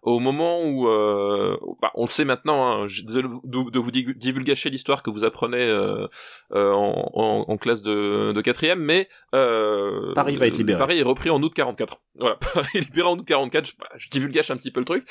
au 0.06 0.18
moment 0.20 0.62
où, 0.62 0.88
euh, 0.88 1.56
bah, 1.82 1.90
on 1.94 2.02
le 2.02 2.08
sait 2.08 2.24
maintenant. 2.24 2.64
Hein, 2.66 2.86
je 2.86 2.94
suis 2.94 3.04
désolé 3.04 3.28
de, 3.44 3.70
de 3.70 3.78
vous 3.78 3.90
divulgacher 3.90 4.70
l'histoire 4.70 5.02
que 5.02 5.10
vous 5.10 5.24
apprenez 5.24 5.62
euh, 5.62 6.06
euh, 6.54 6.72
en, 6.72 7.10
en- 7.12 7.44
en 7.48 7.56
classe 7.58 7.82
de, 7.82 8.32
de 8.32 8.40
quatrième, 8.40 8.78
mais 8.78 9.08
euh, 9.34 10.12
Paris 10.14 10.36
va 10.36 10.46
être 10.46 10.56
libéré. 10.58 10.78
Paris 10.78 10.98
est 11.00 11.02
repris 11.02 11.28
en 11.30 11.42
août 11.42 11.52
44. 11.54 12.00
Voilà, 12.18 12.36
Paris 12.54 12.68
est 12.76 12.80
libéré 12.80 13.08
en 13.08 13.18
août 13.18 13.24
44. 13.26 13.66
Je, 13.66 13.72
bah, 13.78 13.86
je 13.96 14.08
divulgage 14.08 14.50
un 14.50 14.56
petit 14.56 14.70
peu 14.70 14.80
le 14.80 14.86
truc. 14.86 15.04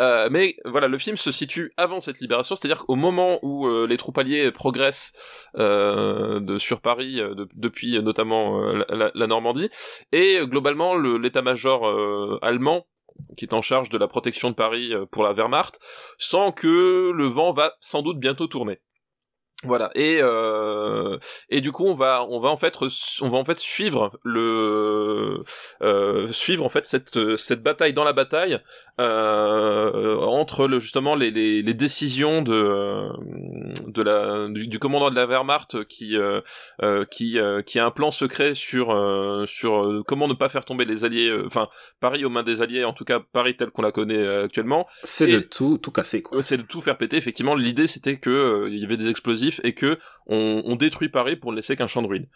Euh, 0.00 0.28
mais 0.30 0.56
voilà, 0.64 0.88
le 0.88 0.98
film 0.98 1.16
se 1.16 1.30
situe 1.30 1.72
avant 1.76 2.00
cette 2.00 2.18
libération, 2.20 2.56
c'est-à-dire 2.56 2.84
qu'au 2.86 2.96
moment 2.96 3.38
où 3.42 3.66
euh, 3.68 3.86
les 3.86 3.96
troupes 3.96 4.18
alliées 4.18 4.50
progressent 4.50 5.12
euh, 5.58 6.40
de, 6.40 6.58
sur 6.58 6.80
Paris, 6.80 7.16
de- 7.16 7.48
depuis 7.54 8.02
notamment 8.02 8.60
euh, 8.62 8.84
la, 8.88 8.96
la- 8.96 9.10
la 9.14 9.26
Normandie, 9.26 9.68
et 10.12 10.38
globalement 10.44 10.94
le- 10.94 11.18
l'état-major 11.18 11.86
euh, 11.86 12.38
allemand 12.42 12.86
qui 13.36 13.44
est 13.44 13.54
en 13.54 13.62
charge 13.62 13.88
de 13.88 13.98
la 13.98 14.08
protection 14.08 14.50
de 14.50 14.54
Paris 14.54 14.92
euh, 14.92 15.06
pour 15.06 15.22
la 15.22 15.32
Wehrmacht, 15.32 15.78
sent 16.18 16.52
que 16.56 17.12
le 17.14 17.24
vent 17.24 17.52
va 17.52 17.74
sans 17.80 18.02
doute 18.02 18.18
bientôt 18.18 18.46
tourner. 18.46 18.80
Voilà. 19.64 19.90
Et 19.96 20.20
euh, 20.22 21.18
et 21.48 21.60
du 21.60 21.72
coup 21.72 21.84
on 21.84 21.94
va 21.94 22.24
on 22.28 22.38
va 22.38 22.48
en 22.48 22.56
fait 22.56 22.76
on 23.22 23.28
va 23.28 23.38
en 23.38 23.44
fait 23.44 23.58
suivre 23.58 24.12
le 24.22 25.40
euh, 25.82 26.28
suivre 26.28 26.64
en 26.64 26.68
fait 26.68 26.86
cette 26.86 27.34
cette 27.34 27.60
bataille 27.60 27.92
dans 27.92 28.04
la 28.04 28.12
bataille 28.12 28.60
entre 28.98 30.66
le 30.66 30.78
justement 30.78 31.14
les, 31.16 31.30
les, 31.32 31.62
les 31.62 31.74
décisions 31.74 32.42
de 32.42 33.08
de 33.88 34.02
la 34.02 34.48
du, 34.48 34.78
commandant 34.78 35.10
de 35.10 35.16
la 35.16 35.26
Wehrmacht 35.26 35.84
qui 35.86 36.16
qui 37.10 37.38
qui 37.66 37.78
a 37.80 37.84
un 37.84 37.90
plan 37.90 38.12
secret 38.12 38.54
sur 38.54 38.96
sur 39.48 40.02
comment 40.06 40.28
ne 40.28 40.34
pas 40.34 40.48
faire 40.48 40.64
tomber 40.64 40.84
les 40.84 41.04
alliés 41.04 41.36
enfin 41.46 41.68
Paris 41.98 42.24
aux 42.24 42.30
mains 42.30 42.44
des 42.44 42.62
alliés 42.62 42.84
en 42.84 42.92
tout 42.92 43.04
cas 43.04 43.20
Paris 43.32 43.56
tel 43.56 43.70
qu'on 43.70 43.82
la 43.82 43.92
connaît 43.92 44.24
actuellement. 44.44 44.86
C'est 45.02 45.26
de 45.26 45.40
tout 45.40 45.78
tout 45.78 45.90
casser 45.90 46.22
quoi. 46.22 46.42
C'est 46.44 46.58
de 46.58 46.62
tout 46.62 46.80
faire 46.80 46.96
péter. 46.96 47.16
Effectivement 47.16 47.56
l'idée 47.56 47.88
c'était 47.88 48.18
que 48.18 48.68
il 48.68 48.78
y 48.78 48.84
avait 48.84 48.96
des 48.96 49.08
explosifs 49.08 49.47
et 49.64 49.74
que 49.74 49.98
on, 50.26 50.76
détruit 50.76 51.08
Paris 51.08 51.36
pour 51.36 51.50
ne 51.50 51.56
laisser 51.56 51.74
qu'un 51.74 51.88
champ 51.88 52.02
de 52.02 52.06
ruines 52.06 52.26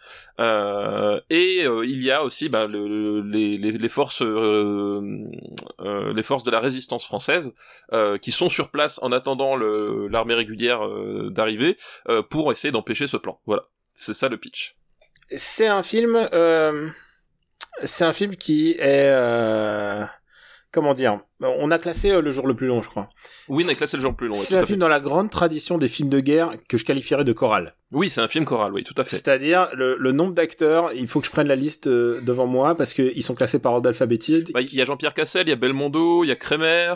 et 1.29 1.65
il 1.65 2.03
y 2.03 2.11
a 2.11 2.23
aussi 2.23 2.49
bah, 2.49 2.67
le, 2.67 3.21
les, 3.21 3.57
les, 3.57 3.89
forces 3.89 4.21
euh, 4.21 5.01
euh, 5.79 6.13
les 6.13 6.23
forces 6.23 6.43
de 6.43 6.51
la 6.51 6.59
résistance 6.59 7.05
française 7.05 7.53
euh, 7.91 8.17
qui 8.17 8.31
sont 8.31 8.49
sur 8.49 8.69
place 8.69 8.99
en 9.01 9.11
attendant 9.11 9.55
l'armée 9.55 10.33
régulière 10.33 10.85
euh, 10.85 11.29
d'arriver 11.29 11.77
euh, 12.09 12.21
pour 12.21 12.51
essayer 12.51 12.71
d'empêcher 12.71 13.07
ce 13.07 13.17
plan. 13.17 13.39
Voilà, 13.45 13.67
c'est 13.91 14.13
ça 14.13 14.29
le 14.29 14.37
pitch. 14.37 14.75
C'est 15.35 15.67
un 15.67 15.83
film, 15.83 16.29
c'est 17.83 18.05
un 18.05 18.13
film 18.13 18.35
qui 18.35 18.75
est 18.79 19.09
comment 20.73 20.93
dire 20.93 21.19
On 21.39 21.71
a 21.71 21.77
classé 21.77 22.11
euh, 22.11 22.21
le 22.21 22.31
jour 22.31 22.47
le 22.47 22.55
plus 22.55 22.67
long, 22.67 22.81
je 22.81 22.89
crois. 22.89 23.07
Oui, 23.47 23.63
on 23.65 23.71
a 23.71 23.75
classé 23.75 23.95
le 23.95 24.01
jour 24.01 24.11
le 24.11 24.17
plus 24.17 24.27
long. 24.27 24.33
c'est 24.33 24.57
un 24.57 24.65
film 24.65 24.79
dans 24.79 24.89
la 24.89 24.99
grande 24.99 25.29
tradition 25.29 25.77
des 25.77 25.87
films 25.87 26.09
de 26.09 26.19
guerre 26.19 26.51
que 26.67 26.77
je 26.77 26.83
qualifierais 26.83 27.23
de 27.23 27.31
choral. 27.31 27.75
Oui, 27.91 28.09
c'est 28.09 28.21
un 28.21 28.27
film 28.27 28.43
choral, 28.43 28.73
oui, 28.73 28.83
tout 28.83 28.95
à 28.97 29.03
fait. 29.03 29.11
C'est-à-dire 29.11 29.69
le, 29.73 30.11
nombre 30.11 30.33
d'acteurs, 30.33 30.91
il 30.93 31.07
faut 31.07 31.21
que 31.21 31.27
je 31.27 31.31
prenne 31.31 31.47
la 31.47 31.55
liste 31.55 31.87
euh, 31.87 32.19
devant 32.21 32.47
moi 32.47 32.75
parce 32.75 32.93
qu'ils 32.93 33.23
sont 33.23 33.35
classés 33.35 33.59
par 33.59 33.73
ordre 33.73 33.87
alphabétique. 33.87 34.51
Bah, 34.51 34.61
il 34.61 34.73
y 34.73 34.81
a 34.81 34.85
Jean-Pierre 34.85 35.13
Cassel, 35.13 35.47
il 35.47 35.49
y 35.51 35.53
a 35.53 35.55
Belmondo, 35.55 36.23
il 36.23 36.27
y 36.27 36.31
a 36.31 36.35
Kremer, 36.35 36.95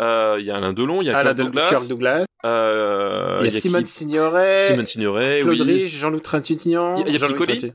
euh, 0.00 0.36
il 0.40 0.44
y 0.44 0.50
a 0.50 0.56
Alain 0.56 0.72
Delon, 0.72 1.00
il 1.00 1.06
y 1.06 1.10
a 1.10 1.16
Alain 1.16 1.34
Douglas. 1.34 1.86
Douglas. 1.88 2.26
Euh, 2.44 3.38
il 3.42 3.52
y 3.52 3.56
a, 3.56 3.60
Simone 3.60 3.86
Signoret, 3.86 4.56
Simone 4.66 4.86
Signoret, 4.86 5.42
Claude 5.42 5.60
oui. 5.60 5.86
Jean-Luc 5.86 6.22
Trintignant. 6.22 6.96
Il 6.96 7.12
y 7.12 7.14
a, 7.14 7.18
Jean-Luc. 7.18 7.72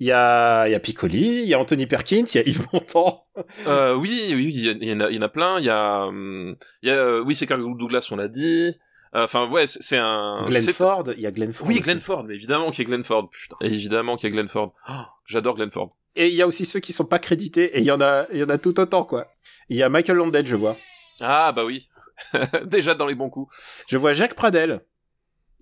Il 0.00 0.08
y 0.08 0.12
a, 0.12 0.66
il 0.66 0.72
y 0.72 0.74
a 0.74 0.80
Piccoli, 0.80 1.42
il 1.42 1.46
y 1.46 1.54
a 1.54 1.58
Anthony 1.58 1.86
Perkins, 1.86 2.24
il 2.34 2.36
y 2.36 2.38
a 2.38 2.48
Yves 2.48 2.66
Montand. 2.72 3.24
Euh, 3.68 3.94
oui, 3.94 4.32
oui, 4.34 4.52
il 4.52 4.84
y, 4.84 4.92
en 4.92 5.00
a, 5.00 5.10
il 5.10 5.16
y 5.16 5.18
en 5.18 5.22
a 5.22 5.28
plein. 5.28 5.60
Il 5.60 5.64
y 5.64 5.70
a, 5.70 6.06
hum, 6.06 6.56
y 6.82 6.90
a, 6.90 6.94
euh, 6.94 7.20
oui, 7.20 7.34
c'est 7.34 7.46
Kirk 7.46 7.60
Douglas, 7.60 8.08
on 8.10 8.16
l'a 8.16 8.28
dit. 8.28 8.72
Euh, 9.14 9.24
enfin, 9.24 9.48
ouais, 9.48 9.66
c'est 9.68 9.98
un. 9.98 10.44
Glenn 10.46 10.72
Ford, 10.72 11.04
il 11.16 11.20
y 11.20 11.26
a 11.26 11.30
Glenn 11.30 11.52
Ford. 11.52 11.68
Oui, 11.68 11.78
Glenn 11.78 12.00
Ford, 12.00 12.24
mais 12.24 12.34
évidemment 12.34 12.70
qu'il 12.72 12.84
y 12.84 12.86
a 12.86 12.90
Glenn 12.90 13.04
Ford. 13.04 13.30
Putain, 13.30 13.56
évidemment 13.60 14.16
qu'il 14.16 14.28
y 14.28 14.32
a 14.32 14.34
Glenn 14.34 14.48
Ford. 14.48 14.74
Oh, 14.88 15.02
J'adore 15.26 15.54
Glenn 15.54 15.70
Ford. 15.70 15.96
Et 16.16 16.28
il 16.28 16.34
y 16.34 16.42
a 16.42 16.46
aussi 16.46 16.66
ceux 16.66 16.80
qui 16.80 16.92
sont 16.92 17.04
pas 17.04 17.20
crédités, 17.20 17.76
et 17.76 17.78
il 17.78 17.84
y 17.84 17.90
en 17.92 18.00
a, 18.00 18.26
il 18.32 18.40
y 18.40 18.42
en 18.42 18.48
a 18.48 18.58
tout 18.58 18.78
autant, 18.80 19.04
quoi. 19.04 19.28
Il 19.68 19.76
y 19.76 19.82
a 19.82 19.88
Michael 19.88 20.16
Landell, 20.16 20.46
je 20.46 20.56
vois. 20.56 20.76
Ah, 21.20 21.52
bah 21.52 21.64
oui. 21.64 21.88
Déjà 22.64 22.94
dans 22.94 23.06
les 23.06 23.14
bons 23.14 23.30
coups. 23.30 23.54
Je 23.88 23.96
vois 23.96 24.12
Jacques 24.12 24.34
Pradel. 24.34 24.80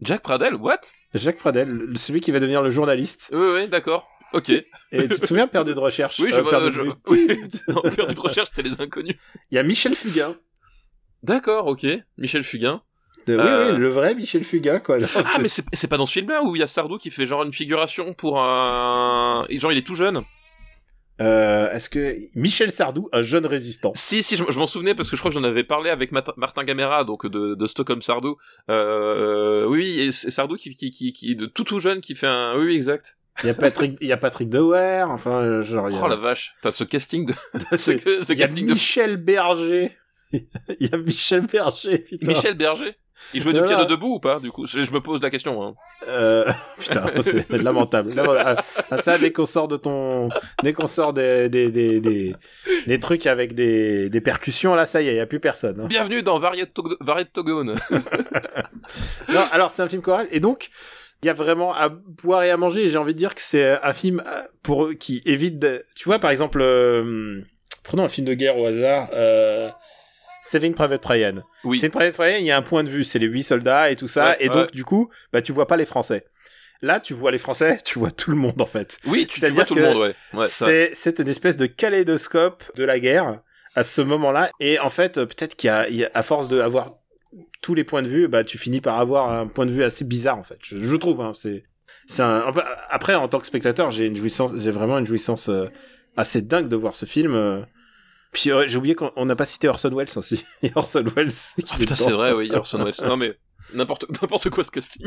Jacques 0.02 0.22
Pradel, 0.22 0.54
what 0.56 0.80
Jacques 1.14 1.38
Pradel, 1.38 1.92
celui 1.96 2.20
qui 2.20 2.32
va 2.32 2.40
devenir 2.40 2.62
le 2.62 2.70
journaliste. 2.70 3.30
Oui, 3.32 3.46
oui, 3.54 3.68
d'accord. 3.68 4.08
Ok. 4.32 4.50
Et 4.50 4.64
tu 4.90 5.08
te 5.08 5.26
souviens 5.26 5.46
Perdu 5.46 5.74
de 5.74 5.78
recherche 5.78 6.18
Oui, 6.20 6.30
je, 6.32 6.40
euh, 6.40 6.48
perdu, 6.48 6.70
de... 6.70 6.92
oui. 7.08 7.26
perdu 7.26 8.14
de 8.14 8.20
recherche, 8.20 8.48
c'était 8.52 8.68
les 8.68 8.80
inconnus. 8.80 9.16
Il 9.50 9.56
y 9.56 9.58
a 9.58 9.62
Michel 9.62 9.94
Fugain. 9.94 10.34
D'accord, 11.22 11.66
ok. 11.66 11.86
Michel 12.18 12.42
Fugain. 12.42 12.82
Oui, 13.28 13.34
euh... 13.34 13.72
oui, 13.72 13.78
le 13.78 13.88
vrai 13.88 14.14
Michel 14.14 14.42
Fugain, 14.42 14.80
quoi. 14.80 14.98
ah, 15.16 15.38
mais 15.40 15.48
c'est 15.48 15.88
pas 15.88 15.96
dans 15.96 16.06
ce 16.06 16.12
film-là 16.12 16.42
où 16.42 16.56
il 16.56 16.60
y 16.60 16.62
a 16.62 16.66
Sardou 16.66 16.98
qui 16.98 17.10
fait 17.10 17.26
genre 17.26 17.44
une 17.44 17.52
figuration 17.52 18.14
pour 18.14 18.40
un. 18.40 19.46
Genre, 19.50 19.72
il 19.72 19.78
est 19.78 19.86
tout 19.86 19.94
jeune? 19.94 20.22
Euh, 21.20 21.70
Est-ce 21.70 21.88
que 21.88 22.16
Michel 22.34 22.72
Sardou, 22.72 23.08
un 23.12 23.22
jeune 23.22 23.46
résistant? 23.46 23.92
Si, 23.94 24.22
si, 24.22 24.36
je, 24.36 24.58
m'en 24.58 24.66
souvenais 24.66 24.94
parce 24.94 25.08
que 25.08 25.16
je 25.16 25.20
crois 25.20 25.30
que 25.30 25.38
j'en 25.38 25.44
avais 25.44 25.62
parlé 25.62 25.90
avec 25.90 26.10
Martin 26.10 26.64
Gamera, 26.64 27.04
donc 27.04 27.26
de, 27.26 27.54
de 27.54 27.66
Stockholm 27.66 28.02
Sardou. 28.02 28.38
Euh, 28.70 29.66
oui, 29.66 30.00
et 30.00 30.10
Sardou 30.10 30.56
qui, 30.56 30.74
qui, 30.74 30.90
qui, 30.90 31.12
qui, 31.12 31.36
de 31.36 31.46
tout 31.46 31.64
tout 31.64 31.78
jeune, 31.78 32.00
qui 32.00 32.14
fait 32.14 32.26
un. 32.26 32.58
Oui 32.58 32.74
exact. 32.74 33.18
Il 33.42 33.46
y 33.46 33.50
a 33.50 33.54
Patrick, 33.54 33.96
il 34.00 34.06
y 34.08 34.12
a 34.12 34.16
Patrick 34.16 34.48
Dewer, 34.48 35.04
enfin, 35.08 35.62
genre. 35.62 35.88
Oh 36.02 36.08
la 36.08 36.16
vache, 36.16 36.54
t'as 36.62 36.70
ce 36.70 36.84
casting 36.84 37.26
de. 37.26 37.34
ce, 37.76 37.96
ce 37.96 38.32
casting 38.32 38.66
de... 38.66 38.72
Michel 38.72 39.16
Berger. 39.16 39.96
il 40.32 40.46
y 40.80 40.94
a 40.94 40.98
Michel 40.98 41.46
Berger, 41.46 41.98
putain. 41.98 42.26
Michel 42.26 42.54
Berger. 42.54 42.96
Il 43.34 43.42
jouait 43.42 43.52
du 43.52 43.62
piano 43.62 43.84
debout 43.84 44.14
ou 44.14 44.20
pas 44.20 44.40
Du 44.40 44.50
coup, 44.50 44.66
je, 44.66 44.78
me 44.90 45.00
pose 45.00 45.22
la 45.22 45.30
question. 45.30 45.62
Hein. 45.62 45.74
Euh, 46.08 46.50
putain, 46.78 47.04
c'est 47.20 47.50
lamentable. 47.52 48.12
Ah, 48.90 48.98
ça, 48.98 49.18
dès 49.18 49.32
qu'on 49.32 49.46
sort 49.46 49.68
de 49.68 49.76
ton, 49.76 50.28
dès 50.62 50.72
qu'on 50.72 50.86
sort 50.86 51.12
des 51.12 51.48
des, 51.48 51.70
des, 51.70 52.00
des, 52.00 52.34
des, 52.86 52.98
trucs 52.98 53.26
avec 53.26 53.54
des, 53.54 54.10
des 54.10 54.20
percussions, 54.20 54.74
là, 54.74 54.86
ça 54.86 55.02
y 55.02 55.08
est, 55.08 55.14
il 55.14 55.16
y 55.16 55.20
a 55.20 55.26
plus 55.26 55.40
personne. 55.40 55.80
Hein. 55.80 55.86
Bienvenue 55.86 56.22
dans 56.22 56.38
Variet 56.38 56.66
Togone. 56.66 57.76
non, 59.28 59.40
alors 59.52 59.70
c'est 59.70 59.82
un 59.82 59.88
film 59.88 60.02
choral 60.02 60.26
et 60.30 60.40
donc 60.40 60.70
il 61.22 61.26
y 61.26 61.30
a 61.30 61.34
vraiment 61.34 61.74
à 61.74 61.88
boire 61.88 62.42
et 62.42 62.50
à 62.50 62.56
manger. 62.56 62.88
J'ai 62.88 62.98
envie 62.98 63.14
de 63.14 63.18
dire 63.18 63.34
que 63.34 63.40
c'est 63.40 63.78
un 63.82 63.92
film 63.92 64.22
euh, 64.26 64.42
pour 64.62 64.90
qui 64.98 65.22
évite. 65.24 65.58
De... 65.58 65.84
Tu 65.94 66.08
vois, 66.08 66.18
par 66.18 66.30
exemple, 66.30 66.60
euh, 66.60 67.40
prenons 67.84 68.04
un 68.04 68.08
film 68.08 68.26
de 68.26 68.34
guerre 68.34 68.58
au 68.58 68.66
hasard. 68.66 69.10
Euh... 69.12 69.70
Saving 70.42 70.74
Private 70.74 71.04
Ryan. 71.04 71.42
Oui. 71.62 71.78
Saving 71.78 71.92
Private 71.92 72.16
Ryan, 72.16 72.38
il 72.38 72.46
y 72.46 72.50
a 72.50 72.56
un 72.56 72.62
point 72.62 72.82
de 72.82 72.88
vue, 72.88 73.04
c'est 73.04 73.20
les 73.20 73.26
huit 73.26 73.44
soldats 73.44 73.90
et 73.92 73.96
tout 73.96 74.08
ça, 74.08 74.36
et 74.40 74.48
donc 74.48 74.72
du 74.72 74.84
coup, 74.84 75.08
bah 75.32 75.40
tu 75.40 75.52
vois 75.52 75.68
pas 75.68 75.76
les 75.76 75.86
Français. 75.86 76.24
Là, 76.80 76.98
tu 76.98 77.14
vois 77.14 77.30
les 77.30 77.38
Français, 77.38 77.78
tu 77.84 78.00
vois 78.00 78.10
tout 78.10 78.32
le 78.32 78.36
monde 78.36 78.60
en 78.60 78.66
fait. 78.66 78.98
Oui, 79.06 79.28
tu, 79.28 79.46
vois 79.46 79.64
tout 79.64 79.76
le 79.76 79.82
monde, 79.82 79.98
ouais. 79.98 80.14
ouais 80.34 80.46
c'est 80.46 80.90
c'est 80.94 81.20
une 81.20 81.28
espèce 81.28 81.56
de 81.56 81.66
kaléidoscope 81.66 82.64
de 82.74 82.82
la 82.82 82.98
guerre 82.98 83.40
à 83.76 83.84
ce 83.84 84.00
moment-là, 84.02 84.50
et 84.58 84.80
en 84.80 84.90
fait, 84.90 85.14
peut-être 85.14 85.54
qu'il 85.54 85.68
y 85.68 86.04
a, 86.04 86.10
à 86.12 86.22
force 86.24 86.48
de 86.48 86.60
avoir 86.60 86.96
tous 87.62 87.74
les 87.74 87.84
points 87.84 88.02
de 88.02 88.08
vue, 88.08 88.28
bah 88.28 88.44
tu 88.44 88.58
finis 88.58 88.80
par 88.80 88.98
avoir 88.98 89.30
un 89.30 89.46
point 89.46 89.64
de 89.64 89.70
vue 89.70 89.84
assez 89.84 90.04
bizarre 90.04 90.36
en 90.36 90.42
fait. 90.42 90.58
Je, 90.62 90.76
je 90.76 90.96
trouve, 90.96 91.20
hein, 91.22 91.32
c'est 91.34 91.64
c'est 92.06 92.22
un... 92.22 92.52
après 92.90 93.14
en 93.14 93.28
tant 93.28 93.38
que 93.38 93.46
spectateur, 93.46 93.90
j'ai 93.90 94.06
une 94.06 94.16
jouissance, 94.16 94.52
j'ai 94.56 94.70
vraiment 94.70 94.98
une 94.98 95.06
jouissance 95.06 95.48
euh, 95.48 95.68
assez 96.16 96.42
dingue 96.42 96.68
de 96.68 96.76
voir 96.76 96.94
ce 96.96 97.06
film. 97.06 97.34
Euh. 97.34 97.62
Puis 98.32 98.50
j'ai 98.66 98.76
oublié 98.76 98.94
qu'on 98.94 99.26
n'a 99.26 99.36
pas 99.36 99.44
cité 99.44 99.68
Orson 99.68 99.94
Welles 99.94 100.08
aussi. 100.16 100.44
Orson 100.74 101.04
Welles. 101.14 101.30
Ah, 101.70 101.76
putain, 101.78 101.94
c'est 101.94 102.10
vrai, 102.12 102.32
oui, 102.32 102.50
Orson 102.52 102.82
Welles. 102.82 102.94
Non 103.06 103.16
mais 103.16 103.36
n'importe 103.74 104.06
n'importe 104.20 104.50
quoi 104.50 104.64
ce 104.64 104.70
casting. 104.70 105.06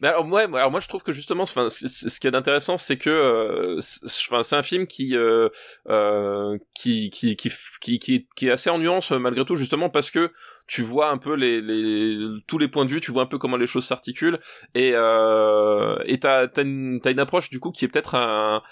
Mais 0.00 0.08
alors 0.08 0.24
moi, 0.24 0.42
alors 0.42 0.70
moi 0.70 0.80
je 0.80 0.88
trouve 0.88 1.02
que 1.02 1.12
justement, 1.12 1.42
enfin, 1.42 1.68
ce 1.68 2.20
qui 2.20 2.26
est 2.26 2.34
intéressant, 2.34 2.78
c'est 2.78 2.96
que, 2.96 3.10
euh, 3.10 3.80
c'est 3.80 4.56
un 4.56 4.62
film 4.62 4.86
qui, 4.86 5.14
euh, 5.14 5.50
euh, 5.90 6.56
qui, 6.74 7.10
qui, 7.10 7.36
qui, 7.36 7.50
qui, 7.80 8.26
qui, 8.34 8.48
est 8.48 8.50
assez 8.50 8.70
en 8.70 8.78
nuance 8.78 9.10
malgré 9.10 9.44
tout, 9.44 9.56
justement 9.56 9.90
parce 9.90 10.10
que 10.10 10.32
tu 10.66 10.82
vois 10.82 11.10
un 11.10 11.18
peu 11.18 11.34
les, 11.34 11.60
les 11.60 12.16
tous 12.46 12.56
les 12.56 12.68
points 12.68 12.86
de 12.86 12.90
vue, 12.90 13.00
tu 13.00 13.10
vois 13.10 13.24
un 13.24 13.26
peu 13.26 13.36
comment 13.36 13.58
les 13.58 13.66
choses 13.66 13.84
s'articulent 13.84 14.38
et 14.74 14.92
euh, 14.94 15.98
et 16.06 16.18
t'as 16.18 16.48
t'as 16.48 16.62
une, 16.62 17.00
une 17.04 17.18
approche 17.18 17.50
du 17.50 17.60
coup 17.60 17.70
qui 17.70 17.84
est 17.84 17.88
peut-être 17.88 18.14
un 18.14 18.62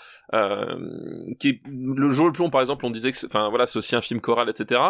qui 1.40 1.48
est 1.48 1.60
le 1.66 2.10
jour 2.10 2.26
le 2.26 2.32
plus 2.32 2.44
long 2.44 2.50
par 2.50 2.60
exemple 2.60 2.86
on 2.86 2.90
disait 2.90 3.12
que 3.12 3.26
enfin 3.26 3.48
voilà 3.48 3.66
c'est 3.66 3.78
aussi 3.78 3.96
un 3.96 4.02
film 4.02 4.20
choral 4.20 4.48
etc 4.50 4.80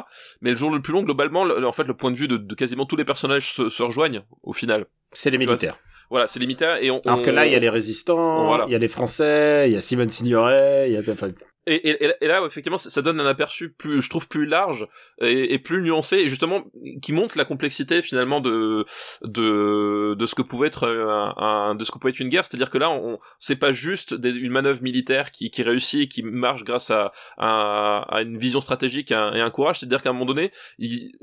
mais 0.42 0.50
le 0.50 0.56
jour 0.56 0.70
le 0.70 0.82
plus 0.82 0.92
long 0.92 1.02
globalement 1.02 1.42
en 1.42 1.72
fait 1.72 1.84
le 1.84 1.94
point 1.94 2.10
de 2.10 2.16
vue 2.16 2.26
de, 2.28 2.36
de 2.36 2.54
quasiment 2.56 2.86
tous 2.86 2.96
les 2.96 3.04
personnages 3.04 3.54
se, 3.54 3.70
se 3.70 3.82
rejoignent 3.84 4.22
au 4.42 4.52
final 4.52 4.86
c'est 5.12 5.30
les 5.30 5.38
militaires 5.38 5.78
voilà, 6.10 6.26
c'est 6.26 6.40
limitaire 6.40 6.82
et 6.82 6.90
on. 6.90 7.00
Alors 7.00 7.22
que 7.22 7.30
là, 7.30 7.46
il 7.46 7.52
y 7.52 7.54
a 7.54 7.58
les 7.58 7.68
résistants, 7.68 8.66
il 8.66 8.72
y 8.72 8.74
a 8.74 8.78
les 8.78 8.88
Français, 8.88 9.68
il 9.68 9.74
y 9.74 9.76
a 9.76 9.80
Simone 9.80 10.08
Signoret, 10.08 10.88
il 10.88 10.94
y 10.94 10.96
a. 10.96 11.12
Enfin, 11.12 11.28
et, 11.68 12.26
là, 12.26 12.42
effectivement, 12.46 12.78
ça 12.78 13.02
donne 13.02 13.20
un 13.20 13.26
aperçu 13.26 13.70
plus, 13.70 14.02
je 14.02 14.10
trouve, 14.10 14.28
plus 14.28 14.46
large 14.46 14.86
et, 15.20 15.58
plus 15.58 15.82
nuancé, 15.82 16.16
et 16.16 16.28
justement, 16.28 16.64
qui 17.02 17.12
montre 17.12 17.36
la 17.36 17.44
complexité 17.44 18.02
finalement 18.02 18.40
de 18.40 18.84
de 19.22 20.14
de 20.14 20.26
ce 20.26 20.34
que 20.34 20.42
pouvait 20.42 20.68
être 20.68 20.86
un, 20.88 21.74
de 21.74 21.84
ce 21.84 21.90
que 21.90 21.98
pouvait 21.98 22.12
être 22.12 22.20
une 22.20 22.28
guerre. 22.28 22.44
C'est-à-dire 22.44 22.70
que 22.70 22.78
là, 22.78 22.90
on, 22.90 23.18
c'est 23.38 23.56
pas 23.56 23.72
juste 23.72 24.16
une 24.22 24.52
manœuvre 24.52 24.82
militaire 24.82 25.30
qui, 25.30 25.50
qui 25.50 25.62
réussit 25.62 26.02
et 26.02 26.08
qui 26.08 26.22
marche 26.22 26.64
grâce 26.64 26.90
à, 26.90 27.12
à, 27.36 28.04
à 28.08 28.22
une 28.22 28.38
vision 28.38 28.60
stratégique 28.60 29.10
et 29.10 29.14
un, 29.14 29.32
et 29.34 29.40
un 29.40 29.50
courage. 29.50 29.80
C'est-à-dire 29.80 30.02
qu'à 30.02 30.10
un 30.10 30.12
moment 30.12 30.26
donné, 30.26 30.50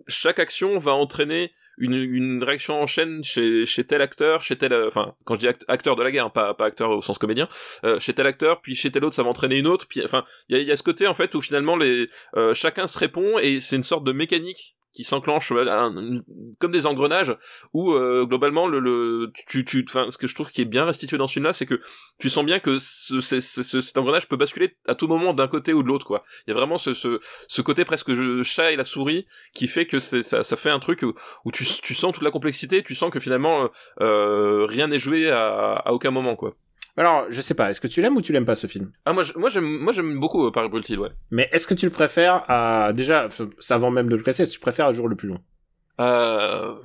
chaque 0.08 0.40
action 0.40 0.78
va 0.80 0.94
entraîner 0.94 1.52
une, 1.78 1.94
une 1.94 2.44
réaction 2.44 2.82
en 2.82 2.88
chaîne 2.88 3.24
chez, 3.24 3.66
chez 3.66 3.84
tel 3.84 4.02
acteur, 4.02 4.44
chez 4.44 4.58
tel, 4.58 4.74
enfin, 4.88 5.14
quand 5.26 5.36
je 5.36 5.42
dis 5.42 5.48
acteur 5.48 5.96
de 5.96 6.04
la 6.04 6.12
guerre, 6.12 6.28
hein, 6.28 6.30
pas, 6.30 6.54
pas 6.54 6.66
acteur 6.66 6.90
au 6.90 7.02
sens 7.02 7.18
comédien, 7.18 7.50
euh, 7.84 8.00
chez 8.00 8.14
tel 8.14 8.28
acteur, 8.28 8.62
puis 8.62 8.76
chez 8.76 8.92
tel 8.92 9.04
autre, 9.04 9.16
ça 9.16 9.24
va 9.24 9.30
entraîner 9.30 9.58
une 9.58 9.68
autre, 9.68 9.86
puis, 9.88 10.04
enfin, 10.04 10.24
il 10.50 10.58
y 10.58 10.60
a, 10.60 10.64
y 10.64 10.72
a 10.72 10.78
ce 10.78 10.84
côté, 10.84 11.08
en 11.08 11.14
fait, 11.14 11.36
où 11.36 11.42
finalement, 11.42 11.76
les, 11.76 12.10
euh, 12.36 12.54
chacun 12.54 12.88
se 12.88 12.98
répond, 12.98 13.40
et 13.40 13.60
c'est 13.60 13.76
une 13.76 13.84
sorte 13.84 14.04
de 14.04 14.12
mécanique 14.12 14.76
qui 14.96 15.04
s'enclenche 15.04 15.52
euh, 15.52 16.22
comme 16.58 16.72
des 16.72 16.86
engrenages 16.86 17.36
où 17.74 17.92
euh, 17.92 18.26
globalement 18.26 18.66
le, 18.66 18.80
le 18.80 19.32
tu 19.48 19.66
tu 19.66 19.86
enfin 19.88 20.10
ce 20.10 20.18
que 20.18 20.26
je 20.26 20.34
trouve 20.34 20.50
qui 20.50 20.62
est 20.62 20.66
bien 20.66 20.86
restitué 20.86 21.18
dans 21.18 21.28
ce 21.28 21.34
film 21.34 21.46
là 21.46 21.54
c'est 21.54 21.66
que 21.66 21.82
tu 22.18 22.30
sens 22.30 22.46
bien 22.46 22.60
que 22.60 22.80
ce, 22.80 23.20
ce, 23.20 23.42
ce, 23.42 23.82
cet 23.82 23.98
engrenage 23.98 24.30
peut 24.30 24.38
basculer 24.38 24.78
à 24.88 24.96
tout 24.96 25.08
moment 25.08 25.34
d'un 25.34 25.50
côté 25.50 25.74
ou 25.74 25.84
de 25.84 25.90
l'autre 25.90 26.06
quoi. 26.06 26.24
Il 26.48 26.52
y 26.52 26.54
a 26.54 26.58
vraiment 26.58 26.78
ce, 26.78 26.94
ce, 26.94 27.20
ce 27.50 27.62
côté 27.62 27.84
presque 27.84 28.12
chat 28.44 28.72
et 28.72 28.78
la 28.78 28.86
souris 28.86 29.26
qui 29.54 29.68
fait 29.68 29.86
que 29.86 30.00
ça, 30.00 30.44
ça 30.44 30.56
fait 30.56 30.70
un 30.70 30.80
truc 30.80 31.02
où, 31.04 31.14
où 31.44 31.52
tu, 31.52 31.66
tu 31.66 31.94
sens 31.94 32.14
toute 32.14 32.24
la 32.24 32.32
complexité 32.32 32.82
tu 32.82 32.96
sens 32.96 33.12
que 33.12 33.20
finalement 33.20 33.70
euh, 34.00 34.66
rien 34.66 34.88
n'est 34.88 35.00
joué 35.00 35.30
à, 35.30 35.74
à 35.76 35.92
aucun 35.92 36.12
moment 36.12 36.38
quoi 36.38 36.56
Alors, 36.98 37.26
je 37.30 37.42
sais 37.42 37.54
pas, 37.56 37.70
est-ce 37.70 37.82
que 37.82 37.88
tu 37.88 38.02
l'aimes 38.02 38.16
ou 38.16 38.22
tu 38.22 38.32
l'aimes 38.32 38.46
pas 38.46 38.56
ce 38.56 38.68
film? 38.68 38.90
Ah 39.06 39.12
moi, 39.14 39.24
je- 39.24 39.38
moi 39.38 39.50
j'aime, 39.50 39.66
moi 39.66 39.92
j'aime 39.92 40.18
beaucoup 40.20 40.46
euh, 40.48 40.52
Paris 40.52 40.70
Brutile, 40.70 41.00
ouais. 41.00 41.10
Mais 41.30 41.50
est-ce 41.52 41.68
que 41.68 41.74
tu 41.74 41.86
le 41.86 41.92
préfères 41.92 42.44
à 42.50 42.94
déjà, 42.94 43.28
avant 43.70 43.92
même 43.92 44.08
de 44.08 44.16
le 44.16 44.24
classer, 44.24 44.44
est-ce 44.44 44.52
que 44.52 44.56
tu 44.56 44.62
préfères 44.62 44.86
à 44.88 44.94
jour 44.94 45.08
le 45.10 45.16
plus 45.16 45.28
long 45.28 45.40
Euh, 46.02 46.76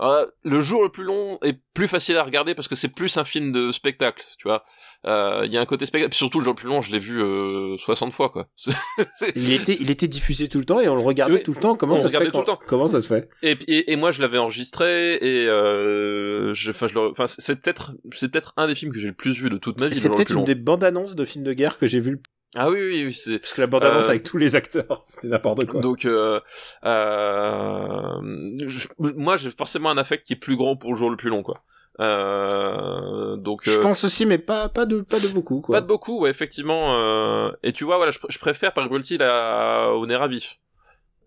euh, 0.00 0.26
le 0.44 0.60
jour 0.60 0.82
le 0.82 0.90
plus 0.90 1.04
long 1.04 1.38
est 1.42 1.58
plus 1.74 1.88
facile 1.88 2.16
à 2.16 2.22
regarder 2.22 2.54
parce 2.54 2.68
que 2.68 2.74
c'est 2.76 2.88
plus 2.88 3.16
un 3.16 3.24
film 3.24 3.52
de 3.52 3.72
spectacle, 3.72 4.24
tu 4.38 4.46
vois. 4.48 4.64
Euh, 5.06 5.42
Il 5.46 5.52
y 5.52 5.56
a 5.56 5.60
un 5.60 5.66
côté 5.66 5.86
spectacle. 5.86 6.14
Surtout 6.14 6.38
le 6.40 6.44
jour 6.44 6.52
le 6.54 6.56
plus 6.58 6.68
long, 6.68 6.82
je 6.82 6.92
l'ai 6.92 6.98
vu 6.98 7.22
euh, 7.22 7.76
60 7.78 8.12
fois, 8.12 8.28
quoi. 8.28 8.48
Il 9.36 9.52
était, 9.52 9.74
il 9.80 9.90
était 9.90 10.08
diffusé 10.08 10.48
tout 10.48 10.58
le 10.58 10.64
temps 10.64 10.80
et 10.80 10.88
on 10.88 10.94
le 10.94 11.00
regardait 11.00 11.36
Oui, 11.36 11.42
tout 11.42 11.52
le 11.54 11.60
temps. 11.60 11.76
Comment 11.76 11.94
on 11.94 12.02
ça 12.02 12.08
se 12.08 12.16
fait 12.18 12.30
tout 12.30 12.38
le 12.38 12.44
temps. 12.44 12.58
Comment 12.66 12.86
ça 12.88 13.00
se 13.00 13.06
fait? 13.06 13.28
Et, 13.42 13.56
puis- 13.56 13.66
et, 13.68 13.92
et 13.92 13.96
moi, 13.96 14.10
je 14.10 14.20
l'avais 14.20 14.38
enregistré 14.38 15.14
et 15.16 15.46
je, 15.46 16.70
enfin, 16.70 16.86
je 16.86 16.94
le, 16.94 17.12
c'est 17.26 17.60
peut-être, 17.60 17.92
c'est 18.12 18.28
peut-être 18.30 18.52
un 18.56 18.66
des 18.66 18.74
films 18.74 18.92
que 18.92 18.98
j'ai 18.98 19.08
le 19.08 19.14
plus 19.14 19.32
vu 19.32 19.48
de 19.50 19.58
toute 19.58 19.80
ma 19.80 19.88
vie. 19.88 19.94
C'est 19.94 20.08
le 20.08 20.12
le 20.12 20.16
peut-être 20.16 20.30
une 20.30 20.36
long. 20.36 20.44
des 20.44 20.54
bandes 20.54 20.84
annonces 20.84 21.14
de 21.14 21.24
films 21.24 21.44
de 21.44 21.52
guerre 21.52 21.78
que 21.78 21.86
j'ai 21.86 22.00
vu. 22.00 22.20
Ah 22.58 22.70
oui, 22.70 22.80
oui, 22.80 23.04
oui, 23.06 23.12
c'est. 23.12 23.38
Parce 23.38 23.52
que 23.52 23.60
la 23.60 23.66
bande 23.66 23.84
annonce 23.84 24.06
Euh, 24.06 24.10
avec 24.10 24.22
tous 24.22 24.38
les 24.38 24.54
acteurs, 24.54 25.02
c'était 25.06 25.28
n'importe 25.28 25.66
quoi. 25.66 25.80
Donc, 25.82 26.04
euh, 26.06 26.40
euh, 26.84 28.58
je- 28.66 28.88
moi, 28.98 29.36
j'ai 29.36 29.50
forcément 29.50 29.90
un 29.90 29.98
affect 29.98 30.24
qui 30.26 30.32
est 30.32 30.36
plus 30.36 30.56
grand 30.56 30.76
pour 30.76 30.92
le 30.92 30.98
jour 30.98 31.10
le 31.10 31.16
plus 31.16 31.28
long, 31.30 31.42
quoi. 31.42 31.62
Euh, 32.00 33.36
donc, 33.36 33.62
je 33.64 33.78
euh, 33.78 33.82
pense 33.82 34.04
aussi, 34.04 34.26
mais 34.26 34.38
pas, 34.38 34.68
pas 34.68 34.86
de, 34.86 35.00
pas 35.00 35.18
de 35.20 35.28
beaucoup, 35.28 35.60
quoi. 35.60 35.76
pas 35.76 35.80
de 35.80 35.86
beaucoup, 35.86 36.20
ouais, 36.20 36.30
effectivement. 36.30 36.94
euh, 36.98 37.50
et 37.62 37.72
tu 37.72 37.84
vois, 37.84 37.96
voilà, 37.96 38.10
je, 38.12 38.18
pr- 38.18 38.30
je 38.30 38.38
préfère 38.38 38.72
Paris 38.74 38.88
Brutile 38.88 39.22
à, 39.22 39.90
au 39.92 40.06
nerf 40.06 40.22
à 40.22 40.28
vif. 40.28 40.58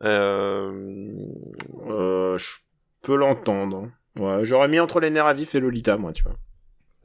Euh, 0.03 0.71
Euh, 1.89 2.38
je 2.38 2.57
peux 3.01 3.15
l'entendre. 3.15 3.89
Ouais, 4.19 4.45
j'aurais 4.45 4.67
mis 4.67 4.80
entre 4.80 4.99
les 4.99 5.09
nerfs 5.09 5.25
à 5.25 5.34
vif 5.34 5.55
et 5.55 5.59
Lolita, 5.59 5.97
moi, 5.97 6.11
tu 6.13 6.23
vois. 6.23 6.36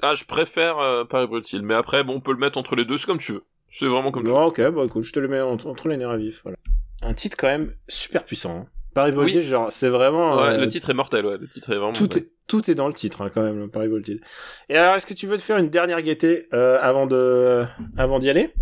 ah, 0.02 0.14
je 0.14 0.24
préfère 0.24 0.78
euh, 0.78 1.04
Paris 1.04 1.26
Brutile, 1.26 1.62
mais 1.62 1.74
après, 1.74 2.04
bon, 2.04 2.14
on 2.16 2.20
peut 2.20 2.32
le 2.32 2.38
mettre 2.38 2.58
entre 2.58 2.74
les 2.76 2.84
deux, 2.84 2.98
c'est 2.98 3.06
comme 3.06 3.18
tu 3.18 3.32
veux. 3.32 3.44
C'est 3.76 3.86
vraiment 3.86 4.10
comme 4.12 4.24
veux. 4.24 4.32
Bon, 4.32 4.44
ok, 4.46 4.60
bah 4.70 4.82
écoute, 4.84 5.02
je 5.02 5.12
te 5.12 5.18
le 5.18 5.28
mets 5.28 5.40
entre, 5.40 5.66
entre 5.66 5.88
les 5.88 5.96
nerfs 5.96 6.10
à 6.10 6.16
vif, 6.16 6.40
voilà. 6.44 6.56
Un 7.02 7.12
titre 7.12 7.36
quand 7.36 7.48
même 7.48 7.70
super 7.88 8.24
puissant. 8.24 8.60
Hein. 8.60 8.66
Paris 8.94 9.10
Voltige, 9.10 9.44
genre, 9.44 9.72
c'est 9.72 9.88
vraiment... 9.88 10.36
Ouais, 10.36 10.50
euh, 10.50 10.58
le 10.58 10.68
titre 10.68 10.90
est 10.90 10.94
mortel, 10.94 11.26
ouais, 11.26 11.36
le 11.36 11.48
titre 11.48 11.72
est 11.72 11.76
vraiment. 11.76 11.92
tout, 11.92 12.04
mortel. 12.04 12.22
est, 12.22 12.30
tout 12.46 12.70
est 12.70 12.76
dans 12.76 12.86
le 12.86 12.94
titre, 12.94 13.22
hein, 13.22 13.30
quand 13.34 13.42
même, 13.42 13.58
le 13.58 13.68
Paris 13.68 13.88
Voltige. 13.88 14.20
Et 14.68 14.76
alors, 14.76 14.94
est-ce 14.94 15.06
que 15.06 15.14
tu 15.14 15.26
veux 15.26 15.36
te 15.36 15.42
faire 15.42 15.58
une 15.58 15.70
dernière 15.70 16.00
gaieté 16.02 16.46
euh, 16.54 16.78
avant 16.80 17.08
de, 17.08 17.64
avant 17.96 18.20
d'y 18.20 18.30
aller? 18.30 18.54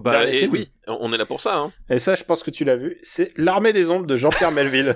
Bah, 0.00 0.24
et 0.24 0.38
film? 0.38 0.52
oui, 0.52 0.70
on 0.86 1.12
est 1.12 1.18
là 1.18 1.26
pour 1.26 1.40
ça, 1.40 1.56
hein. 1.58 1.72
Et 1.90 1.98
ça, 1.98 2.14
je 2.14 2.22
pense 2.22 2.44
que 2.44 2.52
tu 2.52 2.64
l'as 2.64 2.76
vu. 2.76 2.98
C'est 3.02 3.32
L'Armée 3.36 3.72
des 3.72 3.90
Ombres 3.90 4.06
de 4.06 4.16
Jean-Pierre 4.16 4.52
Melville. 4.52 4.94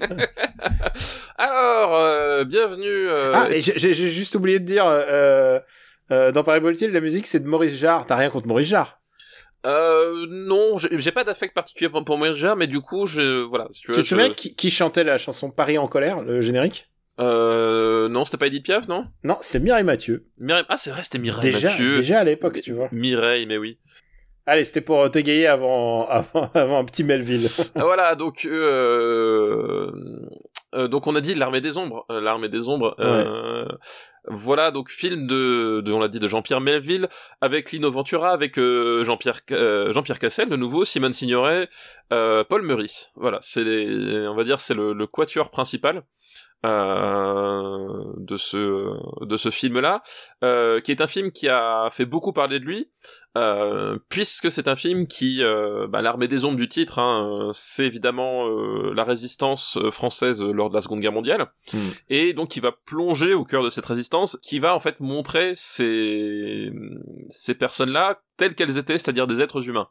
Alors, 1.38 1.94
euh, 1.94 2.44
bienvenue. 2.44 2.88
euh, 2.88 3.32
ah, 3.34 3.50
et 3.50 3.60
j'ai 3.60 3.92
juste 3.92 4.34
oublié 4.34 4.58
de 4.58 4.64
dire, 4.64 4.86
euh, 4.86 5.58
euh, 6.10 6.32
dans 6.32 6.44
Paris 6.44 6.60
Voltige, 6.60 6.92
la 6.92 7.00
musique, 7.00 7.26
c'est 7.26 7.40
de 7.40 7.48
Maurice 7.48 7.76
Jarre. 7.76 8.06
T'as 8.06 8.16
rien 8.16 8.30
contre 8.30 8.46
Maurice 8.46 8.68
Jarre 8.68 8.98
Euh, 9.64 10.26
non, 10.28 10.76
j'ai 10.78 11.12
pas 11.12 11.24
d'affect 11.24 11.54
particulier 11.54 11.88
pour, 11.88 12.04
pour 12.04 12.34
Jarre, 12.34 12.56
mais 12.56 12.66
du 12.66 12.80
coup, 12.80 13.06
je, 13.06 13.42
voilà, 13.42 13.66
si 13.70 13.80
tu 13.82 13.88
veux. 13.88 13.94
Tu 13.94 14.00
te 14.00 14.04
je- 14.04 14.08
souviens 14.10 14.30
qui, 14.30 14.54
qui 14.56 14.70
chantait 14.70 15.04
la 15.04 15.18
chanson 15.18 15.50
Paris 15.50 15.78
en 15.78 15.86
colère, 15.88 16.20
le 16.22 16.40
générique? 16.40 16.88
Euh, 17.20 18.08
non, 18.08 18.24
c'était 18.24 18.38
pas 18.38 18.46
Edith 18.48 18.64
Piaf, 18.64 18.88
non? 18.88 19.06
Non, 19.22 19.36
c'était 19.40 19.60
Mireille 19.60 19.84
Mathieu. 19.84 20.26
Mireille, 20.38 20.64
ah, 20.68 20.76
c'est 20.76 20.90
vrai, 20.90 21.04
c'était 21.04 21.18
Mireille 21.18 21.52
Déjà, 21.52 21.68
Mathieu. 21.68 21.94
déjà 21.94 22.20
à 22.20 22.24
l'époque, 22.24 22.60
tu 22.60 22.72
vois. 22.72 22.88
Mireille, 22.90 23.46
mais 23.46 23.58
oui. 23.58 23.78
Allez, 24.46 24.64
c'était 24.64 24.80
pour 24.80 25.08
t'égayer 25.10 25.46
avant, 25.46 26.06
avant, 26.08 26.50
avant 26.54 26.78
un 26.80 26.84
petit 26.84 27.04
Melville. 27.04 27.48
Ah, 27.76 27.84
voilà, 27.84 28.16
donc, 28.16 28.44
euh, 28.46 29.92
euh, 30.74 30.88
donc 30.88 31.06
on 31.06 31.14
a 31.14 31.20
dit 31.20 31.34
l'armée 31.34 31.60
des 31.60 31.76
ombres, 31.76 32.04
euh, 32.10 32.20
l'armée 32.20 32.48
des 32.48 32.68
ombres. 32.68 32.94
euh, 32.98 33.66
voilà, 34.28 34.70
donc 34.70 34.88
film 34.88 35.26
de, 35.26 35.80
de 35.84 35.92
on 35.92 35.98
l'a 35.98 36.08
dit, 36.08 36.20
de 36.20 36.28
Jean-Pierre 36.28 36.60
Melville 36.60 37.08
avec 37.40 37.72
Lino 37.72 37.90
Ventura, 37.90 38.30
avec 38.30 38.58
euh, 38.58 39.02
Jean-Pierre 39.04 39.40
euh, 39.50 39.92
Jean-Pierre 39.92 40.18
Cassel, 40.18 40.48
le 40.48 40.56
nouveau, 40.56 40.84
Simone 40.84 41.12
Signoret, 41.12 41.68
euh, 42.12 42.44
Paul 42.44 42.62
Meurice. 42.62 43.10
Voilà, 43.16 43.38
c'est 43.42 43.64
on 44.28 44.34
va 44.34 44.44
dire, 44.44 44.60
c'est 44.60 44.74
le, 44.74 44.92
le 44.92 45.06
quatuor 45.06 45.50
principal. 45.50 46.04
Euh, 46.64 48.04
de 48.18 48.36
ce 48.36 49.24
de 49.24 49.36
ce 49.36 49.50
film 49.50 49.80
là 49.80 50.02
euh, 50.44 50.80
qui 50.80 50.92
est 50.92 51.00
un 51.00 51.06
film 51.06 51.32
qui 51.32 51.48
a 51.48 51.88
fait 51.90 52.06
beaucoup 52.06 52.32
parler 52.32 52.60
de 52.60 52.64
lui 52.64 52.90
euh, 53.36 53.98
puisque 54.08 54.50
c'est 54.50 54.68
un 54.68 54.76
film 54.76 55.06
qui 55.06 55.42
euh, 55.42 55.86
bah, 55.88 56.02
l'armée 56.02 56.28
des 56.28 56.44
ombres 56.44 56.58
du 56.58 56.68
titre 56.68 56.98
hein, 56.98 57.28
euh, 57.28 57.50
c'est 57.52 57.86
évidemment 57.86 58.46
euh, 58.46 58.92
la 58.94 59.04
résistance 59.04 59.78
française 59.90 60.42
lors 60.42 60.70
de 60.70 60.74
la 60.74 60.82
Seconde 60.82 61.00
Guerre 61.00 61.12
mondiale 61.12 61.48
Hmm. 61.72 61.90
et 62.10 62.32
donc 62.34 62.50
qui 62.50 62.60
va 62.60 62.72
plonger 62.72 63.34
au 63.34 63.44
cœur 63.44 63.62
de 63.62 63.70
cette 63.70 63.86
résistance 63.86 64.36
qui 64.42 64.58
va 64.58 64.74
en 64.74 64.80
fait 64.80 65.00
montrer 65.00 65.52
ces 65.54 66.70
ces 67.28 67.54
personnes 67.54 67.90
là 67.90 68.20
telles 68.36 68.54
qu'elles 68.54 68.78
étaient 68.78 68.98
c'est-à-dire 68.98 69.26
des 69.26 69.40
êtres 69.40 69.68
humains 69.68 69.88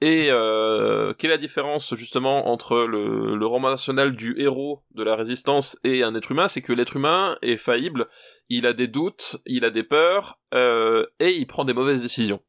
et 0.00 0.28
euh, 0.30 1.12
quelle 1.14 1.30
est 1.30 1.34
la 1.34 1.40
différence 1.40 1.94
justement 1.96 2.48
entre 2.48 2.78
le, 2.84 3.44
roman 3.46 3.70
national 3.70 4.12
du 4.12 4.40
héros 4.40 4.84
de 4.92 5.02
la 5.02 5.16
résistance 5.16 5.76
et 5.82 6.04
un 6.04 6.14
être 6.14 6.30
humain? 6.30 6.46
C'est 6.46 6.62
que 6.62 6.72
l'être 6.72 6.96
humain 6.96 7.36
est 7.42 7.56
faillible, 7.56 8.06
il 8.48 8.66
a 8.66 8.72
des 8.72 8.86
doutes, 8.86 9.38
il 9.44 9.64
a 9.64 9.70
des 9.70 9.82
peurs, 9.82 10.38
euh, 10.54 11.04
et 11.18 11.30
il 11.30 11.46
prend 11.46 11.64
des 11.64 11.72
mauvaises 11.72 12.00
décisions. 12.00 12.40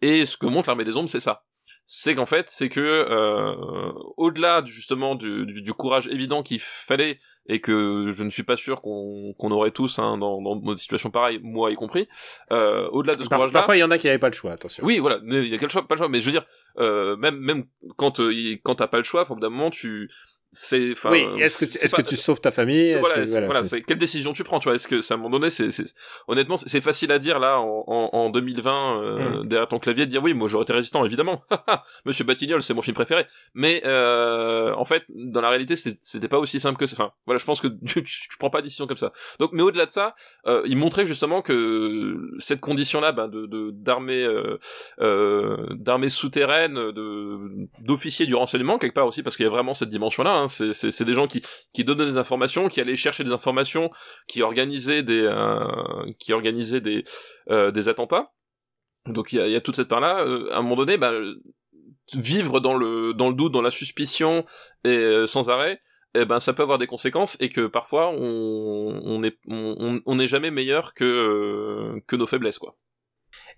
Et 0.00 0.26
ce 0.26 0.36
que 0.36 0.46
montre 0.46 0.68
l'armée 0.68 0.84
des 0.84 0.96
ombres, 0.96 1.08
c'est 1.08 1.20
ça. 1.20 1.44
C'est 1.86 2.14
qu'en 2.14 2.26
fait, 2.26 2.48
c'est 2.48 2.68
que 2.68 2.80
euh, 2.80 3.92
au-delà 4.16 4.62
justement 4.64 5.16
du, 5.16 5.44
du, 5.46 5.62
du 5.62 5.72
courage 5.74 6.06
évident 6.06 6.44
qu'il 6.44 6.60
fallait 6.60 7.18
et 7.46 7.60
que 7.60 8.12
je 8.12 8.22
ne 8.22 8.30
suis 8.30 8.42
pas 8.42 8.56
sûr 8.56 8.82
qu'on 8.82 9.34
qu'on 9.38 9.50
aurait 9.50 9.70
tous 9.70 9.98
hein, 9.98 10.18
dans, 10.18 10.40
dans 10.40 10.56
des 10.56 10.76
situations 10.76 11.10
pareilles, 11.10 11.40
moi 11.42 11.70
y 11.70 11.74
compris, 11.74 12.08
euh, 12.52 12.88
au-delà 12.90 13.14
de 13.14 13.24
ce 13.24 13.28
courage-là. 13.28 13.52
parfois, 13.52 13.76
il 13.76 13.80
y 13.80 13.84
en 13.84 13.90
a 13.90 13.98
qui 13.98 14.06
n'avaient 14.06 14.18
pas 14.18 14.28
le 14.28 14.34
choix, 14.34 14.52
attention. 14.52 14.84
Oui, 14.84 14.98
voilà, 14.98 15.18
il 15.24 15.48
y 15.48 15.54
a 15.54 15.58
quel 15.58 15.70
choix, 15.70 15.86
pas 15.86 15.94
le 15.94 15.98
choix, 15.98 16.08
mais 16.08 16.20
je 16.20 16.26
veux 16.26 16.32
dire, 16.32 16.44
euh, 16.78 17.16
même 17.16 17.36
même 17.36 17.64
quand 17.96 18.20
euh, 18.20 18.32
quand 18.62 18.76
t'as 18.76 18.86
pas 18.86 18.98
le 18.98 19.04
choix, 19.04 19.30
au 19.30 19.34
bout 19.34 19.40
d'un 19.40 19.50
moment 19.50 19.70
tu 19.70 20.10
c'est 20.54 20.92
enfin 20.92 21.10
oui, 21.10 21.26
est-ce 21.38 21.64
que, 21.64 21.70
tu, 21.78 21.84
est-ce 21.84 21.96
pas- 21.96 22.02
que 22.02 22.08
tu 22.08 22.16
sauves 22.16 22.40
ta 22.40 22.50
famille? 22.50 22.94
Voilà, 23.00 23.14
que- 23.24 23.46
voilà, 23.46 23.62
quelle 23.86 23.96
décision 23.98 24.32
tu 24.34 24.44
prends, 24.44 24.58
tu 24.58 24.64
vois? 24.68 24.74
Est-ce 24.74 24.86
que 24.86 25.00
c'est 25.00 25.14
à 25.14 25.16
un 25.16 25.20
moment 25.20 25.38
donné, 25.38 25.48
c'est, 25.50 25.70
honnêtement, 26.28 26.56
c'est 26.58 26.80
facile 26.82 27.10
à 27.10 27.18
dire 27.18 27.38
là 27.38 27.58
en, 27.58 27.84
en, 27.86 28.10
en 28.12 28.30
2020 28.30 29.00
euh, 29.02 29.42
derrière 29.44 29.68
ton 29.68 29.78
clavier 29.78 30.04
de 30.06 30.10
dire 30.10 30.22
oui, 30.22 30.34
moi 30.34 30.48
j'aurais 30.48 30.64
été 30.64 30.72
résistant 30.74 31.04
évidemment. 31.06 31.42
Monsieur 32.04 32.24
Batignolles, 32.24 32.62
c'est 32.62 32.74
mon 32.74 32.82
film 32.82 32.94
préféré. 32.94 33.26
Mais 33.54 33.82
euh, 33.86 34.74
en 34.74 34.84
fait, 34.84 35.04
dans 35.08 35.40
la 35.40 35.48
réalité, 35.48 35.74
c'était 35.76 36.28
pas 36.28 36.38
aussi 36.38 36.60
simple 36.60 36.78
que 36.78 36.86
ça. 36.86 36.96
Enfin, 36.98 37.12
voilà, 37.24 37.38
je 37.38 37.44
pense 37.46 37.60
que 37.60 37.68
tu, 37.86 38.04
tu, 38.04 38.28
tu 38.28 38.36
prends 38.38 38.50
pas 38.50 38.58
de 38.60 38.64
décision 38.66 38.86
comme 38.86 38.96
ça. 38.98 39.12
Donc, 39.40 39.50
mais 39.52 39.62
au-delà 39.62 39.86
de 39.86 39.90
ça, 39.90 40.14
euh, 40.46 40.62
il 40.66 40.76
montrait 40.76 41.06
justement 41.06 41.40
que 41.42 42.18
cette 42.38 42.60
condition-là, 42.60 43.12
ben, 43.12 43.28
de 43.28 43.46
de- 43.46 43.70
d'armée 43.72 44.22
euh, 44.22 44.58
euh, 45.00 45.56
d'armée 45.70 46.10
souterraine, 46.10 46.74
de 46.74 47.38
d'officiers 47.80 48.26
du 48.26 48.34
renseignement 48.34 48.78
quelque 48.78 48.94
part 48.94 49.06
aussi, 49.06 49.22
parce 49.22 49.36
qu'il 49.36 49.44
y 49.44 49.48
a 49.48 49.50
vraiment 49.50 49.74
cette 49.74 49.88
dimension-là. 49.88 50.32
Hein, 50.34 50.41
c'est 50.48 50.72
c'est 50.72 51.04
des 51.04 51.14
gens 51.14 51.26
qui 51.26 51.42
qui 51.72 51.84
donnaient 51.84 52.06
des 52.06 52.16
informations, 52.16 52.68
qui 52.68 52.80
allaient 52.80 52.96
chercher 52.96 53.24
des 53.24 53.32
informations, 53.32 53.90
qui 54.26 54.42
organisaient 54.42 55.02
des 55.02 55.22
euh, 55.22 56.12
qui 56.18 56.32
organisaient 56.32 56.80
des 56.80 57.04
euh, 57.50 57.70
des 57.70 57.88
attentats. 57.88 58.32
Donc 59.06 59.32
il 59.32 59.38
y 59.38 59.56
a, 59.56 59.60
toute 59.60 59.76
cette 59.76 59.88
part-là. 59.88 60.24
Euh, 60.24 60.52
à 60.52 60.58
un 60.58 60.62
moment 60.62 60.76
donné, 60.76 60.96
bah, 60.96 61.12
vivre 62.14 62.60
dans 62.60 62.74
le 62.74 63.14
dans 63.14 63.28
le 63.28 63.34
doute, 63.34 63.52
dans 63.52 63.62
la 63.62 63.70
suspicion 63.70 64.44
et 64.84 65.26
sans 65.26 65.50
arrêt, 65.50 65.80
eh 66.14 66.24
ben 66.24 66.40
ça 66.40 66.52
peut 66.52 66.62
avoir 66.62 66.78
des 66.78 66.86
conséquences 66.86 67.36
et 67.40 67.48
que 67.48 67.66
parfois 67.66 68.10
on 68.10 69.00
on 69.04 69.22
est 69.22 69.38
on 69.48 70.14
n'est 70.16 70.28
jamais 70.28 70.50
meilleur 70.50 70.94
que 70.94 72.00
que 72.06 72.16
nos 72.16 72.26
faiblesses 72.26 72.58
quoi. 72.58 72.76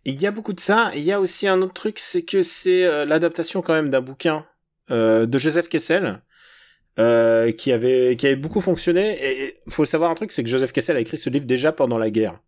Il 0.05 0.21
y 0.21 0.27
a 0.27 0.31
beaucoup 0.31 0.53
de 0.53 0.61
ça. 0.61 0.93
Il 0.95 1.03
y 1.03 1.13
a 1.13 1.21
aussi 1.21 1.49
un 1.49 1.61
autre 1.63 1.73
truc, 1.73 1.99
c'est 1.99 2.25
que 2.25 2.43
c'est 2.43 3.05
l'adaptation 3.07 3.61
quand 3.63 3.75
même 3.75 3.91
d'un 3.91 4.01
bouquin 4.01 4.47
de 4.91 5.39
Joseph 5.39 5.69
Kessel. 5.69 6.23
Euh, 6.99 7.51
qui 7.53 7.73
avait 7.73 8.17
qui 8.17 8.27
avait 8.27 8.37
beaucoup 8.37 8.61
fonctionné 8.61 9.19
et 9.21 9.55
il 9.67 9.73
faut 9.73 9.85
savoir 9.85 10.11
un 10.11 10.15
truc 10.15 10.31
c'est 10.33 10.45
que 10.45 10.49
Joseph 10.49 10.73
Kessel 10.73 10.97
a 10.97 11.01
écrit 11.01 11.17
ce 11.17 11.29
livre 11.31 11.45
déjà 11.47 11.73
pendant 11.73 11.99
la 11.99 12.11
guerre 12.11 12.39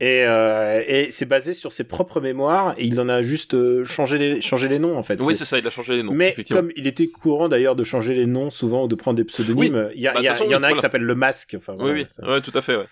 et, 0.00 0.24
euh, 0.26 0.82
et 0.86 1.10
c'est 1.10 1.24
basé 1.26 1.54
sur 1.54 1.72
ses 1.72 1.84
propres 1.84 2.20
mémoires 2.20 2.74
et 2.78 2.84
il 2.84 3.00
en 3.00 3.08
a 3.08 3.22
juste 3.22 3.54
euh, 3.54 3.84
changé 3.84 4.18
les 4.18 4.40
changé 4.42 4.68
les 4.68 4.78
noms 4.78 4.96
en 4.96 5.02
fait 5.02 5.18
Oui, 5.22 5.34
C'est- 5.34 5.44
ça, 5.46 5.58
il 5.58 5.66
a 5.66 5.70
changé 5.70 5.94
les 5.96 6.02
noms. 6.02 6.12
mais 6.12 6.34
comme 6.50 6.70
il 6.76 6.86
était 6.86 7.06
courant 7.06 7.48
d'ailleurs 7.48 7.76
de 7.76 7.84
changer 7.84 8.14
les 8.14 8.26
noms 8.26 8.50
souvent 8.50 8.84
ou 8.84 8.88
de 8.88 8.94
prendre 8.94 9.16
des 9.16 9.24
pseudonymes, 9.24 9.90
il 9.94 10.00
y, 10.00 10.08
a, 10.08 10.12
Bah, 10.12 10.20
y, 10.20 10.28
a- 10.28 10.32
en 10.32 10.34
a 10.34 10.66
oui, 10.66 10.72
un 10.72 10.72
qui 10.74 10.80
s'appelle 10.80 11.02
le 11.02 11.14
masque. 11.14 11.54
Enfin, 11.56 11.72
Oui, 11.74 11.78
voilà, 11.78 11.94
oui, 12.22 12.28
ouais, 12.28 12.40
tout 12.42 12.52
à 12.54 12.60
fait, 12.60 12.76
ouais. 12.76 12.84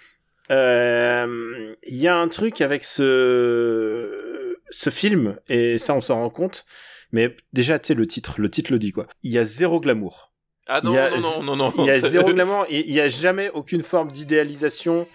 Euh, 0.50 1.74
Il 1.86 1.96
y 1.96 2.08
a 2.08 2.16
un 2.16 2.28
truc 2.28 2.60
avec 2.60 2.84
ce 2.84 4.56
ce 4.70 4.90
film 4.90 5.36
et 5.48 5.78
ça 5.78 5.94
on 5.94 6.00
s'en 6.00 6.16
rend 6.16 6.30
compte. 6.30 6.64
Mais 7.12 7.36
déjà, 7.52 7.78
tu 7.78 7.88
sais, 7.88 7.94
le 7.94 8.06
titre, 8.06 8.34
le 8.40 8.48
titre 8.48 8.72
le 8.72 8.78
dit 8.78 8.92
quoi. 8.92 9.06
Il 9.22 9.32
y 9.32 9.38
a 9.38 9.44
zéro 9.44 9.78
glamour. 9.80 10.32
Ah 10.66 10.80
non, 10.82 10.92
Il 10.92 10.94
y 10.94 10.98
a- 10.98 11.10
non, 11.10 11.42
non, 11.42 11.56
non, 11.56 11.72
non. 11.76 11.84
Il 11.84 11.86
y 11.86 11.90
a 11.90 12.00
zéro 12.00 12.32
glamour. 12.32 12.66
Il 12.70 12.80
il 12.80 12.92
y 12.94 13.00
a 13.00 13.08
jamais 13.08 13.50
aucune 13.50 13.82
forme 13.82 14.10
d'idéalisation. 14.10 15.06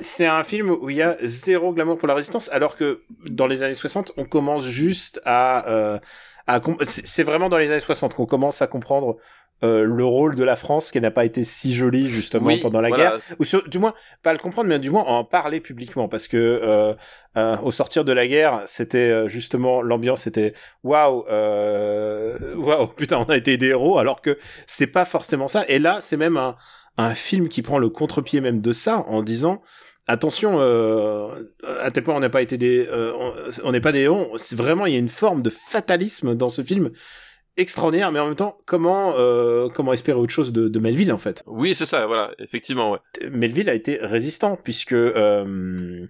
C'est 0.00 0.26
un 0.26 0.42
film 0.42 0.70
où 0.70 0.90
il 0.90 0.96
y 0.96 1.02
a 1.02 1.16
zéro 1.22 1.72
glamour 1.72 1.98
pour 1.98 2.08
la 2.08 2.14
résistance, 2.14 2.48
alors 2.52 2.76
que 2.76 3.02
dans 3.26 3.46
les 3.46 3.62
années 3.62 3.74
60, 3.74 4.12
on 4.16 4.24
commence 4.24 4.64
juste 4.66 5.20
à, 5.24 5.68
euh, 5.68 5.98
à 6.48 6.60
c'est 6.82 7.22
vraiment 7.22 7.48
dans 7.48 7.58
les 7.58 7.70
années 7.70 7.78
60 7.80 8.14
qu'on 8.16 8.26
commence 8.26 8.60
à 8.60 8.66
comprendre 8.66 9.16
euh, 9.62 9.84
le 9.84 10.04
rôle 10.04 10.34
de 10.34 10.44
la 10.44 10.56
France 10.56 10.90
qui 10.90 11.00
n'a 11.00 11.10
pas 11.10 11.24
été 11.24 11.44
si 11.44 11.72
joli 11.74 12.08
justement 12.08 12.46
Oui, 12.46 12.60
pendant 12.60 12.80
la 12.80 12.88
voilà. 12.88 13.10
guerre. 13.12 13.20
Ou 13.38 13.44
sur- 13.44 13.66
du 13.68 13.78
moins 13.78 13.94
pas 14.22 14.32
le 14.32 14.38
comprendre 14.38 14.68
mais 14.68 14.78
du 14.78 14.90
moins 14.90 15.04
en 15.04 15.24
parler 15.24 15.60
publiquement. 15.60 16.08
Parce 16.08 16.28
que 16.28 16.36
euh, 16.36 16.94
euh, 17.36 17.56
au 17.62 17.70
sortir 17.70 18.04
de 18.04 18.12
la 18.12 18.26
guerre 18.26 18.62
c'était 18.66 18.98
euh, 19.10 19.28
justement 19.28 19.80
l'ambiance 19.80 20.26
était 20.26 20.54
waouh 20.82 21.24
euh, 21.30 22.36
waouh 22.56 22.88
putain 22.88 23.18
on 23.18 23.24
a 23.30 23.36
été 23.36 23.56
des 23.56 23.68
héros 23.68 23.98
alors 23.98 24.20
que 24.22 24.38
c'est 24.66 24.86
pas 24.88 25.04
forcément 25.04 25.48
ça. 25.48 25.64
Et 25.68 25.78
là 25.78 25.98
c'est 26.00 26.16
même 26.16 26.36
un 26.36 26.56
un 26.96 27.14
film 27.14 27.48
qui 27.48 27.62
prend 27.62 27.78
le 27.78 27.88
contre-pied 27.88 28.40
même 28.40 28.60
de 28.60 28.72
ça 28.72 29.04
en 29.08 29.22
disant 29.22 29.62
attention 30.06 30.56
euh, 30.60 31.28
à 31.82 31.90
tel 31.90 32.04
point 32.04 32.14
on 32.14 32.20
n'a 32.20 32.28
pas 32.28 32.42
été 32.42 32.56
des 32.58 32.86
euh, 32.90 33.12
on- 33.64 33.72
n'est 33.72 33.80
pas 33.80 33.90
des 33.92 34.00
héros 34.00 34.36
vraiment 34.52 34.86
il 34.86 34.92
y 34.92 34.96
a 34.96 34.98
une 35.00 35.08
forme 35.08 35.42
de 35.42 35.50
fatalisme 35.50 36.34
dans 36.34 36.50
ce 36.50 36.62
film 36.62 36.90
extraordinaire 37.56 38.10
mais 38.12 38.18
en 38.18 38.26
même 38.26 38.36
temps 38.36 38.58
comment 38.66 39.14
euh, 39.16 39.68
comment 39.68 39.92
espérer 39.92 40.18
autre 40.18 40.32
chose 40.32 40.52
de, 40.52 40.68
de 40.68 40.78
Melville 40.78 41.12
en 41.12 41.18
fait? 41.18 41.42
Oui, 41.46 41.74
c'est 41.74 41.86
ça, 41.86 42.06
voilà, 42.06 42.32
effectivement, 42.38 42.90
ouais. 42.92 42.98
Melville 43.30 43.68
a 43.70 43.74
été 43.74 43.98
résistant 44.00 44.56
puisque 44.62 44.92
euh, 44.92 46.06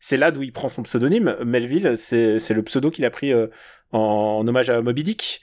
c'est 0.00 0.16
là 0.16 0.30
d'où 0.30 0.42
il 0.42 0.52
prend 0.52 0.68
son 0.68 0.82
pseudonyme 0.82 1.36
Melville 1.44 1.94
c'est 1.96 2.38
c'est 2.38 2.54
le 2.54 2.62
pseudo 2.62 2.90
qu'il 2.90 3.04
a 3.04 3.10
pris 3.10 3.32
euh, 3.32 3.46
en, 3.92 3.98
en 4.40 4.48
hommage 4.48 4.70
à 4.70 4.80
Moby 4.82 5.04
Dick 5.04 5.40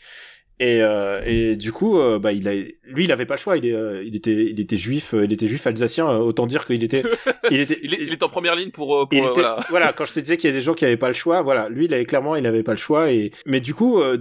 et, 0.60 0.82
euh, 0.84 1.22
et 1.26 1.56
du 1.56 1.72
coup 1.72 1.98
euh, 2.00 2.20
bah 2.20 2.32
il 2.32 2.48
a 2.48 2.54
lui 2.54 3.06
il 3.06 3.12
avait 3.12 3.26
pas 3.26 3.34
le 3.36 3.40
choix 3.40 3.58
il 3.58 3.66
est 3.66 3.74
euh, 3.74 4.04
il 4.04 4.16
était 4.16 4.32
il 4.52 4.60
était 4.60 4.76
juif 4.76 5.16
il 5.18 5.34
était 5.34 5.48
juif 5.48 5.66
alsacien 5.66 6.08
autant 6.08 6.46
dire 6.46 6.66
qu'il 6.68 6.84
était 6.84 7.04
il 7.52 7.60
était 7.60 7.80
Il 7.82 7.94
est, 7.96 7.98
il 8.02 8.14
est 8.14 8.22
en 8.24 8.30
première 8.30 8.56
ligne 8.56 8.70
pour, 8.70 8.88
pour 9.08 9.08
il 9.12 9.18
était- 9.20 9.30
voilà. 9.34 9.58
voilà. 9.70 9.94
quand 9.94 10.06
je 10.06 10.14
te 10.14 10.20
disais 10.20 10.38
qu'il 10.38 10.50
y 10.50 10.54
a 10.54 10.56
des 10.56 10.62
gens 10.62 10.76
qui 10.76 10.86
avaient 10.86 10.96
pas 10.98 11.08
le 11.08 11.14
choix, 11.16 11.42
voilà, 11.42 11.70
lui, 11.70 11.86
il 11.86 11.94
avait 11.94 12.06
clairement, 12.06 12.36
il 12.36 12.46
avait 12.46 12.64
pas 12.64 12.72
le 12.74 12.78
choix. 12.78 13.12
Et 13.12 13.32
mais 13.48 13.60
du 13.62 13.74
coup, 13.74 14.00
euh, 14.00 14.20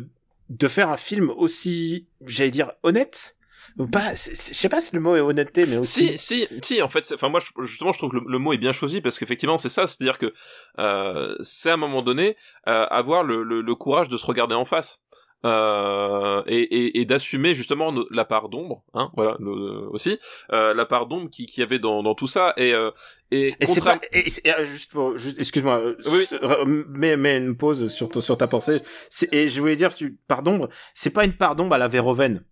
de 0.58 0.68
faire 0.68 0.88
un 0.90 0.96
film 0.96 1.30
aussi, 1.30 2.06
j'allais 2.26 2.50
dire 2.50 2.72
honnête, 2.82 3.36
pas, 3.90 4.14
c'est- 4.16 4.34
c'est- 4.34 4.52
je 4.52 4.58
sais 4.58 4.68
pas 4.68 4.80
si 4.82 4.94
le 4.94 5.00
mot 5.00 5.16
est 5.16 5.20
honnêteté, 5.20 5.64
mais 5.64 5.78
aussi. 5.78 6.18
Si, 6.18 6.46
si, 6.46 6.48
si, 6.62 6.82
en 6.82 6.88
fait, 6.88 7.04
c'est- 7.06 7.14
enfin 7.14 7.30
moi, 7.30 7.40
justement, 7.60 7.90
je 7.92 7.98
trouve 7.98 8.10
que 8.10 8.16
le, 8.16 8.24
le 8.26 8.38
mot 8.38 8.52
est 8.52 8.58
bien 8.58 8.72
choisi 8.72 9.00
parce 9.00 9.18
qu'effectivement, 9.18 9.56
c'est 9.56 9.70
ça, 9.70 9.86
c'est-à-dire 9.86 10.18
que 10.18 10.32
euh, 10.78 11.34
c'est 11.40 11.70
à 11.70 11.74
un 11.74 11.78
moment 11.78 12.02
donné 12.02 12.36
euh, 12.68 12.86
avoir 12.90 13.22
le, 13.24 13.42
le, 13.42 13.62
le 13.62 13.74
courage 13.74 14.08
de 14.08 14.16
se 14.18 14.26
regarder 14.26 14.54
en 14.54 14.64
face. 14.66 15.00
Euh, 15.44 16.42
et, 16.46 16.60
et, 16.60 17.00
et 17.00 17.04
d'assumer 17.04 17.54
justement 17.56 17.92
la 18.12 18.24
part 18.24 18.48
d'ombre, 18.48 18.84
hein, 18.94 19.10
voilà, 19.16 19.36
le- 19.40 19.88
aussi 19.90 20.16
euh, 20.52 20.72
la 20.72 20.86
part 20.86 21.08
d'ombre 21.08 21.28
qui, 21.30 21.46
qui 21.46 21.62
avait 21.62 21.80
dans, 21.80 22.04
dans 22.04 22.14
tout 22.14 22.28
ça 22.28 22.52
et 22.56 22.72
euh, 22.72 22.92
et, 23.32 23.52
Et 23.58 23.66
c'est 23.66 23.82
pas, 23.82 23.98
et 24.12 24.20
et, 24.28 24.64
juste 24.64 24.92
pour, 24.92 25.18
juste- 25.18 25.40
excuse-moi, 25.40 25.78
euh, 25.80 25.96
Oui. 26.12 26.20
s- 26.22 26.32
re- 26.34 26.64
mets, 26.66 27.16
mets 27.16 27.38
une 27.38 27.56
pause 27.56 27.88
sur, 27.92 28.22
sur 28.22 28.36
ta 28.36 28.46
pensée. 28.46 28.82
Et 29.32 29.48
je 29.48 29.60
voulais 29.60 29.74
dire, 29.74 29.92
tu, 29.94 30.16
part 30.28 30.42
d'ombre, 30.44 30.68
c'est 30.94 31.10
pas 31.10 31.24
une 31.24 31.32
part 31.36 31.56
d'ombre 31.56 31.74
à 31.74 31.78
la 31.78 31.88
Verhoeven. 31.88 32.44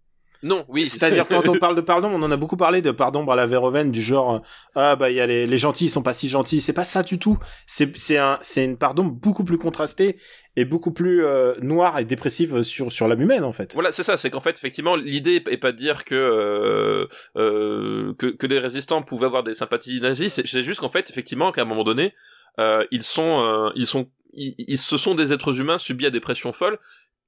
Non, 0.42 0.64
oui, 0.68 0.88
C'est-à-dire 0.88 1.26
quand 1.28 1.48
on 1.48 1.58
parle 1.58 1.76
de 1.76 1.80
pardon, 1.80 2.08
on 2.08 2.22
en 2.22 2.30
a 2.30 2.36
beaucoup 2.36 2.56
parlé 2.56 2.80
de 2.82 2.90
pardon 2.90 3.28
à 3.28 3.36
la 3.36 3.46
Verhoeven 3.46 3.90
du 3.90 4.00
genre 4.02 4.34
euh, 4.34 4.38
ah 4.74 4.96
bah 4.96 5.10
il 5.10 5.16
y 5.16 5.20
a 5.20 5.26
les, 5.26 5.46
les 5.46 5.58
gentils 5.58 5.86
ils 5.86 5.90
sont 5.90 6.02
pas 6.02 6.14
si 6.14 6.28
gentils, 6.28 6.60
c'est 6.60 6.72
pas 6.72 6.84
ça 6.84 7.02
du 7.02 7.18
tout. 7.18 7.38
C'est 7.66 7.96
c'est 7.96 8.16
un 8.18 8.38
c'est 8.42 8.64
une 8.64 8.76
pardon 8.78 9.04
beaucoup 9.04 9.44
plus 9.44 9.58
contrastée 9.58 10.18
et 10.56 10.64
beaucoup 10.64 10.92
plus 10.92 11.24
euh, 11.24 11.54
noire 11.60 11.98
et 11.98 12.04
dépressive 12.04 12.62
sur 12.62 12.90
sur 12.90 13.06
l'âme 13.08 13.20
humaine 13.20 13.44
en 13.44 13.52
fait. 13.52 13.74
Voilà, 13.74 13.92
c'est 13.92 14.02
ça, 14.02 14.16
c'est 14.16 14.30
qu'en 14.30 14.40
fait, 14.40 14.56
effectivement, 14.56 14.96
l'idée 14.96 15.42
est 15.48 15.56
pas 15.58 15.72
de 15.72 15.76
dire 15.76 16.04
que, 16.04 16.14
euh, 16.14 17.06
euh, 17.36 18.14
que 18.18 18.26
que 18.26 18.46
les 18.46 18.58
résistants 18.58 19.02
pouvaient 19.02 19.26
avoir 19.26 19.42
des 19.42 19.54
sympathies 19.54 20.00
nazies, 20.00 20.30
c'est 20.30 20.46
c'est 20.46 20.62
juste 20.62 20.80
qu'en 20.80 20.88
fait, 20.88 21.08
effectivement, 21.10 21.52
qu'à 21.52 21.62
un 21.62 21.66
moment 21.66 21.84
donné, 21.84 22.14
euh, 22.58 22.84
ils 22.90 23.02
sont, 23.04 23.40
euh, 23.44 23.70
ils 23.76 23.86
sont, 23.86 24.08
ils, 24.32 24.54
ils- 24.58 24.78
ce 24.78 24.96
sont 24.96 25.14
des 25.14 25.32
êtres 25.32 25.60
humains 25.60 25.78
subis 25.78 26.06
à 26.06 26.10
des 26.10 26.20
pressions 26.20 26.52
folles 26.52 26.78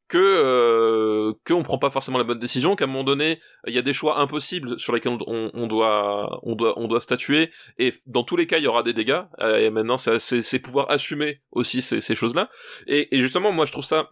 que 0.08 0.18
euh, 0.18 1.32
qu'on 1.46 1.62
prend 1.62 1.78
pas 1.78 1.90
forcément 1.90 2.18
la 2.18 2.24
bonne 2.24 2.38
décision, 2.38 2.76
qu'à 2.76 2.84
un 2.84 2.88
moment 2.88 3.04
donné, 3.04 3.38
il 3.66 3.72
y 3.74 3.78
a 3.78 3.82
des 3.82 3.92
choix 3.92 4.18
impossibles 4.18 4.78
sur 4.78 4.92
lesquels 4.92 5.16
on, 5.26 5.50
on 5.54 5.66
doit 5.66 6.38
on 6.42 6.54
doit 6.54 6.78
on 6.78 6.86
doit 6.88 7.00
statuer, 7.00 7.50
et 7.78 7.94
dans 8.06 8.22
tous 8.24 8.36
les 8.36 8.46
cas, 8.46 8.58
il 8.58 8.64
y 8.64 8.66
aura 8.66 8.82
des 8.82 8.92
dégâts. 8.92 9.22
euh, 9.40 9.58
et 9.58 9.70
maintenant, 9.70 9.96
c'est 9.96 10.58
pouvoir 10.58 10.90
assumer 10.90 11.40
aussi 11.50 11.80
ces 11.82 12.00
ces 12.00 12.14
choses-là. 12.14 12.50
Et, 12.86 13.14
et 13.16 13.20
justement, 13.20 13.52
moi, 13.52 13.64
je 13.66 13.72
trouve 13.72 13.84
ça 13.84 14.10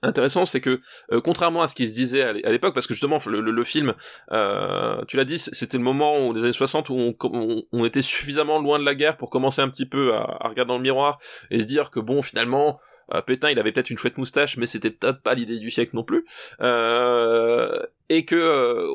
intéressant, 0.00 0.46
c'est 0.46 0.60
que 0.60 0.80
euh, 1.12 1.20
contrairement 1.20 1.60
à 1.62 1.66
ce 1.68 1.74
qui 1.74 1.88
se 1.88 1.92
disait 1.92 2.22
à 2.22 2.32
l'é- 2.32 2.44
à 2.46 2.52
l'époque, 2.52 2.72
parce 2.72 2.86
que 2.86 2.94
justement 2.94 3.18
le, 3.26 3.40
le- 3.40 3.50
le 3.50 3.64
film, 3.64 3.94
euh, 4.30 5.04
tu 5.08 5.16
l'as 5.16 5.24
dit, 5.24 5.40
c'était 5.40 5.76
le 5.76 5.82
moment 5.82 6.24
où 6.24 6.32
les 6.32 6.44
années 6.44 6.52
60 6.52 6.88
où 6.88 6.94
on, 6.94 7.14
on, 7.24 7.62
on 7.72 7.84
était 7.84 8.00
suffisamment 8.02 8.60
loin 8.60 8.78
de 8.78 8.84
la 8.84 8.94
guerre 8.94 9.16
pour 9.16 9.28
commencer 9.28 9.60
un 9.60 9.68
petit 9.68 9.86
peu 9.86 10.14
à, 10.14 10.20
à 10.40 10.48
regarder 10.48 10.68
dans 10.68 10.76
le 10.76 10.82
miroir 10.84 11.18
et 11.50 11.58
se 11.58 11.64
dire 11.64 11.90
que 11.90 11.98
bon, 11.98 12.22
finalement, 12.22 12.78
Pétain, 13.26 13.50
il 13.50 13.58
avait 13.58 13.72
peut-être 13.72 13.90
une 13.90 13.98
chouette 13.98 14.18
moustache, 14.18 14.56
mais 14.56 14.66
c'était 14.66 14.90
peut-être 14.90 15.22
pas 15.22 15.34
l'idée 15.34 15.58
du 15.58 15.70
siècle 15.70 15.96
non 15.96 16.04
plus. 16.04 16.24
Euh, 16.60 17.78
et 18.08 18.24
que 18.24 18.34
euh, 18.34 18.86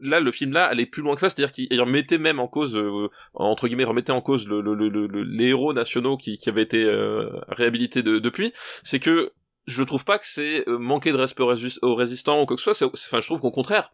là, 0.00 0.20
le 0.20 0.32
film 0.32 0.52
là 0.52 0.66
allait 0.66 0.86
plus 0.86 1.02
loin 1.02 1.14
que 1.14 1.20
ça, 1.20 1.28
c'est-à-dire 1.30 1.52
qu'il 1.52 1.66
il 1.70 1.80
remettait 1.80 2.18
même 2.18 2.40
en 2.40 2.48
cause, 2.48 2.76
euh, 2.76 3.08
entre 3.34 3.68
guillemets, 3.68 3.84
remettait 3.84 4.12
en 4.12 4.20
cause 4.20 4.46
le, 4.48 4.60
le, 4.60 4.74
le, 4.74 4.88
le- 4.88 5.06
le- 5.06 5.22
les 5.24 5.48
héros 5.48 5.72
nationaux 5.72 6.16
qui, 6.16 6.38
avaient 6.46 6.62
été 6.62 6.84
euh, 6.84 7.28
réhabilités 7.48 8.02
de- 8.02 8.18
depuis. 8.18 8.52
C'est 8.82 9.00
que 9.00 9.32
je 9.66 9.82
trouve 9.82 10.04
pas 10.04 10.18
que 10.18 10.26
c'est 10.26 10.68
euh, 10.68 10.78
manquer 10.78 11.12
de 11.12 11.16
respect 11.16 11.42
aux, 11.42 11.52
résis- 11.52 11.78
aux 11.82 11.94
résistants 11.94 12.42
ou 12.42 12.46
quoi 12.46 12.56
que 12.56 12.62
ce 12.62 12.72
soit. 12.72 12.88
Enfin, 12.94 13.20
je 13.20 13.26
trouve 13.26 13.40
qu'au 13.40 13.50
contraire, 13.50 13.92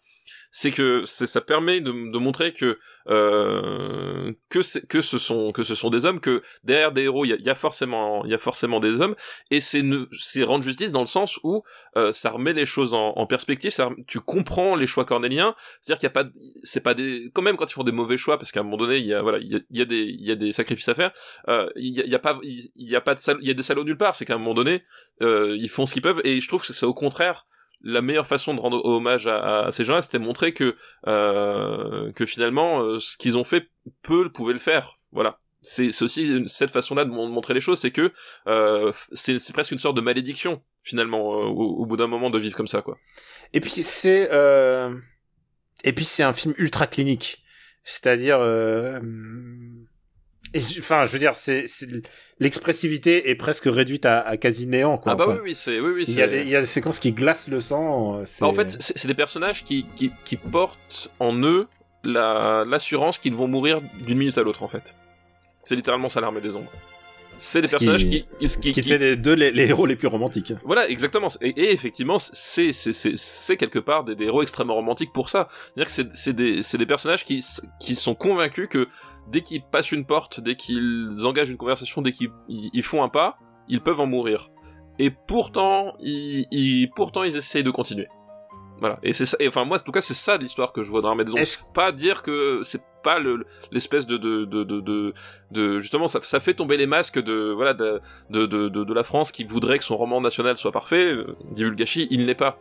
c'est 0.50 0.70
que 0.70 1.04
ça 1.04 1.40
permet 1.40 1.80
de, 1.80 1.90
de 1.90 2.18
montrer 2.18 2.52
que 2.52 2.78
euh, 3.08 4.32
que 4.48 4.86
que 4.86 5.00
ce 5.00 5.18
sont 5.18 5.52
que 5.52 5.62
ce 5.62 5.74
sont 5.74 5.90
des 5.90 6.04
hommes, 6.04 6.20
que 6.20 6.42
derrière 6.64 6.92
des 6.92 7.02
héros, 7.02 7.24
il 7.24 7.28
y 7.28 7.32
a, 7.32 7.36
y 7.36 7.50
a 7.50 7.54
forcément 7.54 8.24
il 8.24 8.30
y 8.30 8.34
a 8.34 8.38
forcément 8.38 8.80
des 8.80 9.00
hommes, 9.00 9.14
et 9.50 9.60
c'est 9.60 9.82
c'est 10.18 10.42
rendre 10.42 10.64
justice 10.64 10.92
dans 10.92 11.00
le 11.00 11.06
sens 11.06 11.38
où 11.42 11.62
euh, 11.96 12.12
ça 12.12 12.30
remet 12.30 12.52
les 12.52 12.66
choses 12.66 12.94
en, 12.94 13.10
en 13.16 13.26
perspective. 13.26 13.70
Ça, 13.70 13.90
tu 14.06 14.20
comprends 14.20 14.76
les 14.76 14.86
choix 14.86 15.04
cornéliens, 15.04 15.54
c'est-à-dire 15.80 15.98
qu'il 15.98 16.06
y 16.06 16.12
a 16.18 16.24
pas 16.24 16.30
c'est 16.62 16.82
pas 16.82 16.94
des 16.94 17.30
quand 17.34 17.42
même 17.42 17.56
quand 17.56 17.70
ils 17.70 17.74
font 17.74 17.84
des 17.84 17.92
mauvais 17.92 18.18
choix 18.18 18.38
parce 18.38 18.52
qu'à 18.52 18.60
un 18.60 18.64
moment 18.64 18.78
donné 18.78 18.98
il 18.98 19.06
y 19.06 19.14
a 19.14 19.22
voilà 19.22 19.38
il 19.38 19.48
y 19.48 19.56
a, 19.56 19.60
y 19.70 19.80
a 19.82 19.84
des 19.84 20.02
il 20.02 20.24
y 20.26 20.30
a 20.30 20.34
des 20.34 20.52
sacrifices 20.52 20.88
à 20.88 20.94
faire. 20.94 21.12
Euh, 21.48 21.68
il 21.76 21.94
y 21.94 22.00
a, 22.00 22.06
y 22.06 22.14
a 22.14 22.18
pas 22.18 22.38
il 22.42 22.70
y 22.76 22.96
a 22.96 23.00
pas 23.00 23.14
de 23.14 23.20
il 23.40 23.46
y 23.46 23.50
a 23.50 23.54
des 23.54 23.62
salauds 23.62 23.84
nulle 23.84 23.96
part. 23.96 24.14
C'est 24.14 24.24
qu'à 24.24 24.34
un 24.34 24.38
moment 24.38 24.54
donné 24.54 24.82
euh, 25.22 25.56
ils 25.58 25.68
font 25.68 25.86
ce 25.86 25.92
qu'ils 25.92 26.02
peuvent 26.02 26.20
et 26.24 26.40
je 26.40 26.48
trouve 26.48 26.66
que 26.66 26.72
c'est 26.72 26.86
au 26.86 26.94
contraire 26.94 27.46
la 27.82 28.00
meilleure 28.02 28.26
façon 28.26 28.54
de 28.54 28.60
rendre 28.60 28.84
hommage 28.84 29.26
à, 29.26 29.68
ces 29.70 29.84
gens-là, 29.84 30.02
c'était 30.02 30.18
montrer 30.18 30.52
que 30.52 30.74
euh, 31.06 32.12
que 32.12 32.26
finalement 32.26 32.82
euh, 32.82 32.98
ce 32.98 33.16
qu'ils 33.16 33.36
ont 33.36 33.44
fait, 33.44 33.68
peu 34.02 34.30
pouvaient 34.30 34.52
le 34.52 34.58
faire. 34.58 34.98
Voilà. 35.12 35.38
C'est 35.60 36.02
aussi 36.02 36.48
cette 36.48 36.70
façon-là 36.70 37.04
de 37.04 37.10
mon- 37.10 37.28
montrer 37.28 37.52
les 37.52 37.60
choses, 37.60 37.80
c'est 37.80 37.90
que 37.90 38.12
euh, 38.46 38.92
c'est 39.12 39.52
presque 39.52 39.72
une 39.72 39.78
sorte 39.78 39.96
de 39.96 40.00
malédiction 40.00 40.62
finalement 40.82 41.34
euh, 41.34 41.46
au, 41.46 41.82
au 41.82 41.86
bout 41.86 41.96
d'un 41.96 42.06
moment 42.06 42.30
de 42.30 42.38
vivre 42.38 42.56
comme 42.56 42.68
ça, 42.68 42.80
quoi. 42.80 42.96
Et 43.52 43.60
puis 43.60 43.70
c'est 43.70 44.28
euh... 44.32 44.94
et 45.82 45.92
puis 45.92 46.04
c'est 46.04 46.22
un 46.22 46.32
film 46.32 46.54
ultra 46.58 46.86
clinique, 46.86 47.42
c'est-à-dire. 47.82 48.38
Et 50.54 50.58
enfin 50.78 51.04
je 51.04 51.10
veux 51.12 51.18
dire 51.18 51.36
c'est 51.36 51.64
l'expressivité 52.40 53.30
est 53.30 53.34
presque 53.34 53.64
réduite 53.66 54.06
à, 54.06 54.20
à 54.20 54.36
quasi 54.36 54.66
néant 54.66 54.98
quoi. 54.98 55.12
ah 55.12 55.14
bah 55.16 55.24
Enfin, 55.26 55.34
oui, 55.36 55.40
oui, 55.44 55.54
c'est 55.54 55.80
oui, 55.80 55.90
oui. 55.94 56.04
Il 56.08 56.14
y, 56.14 56.22
a 56.22 56.26
des, 56.28 56.42
il 56.42 56.48
y 56.48 56.56
a 56.56 56.60
des 56.60 56.66
séquences 56.66 56.98
qui 57.00 57.12
glacent 57.12 57.48
le 57.48 57.60
sang. 57.60 58.20
euh, 58.20 58.24
c'est- 58.24 58.44
En 58.44 58.52
fait, 58.52 58.70
c'est 58.80 59.06
des 59.08 59.14
personnages 59.14 59.64
qui, 59.64 59.86
qui, 59.96 60.10
qui 60.24 60.36
portent 60.36 61.10
en 61.20 61.36
eux 61.42 61.66
la- 62.04 62.64
l'assurance 62.66 63.18
qu'ils 63.18 63.34
vont 63.34 63.48
mourir 63.48 63.80
d'une 64.06 64.18
minute 64.18 64.38
à 64.38 64.42
l'autre, 64.42 64.62
en 64.62 64.68
fait. 64.68 64.94
C'est 65.64 65.74
littéralement 65.76 66.08
ça 66.08 66.20
l'armée 66.20 66.40
des 66.40 66.50
ombres. 66.54 66.70
C'est 67.40 67.60
des 67.62 67.68
Ce 67.68 67.76
qui- 67.76 67.86
personnages 67.86 68.04
qui, 68.10 68.48
ce 68.48 68.58
qui, 68.58 68.82
fait 68.82 68.98
des 68.98 69.16
deux 69.16 69.32
les, 69.34 69.50
les 69.52 69.66
héros 69.68 69.86
les 69.86 69.94
plus 69.96 70.08
romantiques. 70.08 70.52
Voilà, 70.64 70.88
exactement. 70.90 71.28
Et, 71.40 71.48
et 71.50 71.72
effectivement, 71.72 72.18
c'est 72.18 72.72
c'est 72.72 73.56
quelque 73.56 73.78
part 73.78 74.02
des, 74.04 74.16
des 74.16 74.24
héros 74.24 74.42
extrêmement 74.42 74.74
romantiques 74.74 75.12
pour 75.12 75.30
ça. 75.30 75.48
C'est-à-dire 75.74 75.86
que 75.86 75.92
c'est 75.92 76.16
c'est 76.16 76.32
des 76.32 76.62
c'est 76.62 76.78
des 76.78 76.86
personnages 76.86 77.24
qui 77.24 77.42
qui 77.80 77.94
sont 77.94 78.14
convaincus 78.16 78.68
que 78.68 78.88
dès 79.30 79.40
qu'ils 79.42 79.62
passent 79.62 79.92
une 79.92 80.04
porte, 80.04 80.40
dès 80.40 80.56
qu'ils 80.56 81.08
engagent 81.24 81.50
une 81.50 81.56
conversation, 81.56 82.02
dès 82.02 82.12
qu'ils 82.12 82.30
ils- 82.48 82.82
font 82.82 83.02
un 83.04 83.08
pas, 83.08 83.38
ils 83.68 83.80
peuvent 83.80 84.00
en 84.00 84.06
mourir. 84.06 84.50
Et 84.98 85.10
pourtant, 85.10 85.94
ils, 86.00 86.46
ils 86.50 86.90
pourtant 86.90 87.22
ils 87.22 87.36
essayent 87.36 87.62
de 87.62 87.70
continuer. 87.70 88.08
Voilà. 88.80 88.98
Et 89.02 89.12
c'est 89.12 89.26
ça. 89.26 89.36
Et 89.40 89.46
enfin 89.48 89.64
moi, 89.64 89.76
en 89.76 89.80
tout 89.80 89.92
cas, 89.92 90.00
c'est 90.00 90.14
ça 90.14 90.36
l'histoire 90.36 90.72
que 90.72 90.82
je 90.82 90.90
vois 90.90 91.02
dans 91.02 91.12
Ombres. 91.12 91.38
Est-ce 91.38 91.58
Pas 91.72 91.92
dire 91.92 92.22
que 92.22 92.60
c'est 92.64 92.82
pas 93.02 93.18
le 93.18 93.44
l'espèce 93.70 94.06
de 94.06 94.16
de, 94.16 94.44
de 94.44 94.64
de 94.64 94.80
de 94.80 95.12
de 95.50 95.78
justement 95.80 96.08
ça, 96.08 96.20
ça 96.22 96.40
fait 96.40 96.54
tomber 96.54 96.76
les 96.76 96.86
masques 96.86 97.22
de 97.22 97.52
voilà 97.54 97.74
de 97.74 98.00
de, 98.30 98.46
de, 98.46 98.68
de, 98.68 98.84
de 98.84 98.94
la 98.94 99.04
France 99.04 99.32
qui 99.32 99.44
voudrait 99.44 99.78
que 99.78 99.84
son 99.84 99.96
roman 99.96 100.20
national 100.20 100.56
soit 100.56 100.72
parfait, 100.72 101.12
euh, 101.12 101.36
dit 101.52 101.64
Vulgachi, 101.64 102.08
il 102.10 102.26
n'est 102.26 102.34
pas. 102.34 102.58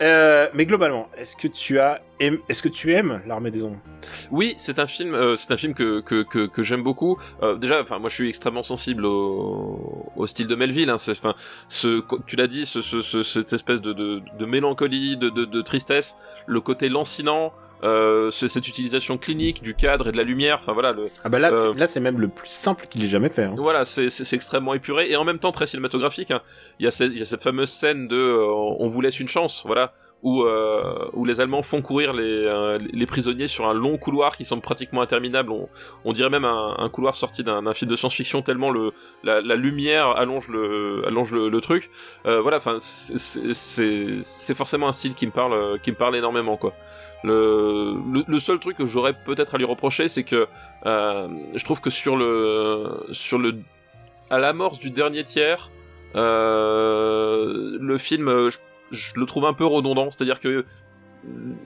Euh, 0.00 0.48
mais 0.54 0.66
globalement, 0.66 1.08
est-ce 1.16 1.36
que 1.36 1.46
tu 1.46 1.78
as 1.78 2.00
est-ce 2.18 2.60
que 2.62 2.68
tu 2.68 2.92
aimes 2.92 3.20
l'armée 3.26 3.52
des 3.52 3.62
ombres 3.62 3.78
Oui, 4.32 4.54
c'est 4.56 4.80
un 4.80 4.86
film, 4.88 5.14
euh, 5.14 5.36
c'est 5.36 5.52
un 5.52 5.56
film 5.56 5.74
que 5.74 6.00
que 6.00 6.22
que, 6.24 6.46
que 6.46 6.62
j'aime 6.64 6.82
beaucoup. 6.82 7.18
Euh, 7.42 7.54
déjà, 7.56 7.80
enfin 7.82 8.00
moi 8.00 8.08
je 8.08 8.14
suis 8.16 8.28
extrêmement 8.28 8.64
sensible 8.64 9.04
au, 9.06 10.06
au 10.16 10.26
style 10.26 10.48
de 10.48 10.56
Melville. 10.56 10.90
Hein, 10.90 10.98
c'est, 10.98 11.12
enfin, 11.12 11.34
ce, 11.68 12.02
tu 12.26 12.34
l'as 12.34 12.48
dit, 12.48 12.66
ce, 12.66 12.80
ce, 12.82 13.00
ce- 13.00 13.22
cette 13.22 13.52
espèce 13.52 13.80
de, 13.80 13.92
de, 13.92 14.22
de 14.36 14.44
mélancolie, 14.44 15.16
de, 15.16 15.28
de 15.28 15.62
tristesse, 15.62 16.16
le 16.46 16.60
côté 16.60 16.88
lancinant. 16.88 17.52
Euh, 17.84 18.30
ce- 18.30 18.46
cette 18.46 18.68
utilisation 18.68 19.18
clinique 19.18 19.60
du 19.60 19.74
cadre 19.74 20.08
et 20.08 20.12
de 20.12 20.16
la 20.16 20.22
lumière, 20.22 20.58
enfin 20.60 20.72
voilà, 20.72 20.92
le, 20.92 21.08
Ah 21.24 21.28
bah 21.28 21.40
là, 21.40 21.52
Euh, 21.52 21.72
c'est- 21.72 21.80
là 21.80 21.86
c'est 21.88 21.98
même 22.00 22.20
le 22.20 22.28
plus 22.28 22.48
simple 22.48 22.86
qu'il 22.88 23.02
ait 23.04 23.08
jamais 23.08 23.28
fait. 23.28 23.42
hein. 23.42 23.54
Voilà, 23.56 23.84
c'est 23.84 24.08
c'est- 24.08 24.22
c'est 24.22 24.36
extrêmement 24.36 24.72
épuré 24.74 25.10
et 25.10 25.16
en 25.16 25.24
même 25.24 25.40
temps 25.40 25.50
très 25.50 25.66
cinématographique. 25.66 26.30
hein. 26.30 26.42
Il 26.78 26.84
y 26.84 26.86
a 26.86 26.92
cette, 26.92 27.10
il 27.10 27.18
y 27.18 27.22
a 27.22 27.24
cette 27.24 27.42
fameuse 27.42 27.70
scène 27.70 28.06
de 28.06 28.16
euh, 28.16 28.44
on 28.78 28.88
vous 28.88 29.00
laisse 29.00 29.18
une 29.18 29.26
chance, 29.28 29.62
voilà, 29.66 29.92
où, 30.22 30.42
euh, 30.42 31.08
où 31.14 31.24
les 31.24 31.40
Allemands 31.40 31.62
font 31.62 31.82
courir 31.82 32.12
les, 32.12 32.22
euh, 32.22 32.78
les 32.92 33.06
prisonniers 33.06 33.48
sur 33.48 33.66
un 33.68 33.74
long 33.74 33.98
couloir 33.98 34.36
qui 34.36 34.44
semble 34.44 34.62
pratiquement 34.62 35.02
interminable. 35.02 35.50
On, 35.50 35.68
on 36.04 36.12
dirait 36.12 36.30
même 36.30 36.44
un, 36.44 36.76
un 36.78 36.88
couloir 36.88 37.16
sorti 37.16 37.42
d'un 37.42 37.74
film 37.74 37.90
de 37.90 37.96
science-fiction 37.96 38.42
tellement 38.42 38.70
le, 38.70 38.92
la, 39.24 39.40
la 39.40 39.56
lumière 39.56 40.08
allonge 40.10 40.48
le, 40.48 41.02
allonge 41.06 41.32
le, 41.32 41.48
le 41.48 41.60
truc. 41.60 41.90
Euh, 42.26 42.40
voilà, 42.40 42.58
enfin, 42.58 42.76
c'est- 42.78 44.54
forcément 44.54 44.88
un 44.88 44.92
style 44.92 45.14
qui 45.14 45.26
me 45.26 45.32
parle, 45.32 45.80
qui 45.80 45.90
me 45.90 45.96
parle 45.96 46.14
énormément, 46.16 46.56
quoi. 46.56 46.72
Le, 47.24 47.94
le, 48.12 48.24
le 48.26 48.38
seul 48.38 48.58
truc 48.58 48.76
que 48.76 48.86
j'aurais 48.86 49.12
peut-être 49.12 49.54
à 49.54 49.58
lui 49.58 49.64
reprocher, 49.64 50.08
c'est 50.08 50.24
que 50.24 50.46
euh, 50.86 51.28
je 51.54 51.64
trouve 51.64 51.80
que 51.80 51.90
sur 51.90 52.16
le, 52.16 53.06
sur 53.12 53.38
le, 53.38 53.56
à 54.30 54.38
l'amorce 54.38 54.78
du 54.78 54.90
dernier 54.90 55.24
tiers, 55.24 55.70
euh, 56.16 57.76
le 57.80 57.98
film, 57.98 58.48
je, 58.50 58.58
je 58.92 59.18
le 59.18 59.26
trouve 59.26 59.46
un 59.46 59.54
peu 59.54 59.66
redondant, 59.66 60.10
c'est-à-dire 60.10 60.38
que 60.38 60.48
euh, 60.48 60.64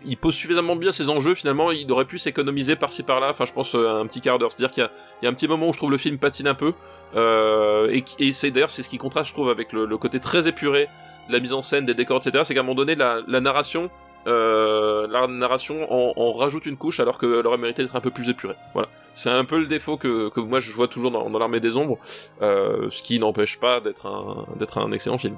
il 0.05 0.17
pose 0.17 0.35
suffisamment 0.35 0.77
bien 0.77 0.93
ses 0.93 1.09
enjeux, 1.09 1.35
finalement, 1.35 1.73
il 1.73 1.91
aurait 1.91 2.05
pu 2.05 2.19
s'économiser 2.19 2.77
par-ci 2.77 3.03
par-là, 3.03 3.29
enfin 3.31 3.45
je 3.45 3.53
pense 3.53 3.75
euh, 3.75 4.01
un 4.01 4.07
petit 4.07 4.21
quart 4.21 4.39
d'heure, 4.39 4.53
c'est-à-dire 4.53 4.71
qu'il 4.71 4.89
y 5.23 5.27
a, 5.27 5.29
un 5.29 5.35
petit 5.35 5.49
moment 5.49 5.69
où 5.69 5.73
je 5.73 5.79
trouve 5.79 5.91
le 5.91 5.99
film 5.99 6.19
patine 6.19 6.47
un 6.47 6.55
peu, 6.55 6.73
euh, 7.15 8.01
et, 8.19 8.33
c'est 8.33 8.51
d'ailleurs 8.51 8.71
c'est 8.71 8.83
ce 8.83 8.89
qui 8.89 8.99
contraste, 8.99 9.29
je 9.29 9.35
trouve, 9.35 9.51
avec 9.51 9.73
le, 9.73 9.97
côté 9.97 10.21
très 10.21 10.49
épuré 10.49 10.89
la 11.29 11.41
mise 11.41 11.53
en 11.53 11.63
scène, 11.63 11.87
des 11.87 11.95
décors, 11.95 12.19
etc., 12.19 12.45
c'est 12.47 12.55
qu'à 12.55 12.61
un 12.61 12.63
moment 12.63 12.77
donné, 12.77 12.95
la, 12.95 13.41
narration, 13.41 13.91
en, 14.29 16.33
rajoute 16.33 16.67
une 16.67 16.77
couche 16.77 17.01
alors 17.01 17.19
qu'elle 17.19 17.47
aurait 17.47 17.59
mérité 17.59 17.83
d'être 17.83 17.97
un 17.97 18.01
peu 18.01 18.11
plus 18.11 18.29
épurée. 18.29 18.55
Voilà. 18.75 18.89
C'est 19.15 19.31
un 19.31 19.45
peu 19.45 19.59
le 19.59 19.67
défaut 19.67 19.97
que, 19.97 20.31
moi 20.39 20.61
je 20.61 20.71
vois 20.71 20.87
toujours 20.87 21.11
dans, 21.11 21.39
l'armée 21.39 21.61
des 21.61 21.77
ombres, 21.77 21.99
ce 22.41 23.03
qui 23.03 23.19
n'empêche 23.19 23.59
pas 23.59 23.81
d'être 23.81 24.07
un 24.07 24.93
excellent 24.93 25.19
film. 25.19 25.37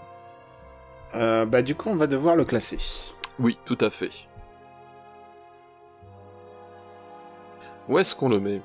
Euh, 1.14 1.47
bah 1.47 1.62
du 1.62 1.74
coup, 1.74 1.89
on 1.90 1.97
va 1.97 2.06
devoir 2.06 2.36
le 2.36 2.44
classer. 2.44 2.78
Oui, 3.39 3.59
tout 3.64 3.78
à 3.80 3.90
fait. 3.90 4.28
Où 7.89 7.98
est-ce 7.98 8.14
qu'on 8.14 8.28
le 8.28 8.40
met? 8.40 8.60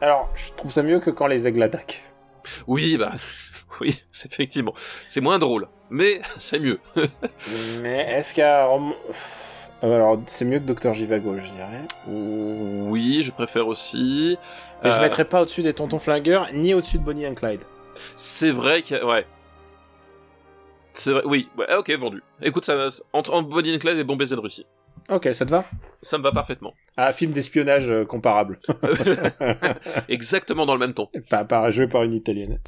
Alors, 0.00 0.28
je 0.34 0.52
trouve 0.52 0.70
ça 0.70 0.82
mieux 0.82 1.00
que 1.00 1.10
quand 1.10 1.26
les 1.26 1.46
aigles 1.46 1.62
attaquent. 1.62 2.02
Oui, 2.66 2.96
bah, 2.96 3.12
oui, 3.80 4.02
c'est 4.12 4.32
effectivement. 4.32 4.74
C'est 5.08 5.20
moins 5.20 5.38
drôle, 5.38 5.68
mais 5.90 6.20
c'est 6.38 6.58
mieux. 6.60 6.78
Mais 7.82 7.98
est-ce 8.12 8.34
rom- 8.68 8.94
Euh, 9.82 9.94
Alors, 9.96 10.20
c'est 10.26 10.44
mieux 10.44 10.58
que 10.60 10.64
Docteur 10.64 10.94
Jivago, 10.94 11.36
je 11.36 11.42
dirais. 11.42 11.86
oui, 12.06 13.22
je 13.24 13.32
préfère 13.32 13.66
aussi. 13.66 14.38
Mais 14.84 14.90
je 14.90 14.96
Euh, 14.96 15.00
mettrais 15.02 15.24
pas 15.24 15.42
au-dessus 15.42 15.62
des 15.62 15.74
Tontons 15.74 15.98
Flingueurs, 15.98 16.48
ni 16.52 16.74
au-dessus 16.74 16.98
de 16.98 17.02
Bonnie 17.04 17.26
and 17.26 17.34
Clyde. 17.34 17.62
C'est 18.16 18.50
vrai 18.52 18.82
a... 18.94 19.04
Ouais. 19.06 19.26
C'est 21.02 21.12
vrai, 21.12 21.22
oui, 21.24 21.48
ouais, 21.56 21.74
ok, 21.76 21.90
vendu. 21.98 22.22
Écoute, 22.42 22.64
ça, 22.66 22.88
entre, 23.14 23.32
entre 23.32 23.48
Bonnie 23.48 23.74
and 23.74 23.78
Clyde 23.78 23.98
et 23.98 24.04
Bon 24.04 24.16
baiser 24.16 24.34
de 24.36 24.40
Russie. 24.40 24.66
Ok, 25.08 25.28
ça 25.32 25.46
te 25.46 25.50
va? 25.50 25.64
Ça 26.02 26.18
me 26.18 26.22
va 26.22 26.30
parfaitement. 26.30 26.74
Ah, 26.96 27.12
film 27.14 27.32
d'espionnage 27.32 27.88
euh, 27.90 28.04
comparable. 28.04 28.60
Exactement 30.08 30.66
dans 30.66 30.74
le 30.74 30.80
même 30.80 30.94
ton. 30.94 31.08
pas, 31.28 31.44
pas 31.44 31.70
joué 31.70 31.86
par 31.88 32.02
une 32.02 32.14
italienne. 32.14 32.60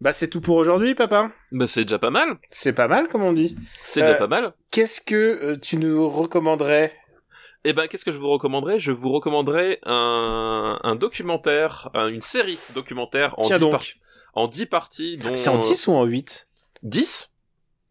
Bah, 0.00 0.12
c'est 0.12 0.28
tout 0.28 0.40
pour 0.40 0.56
aujourd'hui, 0.56 0.94
papa. 0.94 1.30
Bah, 1.52 1.66
c'est 1.68 1.84
déjà 1.84 1.98
pas 1.98 2.10
mal. 2.10 2.36
C'est 2.50 2.72
pas 2.72 2.88
mal, 2.88 3.08
comme 3.08 3.22
on 3.22 3.32
dit. 3.32 3.56
C'est 3.82 4.00
déjà 4.00 4.14
Euh, 4.14 4.18
pas 4.18 4.26
mal. 4.26 4.52
Qu'est-ce 4.70 5.00
que 5.00 5.14
euh, 5.14 5.56
tu 5.56 5.76
nous 5.76 6.08
recommanderais? 6.08 6.92
Eh 7.64 7.72
ben, 7.72 7.86
qu'est-ce 7.86 8.04
que 8.04 8.12
je 8.12 8.18
vous 8.18 8.28
recommanderais? 8.28 8.78
Je 8.78 8.92
vous 8.92 9.10
recommanderais 9.10 9.78
un, 9.86 10.78
un 10.82 10.96
documentaire, 10.96 11.88
un- 11.94 12.08
une 12.08 12.20
série 12.20 12.58
documentaire 12.74 13.38
en 13.38 13.42
Tiens 13.42 13.56
10 13.56 13.60
donc. 13.60 13.70
par- 13.72 13.82
en 14.34 14.48
10 14.48 14.66
parties. 14.66 15.16
Dont, 15.16 15.34
C'est 15.36 15.48
en 15.48 15.58
10 15.58 15.86
ou 15.86 15.92
en 15.92 16.04
8 16.04 16.48
10 16.82 17.33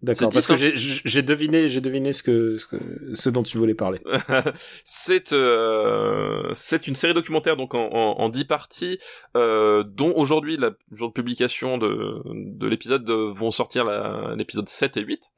D'accord, 0.04 0.30
parce 0.32 0.52
10, 0.52 0.54
que 0.54 0.76
j'ai- 0.76 1.22
deviné, 1.22 1.70
j'ai 1.70 1.80
deviné 1.80 2.12
ce 2.12 2.24
que, 2.24 2.58
ce 2.58 2.68
que, 2.68 2.76
ce 3.14 3.30
dont 3.30 3.42
tu 3.42 3.58
voulais 3.58 3.74
parler. 3.74 4.02
c'est 4.84 5.32
euh, 5.32 6.50
c'est 6.54 6.88
une 6.88 6.96
série 6.96 7.14
documentaire 7.14 7.56
donc 7.56 7.74
en, 7.74 7.86
en, 7.86 8.20
en 8.20 8.30
10 8.30 8.44
parties 8.44 9.00
euh, 9.38 9.84
dont 9.88 10.14
aujourd'hui 10.16 10.58
la 10.58 10.72
jour 10.92 11.08
de 11.08 11.14
publication 11.14 11.78
de, 11.78 12.22
de 12.26 12.68
l'épisode 12.68 13.10
euh, 13.10 13.32
vont 13.34 13.52
sortir 13.52 13.86
l'épisode 14.36 14.68
7 14.68 14.98
et 14.98 15.02
8 15.02 15.32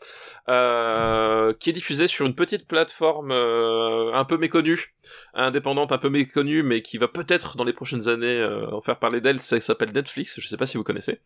euh, 0.49 1.53
qui 1.53 1.69
est 1.69 1.73
diffusée 1.73 2.07
sur 2.07 2.25
une 2.25 2.35
petite 2.35 2.67
plateforme 2.67 3.31
euh, 3.31 4.11
un 4.13 4.25
peu 4.25 4.37
méconnue 4.37 4.95
indépendante 5.35 5.91
un 5.91 5.97
peu 5.99 6.09
méconnue 6.09 6.63
mais 6.63 6.81
qui 6.81 6.97
va 6.97 7.07
peut-être 7.07 7.55
dans 7.57 7.63
les 7.63 7.73
prochaines 7.73 8.07
années 8.07 8.39
euh, 8.39 8.67
en 8.71 8.81
faire 8.81 8.97
parler 8.97 9.21
d'elle. 9.21 9.39
Ça 9.39 9.59
s'appelle 9.61 9.91
Netflix 9.93 10.39
je 10.39 10.47
sais 10.47 10.57
pas 10.57 10.65
si 10.67 10.77
vous 10.77 10.83
connaissez. 10.83 11.19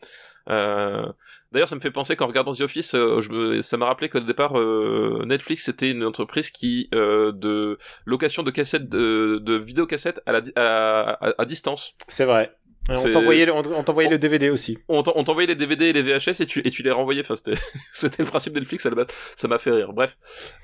Euh, 0.50 1.06
D'ailleurs, 1.52 1.68
ça 1.68 1.76
me 1.76 1.80
fait 1.82 1.92
penser 1.92 2.16
qu'en 2.16 2.28
regardant 2.28 2.54
The 2.54 2.62
Office, 2.62 2.94
euh, 2.94 3.62
ça 3.64 3.78
m'a 3.78 3.88
rappelé 3.88 4.08
qu'au 4.08 4.20
départ, 4.20 4.58
euh, 4.60 5.24
Netflix 5.26 5.66
c'était 5.66 5.90
une 5.90 6.04
entreprise 6.04 6.52
qui 6.52 6.90
euh, 6.94 7.32
de 7.32 7.80
location 8.06 8.44
de 8.44 8.52
cassettes 8.52 8.88
de, 8.88 9.40
de 9.42 9.54
vidéocassettes 9.54 10.22
à 10.28 10.34
la 10.34 11.12
à 11.38 11.46
distance. 11.46 11.96
C'est 12.08 12.26
vrai. 12.26 12.56
On 12.92 13.12
t'envoyait 13.12 13.46
le- 13.46 13.54
on 13.54 13.62
on 13.64 14.10
le 14.10 14.18
DVD 14.18 14.50
aussi. 14.50 14.78
On 14.88 15.04
t'en- 15.04 15.14
on 15.16 15.24
t'envoyait 15.24 15.48
les 15.48 15.56
DVD 15.56 15.88
et 15.88 15.94
les 15.94 16.02
VHS 16.02 16.42
et 16.42 16.46
tu, 16.46 16.62
et 16.66 16.72
tu 16.72 16.84
les 16.84 16.92
renvoyais. 16.92 17.22
Enfin, 17.22 17.36
c'était, 17.36 17.54
le 18.24 18.26
principe 18.26 18.54
de 18.54 18.60
Netflix. 18.60 18.88
Ça 19.36 19.48
m'a 19.48 19.58
fait 19.60 19.72
rire. 19.72 19.94
Bref. 19.94 20.18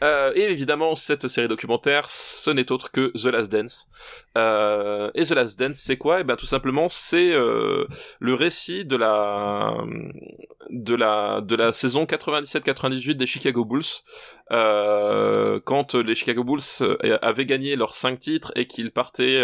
Euh, 0.03 0.31
et 0.35 0.43
évidemment, 0.43 0.95
cette 0.95 1.27
série 1.27 1.47
documentaire, 1.47 2.09
ce 2.09 2.51
n'est 2.51 2.71
autre 2.71 2.91
que 2.91 3.11
The 3.17 3.25
Last 3.25 3.51
Dance. 3.51 3.87
Euh, 4.37 5.11
et 5.15 5.25
The 5.25 5.31
Last 5.31 5.59
Dance, 5.59 5.77
c'est 5.77 5.97
quoi? 5.97 6.21
Eh 6.21 6.23
ben, 6.23 6.35
tout 6.35 6.45
simplement, 6.45 6.87
c'est 6.89 7.31
euh, 7.33 7.85
le 8.19 8.33
récit 8.33 8.85
de 8.85 8.95
la 8.95 9.75
de 10.69 10.95
la 10.95 11.41
de 11.41 11.55
la 11.55 11.73
saison 11.73 12.05
97-98 12.05 13.13
des 13.15 13.27
Chicago 13.27 13.65
Bulls. 13.65 13.83
Quand 14.49 15.95
les 15.95 16.15
Chicago 16.15 16.43
Bulls 16.43 16.61
avaient 17.21 17.45
gagné 17.45 17.75
leurs 17.75 17.95
cinq 17.95 18.19
titres 18.19 18.51
et 18.55 18.65
qu'ils 18.67 18.91
partaient 18.91 19.43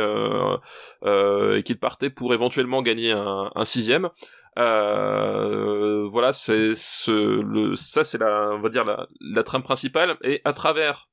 et 1.06 1.64
qu'ils 1.64 1.80
partaient 1.80 2.10
pour 2.10 2.34
éventuellement 2.34 2.71
gagner 2.82 3.12
un, 3.12 3.66
sixième. 3.66 4.10
Euh, 4.58 6.08
voilà, 6.10 6.32
c'est 6.34 6.76
ce 6.76 7.12
le 7.12 7.76
ça 7.76 8.04
c'est 8.04 8.18
la 8.18 8.52
on 8.54 8.62
va 8.62 8.70
dire 8.70 8.86
la, 8.86 9.44
trame 9.44 9.64
principale 9.64 10.18
et 10.24 10.42
à 10.44 10.54
travers 10.54 11.10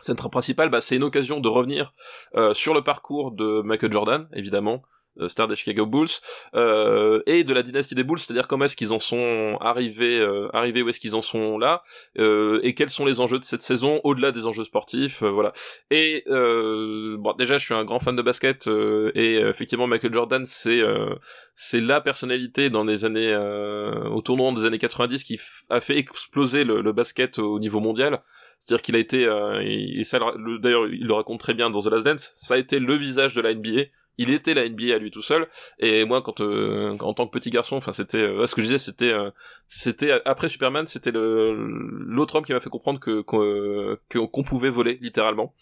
cette 0.00 0.18
trame 0.18 0.30
principale, 0.30 0.68
bah, 0.68 0.80
c'est 0.80 0.96
une 0.96 1.04
occasion 1.04 1.40
de 1.40 1.48
revenir 1.48 1.92
euh, 2.36 2.54
sur 2.54 2.74
le 2.74 2.82
parcours 2.82 3.32
de 3.32 3.62
Michael 3.62 3.92
Jordan, 3.92 4.28
évidemment, 4.34 4.82
star 5.28 5.48
des 5.48 5.56
Chicago 5.56 5.86
Bulls, 5.86 6.08
euh, 6.54 7.22
et 7.26 7.44
de 7.44 7.52
la 7.54 7.62
dynastie 7.62 7.94
des 7.94 8.04
Bulls, 8.04 8.18
c'est-à-dire 8.18 8.46
comment 8.48 8.64
est-ce 8.66 8.76
qu'ils 8.76 8.92
en 8.92 9.00
sont 9.00 9.58
arrivés, 9.60 10.18
euh, 10.20 10.48
arrivés 10.52 10.82
où 10.82 10.88
est-ce 10.88 11.00
qu'ils 11.00 11.14
en 11.14 11.22
sont 11.22 11.58
là, 11.58 11.82
euh, 12.18 12.60
et 12.62 12.74
quels 12.74 12.90
sont 12.90 13.04
les 13.06 13.20
enjeux 13.20 13.38
de 13.38 13.44
cette 13.44 13.62
saison 13.62 14.00
au-delà 14.04 14.32
des 14.32 14.46
enjeux 14.46 14.64
sportifs, 14.64 15.22
euh, 15.22 15.30
voilà. 15.30 15.52
Et 15.90 16.24
euh, 16.28 17.16
bon, 17.18 17.32
déjà, 17.34 17.58
je 17.58 17.64
suis 17.64 17.74
un 17.74 17.84
grand 17.84 17.98
fan 18.00 18.16
de 18.16 18.22
basket, 18.22 18.68
euh, 18.68 19.10
et 19.14 19.36
euh, 19.38 19.50
effectivement, 19.50 19.86
Michael 19.86 20.12
Jordan, 20.12 20.44
c'est 20.46 20.80
euh, 20.80 21.14
c'est 21.54 21.80
la 21.80 22.00
personnalité 22.00 22.70
dans 22.70 22.84
les 22.84 23.04
années 23.04 23.32
euh, 23.32 24.04
au 24.10 24.20
tournant 24.22 24.52
des 24.52 24.64
années 24.66 24.78
90 24.78 25.24
qui 25.24 25.40
a 25.70 25.80
fait 25.80 25.96
exploser 25.98 26.64
le, 26.64 26.80
le 26.82 26.92
basket 26.92 27.38
au 27.38 27.58
niveau 27.58 27.80
mondial. 27.80 28.22
C'est-à-dire 28.58 28.82
qu'il 28.82 28.96
a 28.96 28.98
été, 28.98 29.26
euh, 29.26 29.60
et 29.62 30.02
ça, 30.04 30.18
le- 30.36 30.58
d'ailleurs, 30.58 30.86
il 30.86 31.06
le 31.06 31.12
raconte 31.12 31.40
très 31.40 31.52
bien 31.54 31.68
dans 31.70 31.82
The 31.82 31.86
Last 31.86 32.04
Dance, 32.06 32.32
ça 32.36 32.54
a 32.54 32.56
été 32.58 32.78
le 32.78 32.94
visage 32.94 33.34
de 33.34 33.40
la 33.42 33.52
NBA. 33.54 33.82
Il 34.18 34.30
était 34.30 34.54
la 34.54 34.68
NBA 34.68 34.94
à 34.94 34.98
lui 34.98 35.10
tout 35.10 35.22
seul. 35.22 35.46
Et 35.78 36.04
moi, 36.04 36.22
quand, 36.22 36.40
euh, 36.40 36.96
en 37.00 37.14
tant 37.14 37.26
que 37.26 37.32
petit 37.32 37.50
garçon, 37.50 37.76
enfin, 37.76 37.92
c'était, 37.92 38.18
euh, 38.18 38.46
ce 38.46 38.54
que 38.54 38.62
je 38.62 38.66
disais, 38.66 38.78
c'était, 38.78 39.12
euh, 39.12 39.30
c'était 39.68 40.20
après 40.24 40.48
Superman, 40.48 40.86
c'était 40.86 41.12
l'autre 41.12 42.36
homme 42.36 42.44
qui 42.44 42.52
m'a 42.52 42.60
fait 42.60 42.70
comprendre 42.70 43.00
que 43.00 43.20
qu'on 43.20 44.42
pouvait 44.42 44.70
voler 44.70 44.98
littéralement. 45.00 45.54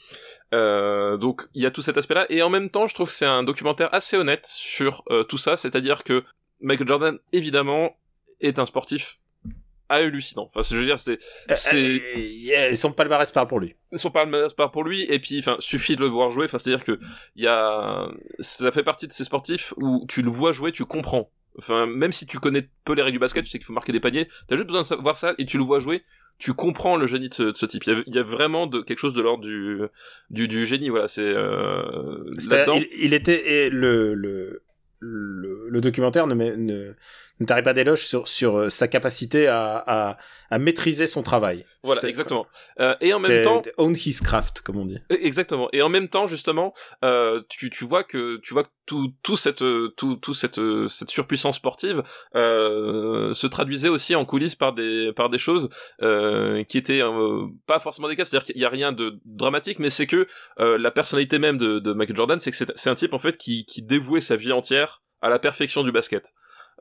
Donc, 0.53 1.43
il 1.55 1.63
y 1.63 1.67
a 1.67 1.71
tout 1.71 1.83
cet 1.83 1.97
aspect-là. 1.97 2.27
Et 2.31 2.43
en 2.43 2.51
même 2.51 2.71
temps, 2.71 2.87
je 2.87 2.95
trouve 2.95 3.09
que 3.09 3.15
c'est 3.15 3.27
un 3.27 3.43
documentaire 3.43 3.93
assez 3.93 4.17
honnête 4.17 4.47
sur 4.47 5.03
tout 5.29 5.39
ça. 5.39 5.57
C'est-à-dire 5.57 6.05
que 6.05 6.23
Michael 6.61 6.89
Jordan, 6.89 7.19
évidemment, 7.33 7.97
est 8.41 8.59
un 8.59 8.67
sportif 8.67 9.19
hallucinant. 9.89 10.45
Enfin, 10.55 10.63
je 10.63 10.77
veux 10.77 10.85
dire, 10.85 10.99
c'est 10.99 11.19
c'est 11.55 11.77
Euh, 11.77 12.19
yeah, 12.19 12.71
Ils 12.71 12.77
sont 12.77 12.93
palmarès 12.93 13.31
par 13.33 13.47
pour 13.47 13.61
lui. 13.61 13.75
son 13.95 14.11
palmarès 14.11 14.53
part 14.55 14.71
pour 14.71 14.85
lui 14.85 15.05
et 15.05 15.19
puis 15.19 15.39
enfin 15.39 15.57
suffit 15.61 15.97
de 15.97 16.01
le 16.01 16.09
voir 16.09 16.31
jouer 16.31 16.47
enfin 16.47 16.59
c'est 16.59 16.73
à 16.73 16.77
dire 16.77 16.85
que 16.85 16.99
il 17.37 17.45
y 17.45 17.47
a 17.47 18.09
ça 18.41 18.73
fait 18.73 18.83
partie 18.83 19.07
de 19.07 19.13
ces 19.13 19.25
sportifs 19.25 19.73
où 19.77 20.05
tu 20.09 20.23
le 20.23 20.31
vois 20.31 20.53
jouer 20.53 20.73
tu 20.73 20.85
comprends 20.85 21.31
enfin 21.59 21.87
même 21.87 22.11
si 22.11 22.27
tu 22.27 22.39
connais 22.41 22.69
peu 22.85 22.95
les 22.95 23.03
règles 23.03 23.17
du 23.17 23.19
basket 23.21 23.45
tu 23.45 23.51
sais 23.51 23.59
qu'il 23.59 23.67
faut 23.67 23.73
marquer 23.73 23.93
des 23.93 24.01
paniers 24.01 24.27
t'as 24.49 24.57
juste 24.57 24.67
besoin 24.67 24.83
de 24.83 24.87
savoir 24.89 25.17
ça 25.17 25.35
et 25.39 25.47
tu 25.47 25.59
le 25.59 25.65
vois 25.65 25.79
jouer 25.79 26.03
tu 26.39 26.53
comprends 26.55 26.97
le 26.97 27.07
génie 27.07 27.29
de 27.29 27.35
ce, 27.35 27.43
de 27.45 27.57
ce 27.57 27.67
type 27.67 27.85
il 27.87 27.93
y, 27.93 27.97
a, 27.97 28.03
il 28.09 28.15
y 28.15 28.19
a 28.19 28.25
vraiment 28.25 28.67
de 28.67 28.81
quelque 28.81 28.99
chose 28.99 29.15
de 29.15 29.23
l'ordre 29.23 29.45
du, 29.45 29.79
du 30.31 30.49
du 30.49 30.67
génie 30.67 30.89
voilà 30.89 31.07
c'est 31.07 31.21
euh, 31.23 32.25
C'est-à-dire, 32.39 32.75
là-dedans 32.75 32.87
il, 32.93 33.05
il 33.05 33.15
était 33.15 33.67
et 33.67 33.71
le, 33.71 34.15
le 34.15 34.63
le, 35.07 35.69
le 35.69 35.81
documentaire 35.83 36.27
ne, 36.27 36.35
ne 36.35 36.95
ne 37.41 37.47
tarit 37.47 37.63
pas 37.63 37.73
d'éloge 37.73 38.05
sur 38.07 38.29
sur 38.29 38.59
euh, 38.59 38.69
sa 38.71 38.87
capacité 38.89 39.47
à, 39.49 39.83
à, 39.87 40.19
à 40.51 40.59
maîtriser 40.59 41.07
son 41.07 41.23
travail. 41.23 41.65
Voilà, 41.83 42.09
exactement. 42.09 42.47
Euh, 42.81 42.95
et 43.01 43.13
en 43.13 43.19
même 43.19 43.43
temps, 43.43 43.63
own 43.77 43.95
his 43.95 44.21
craft, 44.23 44.61
comme 44.61 44.77
on 44.77 44.87
dit. 44.87 44.99
Exactement. 45.11 45.69
Et 45.73 45.83
en 45.83 45.89
même 45.89 46.09
temps, 46.09 46.27
justement, 46.27 46.73
euh, 47.05 47.43
tu, 47.49 47.71
tu 47.71 47.85
vois 47.85 48.05
que 48.05 48.39
tu 48.43 48.55
vois 48.55 48.65
que 48.65 48.69
tout 48.87 49.13
tout 49.23 49.37
cette 49.37 49.63
euh, 49.63 49.93
tout 49.97 50.17
tout 50.17 50.35
cette 50.35 50.59
euh, 50.59 50.87
cette 50.89 51.11
surpuissance 51.11 51.57
sportive 51.57 52.03
euh, 52.37 53.35
se 53.35 53.47
traduisait 53.47 53.89
aussi 53.89 54.15
en 54.15 54.25
coulisses 54.25 54.57
par 54.57 54.73
des 54.73 55.13
par 55.15 55.29
des 55.31 55.39
choses 55.39 55.71
euh, 56.03 56.63
qui 56.65 56.79
étaient 56.79 57.03
euh, 57.03 57.47
pas 57.67 57.81
forcément 57.81 58.09
des 58.09 58.17
cas. 58.17 58.25
C'est-à-dire 58.25 58.45
qu'il 58.45 58.59
y 58.59 58.65
a 58.65 58.69
rien 58.69 58.93
de 58.93 59.19
dramatique, 59.25 59.79
mais 59.79 59.91
c'est 59.91 60.07
que 60.07 60.27
euh, 60.61 60.79
la 60.79 60.91
personnalité 60.91 61.39
même 61.39 61.59
de, 61.59 61.79
de 61.79 61.93
Michael 61.93 62.17
Jordan, 62.17 62.39
c'est 62.39 62.51
que 62.51 62.57
c'est 62.57 62.71
c'est 62.77 62.91
un 62.91 62.95
type 62.95 63.15
en 63.15 63.19
fait 63.19 63.37
qui 63.37 63.65
qui 63.65 63.83
dévouait 63.83 64.21
sa 64.21 64.37
vie 64.37 64.53
entière 64.53 65.03
à 65.23 65.31
la 65.31 65.39
perfection 65.39 65.83
du 65.83 65.91
basket. 65.91 66.33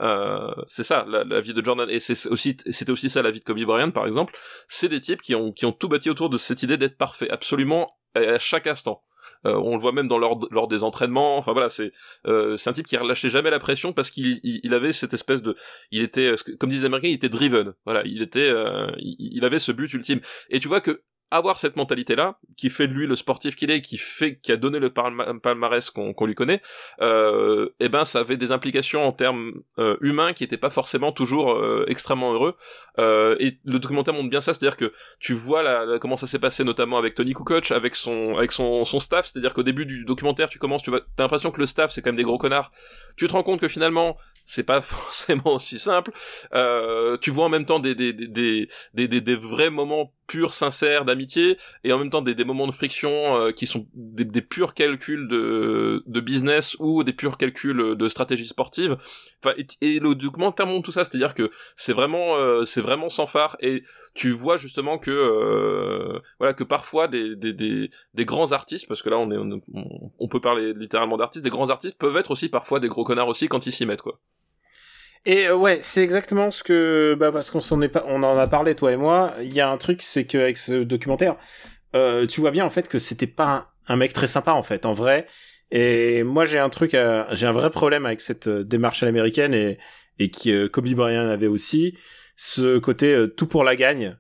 Euh, 0.02 0.52
c'est 0.68 0.84
ça 0.84 1.06
la, 1.08 1.24
la 1.24 1.40
vie 1.40 1.54
de 1.54 1.64
Jordan 1.64 1.88
et 1.90 2.00
c'est 2.00 2.28
aussi 2.28 2.58
c'était 2.72 2.92
aussi 2.92 3.10
ça 3.10 3.22
la 3.22 3.30
vie 3.30 3.40
de 3.40 3.46
Kobe 3.46 3.60
Bryant 3.64 3.92
par 3.92 4.08
exemple 4.08 4.36
c'est 4.68 4.90
des 4.90 5.00
types 5.00 5.22
qui 5.22 5.36
ont 5.36 5.52
qui 5.52 5.68
ont 5.68 5.72
tout 5.72 5.88
bâti 5.88 6.10
autour 6.10 6.30
de 6.30 6.38
cette 6.40 6.64
idée 6.64 6.78
d'être 6.78 6.98
parfait 6.98 7.30
absolument 7.30 7.96
à 8.16 8.40
chaque 8.40 8.66
instant 8.66 9.04
euh, 9.46 9.56
on 9.56 9.76
le 9.76 9.82
voit 9.82 9.92
même 9.92 10.08
dans 10.08 10.18
lors, 10.18 10.40
lors 10.52 10.68
des 10.68 10.84
entraînements. 10.84 11.38
Enfin 11.38 11.54
voilà, 11.54 11.70
c'est 11.70 11.92
euh, 12.28 12.56
c'est 12.56 12.70
un 12.70 12.74
type 12.74 12.88
qui 12.88 12.98
relâchait 12.98 13.30
jamais 13.30 13.50
la 13.50 13.60
pression 13.60 13.94
parce 13.94 14.10
qu'il 14.10 14.40
il, 14.44 14.62
il 14.64 14.74
avait 14.74 14.94
cette 14.94 15.14
espèce 15.14 15.42
de, 15.42 15.56
il 15.92 16.02
était, 16.02 16.34
comme 16.60 16.70
disent 16.70 16.82
les 16.82 16.86
Américains, 16.86 17.10
il 17.10 17.16
était 17.16 17.30
driven. 17.30 17.74
Voilà, 17.86 18.04
il 18.06 18.22
était, 18.22 18.50
euh, 18.50 18.92
il 18.98 19.44
avait 19.46 19.60
ce 19.60 19.72
but 19.72 19.92
ultime. 19.94 20.20
Et 20.50 20.60
tu 20.60 20.68
vois 20.68 20.82
que 20.82 21.04
avoir 21.34 21.60
cette 21.60 21.76
mentalité-là, 21.76 22.38
qui 22.58 22.70
fait 22.70 22.88
de 22.88 22.94
lui 22.94 23.08
le 23.08 23.16
sportif 23.16 23.56
qu'il 23.56 23.72
est, 23.72 23.82
qui 23.82 23.98
fait, 23.98 24.38
qui 24.38 24.52
a 24.52 24.56
donné 24.58 24.78
le 24.80 24.90
palma- 24.90 25.34
palmarès 25.42 25.90
qu'on 25.90 26.14
qu'on 26.14 26.26
lui 26.28 26.36
connaît, 26.36 26.62
euh, 27.02 27.70
eh 27.80 27.90
ben 27.90 28.06
ça 28.06 28.20
avait 28.20 28.38
des 28.38 28.52
implications 28.52 29.04
en 29.06 29.12
termes 29.12 29.52
euh, 29.80 29.98
humains 30.02 30.34
qui 30.34 30.44
étaient 30.44 30.58
pas 30.58 30.70
forcément 30.70 31.12
toujours 31.12 31.52
euh, 31.52 31.86
extrêmement 31.88 32.34
heureux. 32.34 32.56
Euh, 33.00 33.36
et 33.40 33.58
le 33.66 33.80
documentaire 33.80 34.14
montre 34.14 34.30
bien 34.30 34.42
ça, 34.42 34.54
c'est-à-dire 34.54 34.78
que 34.78 34.92
tu 35.20 35.34
vois 35.34 35.64
la, 35.64 35.98
comment 36.00 36.18
ça 36.18 36.28
s'est 36.28 36.40
passé 36.40 36.64
notamment 36.64 36.98
avec 37.00 37.16
Tony 37.16 37.34
Kukoc, 37.34 37.72
avec 37.72 37.96
son 37.96 38.38
avec 38.38 38.52
son, 38.52 38.86
son 38.86 39.00
staff, 39.00 39.26
c'est-à-dire 39.26 39.54
qu'au 39.56 39.64
début 39.64 39.86
du 39.88 40.06
documentaire, 40.06 40.50
tu 40.50 40.60
commences, 40.60 40.84
tu 40.84 40.92
vas, 40.92 41.00
t'as 41.16 41.24
l'impression 41.24 41.50
que 41.50 41.60
le 41.60 41.66
staff 41.66 41.92
c'est 41.92 42.02
quand 42.04 42.10
même 42.12 42.16
des 42.18 42.24
gros 42.24 42.38
connards. 42.38 42.72
Tu 43.18 43.28
te 43.28 43.34
rends 43.34 43.44
compte 43.44 43.60
que 43.60 43.68
finalement 43.68 44.18
c'est 44.46 44.64
pas 44.64 44.82
forcément 44.96 45.56
aussi 45.56 45.80
simple. 45.80 46.12
Euh, 46.54 47.18
tu 47.18 47.32
vois 47.32 47.46
en 47.46 47.50
même 47.50 47.66
temps 47.66 47.80
des 47.80 47.96
des 47.96 48.14
des 48.14 48.68
des, 48.94 49.08
des, 49.08 49.22
des 49.22 49.36
vrais 49.36 49.70
moments 49.70 50.14
purs, 50.28 50.54
sincères 50.54 51.06
d'amitié, 51.06 51.58
et 51.84 51.94
en 51.94 52.00
même 52.00 52.10
temps 52.10 52.22
des, 52.22 52.36
des 52.36 52.44
moments 52.44 52.68
de 52.68 52.72
friction 52.72 53.12
euh, 53.12 53.52
qui 53.52 53.66
sont 53.68 53.88
des, 53.94 54.26
des 54.26 54.42
purs 54.42 54.74
calculs 54.74 55.28
de 55.28 56.04
de 56.06 56.20
business 56.20 56.76
ou 56.80 57.04
des 57.04 57.14
purs 57.14 57.38
calculs 57.38 57.96
de 57.96 58.10
stratégie 58.10 58.48
sportive. 58.48 58.98
Enfin, 59.44 59.56
et, 59.58 59.96
et 59.96 60.00
le 60.00 60.16
documentaire 60.16 60.66
montre 60.66 60.84
tout 60.84 60.92
ça, 60.92 61.06
c'est-à-dire 61.06 61.34
que 61.34 61.52
c'est 61.76 61.94
vraiment 61.94 62.36
euh, 62.38 62.64
c'est 62.66 62.82
vraiment 62.82 63.10
sans 63.10 63.28
phare 63.28 63.58
et 63.60 63.84
tu 64.14 64.32
vois 64.32 64.58
justement 64.58 64.98
que 64.98 65.12
euh, 65.12 66.20
voilà 66.40 66.54
que 66.54 66.64
parfois 66.64 67.08
des, 67.08 67.36
des, 67.36 67.54
des, 67.54 67.90
des 68.14 68.26
grands 68.26 68.52
artistes 68.52 68.88
parce 68.88 69.02
que 69.02 69.10
là 69.10 69.18
on 69.18 69.32
est 69.32 69.62
on 70.20 70.28
peut 70.28 70.42
parler 70.42 70.74
littéralement 70.74 71.18
d'artistes 71.18 71.44
des 71.44 71.50
grands 71.50 71.70
artistes 71.70 71.98
peuvent 71.98 72.18
être 72.18 72.32
aussi 72.32 72.50
parfois 72.50 72.80
des 72.80 72.88
gros 72.88 73.04
connards 73.04 73.28
aussi 73.28 73.48
quand 73.48 73.66
ils 73.66 73.72
s'y 73.72 73.86
mettent 73.86 74.02
quoi 74.02 74.20
Et 75.26 75.48
euh, 75.48 75.56
ouais, 75.56 75.80
c'est 75.82 76.04
exactement 76.04 76.52
ce 76.52 76.64
que 76.64 77.16
bah 77.18 77.32
parce 77.32 77.50
qu'on 77.50 77.62
s'en 77.62 77.82
est 77.82 77.88
pas, 77.88 78.04
on 78.08 78.24
en 78.24 78.38
a 78.38 78.48
parlé 78.48 78.76
toi 78.76 78.92
et 78.92 78.98
moi. 78.98 79.34
Il 79.42 79.54
y 79.54 79.62
a 79.62 79.70
un 79.70 79.78
truc, 79.78 80.02
c'est 80.02 80.26
qu'avec 80.26 80.58
ce 80.58 80.84
documentaire, 80.84 81.38
euh, 81.96 82.28
tu 82.28 82.42
vois 82.42 82.52
bien 82.52 82.66
en 82.66 82.70
fait 82.70 82.90
que 82.90 83.00
c'était 83.00 83.28
pas 83.28 83.46
un, 83.88 83.94
un 83.94 83.96
mec 83.96 84.14
très 84.14 84.28
sympa 84.28 84.52
en 84.52 84.64
fait, 84.64 84.86
en 84.86 84.94
vrai. 84.94 85.28
Et 85.72 86.24
moi 86.24 86.46
j'ai 86.46 86.60
un 86.60 86.70
truc, 86.70 86.94
à- 86.94 87.28
j'ai 87.34 87.48
un 87.48 87.54
vrai 87.54 87.70
problème 87.70 88.06
avec 88.06 88.20
cette 88.22 88.48
euh, 88.48 88.64
démarche 88.64 89.02
à 89.04 89.06
l'américaine 89.06 89.54
et 89.54 89.80
et 90.20 90.30
qui 90.30 90.52
euh, 90.54 90.68
Kobe 90.70 90.90
Bryant 90.90 91.28
avait 91.30 91.48
aussi 91.48 91.98
ce 92.36 92.78
côté 92.78 93.14
euh, 93.14 93.28
tout 93.28 93.48
pour 93.48 93.64
la 93.64 93.76
gagne. 93.76 94.18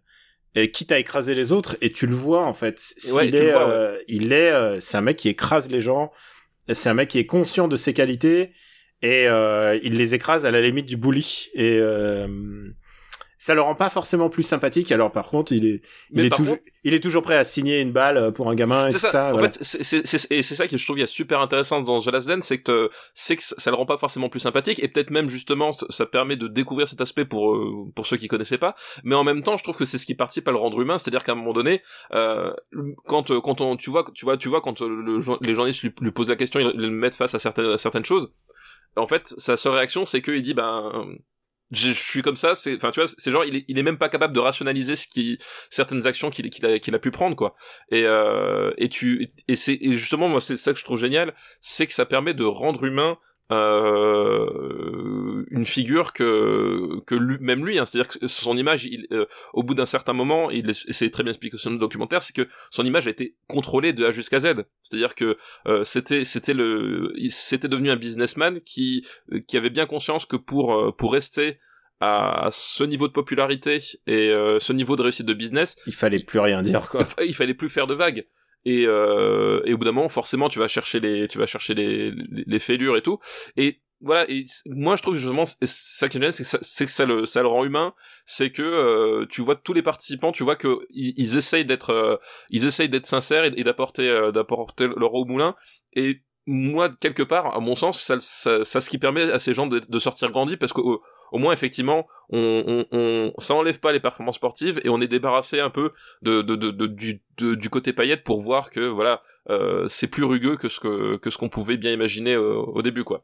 Et 0.55 0.69
quitte 0.69 0.91
à 0.91 0.99
écraser 0.99 1.34
les 1.34 1.51
autres, 1.51 1.77
et 1.81 1.91
tu 1.91 2.05
le 2.05 2.13
vois 2.13 2.45
en 2.45 2.53
fait. 2.53 2.80
Ouais, 3.13 3.27
il, 3.27 3.35
est, 3.35 3.51
vois, 3.53 3.67
ouais. 3.67 3.73
euh, 3.73 3.97
il 4.07 4.34
est, 4.34 4.51
euh, 4.51 4.80
c'est 4.80 4.97
un 4.97 5.01
mec 5.01 5.17
qui 5.17 5.27
écrase 5.30 5.67
les 5.71 5.81
gens. 5.81 6.11
C'est 6.71 6.89
un 6.89 6.93
mec 6.93 7.09
qui 7.09 7.17
est 7.17 7.25
conscient 7.25 7.67
de 7.67 7.75
ses 7.75 7.93
qualités 7.93 8.51
et 9.03 9.27
euh, 9.27 9.77
il 9.84 9.93
les 9.93 10.15
écrase 10.15 10.47
à 10.47 10.51
la 10.51 10.61
limite 10.61 10.88
du 10.88 10.97
bully. 10.97 11.49
Et 11.53 11.77
euh, 11.80 12.27
ça 13.38 13.53
le 13.53 13.59
rend 13.61 13.75
pas 13.75 13.89
forcément 13.89 14.30
plus 14.30 14.43
sympathique. 14.43 14.89
Alors 14.93 15.11
par 15.11 15.27
contre 15.27 15.51
il 15.51 15.65
est 15.65 15.81
il 16.11 16.23
est 16.23 16.30
toujours 16.30 16.55
contre- 16.55 16.69
il 16.85 16.93
est 16.93 17.01
toujours 17.01 17.23
prêt 17.23 17.35
à 17.35 17.43
signer 17.43 17.81
une 17.81 17.91
balle 17.91 18.31
pour 18.31 18.49
un 18.49 18.55
gamin 18.55 18.88
et 18.88 18.91
tout 18.93 18.99
ça, 18.99 19.09
ça, 19.09 19.27
en 19.27 19.31
voilà. 19.34 19.49
fait 19.49 19.59
c'est 19.61 19.84
c'est 19.84 20.07
c'est 20.07 20.31
et 20.31 20.43
c'est 20.43 20.55
ça 20.55 20.65
que 20.65 20.77
je 20.77 20.85
trouve 20.85 20.97
il 20.97 21.01
y 21.01 21.03
a 21.03 21.07
super 21.07 21.41
intéressant 21.41 21.81
dans 21.81 21.99
The 21.99 22.07
Last 22.07 22.31
c'est 22.41 22.59
que 22.59 22.89
c'est 23.13 23.35
que 23.35 23.43
ça 23.43 23.69
le 23.69 23.75
rend 23.75 23.85
pas 23.85 23.97
forcément 23.97 24.30
plus 24.30 24.39
sympathique. 24.39 24.81
Et 24.81 24.88
peut-être 24.88 25.11
même 25.11 25.27
justement 25.27 25.73
ça 25.73 26.05
permet 26.05 26.38
de 26.38 26.47
découvrir 26.47 26.88
cet 26.88 27.01
aspect 27.01 27.25
pour 27.25 27.53
euh, 27.53 27.91
pour 27.93 28.07
ceux 28.07 28.15
qui 28.15 28.30
connaissaient 28.30 28.57
pas. 28.57 28.75
Mais 29.03 29.15
en 29.15 29.25
même 29.25 29.43
temps 29.43 29.57
je 29.57 29.63
trouve 29.63 29.75
que 29.75 29.84
c'est 29.84 29.97
ce 29.97 30.05
qui 30.05 30.15
participe 30.15 30.47
à 30.47 30.51
le 30.51 30.57
rendre 30.57 30.80
humain. 30.80 30.97
C'est-à-dire 30.97 31.25
qu'à 31.25 31.34
un 31.34 31.35
moment 31.35 31.51
donné 31.51 31.81
euh, 32.13 32.53
quand 33.07 33.30
euh, 33.30 33.41
quand 33.41 33.59
on 33.59 33.75
tu 33.75 33.89
vois 33.89 34.05
tu 34.15 34.23
vois 34.23 34.38
tu 34.38 34.47
vois 34.47 34.61
quand 34.61 34.81
euh, 34.81 34.88
le, 34.88 35.19
les 35.41 35.53
journalistes 35.53 35.81
lui, 35.81 35.93
lui 35.99 36.11
posent 36.11 36.30
la 36.30 36.38
question 36.38 36.61
ils, 36.61 36.71
ils 36.75 36.80
le 36.80 36.91
mettent 36.91 37.15
face 37.15 37.35
à 37.35 37.39
certaines 37.39 37.71
à 37.71 37.77
certaines 37.77 38.05
choses 38.05 38.31
en 38.95 39.07
fait 39.07 39.33
sa 39.37 39.57
seule 39.57 39.73
réaction 39.73 40.05
c'est 40.05 40.21
qu'il 40.21 40.41
dit 40.41 40.53
ben 40.53 41.17
je 41.73 41.89
suis 41.89 42.21
comme 42.21 42.35
ça 42.35 42.55
c'est 42.55 42.75
enfin 42.75 42.91
tu 42.91 42.99
vois 42.99 43.09
c'est 43.17 43.31
genre 43.31 43.45
il 43.45 43.55
est, 43.55 43.65
il 43.67 43.77
est 43.79 43.83
même 43.83 43.97
pas 43.97 44.09
capable 44.09 44.33
de 44.33 44.39
rationaliser 44.39 44.95
ce 44.95 45.07
qui 45.07 45.39
certaines 45.69 46.05
actions 46.05 46.29
qu'il 46.29 46.65
a 46.65 46.95
a 46.95 46.99
pu 46.99 47.11
prendre 47.11 47.35
quoi. 47.35 47.55
Et 47.89 48.05
euh, 48.05 48.71
et 48.77 48.89
tu 48.89 49.31
et 49.47 49.55
c'est 49.55 49.77
et 49.81 49.93
justement 49.93 50.29
moi 50.29 50.39
c'est 50.39 50.57
ça 50.57 50.73
que 50.73 50.79
je 50.79 50.85
trouve 50.85 50.99
génial 50.99 51.33
c'est 51.61 51.87
que 51.87 51.93
ça 51.93 52.05
permet 52.05 52.33
de 52.33 52.43
rendre 52.43 52.83
humain 52.83 53.17
euh, 53.51 55.43
une 55.51 55.65
figure 55.65 56.13
que 56.13 57.01
que 57.05 57.15
lui, 57.15 57.37
même 57.41 57.65
lui 57.65 57.77
hein, 57.77 57.85
c'est-à-dire 57.85 58.09
que 58.11 58.25
son 58.27 58.57
image 58.57 58.85
il, 58.85 59.05
euh, 59.11 59.25
au 59.53 59.63
bout 59.63 59.73
d'un 59.73 59.85
certain 59.85 60.13
moment 60.13 60.49
il 60.49 60.69
et 60.69 60.93
c'est 60.93 61.09
très 61.09 61.23
bien 61.23 61.31
expliqué 61.31 61.57
dans 61.65 61.71
le 61.71 61.77
documentaire 61.77 62.23
c'est 62.23 62.33
que 62.33 62.47
son 62.71 62.85
image 62.85 63.05
a 63.05 63.09
été 63.09 63.35
contrôlée 63.47 63.91
de 63.91 64.05
A 64.05 64.11
jusqu'à 64.11 64.39
Z. 64.39 64.63
C'est-à-dire 64.81 65.13
que 65.15 65.37
euh, 65.67 65.83
c'était 65.83 66.23
c'était 66.23 66.53
le 66.53 67.13
c'était 67.29 67.67
devenu 67.67 67.89
un 67.89 67.97
businessman 67.97 68.61
qui 68.61 69.05
euh, 69.33 69.41
qui 69.45 69.57
avait 69.57 69.69
bien 69.69 69.85
conscience 69.85 70.25
que 70.25 70.37
pour 70.37 70.95
pour 70.95 71.11
rester 71.11 71.59
à 71.99 72.49
ce 72.51 72.83
niveau 72.83 73.07
de 73.07 73.13
popularité 73.13 73.79
et 74.07 74.33
ce 74.59 74.73
niveau 74.73 74.95
de 74.97 75.03
réussite 75.03 75.25
de 75.25 75.33
business 75.33 75.77
il 75.87 75.93
fallait 75.93 76.19
plus 76.19 76.39
rien 76.39 76.61
dire 76.61 76.89
quoi. 76.89 77.05
il 77.25 77.33
fallait 77.33 77.53
plus 77.53 77.69
faire 77.69 77.87
de 77.87 77.93
vagues 77.93 78.25
et, 78.65 78.85
euh, 78.88 79.61
et 79.65 79.73
au 79.73 79.77
bout 79.77 79.85
d'un 79.85 79.91
moment 79.91 80.10
forcément 80.10 80.49
tu 80.49 80.60
vas 80.60 80.68
chercher 80.68 80.99
les 80.99 81.27
tu 81.27 81.38
vas 81.38 81.45
chercher 81.45 81.73
les, 81.73 82.11
les, 82.11 82.44
les 82.45 82.60
fêlures 82.60 82.98
et 82.98 83.02
tout. 83.02 83.19
Et 83.57 83.81
voilà 84.03 84.30
et 84.30 84.45
moi 84.65 84.95
je 84.95 85.02
trouve 85.02 85.15
justement 85.15 85.45
ça 85.45 86.10
qui 86.10 86.18
est 86.18 86.31
c'est 86.31 86.44
que 86.44 86.49
ça, 86.49 86.60
c'est 86.61 86.85
que 86.85 86.91
ça 86.91 87.06
le 87.06 87.26
ça 87.26 87.41
le 87.41 87.48
rend 87.48 87.64
humain. 87.64 87.94
C'est 88.26 88.52
que 88.52 88.61
euh, 88.61 89.26
tu 89.30 89.41
vois 89.41 89.56
tous 89.56 89.73
les 89.73 89.81
participants 89.81 90.31
tu 90.31 90.44
vois 90.44 90.56
que 90.56 90.80
ils, 90.90 91.14
ils 91.18 91.38
essayent 91.38 91.65
d'être 91.65 91.91
euh, 91.91 92.18
ils 92.49 92.65
essayent 92.65 92.90
d'être 92.90 93.06
sincères 93.06 93.45
et, 93.45 93.52
d'apporter 93.52 94.10
euh, 94.10 94.31
d'apporter 94.31 94.88
leur 94.98 95.14
au 95.14 95.26
moulin. 95.26 95.56
Et 95.94 96.22
moi 96.45 96.89
quelque 96.99 97.23
part 97.23 97.55
à 97.55 97.59
mon 97.59 97.75
sens 97.75 98.01
ça 98.01 98.17
ça, 98.19 98.63
ça 98.63 98.81
ce 98.81 98.89
qui 98.89 98.97
permet 98.97 99.31
à 99.31 99.39
ces 99.39 99.53
gens 99.53 99.67
de, 99.67 99.79
de 99.79 99.99
sortir 99.99 100.29
grandis 100.31 100.57
parce 100.57 100.73
que 100.73 100.81
au, 100.81 101.01
moins 101.33 101.53
effectivement 101.53 102.05
on, 102.29 102.85
on, 102.91 102.97
on 102.97 103.33
ça 103.39 103.55
enlève 103.55 103.79
pas 103.79 103.91
les 103.91 103.99
performances 103.99 104.35
sportives 104.35 104.79
et 104.83 104.89
on 104.89 104.99
est 105.01 105.07
débarrassé 105.07 105.59
un 105.59 105.69
peu 105.69 105.91
de, 106.21 106.41
de, 106.41 106.55
de, 106.55 106.87
du, 106.87 107.21
du 107.37 107.69
côté 107.69 107.93
paillette 107.93 108.23
pour 108.23 108.41
voir 108.41 108.69
que 108.69 108.81
voilà 108.81 109.21
euh, 109.49 109.87
c'est 109.87 110.07
plus 110.07 110.25
rugueux 110.25 110.57
que 110.57 110.69
ce 110.69 110.79
que 110.79 111.17
que 111.17 111.29
ce 111.29 111.37
qu'on 111.37 111.49
pouvait 111.49 111.77
bien 111.77 111.91
imaginer 111.91 112.33
euh, 112.33 112.55
au 112.55 112.81
début 112.81 113.03
quoi. 113.03 113.23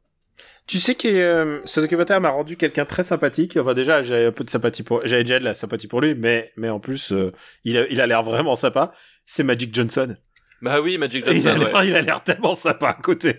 Tu 0.67 0.77
sais 0.77 0.93
que 0.93 1.07
euh, 1.07 1.61
ce 1.65 1.79
documentaire 1.79 2.21
m'a 2.21 2.29
rendu 2.29 2.55
quelqu'un 2.55 2.85
très 2.85 3.03
sympathique. 3.03 3.57
Enfin 3.57 3.73
déjà 3.73 4.01
j'avais 4.01 4.25
un 4.25 4.31
peu 4.31 4.43
de 4.43 4.49
sympathie 4.49 4.83
pour 4.83 5.01
j'avais 5.05 5.23
déjà 5.23 5.39
de 5.39 5.43
la 5.43 5.55
sympathie 5.55 5.87
pour 5.87 5.99
lui 5.99 6.15
mais 6.15 6.51
mais 6.57 6.69
en 6.69 6.79
plus 6.79 7.11
euh, 7.11 7.33
il 7.63 7.87
il 7.89 7.99
a 7.99 8.07
l'air 8.07 8.23
vraiment 8.23 8.55
sympa. 8.55 8.93
C'est 9.25 9.43
Magic 9.43 9.73
Johnson 9.73 10.15
bah 10.61 10.81
oui 10.81 10.97
Magic 10.97 11.25
Johnson 11.43 11.55
il 11.85 11.95
a 11.95 12.01
l'air 12.01 12.23
tellement 12.23 12.55
sympa 12.55 12.89
à 12.89 12.93
côté. 12.93 13.35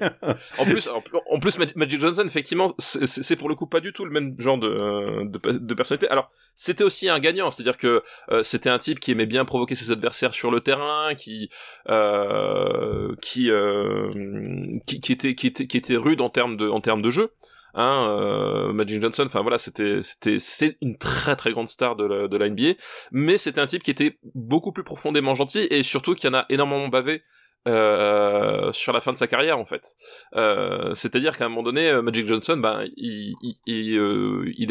En 0.59 0.65
plus 0.65 0.89
en, 0.89 1.39
plus 1.39 1.59
Magic 1.77 2.01
Johnson 2.01 2.23
effectivement 2.27 2.75
c'est 2.79 3.37
pour 3.37 3.49
le 3.49 3.55
coup 3.55 3.67
pas 3.67 3.81
du 3.81 3.93
tout 3.93 4.05
le 4.05 4.11
même 4.11 4.35
genre 4.39 4.59
de 4.59 4.69
euh, 4.69 5.25
de, 5.25 5.39
pe- 5.39 5.59
de 5.59 5.75
personnalité. 5.75 6.09
Alors 6.09 6.31
c'était 6.57 6.85
aussi 6.85 7.09
un 7.09 7.19
gagnant 7.19 7.51
c'est 7.51 7.63
à 7.63 7.65
dire 7.65 7.77
que 7.79 8.03
euh, 8.31 8.43
c'était 8.43 8.71
un 8.71 8.79
type 8.79 9.01
qui 9.01 9.11
aimait 9.13 9.27
bien 9.27 9.45
provoquer 9.45 9.75
ses 9.75 9.91
adversaires 9.91 10.35
sur 10.35 10.51
le 10.51 10.61
terrain 10.61 11.15
qui 11.15 11.51
euh, 11.89 13.15
qui, 13.21 13.51
euh, 13.51 14.79
qui 14.87 15.01
qui 15.01 15.13
était 15.13 15.35
qui 15.35 15.47
était 15.47 15.67
qui 15.67 15.77
était 15.77 15.97
rude 15.97 16.21
en 16.21 16.31
termes 16.31 16.57
de 16.57 16.69
en 16.69 16.81
termes 16.81 17.03
de 17.03 17.11
jeu 17.11 17.31
hein 17.75 18.07
euh, 18.09 18.73
Magic 18.73 19.01
Johnson 19.01 19.25
enfin 19.27 19.43
voilà 19.43 19.59
c'était 19.59 20.03
c'était 20.03 20.39
c'est 20.39 20.77
une 20.81 20.99
très 20.99 21.37
très 21.37 21.53
grande 21.53 21.69
star 21.69 21.97
de 21.97 22.05
la, 22.05 22.29
de 22.29 22.37
la 22.37 22.49
NBA 22.49 22.75
mais 23.13 23.39
c'était 23.39 23.61
un 23.61 23.67
type 23.67 23.83
qui 23.83 23.91
était 23.91 24.19
beaucoup 24.35 24.73
plus 24.73 24.85
profondément 24.85 25.35
gentil 25.35 25.67
et 25.71 25.83
surtout 25.83 26.15
qui 26.15 26.29
en 26.29 26.35
a 26.35 26.47
énormément 26.49 26.89
bavé 26.89 27.23
euh, 27.69 28.73
sur 28.73 28.95
la 28.95 29.03
fin 29.03 29.13
de 29.13 29.19
sa 29.19 29.27
carrière 29.27 29.59
en 29.59 29.67
fait. 29.67 29.95
Euh, 30.35 30.95
c'est-à-dire 30.95 31.37
qu'à 31.37 31.45
un 31.45 31.51
moment 31.51 31.63
donné 31.63 31.91
euh, 31.91 32.01
Magic 32.01 32.27
Johnson 32.27 32.57
ben 32.57 32.87
il 32.97 33.35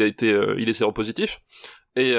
a 0.02 0.06
été 0.06 0.36
il 0.58 0.68
est 0.68 0.74
séropositif 0.74 1.40
et 1.94 2.16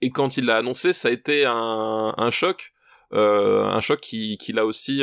et 0.00 0.10
quand 0.10 0.36
il 0.38 0.46
l'a 0.46 0.56
annoncé 0.56 0.94
ça 0.94 1.08
a 1.08 1.10
été 1.10 1.44
un, 1.44 2.14
un 2.16 2.30
choc 2.30 2.72
un 3.12 3.80
choc 3.80 4.00
qui, 4.00 4.38
qui 4.38 4.52
l'a 4.52 4.66
aussi 4.66 5.02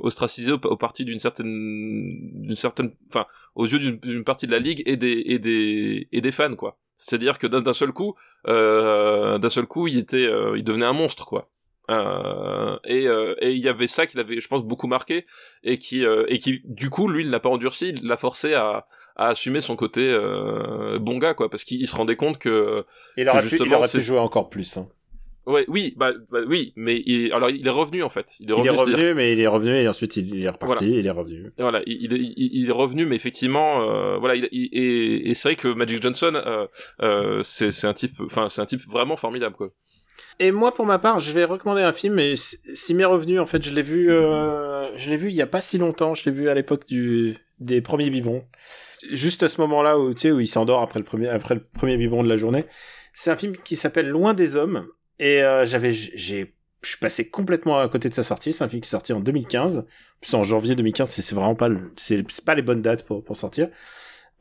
ostracisé 0.00 0.52
au, 0.52 0.60
au 0.64 0.76
parti 0.76 1.04
d'une 1.04 1.18
certaine, 1.18 2.42
d'une 2.42 2.56
certaine, 2.56 2.92
enfin, 3.08 3.26
aux 3.54 3.66
yeux 3.66 3.78
d'une 3.78 4.24
partie 4.24 4.46
de 4.46 4.52
la 4.52 4.58
ligue 4.58 4.82
et 4.86 4.96
des 4.96 5.22
et 5.26 5.38
des 5.38 6.08
et 6.12 6.20
des 6.20 6.32
fans 6.32 6.54
quoi. 6.54 6.78
C'est-à-dire 6.96 7.38
que 7.38 7.46
d'un 7.46 7.72
seul 7.72 7.92
coup, 7.92 8.14
d'un 8.44 9.48
seul 9.48 9.66
coup, 9.66 9.86
il 9.86 9.98
était, 9.98 10.28
il 10.56 10.64
devenait 10.64 10.86
un 10.86 10.92
monstre 10.92 11.26
quoi. 11.26 11.50
Euh, 11.90 12.76
et 12.84 13.06
et 13.40 13.52
il 13.52 13.58
y 13.58 13.68
avait 13.68 13.86
ça 13.86 14.06
qui 14.06 14.18
l'avait 14.18 14.40
je 14.40 14.48
pense 14.48 14.62
beaucoup 14.62 14.88
marqué 14.88 15.24
et 15.64 15.78
qui 15.78 16.04
et 16.04 16.38
qui 16.38 16.60
du 16.64 16.90
coup 16.90 17.08
lui 17.08 17.24
il 17.24 17.30
l'a 17.30 17.40
pas 17.40 17.48
endurci 17.48 17.94
il 17.96 18.06
l'a 18.06 18.18
forcé 18.18 18.52
à 18.52 18.86
à 19.16 19.28
assumer 19.28 19.62
son 19.62 19.74
côté 19.74 20.02
euh, 20.02 20.98
bon 20.98 21.16
gars 21.16 21.32
quoi 21.32 21.48
parce 21.48 21.64
qu'il 21.64 21.86
se 21.88 21.96
rendait 21.96 22.16
compte 22.16 22.36
que 22.38 22.84
il 23.16 23.28
aurait, 23.28 23.42
pu, 23.42 23.56
il 23.56 23.74
aurait 23.74 23.88
pu 23.88 24.00
jouer 24.02 24.18
encore 24.18 24.50
plus 24.50 24.76
hein. 24.76 24.88
Ouais, 25.48 25.64
oui, 25.66 25.94
bah, 25.96 26.12
bah 26.30 26.40
oui, 26.46 26.74
mais 26.76 27.02
il, 27.06 27.32
alors 27.32 27.48
il 27.48 27.66
est 27.66 27.70
revenu 27.70 28.02
en 28.02 28.10
fait. 28.10 28.34
Il 28.38 28.50
est 28.50 28.54
revenu, 28.54 28.68
il 28.68 28.74
est 28.74 28.78
revenu 28.78 29.14
mais 29.14 29.32
il 29.32 29.40
est 29.40 29.46
revenu 29.46 29.74
et 29.76 29.88
ensuite 29.88 30.14
il 30.18 30.44
est 30.44 30.48
reparti, 30.48 30.90
il 30.90 31.06
est 31.06 31.10
revenu. 31.10 31.46
Et 31.56 31.62
voilà, 31.62 31.80
il, 31.86 32.68
est 32.68 32.70
revenu, 32.70 33.06
mais 33.06 33.16
effectivement, 33.16 33.80
euh, 33.80 34.18
voilà, 34.18 34.34
et, 34.36 35.30
et 35.30 35.34
c'est 35.34 35.48
vrai 35.48 35.56
que 35.56 35.68
Magic 35.68 36.02
Johnson, 36.02 36.32
euh, 36.34 36.66
euh, 37.00 37.40
c'est 37.42 37.70
c'est 37.70 37.86
un 37.86 37.94
type, 37.94 38.20
enfin 38.20 38.50
c'est 38.50 38.60
un 38.60 38.66
type 38.66 38.82
vraiment 38.86 39.16
formidable 39.16 39.56
quoi. 39.56 39.70
Et 40.38 40.52
moi, 40.52 40.74
pour 40.74 40.84
ma 40.84 40.98
part, 40.98 41.18
je 41.18 41.32
vais 41.32 41.44
recommander 41.44 41.82
un 41.82 41.92
film. 41.92 42.18
Et 42.18 42.34
si 42.36 42.94
m'est 42.94 43.04
revenu, 43.04 43.40
en 43.40 43.46
fait, 43.46 43.62
je 43.62 43.72
l'ai 43.72 43.82
vu, 43.82 44.12
euh, 44.12 44.94
je 44.96 45.10
l'ai 45.10 45.16
vu 45.16 45.30
il 45.30 45.34
y 45.34 45.42
a 45.42 45.46
pas 45.46 45.62
si 45.62 45.78
longtemps. 45.78 46.14
Je 46.14 46.26
l'ai 46.26 46.30
vu 46.30 46.48
à 46.50 46.54
l'époque 46.54 46.86
du 46.86 47.36
des 47.58 47.80
premiers 47.80 48.10
bibons 48.10 48.44
juste 49.10 49.42
à 49.42 49.48
ce 49.48 49.60
moment-là 49.62 49.98
où 49.98 50.14
tu 50.14 50.22
sais 50.22 50.30
où 50.30 50.38
il 50.38 50.46
s'endort 50.46 50.82
après 50.82 51.00
le 51.00 51.04
premier 51.04 51.28
après 51.28 51.54
le 51.54 51.64
premier 51.64 51.96
biberon 51.96 52.22
de 52.22 52.28
la 52.28 52.36
journée. 52.36 52.66
C'est 53.14 53.30
un 53.30 53.36
film 53.36 53.56
qui 53.56 53.74
s'appelle 53.74 54.08
Loin 54.08 54.34
des 54.34 54.54
hommes 54.54 54.86
et 55.18 55.42
euh, 55.42 55.64
j'avais 55.64 55.92
j'ai 55.92 56.54
je 56.80 56.90
suis 56.90 56.98
passé 56.98 57.28
complètement 57.28 57.80
à 57.80 57.88
côté 57.88 58.08
de 58.08 58.14
sa 58.14 58.22
sortie. 58.22 58.52
C'est 58.52 58.62
un 58.62 58.68
film 58.68 58.80
qui 58.80 58.86
est 58.86 58.90
sorti 58.90 59.12
en 59.12 59.20
2015. 59.20 59.84
Plus 60.20 60.34
en 60.34 60.44
janvier 60.44 60.76
2015, 60.76 61.10
c'est 61.10 61.34
vraiment 61.34 61.56
pas 61.56 61.68
c'est 61.96 62.24
pas 62.44 62.54
les 62.54 62.62
bonnes 62.62 62.82
dates 62.82 63.04
pour 63.04 63.24
pour 63.24 63.36
sortir. 63.36 63.68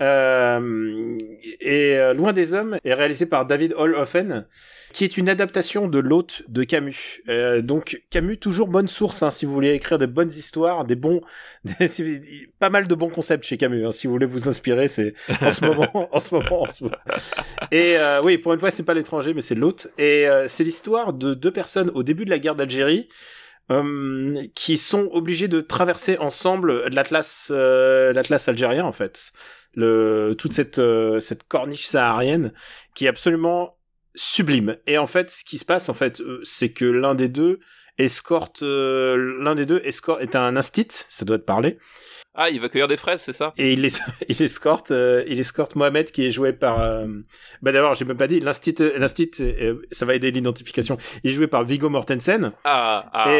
Euh, 0.01 1.17
et 1.59 1.97
euh, 1.97 2.13
Loin 2.13 2.33
des 2.33 2.53
hommes 2.53 2.77
est 2.83 2.93
réalisé 2.93 3.25
par 3.25 3.45
David 3.45 3.73
Holhoffen, 3.75 4.45
qui 4.93 5.03
est 5.03 5.17
une 5.17 5.29
adaptation 5.29 5.87
de 5.87 5.99
l'hôte 5.99 6.43
de 6.47 6.63
Camus. 6.63 7.21
Euh, 7.29 7.61
donc 7.61 8.01
Camus, 8.09 8.37
toujours 8.37 8.67
bonne 8.67 8.87
source 8.87 9.23
hein, 9.23 9.31
si 9.31 9.45
vous 9.45 9.53
voulez 9.53 9.73
écrire 9.73 9.97
des 9.97 10.07
bonnes 10.07 10.29
histoires, 10.29 10.85
des 10.85 10.95
bons, 10.95 11.21
pas 12.59 12.69
mal 12.69 12.87
de 12.87 12.95
bons 12.95 13.09
concepts 13.09 13.45
chez 13.45 13.57
Camus. 13.57 13.85
Hein, 13.85 13.91
si 13.91 14.07
vous 14.07 14.13
voulez 14.13 14.25
vous 14.25 14.47
inspirer, 14.47 14.87
c'est 14.87 15.13
en 15.41 15.51
ce 15.51 15.65
moment, 15.65 16.09
en 16.15 16.19
ce 16.19 16.33
moment, 16.33 16.61
en 16.63 16.69
ce 16.69 16.83
moment. 16.83 16.97
Et 17.71 17.97
euh, 17.97 18.21
oui, 18.23 18.37
pour 18.37 18.53
une 18.53 18.59
fois, 18.59 18.71
c'est 18.71 18.83
pas 18.83 18.93
l'étranger, 18.93 19.33
mais 19.33 19.41
c'est 19.41 19.55
l'hôte. 19.55 19.87
Et 19.97 20.27
euh, 20.27 20.47
c'est 20.47 20.63
l'histoire 20.63 21.13
de 21.13 21.33
deux 21.33 21.51
personnes 21.51 21.91
au 21.93 22.03
début 22.03 22.25
de 22.25 22.29
la 22.29 22.39
guerre 22.39 22.55
d'Algérie. 22.55 23.09
qui 24.55 24.77
sont 24.77 25.09
obligés 25.11 25.49
de 25.49 25.59
traverser 25.59 26.17
ensemble 26.19 26.87
l'Atlas, 26.87 27.51
l'Atlas 27.51 28.47
algérien 28.47 28.85
en 28.85 28.93
fait, 28.93 29.33
toute 29.77 30.53
cette 30.53 30.81
cette 31.19 31.47
corniche 31.47 31.85
saharienne 31.85 32.53
qui 32.95 33.05
est 33.05 33.09
absolument 33.09 33.77
sublime. 34.17 34.77
Et 34.87 34.97
en 34.97 35.07
fait, 35.07 35.29
ce 35.29 35.45
qui 35.45 35.57
se 35.57 35.65
passe, 35.65 35.87
en 35.87 35.93
fait, 35.93 36.19
euh, 36.19 36.41
c'est 36.43 36.69
que 36.69 36.85
l'un 36.85 37.15
des 37.15 37.29
deux 37.29 37.59
escorte, 37.97 38.63
euh, 38.63 39.37
l'un 39.39 39.55
des 39.55 39.65
deux 39.65 39.79
escorte 39.83 40.21
est 40.21 40.35
un 40.35 40.55
instit, 40.57 40.87
ça 40.89 41.23
doit 41.23 41.37
te 41.37 41.43
parler. 41.43 41.77
Ah, 42.37 42.49
il 42.49 42.61
va 42.61 42.69
cueillir 42.69 42.87
des 42.87 42.97
fraises, 42.97 43.21
c'est 43.21 43.33
ça? 43.33 43.51
Et 43.57 43.73
il, 43.73 43.85
il 44.29 44.41
escorte, 44.41 44.91
euh, 44.91 45.23
il 45.27 45.39
escorte 45.39 45.75
Mohamed 45.75 46.11
qui 46.11 46.25
est 46.25 46.31
joué 46.31 46.53
par. 46.53 46.77
Bah 47.61 47.71
d'abord, 47.71 47.95
j'ai 47.95 48.05
même 48.05 48.17
pas 48.17 48.27
dit 48.27 48.39
l'instit, 48.39 48.75
l'instit, 48.95 49.31
ça 49.91 50.05
va 50.05 50.13
aider 50.13 50.31
l'identification. 50.31 50.97
Il 51.23 51.31
est 51.31 51.33
joué 51.33 51.47
par 51.47 51.63
Viggo 51.63 51.89
Mortensen. 51.89 52.51
Ah. 52.63 53.09
ah 53.11 53.31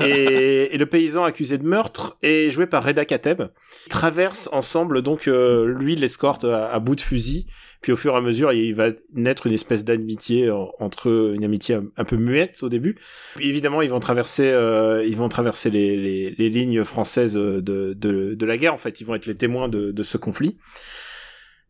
et, 0.00 0.06
et, 0.06 0.74
et, 0.74 0.78
le 0.78 0.86
paysan 0.86 1.24
accusé 1.24 1.56
de 1.56 1.64
meurtre 1.64 2.16
est 2.22 2.50
joué 2.50 2.66
par 2.66 2.84
Reda 2.84 3.04
Kateb. 3.04 3.42
Ils 3.86 3.90
traversent 3.90 4.48
ensemble, 4.52 5.02
donc 5.02 5.26
lui 5.26 5.94
l'escorte 5.94 6.44
à, 6.44 6.72
à, 6.72 6.78
bout 6.80 6.96
de 6.96 7.00
fusil 7.00 7.46
puis 7.84 7.92
au 7.92 7.96
fur 7.96 8.14
et 8.14 8.16
à 8.16 8.22
mesure, 8.22 8.50
il 8.50 8.74
va 8.74 8.92
naître 9.12 9.46
une 9.46 9.52
espèce 9.52 9.84
d'amitié 9.84 10.50
entre 10.50 11.34
une 11.34 11.44
amitié 11.44 11.76
un 11.98 12.04
peu 12.04 12.16
muette 12.16 12.62
au 12.62 12.70
début. 12.70 12.96
Évidemment, 13.40 13.82
ils 13.82 13.90
vont 13.90 14.00
traverser, 14.00 14.48
euh, 14.48 15.04
ils 15.06 15.18
vont 15.18 15.28
traverser 15.28 15.68
les, 15.68 15.94
les, 15.94 16.30
les, 16.30 16.48
lignes 16.48 16.82
françaises 16.84 17.34
de, 17.34 17.60
de, 17.60 17.92
de, 17.92 18.46
la 18.46 18.56
guerre. 18.56 18.72
En 18.72 18.78
fait, 18.78 19.02
ils 19.02 19.04
vont 19.04 19.14
être 19.14 19.26
les 19.26 19.34
témoins 19.34 19.68
de, 19.68 19.90
de 19.90 20.02
ce 20.02 20.16
conflit 20.16 20.56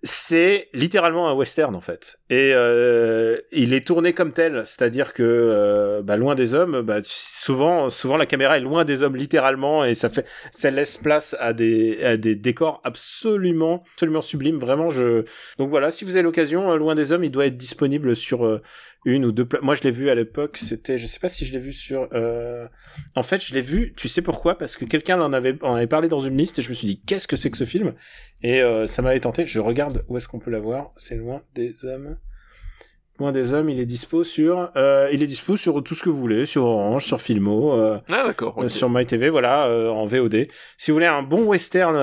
c'est 0.06 0.68
littéralement 0.74 1.30
un 1.30 1.32
western 1.32 1.74
en 1.74 1.80
fait. 1.80 2.18
Et 2.28 2.52
euh, 2.52 3.40
il 3.52 3.72
est 3.72 3.86
tourné 3.86 4.12
comme 4.12 4.32
tel. 4.32 4.62
C'est-à-dire 4.66 5.14
que 5.14 5.22
euh, 5.22 6.02
bah, 6.02 6.18
loin 6.18 6.34
des 6.34 6.52
hommes 6.52 6.82
bah, 6.82 6.98
souvent 7.02 7.88
souvent 7.88 8.18
la 8.18 8.26
caméra 8.26 8.58
est 8.58 8.60
loin 8.60 8.84
des 8.84 9.02
hommes 9.02 9.16
littéralement. 9.16 9.82
Et 9.82 9.94
ça 9.94 10.10
fait 10.10 10.26
ça 10.52 10.70
laisse 10.70 10.98
place 10.98 11.34
à 11.40 11.54
des 11.54 12.04
à 12.04 12.18
des 12.18 12.34
décors 12.34 12.82
absolument 12.84 13.82
absolument 13.94 14.20
sublimes. 14.20 14.58
Vraiment 14.58 14.90
je 14.90 15.24
donc 15.56 15.70
voilà 15.70 15.90
si 15.90 16.04
vous 16.04 16.16
avez 16.16 16.22
l'occasion 16.22 16.70
euh, 16.70 16.76
loin 16.76 16.94
des 16.94 17.12
hommes 17.12 17.24
il 17.24 17.30
doit 17.30 17.46
être 17.46 17.56
disponible 17.56 18.14
sur 18.14 18.60
une 19.04 19.24
ou 19.24 19.32
deux 19.32 19.46
moi 19.62 19.74
je 19.74 19.82
l'ai 19.82 19.90
vu 19.90 20.08
à 20.10 20.14
l'époque 20.14 20.56
c'était 20.56 20.98
je 20.98 21.06
sais 21.06 21.20
pas 21.20 21.28
si 21.28 21.44
je 21.44 21.52
l'ai 21.52 21.58
vu 21.58 21.72
sur 21.72 22.08
euh... 22.14 22.66
en 23.14 23.22
fait 23.22 23.44
je 23.44 23.54
l'ai 23.54 23.60
vu 23.60 23.92
tu 23.96 24.08
sais 24.08 24.22
pourquoi? 24.22 24.56
Parce 24.56 24.76
que 24.76 24.84
quelqu'un 24.84 25.20
en 25.20 25.32
avait 25.32 25.56
en 25.62 25.74
avait 25.74 25.86
parlé 25.86 26.08
dans 26.08 26.20
une 26.20 26.36
liste 26.36 26.58
et 26.58 26.62
je 26.62 26.70
me 26.70 26.74
suis 26.74 26.86
dit 26.86 27.00
qu'est-ce 27.06 27.28
que 27.28 27.36
c'est 27.36 27.50
que 27.50 27.56
ce 27.56 27.64
film? 27.64 27.94
Et 28.42 28.62
euh, 28.62 28.86
ça 28.86 29.02
m'avait 29.02 29.20
tenté 29.20 29.46
je 29.46 29.60
regarde 29.60 29.93
où 30.08 30.16
est-ce 30.16 30.28
qu'on 30.28 30.38
peut 30.38 30.50
l'avoir 30.50 30.92
c'est 30.96 31.16
loin 31.16 31.42
des 31.54 31.84
hommes 31.84 32.16
loin 33.18 33.32
des 33.32 33.52
hommes 33.52 33.70
il 33.70 33.78
est 33.78 33.86
dispo 33.86 34.24
sur 34.24 34.70
euh, 34.76 35.08
il 35.12 35.22
est 35.22 35.26
dispo 35.26 35.56
sur 35.56 35.82
tout 35.82 35.94
ce 35.94 36.02
que 36.02 36.10
vous 36.10 36.18
voulez 36.18 36.46
sur 36.46 36.64
Orange 36.64 37.04
sur 37.04 37.20
Filmo 37.20 37.72
euh, 37.74 37.98
ah 38.08 38.24
d'accord 38.26 38.58
okay. 38.58 38.68
sur 38.68 38.90
MyTV 38.90 39.30
voilà 39.30 39.68
en 39.68 40.06
VOD 40.06 40.48
si 40.76 40.90
vous 40.90 40.96
voulez 40.96 41.06
un 41.06 41.22
bon 41.22 41.44
western 41.44 41.96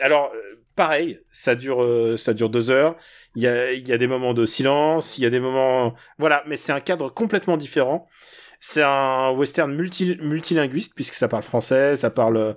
alors 0.00 0.32
pareil, 0.74 1.20
ça 1.30 1.54
dure, 1.54 1.82
euh, 1.82 2.16
ça 2.16 2.34
dure 2.34 2.50
deux 2.50 2.70
heures. 2.70 2.96
Il 3.34 3.42
y 3.42 3.46
a, 3.46 3.72
il 3.72 3.86
y 3.86 3.92
a 3.92 3.98
des 3.98 4.06
moments 4.06 4.34
de 4.34 4.46
silence, 4.46 5.18
il 5.18 5.22
y 5.22 5.26
a 5.26 5.30
des 5.30 5.40
moments, 5.40 5.94
voilà, 6.18 6.42
mais 6.46 6.56
c'est 6.56 6.72
un 6.72 6.80
cadre 6.80 7.08
complètement 7.08 7.56
différent. 7.56 8.08
C'est 8.60 8.82
un 8.82 9.30
western 9.30 9.72
multi, 9.72 10.16
multilinguiste 10.20 10.94
puisque 10.94 11.14
ça 11.14 11.28
parle 11.28 11.42
français, 11.42 11.96
ça 11.96 12.10
parle, 12.10 12.56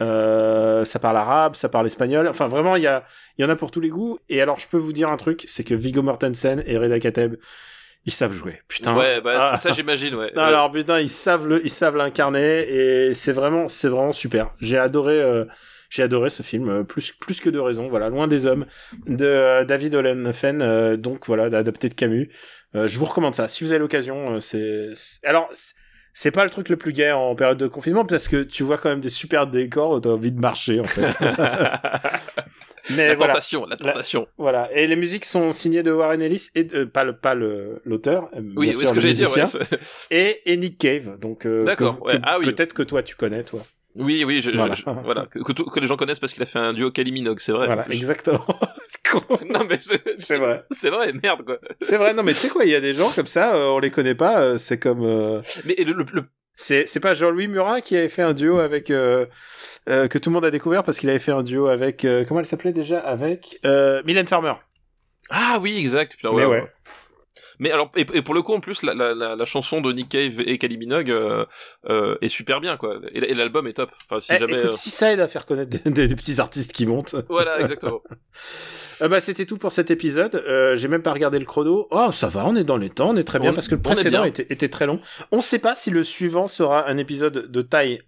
euh, 0.00 0.84
ça 0.84 0.98
parle 0.98 1.16
arabe, 1.16 1.54
ça 1.54 1.68
parle 1.68 1.86
espagnol. 1.86 2.26
Enfin, 2.28 2.48
vraiment, 2.48 2.76
il 2.76 2.82
y 2.82 2.86
a, 2.86 3.04
il 3.38 3.42
y 3.42 3.44
en 3.44 3.48
a 3.50 3.56
pour 3.56 3.70
tous 3.70 3.80
les 3.80 3.88
goûts. 3.88 4.18
Et 4.28 4.40
alors, 4.40 4.58
je 4.58 4.68
peux 4.68 4.78
vous 4.78 4.92
dire 4.92 5.10
un 5.10 5.16
truc, 5.16 5.44
c'est 5.46 5.64
que 5.64 5.74
Viggo 5.74 6.02
Mortensen 6.02 6.62
et 6.66 6.78
Reda 6.78 6.98
Kateb, 7.00 7.36
ils 8.06 8.12
savent 8.12 8.32
jouer. 8.32 8.60
Putain. 8.68 8.96
Ouais, 8.96 9.20
bah, 9.20 9.50
ah. 9.52 9.56
ça, 9.56 9.72
j'imagine, 9.72 10.14
ouais. 10.14 10.32
Non, 10.34 10.42
alors, 10.42 10.72
putain, 10.72 11.00
ils 11.00 11.08
savent 11.08 11.46
le, 11.46 11.64
ils 11.64 11.70
savent 11.70 11.96
l'incarner 11.96 12.60
et 12.60 13.14
c'est 13.14 13.32
vraiment, 13.32 13.68
c'est 13.68 13.88
vraiment 13.88 14.12
super. 14.12 14.54
J'ai 14.60 14.78
adoré, 14.78 15.20
euh, 15.20 15.44
j'ai 15.90 16.02
adoré 16.02 16.30
ce 16.30 16.42
film, 16.42 16.68
euh, 16.70 16.82
plus 16.82 17.12
plus 17.12 17.40
que 17.40 17.50
de 17.50 17.58
raison. 17.58 17.88
Voilà, 17.88 18.08
Loin 18.08 18.26
des 18.26 18.46
hommes 18.46 18.64
de 19.06 19.26
euh, 19.26 19.64
David 19.64 19.94
Olenfen, 19.94 20.96
donc 20.96 21.26
voilà, 21.26 21.44
adapté 21.56 21.90
de 21.90 21.94
Camus. 21.94 22.30
je 22.74 22.98
vous 22.98 23.04
recommande 23.04 23.34
ça. 23.34 23.48
Si 23.48 23.64
vous 23.64 23.72
avez 23.72 23.80
l'occasion, 23.80 24.40
c'est 24.40 24.92
alors 25.24 25.50
c'est 26.14 26.30
pas 26.30 26.44
le 26.44 26.50
truc 26.50 26.68
le 26.68 26.76
plus 26.76 26.92
gai 26.92 27.12
en 27.12 27.34
période 27.34 27.58
de 27.58 27.66
confinement 27.66 28.04
parce 28.04 28.28
que 28.28 28.42
tu 28.42 28.62
vois 28.62 28.78
quand 28.78 28.88
même 28.90 29.00
des 29.00 29.10
super 29.10 29.46
décors, 29.46 30.00
t'as 30.00 30.10
envie 30.10 30.32
de 30.32 30.40
marcher 30.40 30.80
en 30.80 30.84
fait. 30.84 31.16
Mais 32.96 33.08
la 33.08 33.16
tentation, 33.16 33.66
la 33.66 33.76
tentation. 33.76 34.26
voilà. 34.38 34.68
Et 34.72 34.86
les 34.86 34.96
musiques 34.96 35.24
sont 35.24 35.52
signées 35.52 35.82
de 35.82 35.92
Warren 35.92 36.20
Ellis 36.22 36.48
et 36.54 36.64
pas 36.64 37.04
le 37.04 37.14
pas 37.14 37.34
l'auteur. 37.34 38.30
Oui, 38.56 38.74
oui, 38.76 38.86
ce 38.86 38.92
que 38.92 39.00
j'allais 39.00 39.14
dire. 39.14 39.30
Ouais, 39.30 39.44
et, 40.10 40.52
et 40.52 40.56
Nick 40.56 40.78
Cave. 40.78 41.18
Donc 41.20 41.46
d'accord. 41.46 42.02
Ouais. 42.02 42.18
Ah, 42.22 42.38
oui. 42.38 42.46
Peut-être 42.46 42.72
que 42.72 42.82
toi 42.82 43.02
tu 43.02 43.14
connais 43.16 43.44
toi. 43.44 43.62
Oui, 43.96 44.24
oui, 44.24 44.40
je, 44.40 44.52
voilà, 44.52 44.74
je, 44.74 44.84
voilà. 44.84 45.26
Que, 45.26 45.40
que, 45.40 45.80
les 45.80 45.86
gens 45.86 45.96
connaissent 45.96 46.20
parce 46.20 46.32
qu'il 46.32 46.42
a 46.42 46.46
fait 46.46 46.60
un 46.60 46.72
duo 46.72 46.92
Kylie 46.92 47.10
Minogue, 47.10 47.40
c'est 47.40 47.52
vrai. 47.52 47.66
Voilà, 47.66 47.86
exactement. 47.90 48.46
non 49.48 49.66
mais 49.68 49.78
c'est 50.18 50.36
vrai. 50.36 50.64
C'est 50.70 50.90
vrai, 50.90 51.12
merde 51.12 51.44
quoi. 51.44 51.58
C'est 51.80 51.96
vrai, 51.96 52.14
non 52.14 52.22
mais 52.22 52.32
tu 52.32 52.38
sais 52.38 52.48
quoi, 52.48 52.64
il 52.64 52.70
y 52.70 52.74
a 52.74 52.80
des 52.80 52.92
gens 52.92 53.10
comme 53.10 53.26
ça, 53.26 53.54
euh, 53.54 53.70
on 53.70 53.80
les 53.80 53.90
connaît 53.90 54.14
pas, 54.14 54.40
euh, 54.40 54.58
c'est 54.58 54.78
comme. 54.78 55.02
Euh... 55.02 55.40
Mais 55.64 55.74
le, 55.74 55.92
le, 55.92 56.24
c'est 56.54 56.86
c'est 56.86 57.00
pas 57.00 57.14
Jean-Louis 57.14 57.48
Murat 57.48 57.80
qui 57.80 57.96
avait 57.96 58.08
fait 58.08 58.22
un 58.22 58.32
duo 58.32 58.58
avec 58.58 58.90
euh, 58.90 59.26
euh, 59.88 60.06
que 60.06 60.18
tout 60.18 60.30
le 60.30 60.34
monde 60.34 60.44
a 60.44 60.50
découvert 60.52 60.84
parce 60.84 60.98
qu'il 60.98 61.10
avait 61.10 61.18
fait 61.18 61.32
un 61.32 61.42
duo 61.42 61.66
avec 61.66 62.06
comment 62.28 62.40
elle 62.40 62.46
s'appelait 62.46 62.72
déjà 62.72 63.00
avec 63.00 63.60
Mylène 63.64 64.28
Farmer. 64.28 64.54
Ah 65.30 65.58
oui, 65.60 65.78
exact. 65.78 66.16
Putain, 66.16 66.30
ouais, 66.30 66.44
ouais. 66.44 66.66
Mais 67.58 67.70
alors, 67.70 67.90
et, 67.96 68.22
pour 68.22 68.34
le 68.34 68.42
coup, 68.42 68.54
en 68.54 68.60
plus, 68.60 68.82
la, 68.82 68.94
la, 68.94 69.14
la, 69.14 69.44
chanson 69.44 69.80
de 69.80 69.92
Nick 69.92 70.08
Cave 70.08 70.40
et 70.40 70.58
Kylie 70.58 70.78
Minogue 70.78 71.10
euh, 71.10 71.44
euh, 71.88 72.16
est 72.20 72.28
super 72.28 72.60
bien, 72.60 72.76
quoi. 72.76 73.00
Et, 73.12 73.34
l'album 73.34 73.66
est 73.66 73.74
top. 73.74 73.90
Enfin, 74.04 74.20
si 74.20 74.32
eh, 74.34 74.38
jamais. 74.38 74.58
Écoute, 74.58 74.74
si 74.74 74.90
ça 74.90 75.12
aide 75.12 75.20
à 75.20 75.28
faire 75.28 75.46
connaître 75.46 75.70
des, 75.70 76.08
des, 76.08 76.16
petits 76.16 76.40
artistes 76.40 76.72
qui 76.72 76.86
montent. 76.86 77.16
Voilà, 77.28 77.60
exactement. 77.60 78.02
euh, 79.02 79.08
bah, 79.08 79.20
c'était 79.20 79.46
tout 79.46 79.58
pour 79.58 79.72
cet 79.72 79.90
épisode. 79.90 80.34
Euh, 80.34 80.76
J'ai 80.76 80.88
même 80.88 81.02
pas 81.02 81.12
regardé 81.12 81.38
le 81.38 81.44
chrono. 81.44 81.88
Oh, 81.90 82.12
ça 82.12 82.28
va, 82.28 82.46
on 82.46 82.56
est 82.56 82.64
dans 82.64 82.78
les 82.78 82.90
temps, 82.90 83.10
on 83.10 83.16
est 83.16 83.24
très 83.24 83.38
bien 83.38 83.50
on, 83.50 83.54
parce 83.54 83.68
que 83.68 83.74
le 83.74 83.82
précédent 83.82 84.24
était, 84.24 84.46
était 84.50 84.68
très 84.68 84.86
long. 84.86 85.00
On 85.32 85.40
sait 85.40 85.58
pas 85.58 85.74
si 85.74 85.90
le 85.90 86.04
suivant 86.04 86.48
sera 86.48 86.88
un 86.88 86.98
épisode 86.98 87.50
de 87.50 87.62
taille 87.62 88.00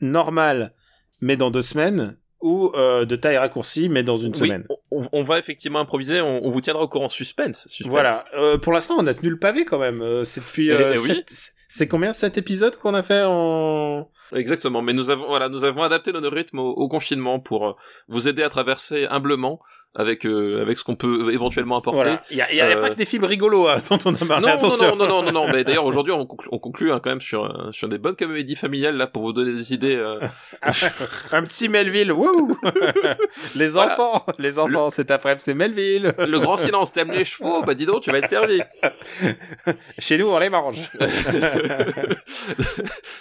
normale, 0.00 0.74
mais 1.20 1.36
dans 1.36 1.50
deux 1.50 1.62
semaines, 1.62 2.16
ou 2.40 2.70
euh, 2.74 3.04
de 3.04 3.16
taille 3.16 3.38
raccourcie, 3.38 3.88
mais 3.88 4.02
dans 4.02 4.16
une 4.16 4.32
oui, 4.32 4.38
semaine. 4.38 4.66
On, 4.90 5.06
on, 5.12 5.22
va 5.22 5.38
effectivement 5.38 5.80
improviser, 5.80 6.20
on, 6.20 6.44
on, 6.44 6.50
vous 6.50 6.60
tiendra 6.60 6.82
au 6.82 6.88
courant 6.88 7.08
suspense. 7.08 7.66
suspense. 7.68 7.90
Voilà. 7.90 8.24
Euh, 8.34 8.58
pour 8.58 8.72
l'instant, 8.72 8.96
on 8.98 9.06
a 9.06 9.14
tenu 9.14 9.30
le 9.30 9.38
pavé 9.38 9.64
quand 9.64 9.78
même. 9.78 10.02
Euh, 10.02 10.24
c'est 10.24 10.40
depuis 10.40 10.68
eh, 10.68 10.72
euh, 10.72 10.94
eh 10.94 10.98
oui. 10.98 11.24
C'est 11.68 11.88
combien 11.88 12.12
cet 12.12 12.38
épisode 12.38 12.76
qu'on 12.76 12.94
a 12.94 13.02
fait 13.02 13.22
en 13.24 14.08
Exactement, 14.34 14.82
mais 14.82 14.92
nous 14.92 15.10
avons 15.10 15.26
voilà, 15.26 15.48
nous 15.48 15.64
avons 15.64 15.82
adapté 15.82 16.12
notre 16.12 16.34
rythme 16.34 16.58
au, 16.58 16.70
au 16.70 16.88
confinement 16.88 17.38
pour 17.40 17.66
euh, 17.68 17.72
vous 18.08 18.28
aider 18.28 18.42
à 18.42 18.48
traverser 18.48 19.06
humblement 19.06 19.60
avec 19.98 20.26
euh, 20.26 20.60
avec 20.60 20.76
ce 20.78 20.84
qu'on 20.84 20.96
peut 20.96 21.32
éventuellement 21.32 21.76
apporter. 21.78 21.96
Voilà. 22.02 22.20
Il 22.30 22.36
y 22.36 22.42
il 22.50 22.56
y 22.56 22.60
a 22.60 22.66
Euh, 22.66 22.80
pas 22.80 22.90
que 22.90 22.96
des 22.96 23.06
films 23.06 23.24
rigolos 23.24 23.66
hein, 23.68 23.78
dont 23.88 23.98
on 24.04 24.14
a 24.14 24.18
parlé. 24.26 24.46
Non, 24.46 24.52
non, 24.52 24.54
Attention. 24.58 24.96
non, 24.96 25.06
non, 25.06 25.22
non, 25.22 25.22
non, 25.22 25.32
non, 25.46 25.52
mais 25.52 25.64
d'ailleurs 25.64 25.86
aujourd'hui 25.86 26.12
on 26.12 26.26
conclut, 26.26 26.48
on 26.52 26.58
conclut 26.58 26.92
hein, 26.92 27.00
quand 27.02 27.08
même 27.10 27.20
sur 27.20 27.44
euh, 27.44 27.70
sur 27.72 27.88
des 27.88 27.96
bonnes 27.98 28.16
comédies 28.16 28.56
familiales 28.56 28.96
là 28.96 29.06
pour 29.06 29.22
vous 29.22 29.32
donner 29.32 29.52
des 29.52 29.72
idées. 29.72 29.96
euh, 29.96 30.20
Un 31.32 31.42
petit 31.42 31.68
Melville. 31.68 32.12
Wouh 32.12 32.58
les 33.56 33.68
Voilà. 33.68 33.92
enfants, 33.92 34.26
les 34.38 34.58
enfants, 34.58 34.90
cet 34.90 35.10
après-midi 35.10 35.42
c'est 35.44 35.54
Melville. 35.54 36.14
le 36.18 36.40
grand 36.40 36.56
silence, 36.58 36.92
t'aimes 36.92 37.12
les 37.12 37.24
chevaux? 37.24 37.62
Bah 37.62 37.74
dis 37.74 37.86
donc, 37.86 38.02
tu 38.02 38.10
vas 38.10 38.18
être 38.18 38.28
servi. 38.28 38.60
Chez 39.98 40.18
nous, 40.18 40.26
on 40.28 40.38
les 40.38 40.50
mange. 40.50 40.78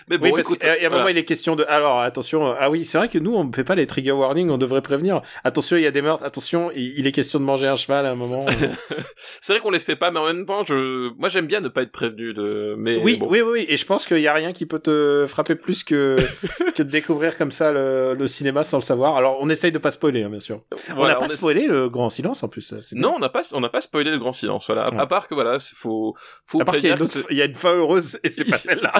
mais 0.09 0.17
bon, 0.17 0.31
oui, 0.33 0.41
écoute, 0.41 0.63
moment, 0.95 1.03
voilà. 1.05 1.17
il 1.17 1.17
est 1.19 1.25
question 1.25 1.55
de. 1.55 1.63
Alors, 1.67 2.01
attention. 2.01 2.47
euh, 2.51 2.55
Ah 2.59 2.69
oui, 2.69 2.85
c'est 2.85 2.97
vrai 2.97 3.09
que 3.09 3.17
nous, 3.19 3.33
on 3.35 3.43
ne 3.43 3.53
fait 3.53 3.63
pas 3.63 3.75
les 3.75 3.87
trigger 3.87 4.11
warnings. 4.11 4.49
On 4.49 4.57
devrait 4.57 4.81
prévenir. 4.81 5.21
Attention, 5.43 5.77
il 5.77 5.83
y 5.83 5.87
a 5.87 5.91
des 5.91 6.01
meurtres. 6.01 6.23
Attention, 6.25 6.71
il, 6.75 7.05
est 7.07 7.11
question 7.11 7.39
de 7.39 7.45
manger 7.45 7.67
un 7.67 7.75
cheval 7.75 8.05
à 8.05 8.11
un 8.11 8.15
moment. 8.15 8.45
c'est 9.41 9.53
vrai 9.53 9.59
qu'on 9.61 9.71
les 9.71 9.79
fait 9.79 9.95
pas, 9.95 10.11
mais 10.11 10.19
en 10.19 10.25
même 10.25 10.45
temps, 10.45 10.63
je, 10.63 11.09
moi 11.17 11.29
j'aime 11.29 11.47
bien 11.47 11.61
ne 11.61 11.67
pas 11.69 11.81
être 11.83 11.91
prévenu 11.91 12.33
de. 12.33 12.75
Mais 12.77 12.97
oui, 12.97 13.17
bon. 13.17 13.27
oui, 13.29 13.41
oui, 13.41 13.51
oui. 13.51 13.65
Et 13.69 13.77
je 13.77 13.85
pense 13.85 14.05
qu'il 14.05 14.19
y 14.19 14.27
a 14.27 14.33
rien 14.33 14.51
qui 14.53 14.65
peut 14.65 14.79
te 14.79 15.25
frapper 15.27 15.55
plus 15.55 15.83
que 15.83 16.17
que 16.75 16.83
de 16.83 16.89
découvrir 16.89 17.37
comme 17.37 17.51
ça 17.51 17.71
le, 17.71 18.13
le 18.13 18.27
cinéma 18.27 18.63
sans 18.63 18.77
le 18.77 18.83
savoir. 18.83 19.15
Alors, 19.15 19.37
on 19.41 19.49
essaye 19.49 19.71
de 19.71 19.77
pas 19.79 19.91
spoiler, 19.91 20.23
hein, 20.23 20.29
bien 20.29 20.39
sûr. 20.39 20.61
on 20.89 20.95
Voilà, 20.95 21.13
n'a 21.13 21.19
pas 21.19 21.25
est- 21.25 21.37
spoilé 21.37 21.67
le 21.67 21.89
Grand 21.89 22.09
Silence 22.09 22.43
en 22.43 22.47
plus. 22.47 22.73
bien. 22.73 22.81
Non, 23.01 23.13
on 23.15 23.19
n'a 23.19 23.29
pas, 23.29 23.41
on 23.53 23.59
n'a 23.59 23.69
pas 23.69 23.81
spoilé 23.81 24.09
le 24.11 24.17
grand 24.19 24.31
silence. 24.33 24.65
Voilà. 24.67 24.85
À- 24.87 24.95
Ouais. 24.95 25.01
À 25.01 25.07
part 25.07 25.27
que 25.27 25.33
voilà, 25.35 25.57
faut, 25.75 26.15
faut 26.45 26.61
À 26.61 26.65
part 26.65 26.75
qu'il 26.75 26.85
y, 26.87 26.91
a 26.91 26.95
une 26.95 27.37
y 27.37 27.41
a 27.41 27.53
fin 27.53 27.73
heureuse 27.75 28.17
et 28.23 28.29
c'est 28.29 28.45
pas 28.49 28.57
celle-là. 28.57 28.91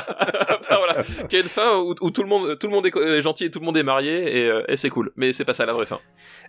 Voilà, 0.69 1.03
qu'il 1.29 1.37
y 1.39 1.41
a 1.41 1.43
une 1.43 1.49
fin 1.49 1.73
où, 1.89 1.95
où 2.01 2.11
tout 2.11 2.23
le 2.23 2.29
monde, 2.29 2.57
tout 2.59 2.67
le 2.67 2.73
monde 2.73 2.85
est, 2.85 2.95
est 2.95 3.21
gentil 3.21 3.45
et 3.45 3.51
tout 3.51 3.59
le 3.59 3.65
monde 3.65 3.77
est 3.77 3.83
marié 3.83 4.39
et, 4.39 4.49
euh, 4.49 4.63
et 4.67 4.77
c'est 4.77 4.89
cool. 4.89 5.11
Mais 5.15 5.33
c'est 5.33 5.45
pas 5.45 5.53
ça 5.53 5.65
la 5.65 5.73
vraie 5.73 5.85
fin. 5.85 5.99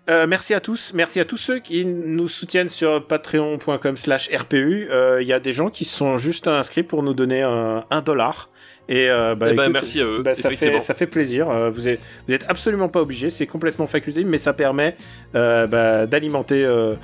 Euh, 0.09 0.27
merci 0.27 0.55
à 0.55 0.61
tous, 0.61 0.93
merci 0.95 1.19
à 1.19 1.25
tous 1.25 1.37
ceux 1.37 1.59
qui 1.59 1.85
nous 1.85 2.29
soutiennent 2.29 2.69
sur 2.69 3.05
patreon.com 3.07 3.97
slash 3.97 4.31
RPU. 4.33 4.89
Euh, 4.91 5.21
Il 5.21 5.27
y 5.29 5.33
a 5.33 5.41
des 5.41 5.53
gens 5.53 5.69
qui 5.69 5.85
sont 5.85 6.17
juste 6.17 6.47
inscrits 6.47 6.85
pour 6.85 7.03
nous 7.03 7.15
donner 7.15 7.43
un, 7.43 7.85
un 7.91 8.01
dollar. 8.03 8.51
Et 8.89 9.09
euh, 9.09 9.35
bah, 9.35 9.49
Eh 9.51 9.55
ben, 9.55 9.65
écoute, 9.65 9.73
merci 9.73 10.01
à 10.01 10.05
eux, 10.05 10.23
bah, 10.23 10.35
ça, 10.35 10.51
fait, 10.51 10.81
ça 10.81 10.95
fait 10.95 11.09
plaisir. 11.09 11.51
Euh, 11.51 11.71
vous, 11.71 11.89
êtes, 11.89 12.01
vous 12.29 12.35
êtes 12.35 12.45
absolument 12.49 12.89
pas 12.89 13.01
obligés, 13.01 13.31
c'est 13.31 13.47
complètement 13.47 13.89
facultatif, 13.89 14.29
mais 14.29 14.39
ça 14.39 14.53
permet 14.53 14.97
euh, 15.35 15.67
bah, 15.67 16.07
d'alimenter 16.07 16.65
euh, 16.65 16.95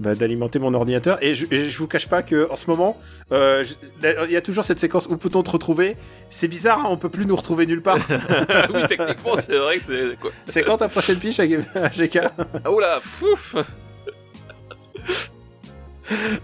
bah, 0.00 0.14
d'alimenter 0.14 0.58
mon 0.58 0.74
ordinateur. 0.74 1.22
Et 1.22 1.34
je, 1.34 1.46
et 1.50 1.68
je 1.68 1.78
vous 1.78 1.86
cache 1.86 2.08
pas 2.08 2.22
que 2.22 2.50
en 2.50 2.56
ce 2.56 2.68
moment, 2.68 2.98
euh, 3.30 3.64
il 4.02 4.30
y 4.30 4.36
a 4.36 4.40
toujours 4.40 4.64
cette 4.64 4.78
séquence 4.78 5.06
où 5.06 5.16
peut-on 5.16 5.42
te 5.42 5.50
retrouver. 5.50 5.96
C'est 6.30 6.48
bizarre, 6.48 6.80
hein, 6.80 6.88
on 6.88 6.96
peut 6.96 7.08
plus 7.08 7.26
nous 7.26 7.36
retrouver 7.36 7.66
nulle 7.66 7.82
part. 7.82 7.98
oui, 8.74 8.82
techniquement, 8.88 9.36
c'est 9.38 9.58
vrai 9.58 9.78
que 9.78 9.82
c'est 9.82 10.18
quoi. 10.20 10.30
c'est 10.46 10.62
quand 10.62 10.78
ta 10.78 10.88
prochaine 10.88 11.18
piche 11.18 11.40
à 11.40 11.44
à 11.44 11.88
GK 11.88 12.18
Ah, 12.64 12.70
oula, 12.70 13.00
fouf. 13.00 13.56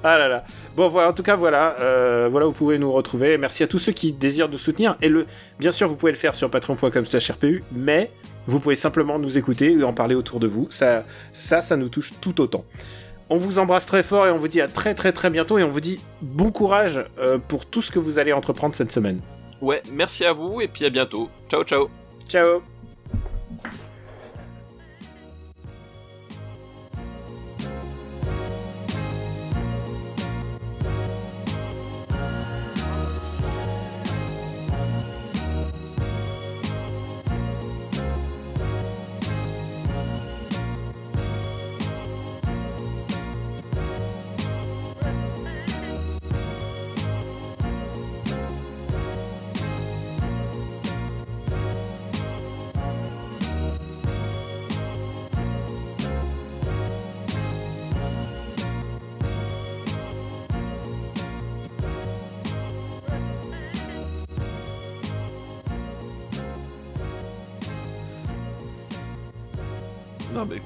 Ah 0.04 0.18
là 0.18 0.28
là. 0.28 0.44
Bon, 0.76 0.88
voilà, 0.88 1.10
en 1.10 1.12
tout 1.12 1.22
cas, 1.22 1.36
voilà, 1.36 1.76
euh, 1.80 2.28
voilà 2.30 2.46
vous 2.46 2.52
pouvez 2.52 2.78
nous 2.78 2.92
retrouver. 2.92 3.36
Merci 3.38 3.62
à 3.62 3.66
tous 3.66 3.78
ceux 3.78 3.92
qui 3.92 4.12
désirent 4.12 4.48
nous 4.48 4.58
soutenir. 4.58 4.96
Et 5.02 5.08
le, 5.08 5.26
bien 5.58 5.72
sûr, 5.72 5.88
vous 5.88 5.96
pouvez 5.96 6.12
le 6.12 6.18
faire 6.18 6.34
sur 6.34 6.50
patreon.com/rpu, 6.50 7.64
mais 7.72 8.10
vous 8.46 8.60
pouvez 8.60 8.76
simplement 8.76 9.18
nous 9.18 9.36
écouter 9.36 9.72
et 9.72 9.84
en 9.84 9.92
parler 9.92 10.14
autour 10.14 10.40
de 10.40 10.46
vous. 10.46 10.66
Ça, 10.70 11.04
ça, 11.32 11.60
ça 11.60 11.76
nous 11.76 11.88
touche 11.88 12.12
tout 12.20 12.40
autant. 12.40 12.64
On 13.30 13.36
vous 13.36 13.58
embrasse 13.58 13.86
très 13.86 14.02
fort 14.02 14.26
et 14.26 14.30
on 14.30 14.38
vous 14.38 14.48
dit 14.48 14.60
à 14.60 14.68
très 14.68 14.94
très 14.94 15.12
très 15.12 15.30
bientôt 15.30 15.58
et 15.58 15.62
on 15.62 15.70
vous 15.70 15.80
dit 15.80 16.00
bon 16.22 16.50
courage 16.50 17.04
euh, 17.18 17.38
pour 17.38 17.66
tout 17.66 17.82
ce 17.82 17.90
que 17.90 17.98
vous 17.98 18.18
allez 18.18 18.32
entreprendre 18.32 18.74
cette 18.74 18.92
semaine. 18.92 19.20
Ouais, 19.60 19.82
merci 19.92 20.24
à 20.24 20.32
vous 20.32 20.60
et 20.60 20.68
puis 20.68 20.84
à 20.84 20.90
bientôt. 20.90 21.28
Ciao, 21.50 21.64
ciao. 21.64 21.88
Ciao. 22.28 22.77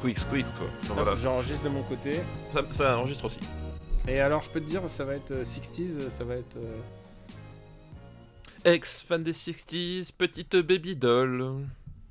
Quick, 0.03 0.19
quick, 0.31 0.47
quoi. 0.59 0.67
Enfin, 0.83 0.95
voilà. 0.95 1.15
J'enregistre 1.15 1.63
de 1.65 1.69
mon 1.71 1.83
côté. 1.85 2.21
Ça, 2.53 2.61
ça 2.73 2.99
enregistre 2.99 3.25
aussi. 3.25 3.41
Et 4.09 4.19
alors, 4.21 4.43
je 4.43 4.51
peux 4.51 4.61
te 4.61 4.67
dire, 4.67 4.83
ça 4.91 5.05
va 5.05 5.15
être 5.15 5.31
euh, 5.31 5.45
60s, 5.45 6.11
ça 6.11 6.25
va 6.25 6.35
être. 6.35 6.57
euh, 6.57 6.79
Ex-fan 8.65 9.23
des 9.23 9.33
60s, 9.33 10.13
petite 10.17 10.57
baby 10.57 10.95
doll. 10.97 11.65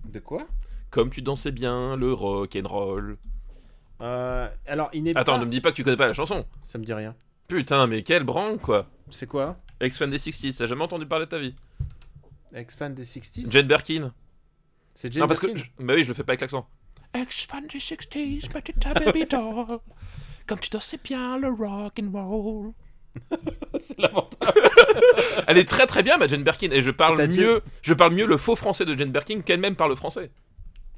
De 0.05 0.19
quoi? 0.19 0.45
Comme 0.89 1.09
tu 1.09 1.21
dansais 1.21 1.51
bien 1.51 1.95
le 1.95 2.11
rock 2.11 2.57
and 2.61 2.67
roll. 2.67 3.17
euh, 4.01 4.49
Alors, 4.67 4.89
il 4.93 5.03
n'est 5.03 5.15
Attends, 5.17 5.33
pas. 5.33 5.39
ne 5.39 5.45
me 5.45 5.49
dis 5.51 5.61
pas 5.61 5.71
que 5.71 5.75
tu 5.77 5.83
connais 5.83 5.95
pas 5.97 6.07
la 6.07 6.13
chanson. 6.13 6.45
Ça 6.63 6.77
me 6.77 6.83
dit 6.83 6.93
rien. 6.93 7.15
Putain, 7.47 7.87
mais 7.87 8.03
quelle 8.03 8.23
branle, 8.23 8.57
quoi. 8.57 8.87
C'est 9.09 9.27
quoi? 9.27 9.57
Ex-fan 9.79 10.09
des 10.09 10.17
60s, 10.17 10.57
t'as 10.57 10.65
jamais 10.67 10.83
entendu 10.83 11.05
parler 11.05 11.25
de 11.25 11.29
ta 11.31 11.39
vie? 11.39 11.55
Ex-fan 12.53 12.93
des 12.93 13.05
60s 13.05 13.49
Jane 13.49 13.67
Birkin. 13.67 14.13
C'est 14.95 15.11
Jane 15.11 15.21
non, 15.21 15.27
parce 15.27 15.39
que. 15.39 15.47
Birkin? 15.47 15.63
je- 15.79 15.85
Bah 15.85 15.93
oui, 15.95 16.03
je 16.03 16.09
le 16.09 16.13
fais 16.13 16.23
pas 16.23 16.31
avec 16.31 16.41
l'accent. 16.41 16.67
Ex-fan 17.13 17.67
des 17.67 17.79
60s, 17.79 18.47
petite 18.49 18.77
baby 18.79 19.25
doll. 19.25 19.79
Comme 20.47 20.59
tu 20.59 20.69
dansais 20.69 20.99
bien 21.03 21.37
le 21.37 21.49
rock 21.49 21.99
and 22.01 22.11
roll. 22.11 22.73
C'est 23.79 23.99
lamentable. 23.99 24.61
Elle 25.47 25.57
est 25.57 25.67
très 25.67 25.87
très 25.87 26.03
bien, 26.03 26.17
ma 26.17 26.27
Jane 26.27 26.43
Birkin, 26.43 26.71
et 26.71 26.81
je 26.81 26.91
parle 26.91 27.25
mieux, 27.27 27.61
je 27.81 27.93
parle 27.93 28.13
mieux 28.13 28.25
le 28.25 28.37
faux 28.37 28.55
français 28.55 28.85
de 28.85 28.97
Jane 28.97 29.11
Birkin 29.11 29.41
qu'elle-même 29.41 29.75
parle 29.75 29.95
français. 29.95 30.31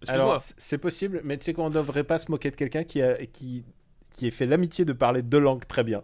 Excuse-moi. 0.01 0.25
Alors, 0.25 0.41
c'est 0.57 0.77
possible, 0.77 1.21
mais 1.23 1.37
tu 1.37 1.45
sais 1.45 1.53
qu'on 1.53 1.69
ne 1.69 1.73
devrait 1.73 2.03
pas 2.03 2.19
se 2.19 2.29
moquer 2.29 2.51
de 2.51 2.55
quelqu'un 2.55 2.83
qui 2.83 3.01
a 3.01 3.25
qui 3.25 3.63
qui 4.15 4.27
ait 4.27 4.31
fait 4.31 4.45
l'amitié 4.45 4.85
de 4.85 4.93
parler 4.93 5.23
deux 5.23 5.39
langues 5.39 5.65
très 5.65 5.83
bien. 5.83 6.03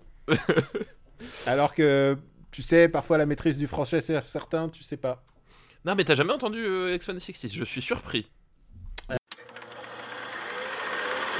Alors 1.46 1.76
que 1.76 2.18
tu 2.52 2.62
sais, 2.62 2.90
parfois 2.90 3.18
la 3.18 3.26
maîtrise 3.26 3.58
du 3.58 3.68
français, 3.68 4.02
c'est 4.02 4.24
certain, 4.24 4.70
tu 4.70 4.84
sais 4.84 4.98
pas. 4.98 5.24
Non, 5.86 5.96
mais 5.96 6.04
t'as 6.04 6.16
jamais 6.16 6.34
entendu 6.34 6.60
euh, 6.60 6.98
des 6.98 7.04
60s, 7.04 7.54
je 7.54 7.64
suis 7.64 7.82
surpris. 7.82 8.30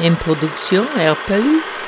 Une 0.02 0.16
production 0.16 0.84
RPU. 0.96 1.79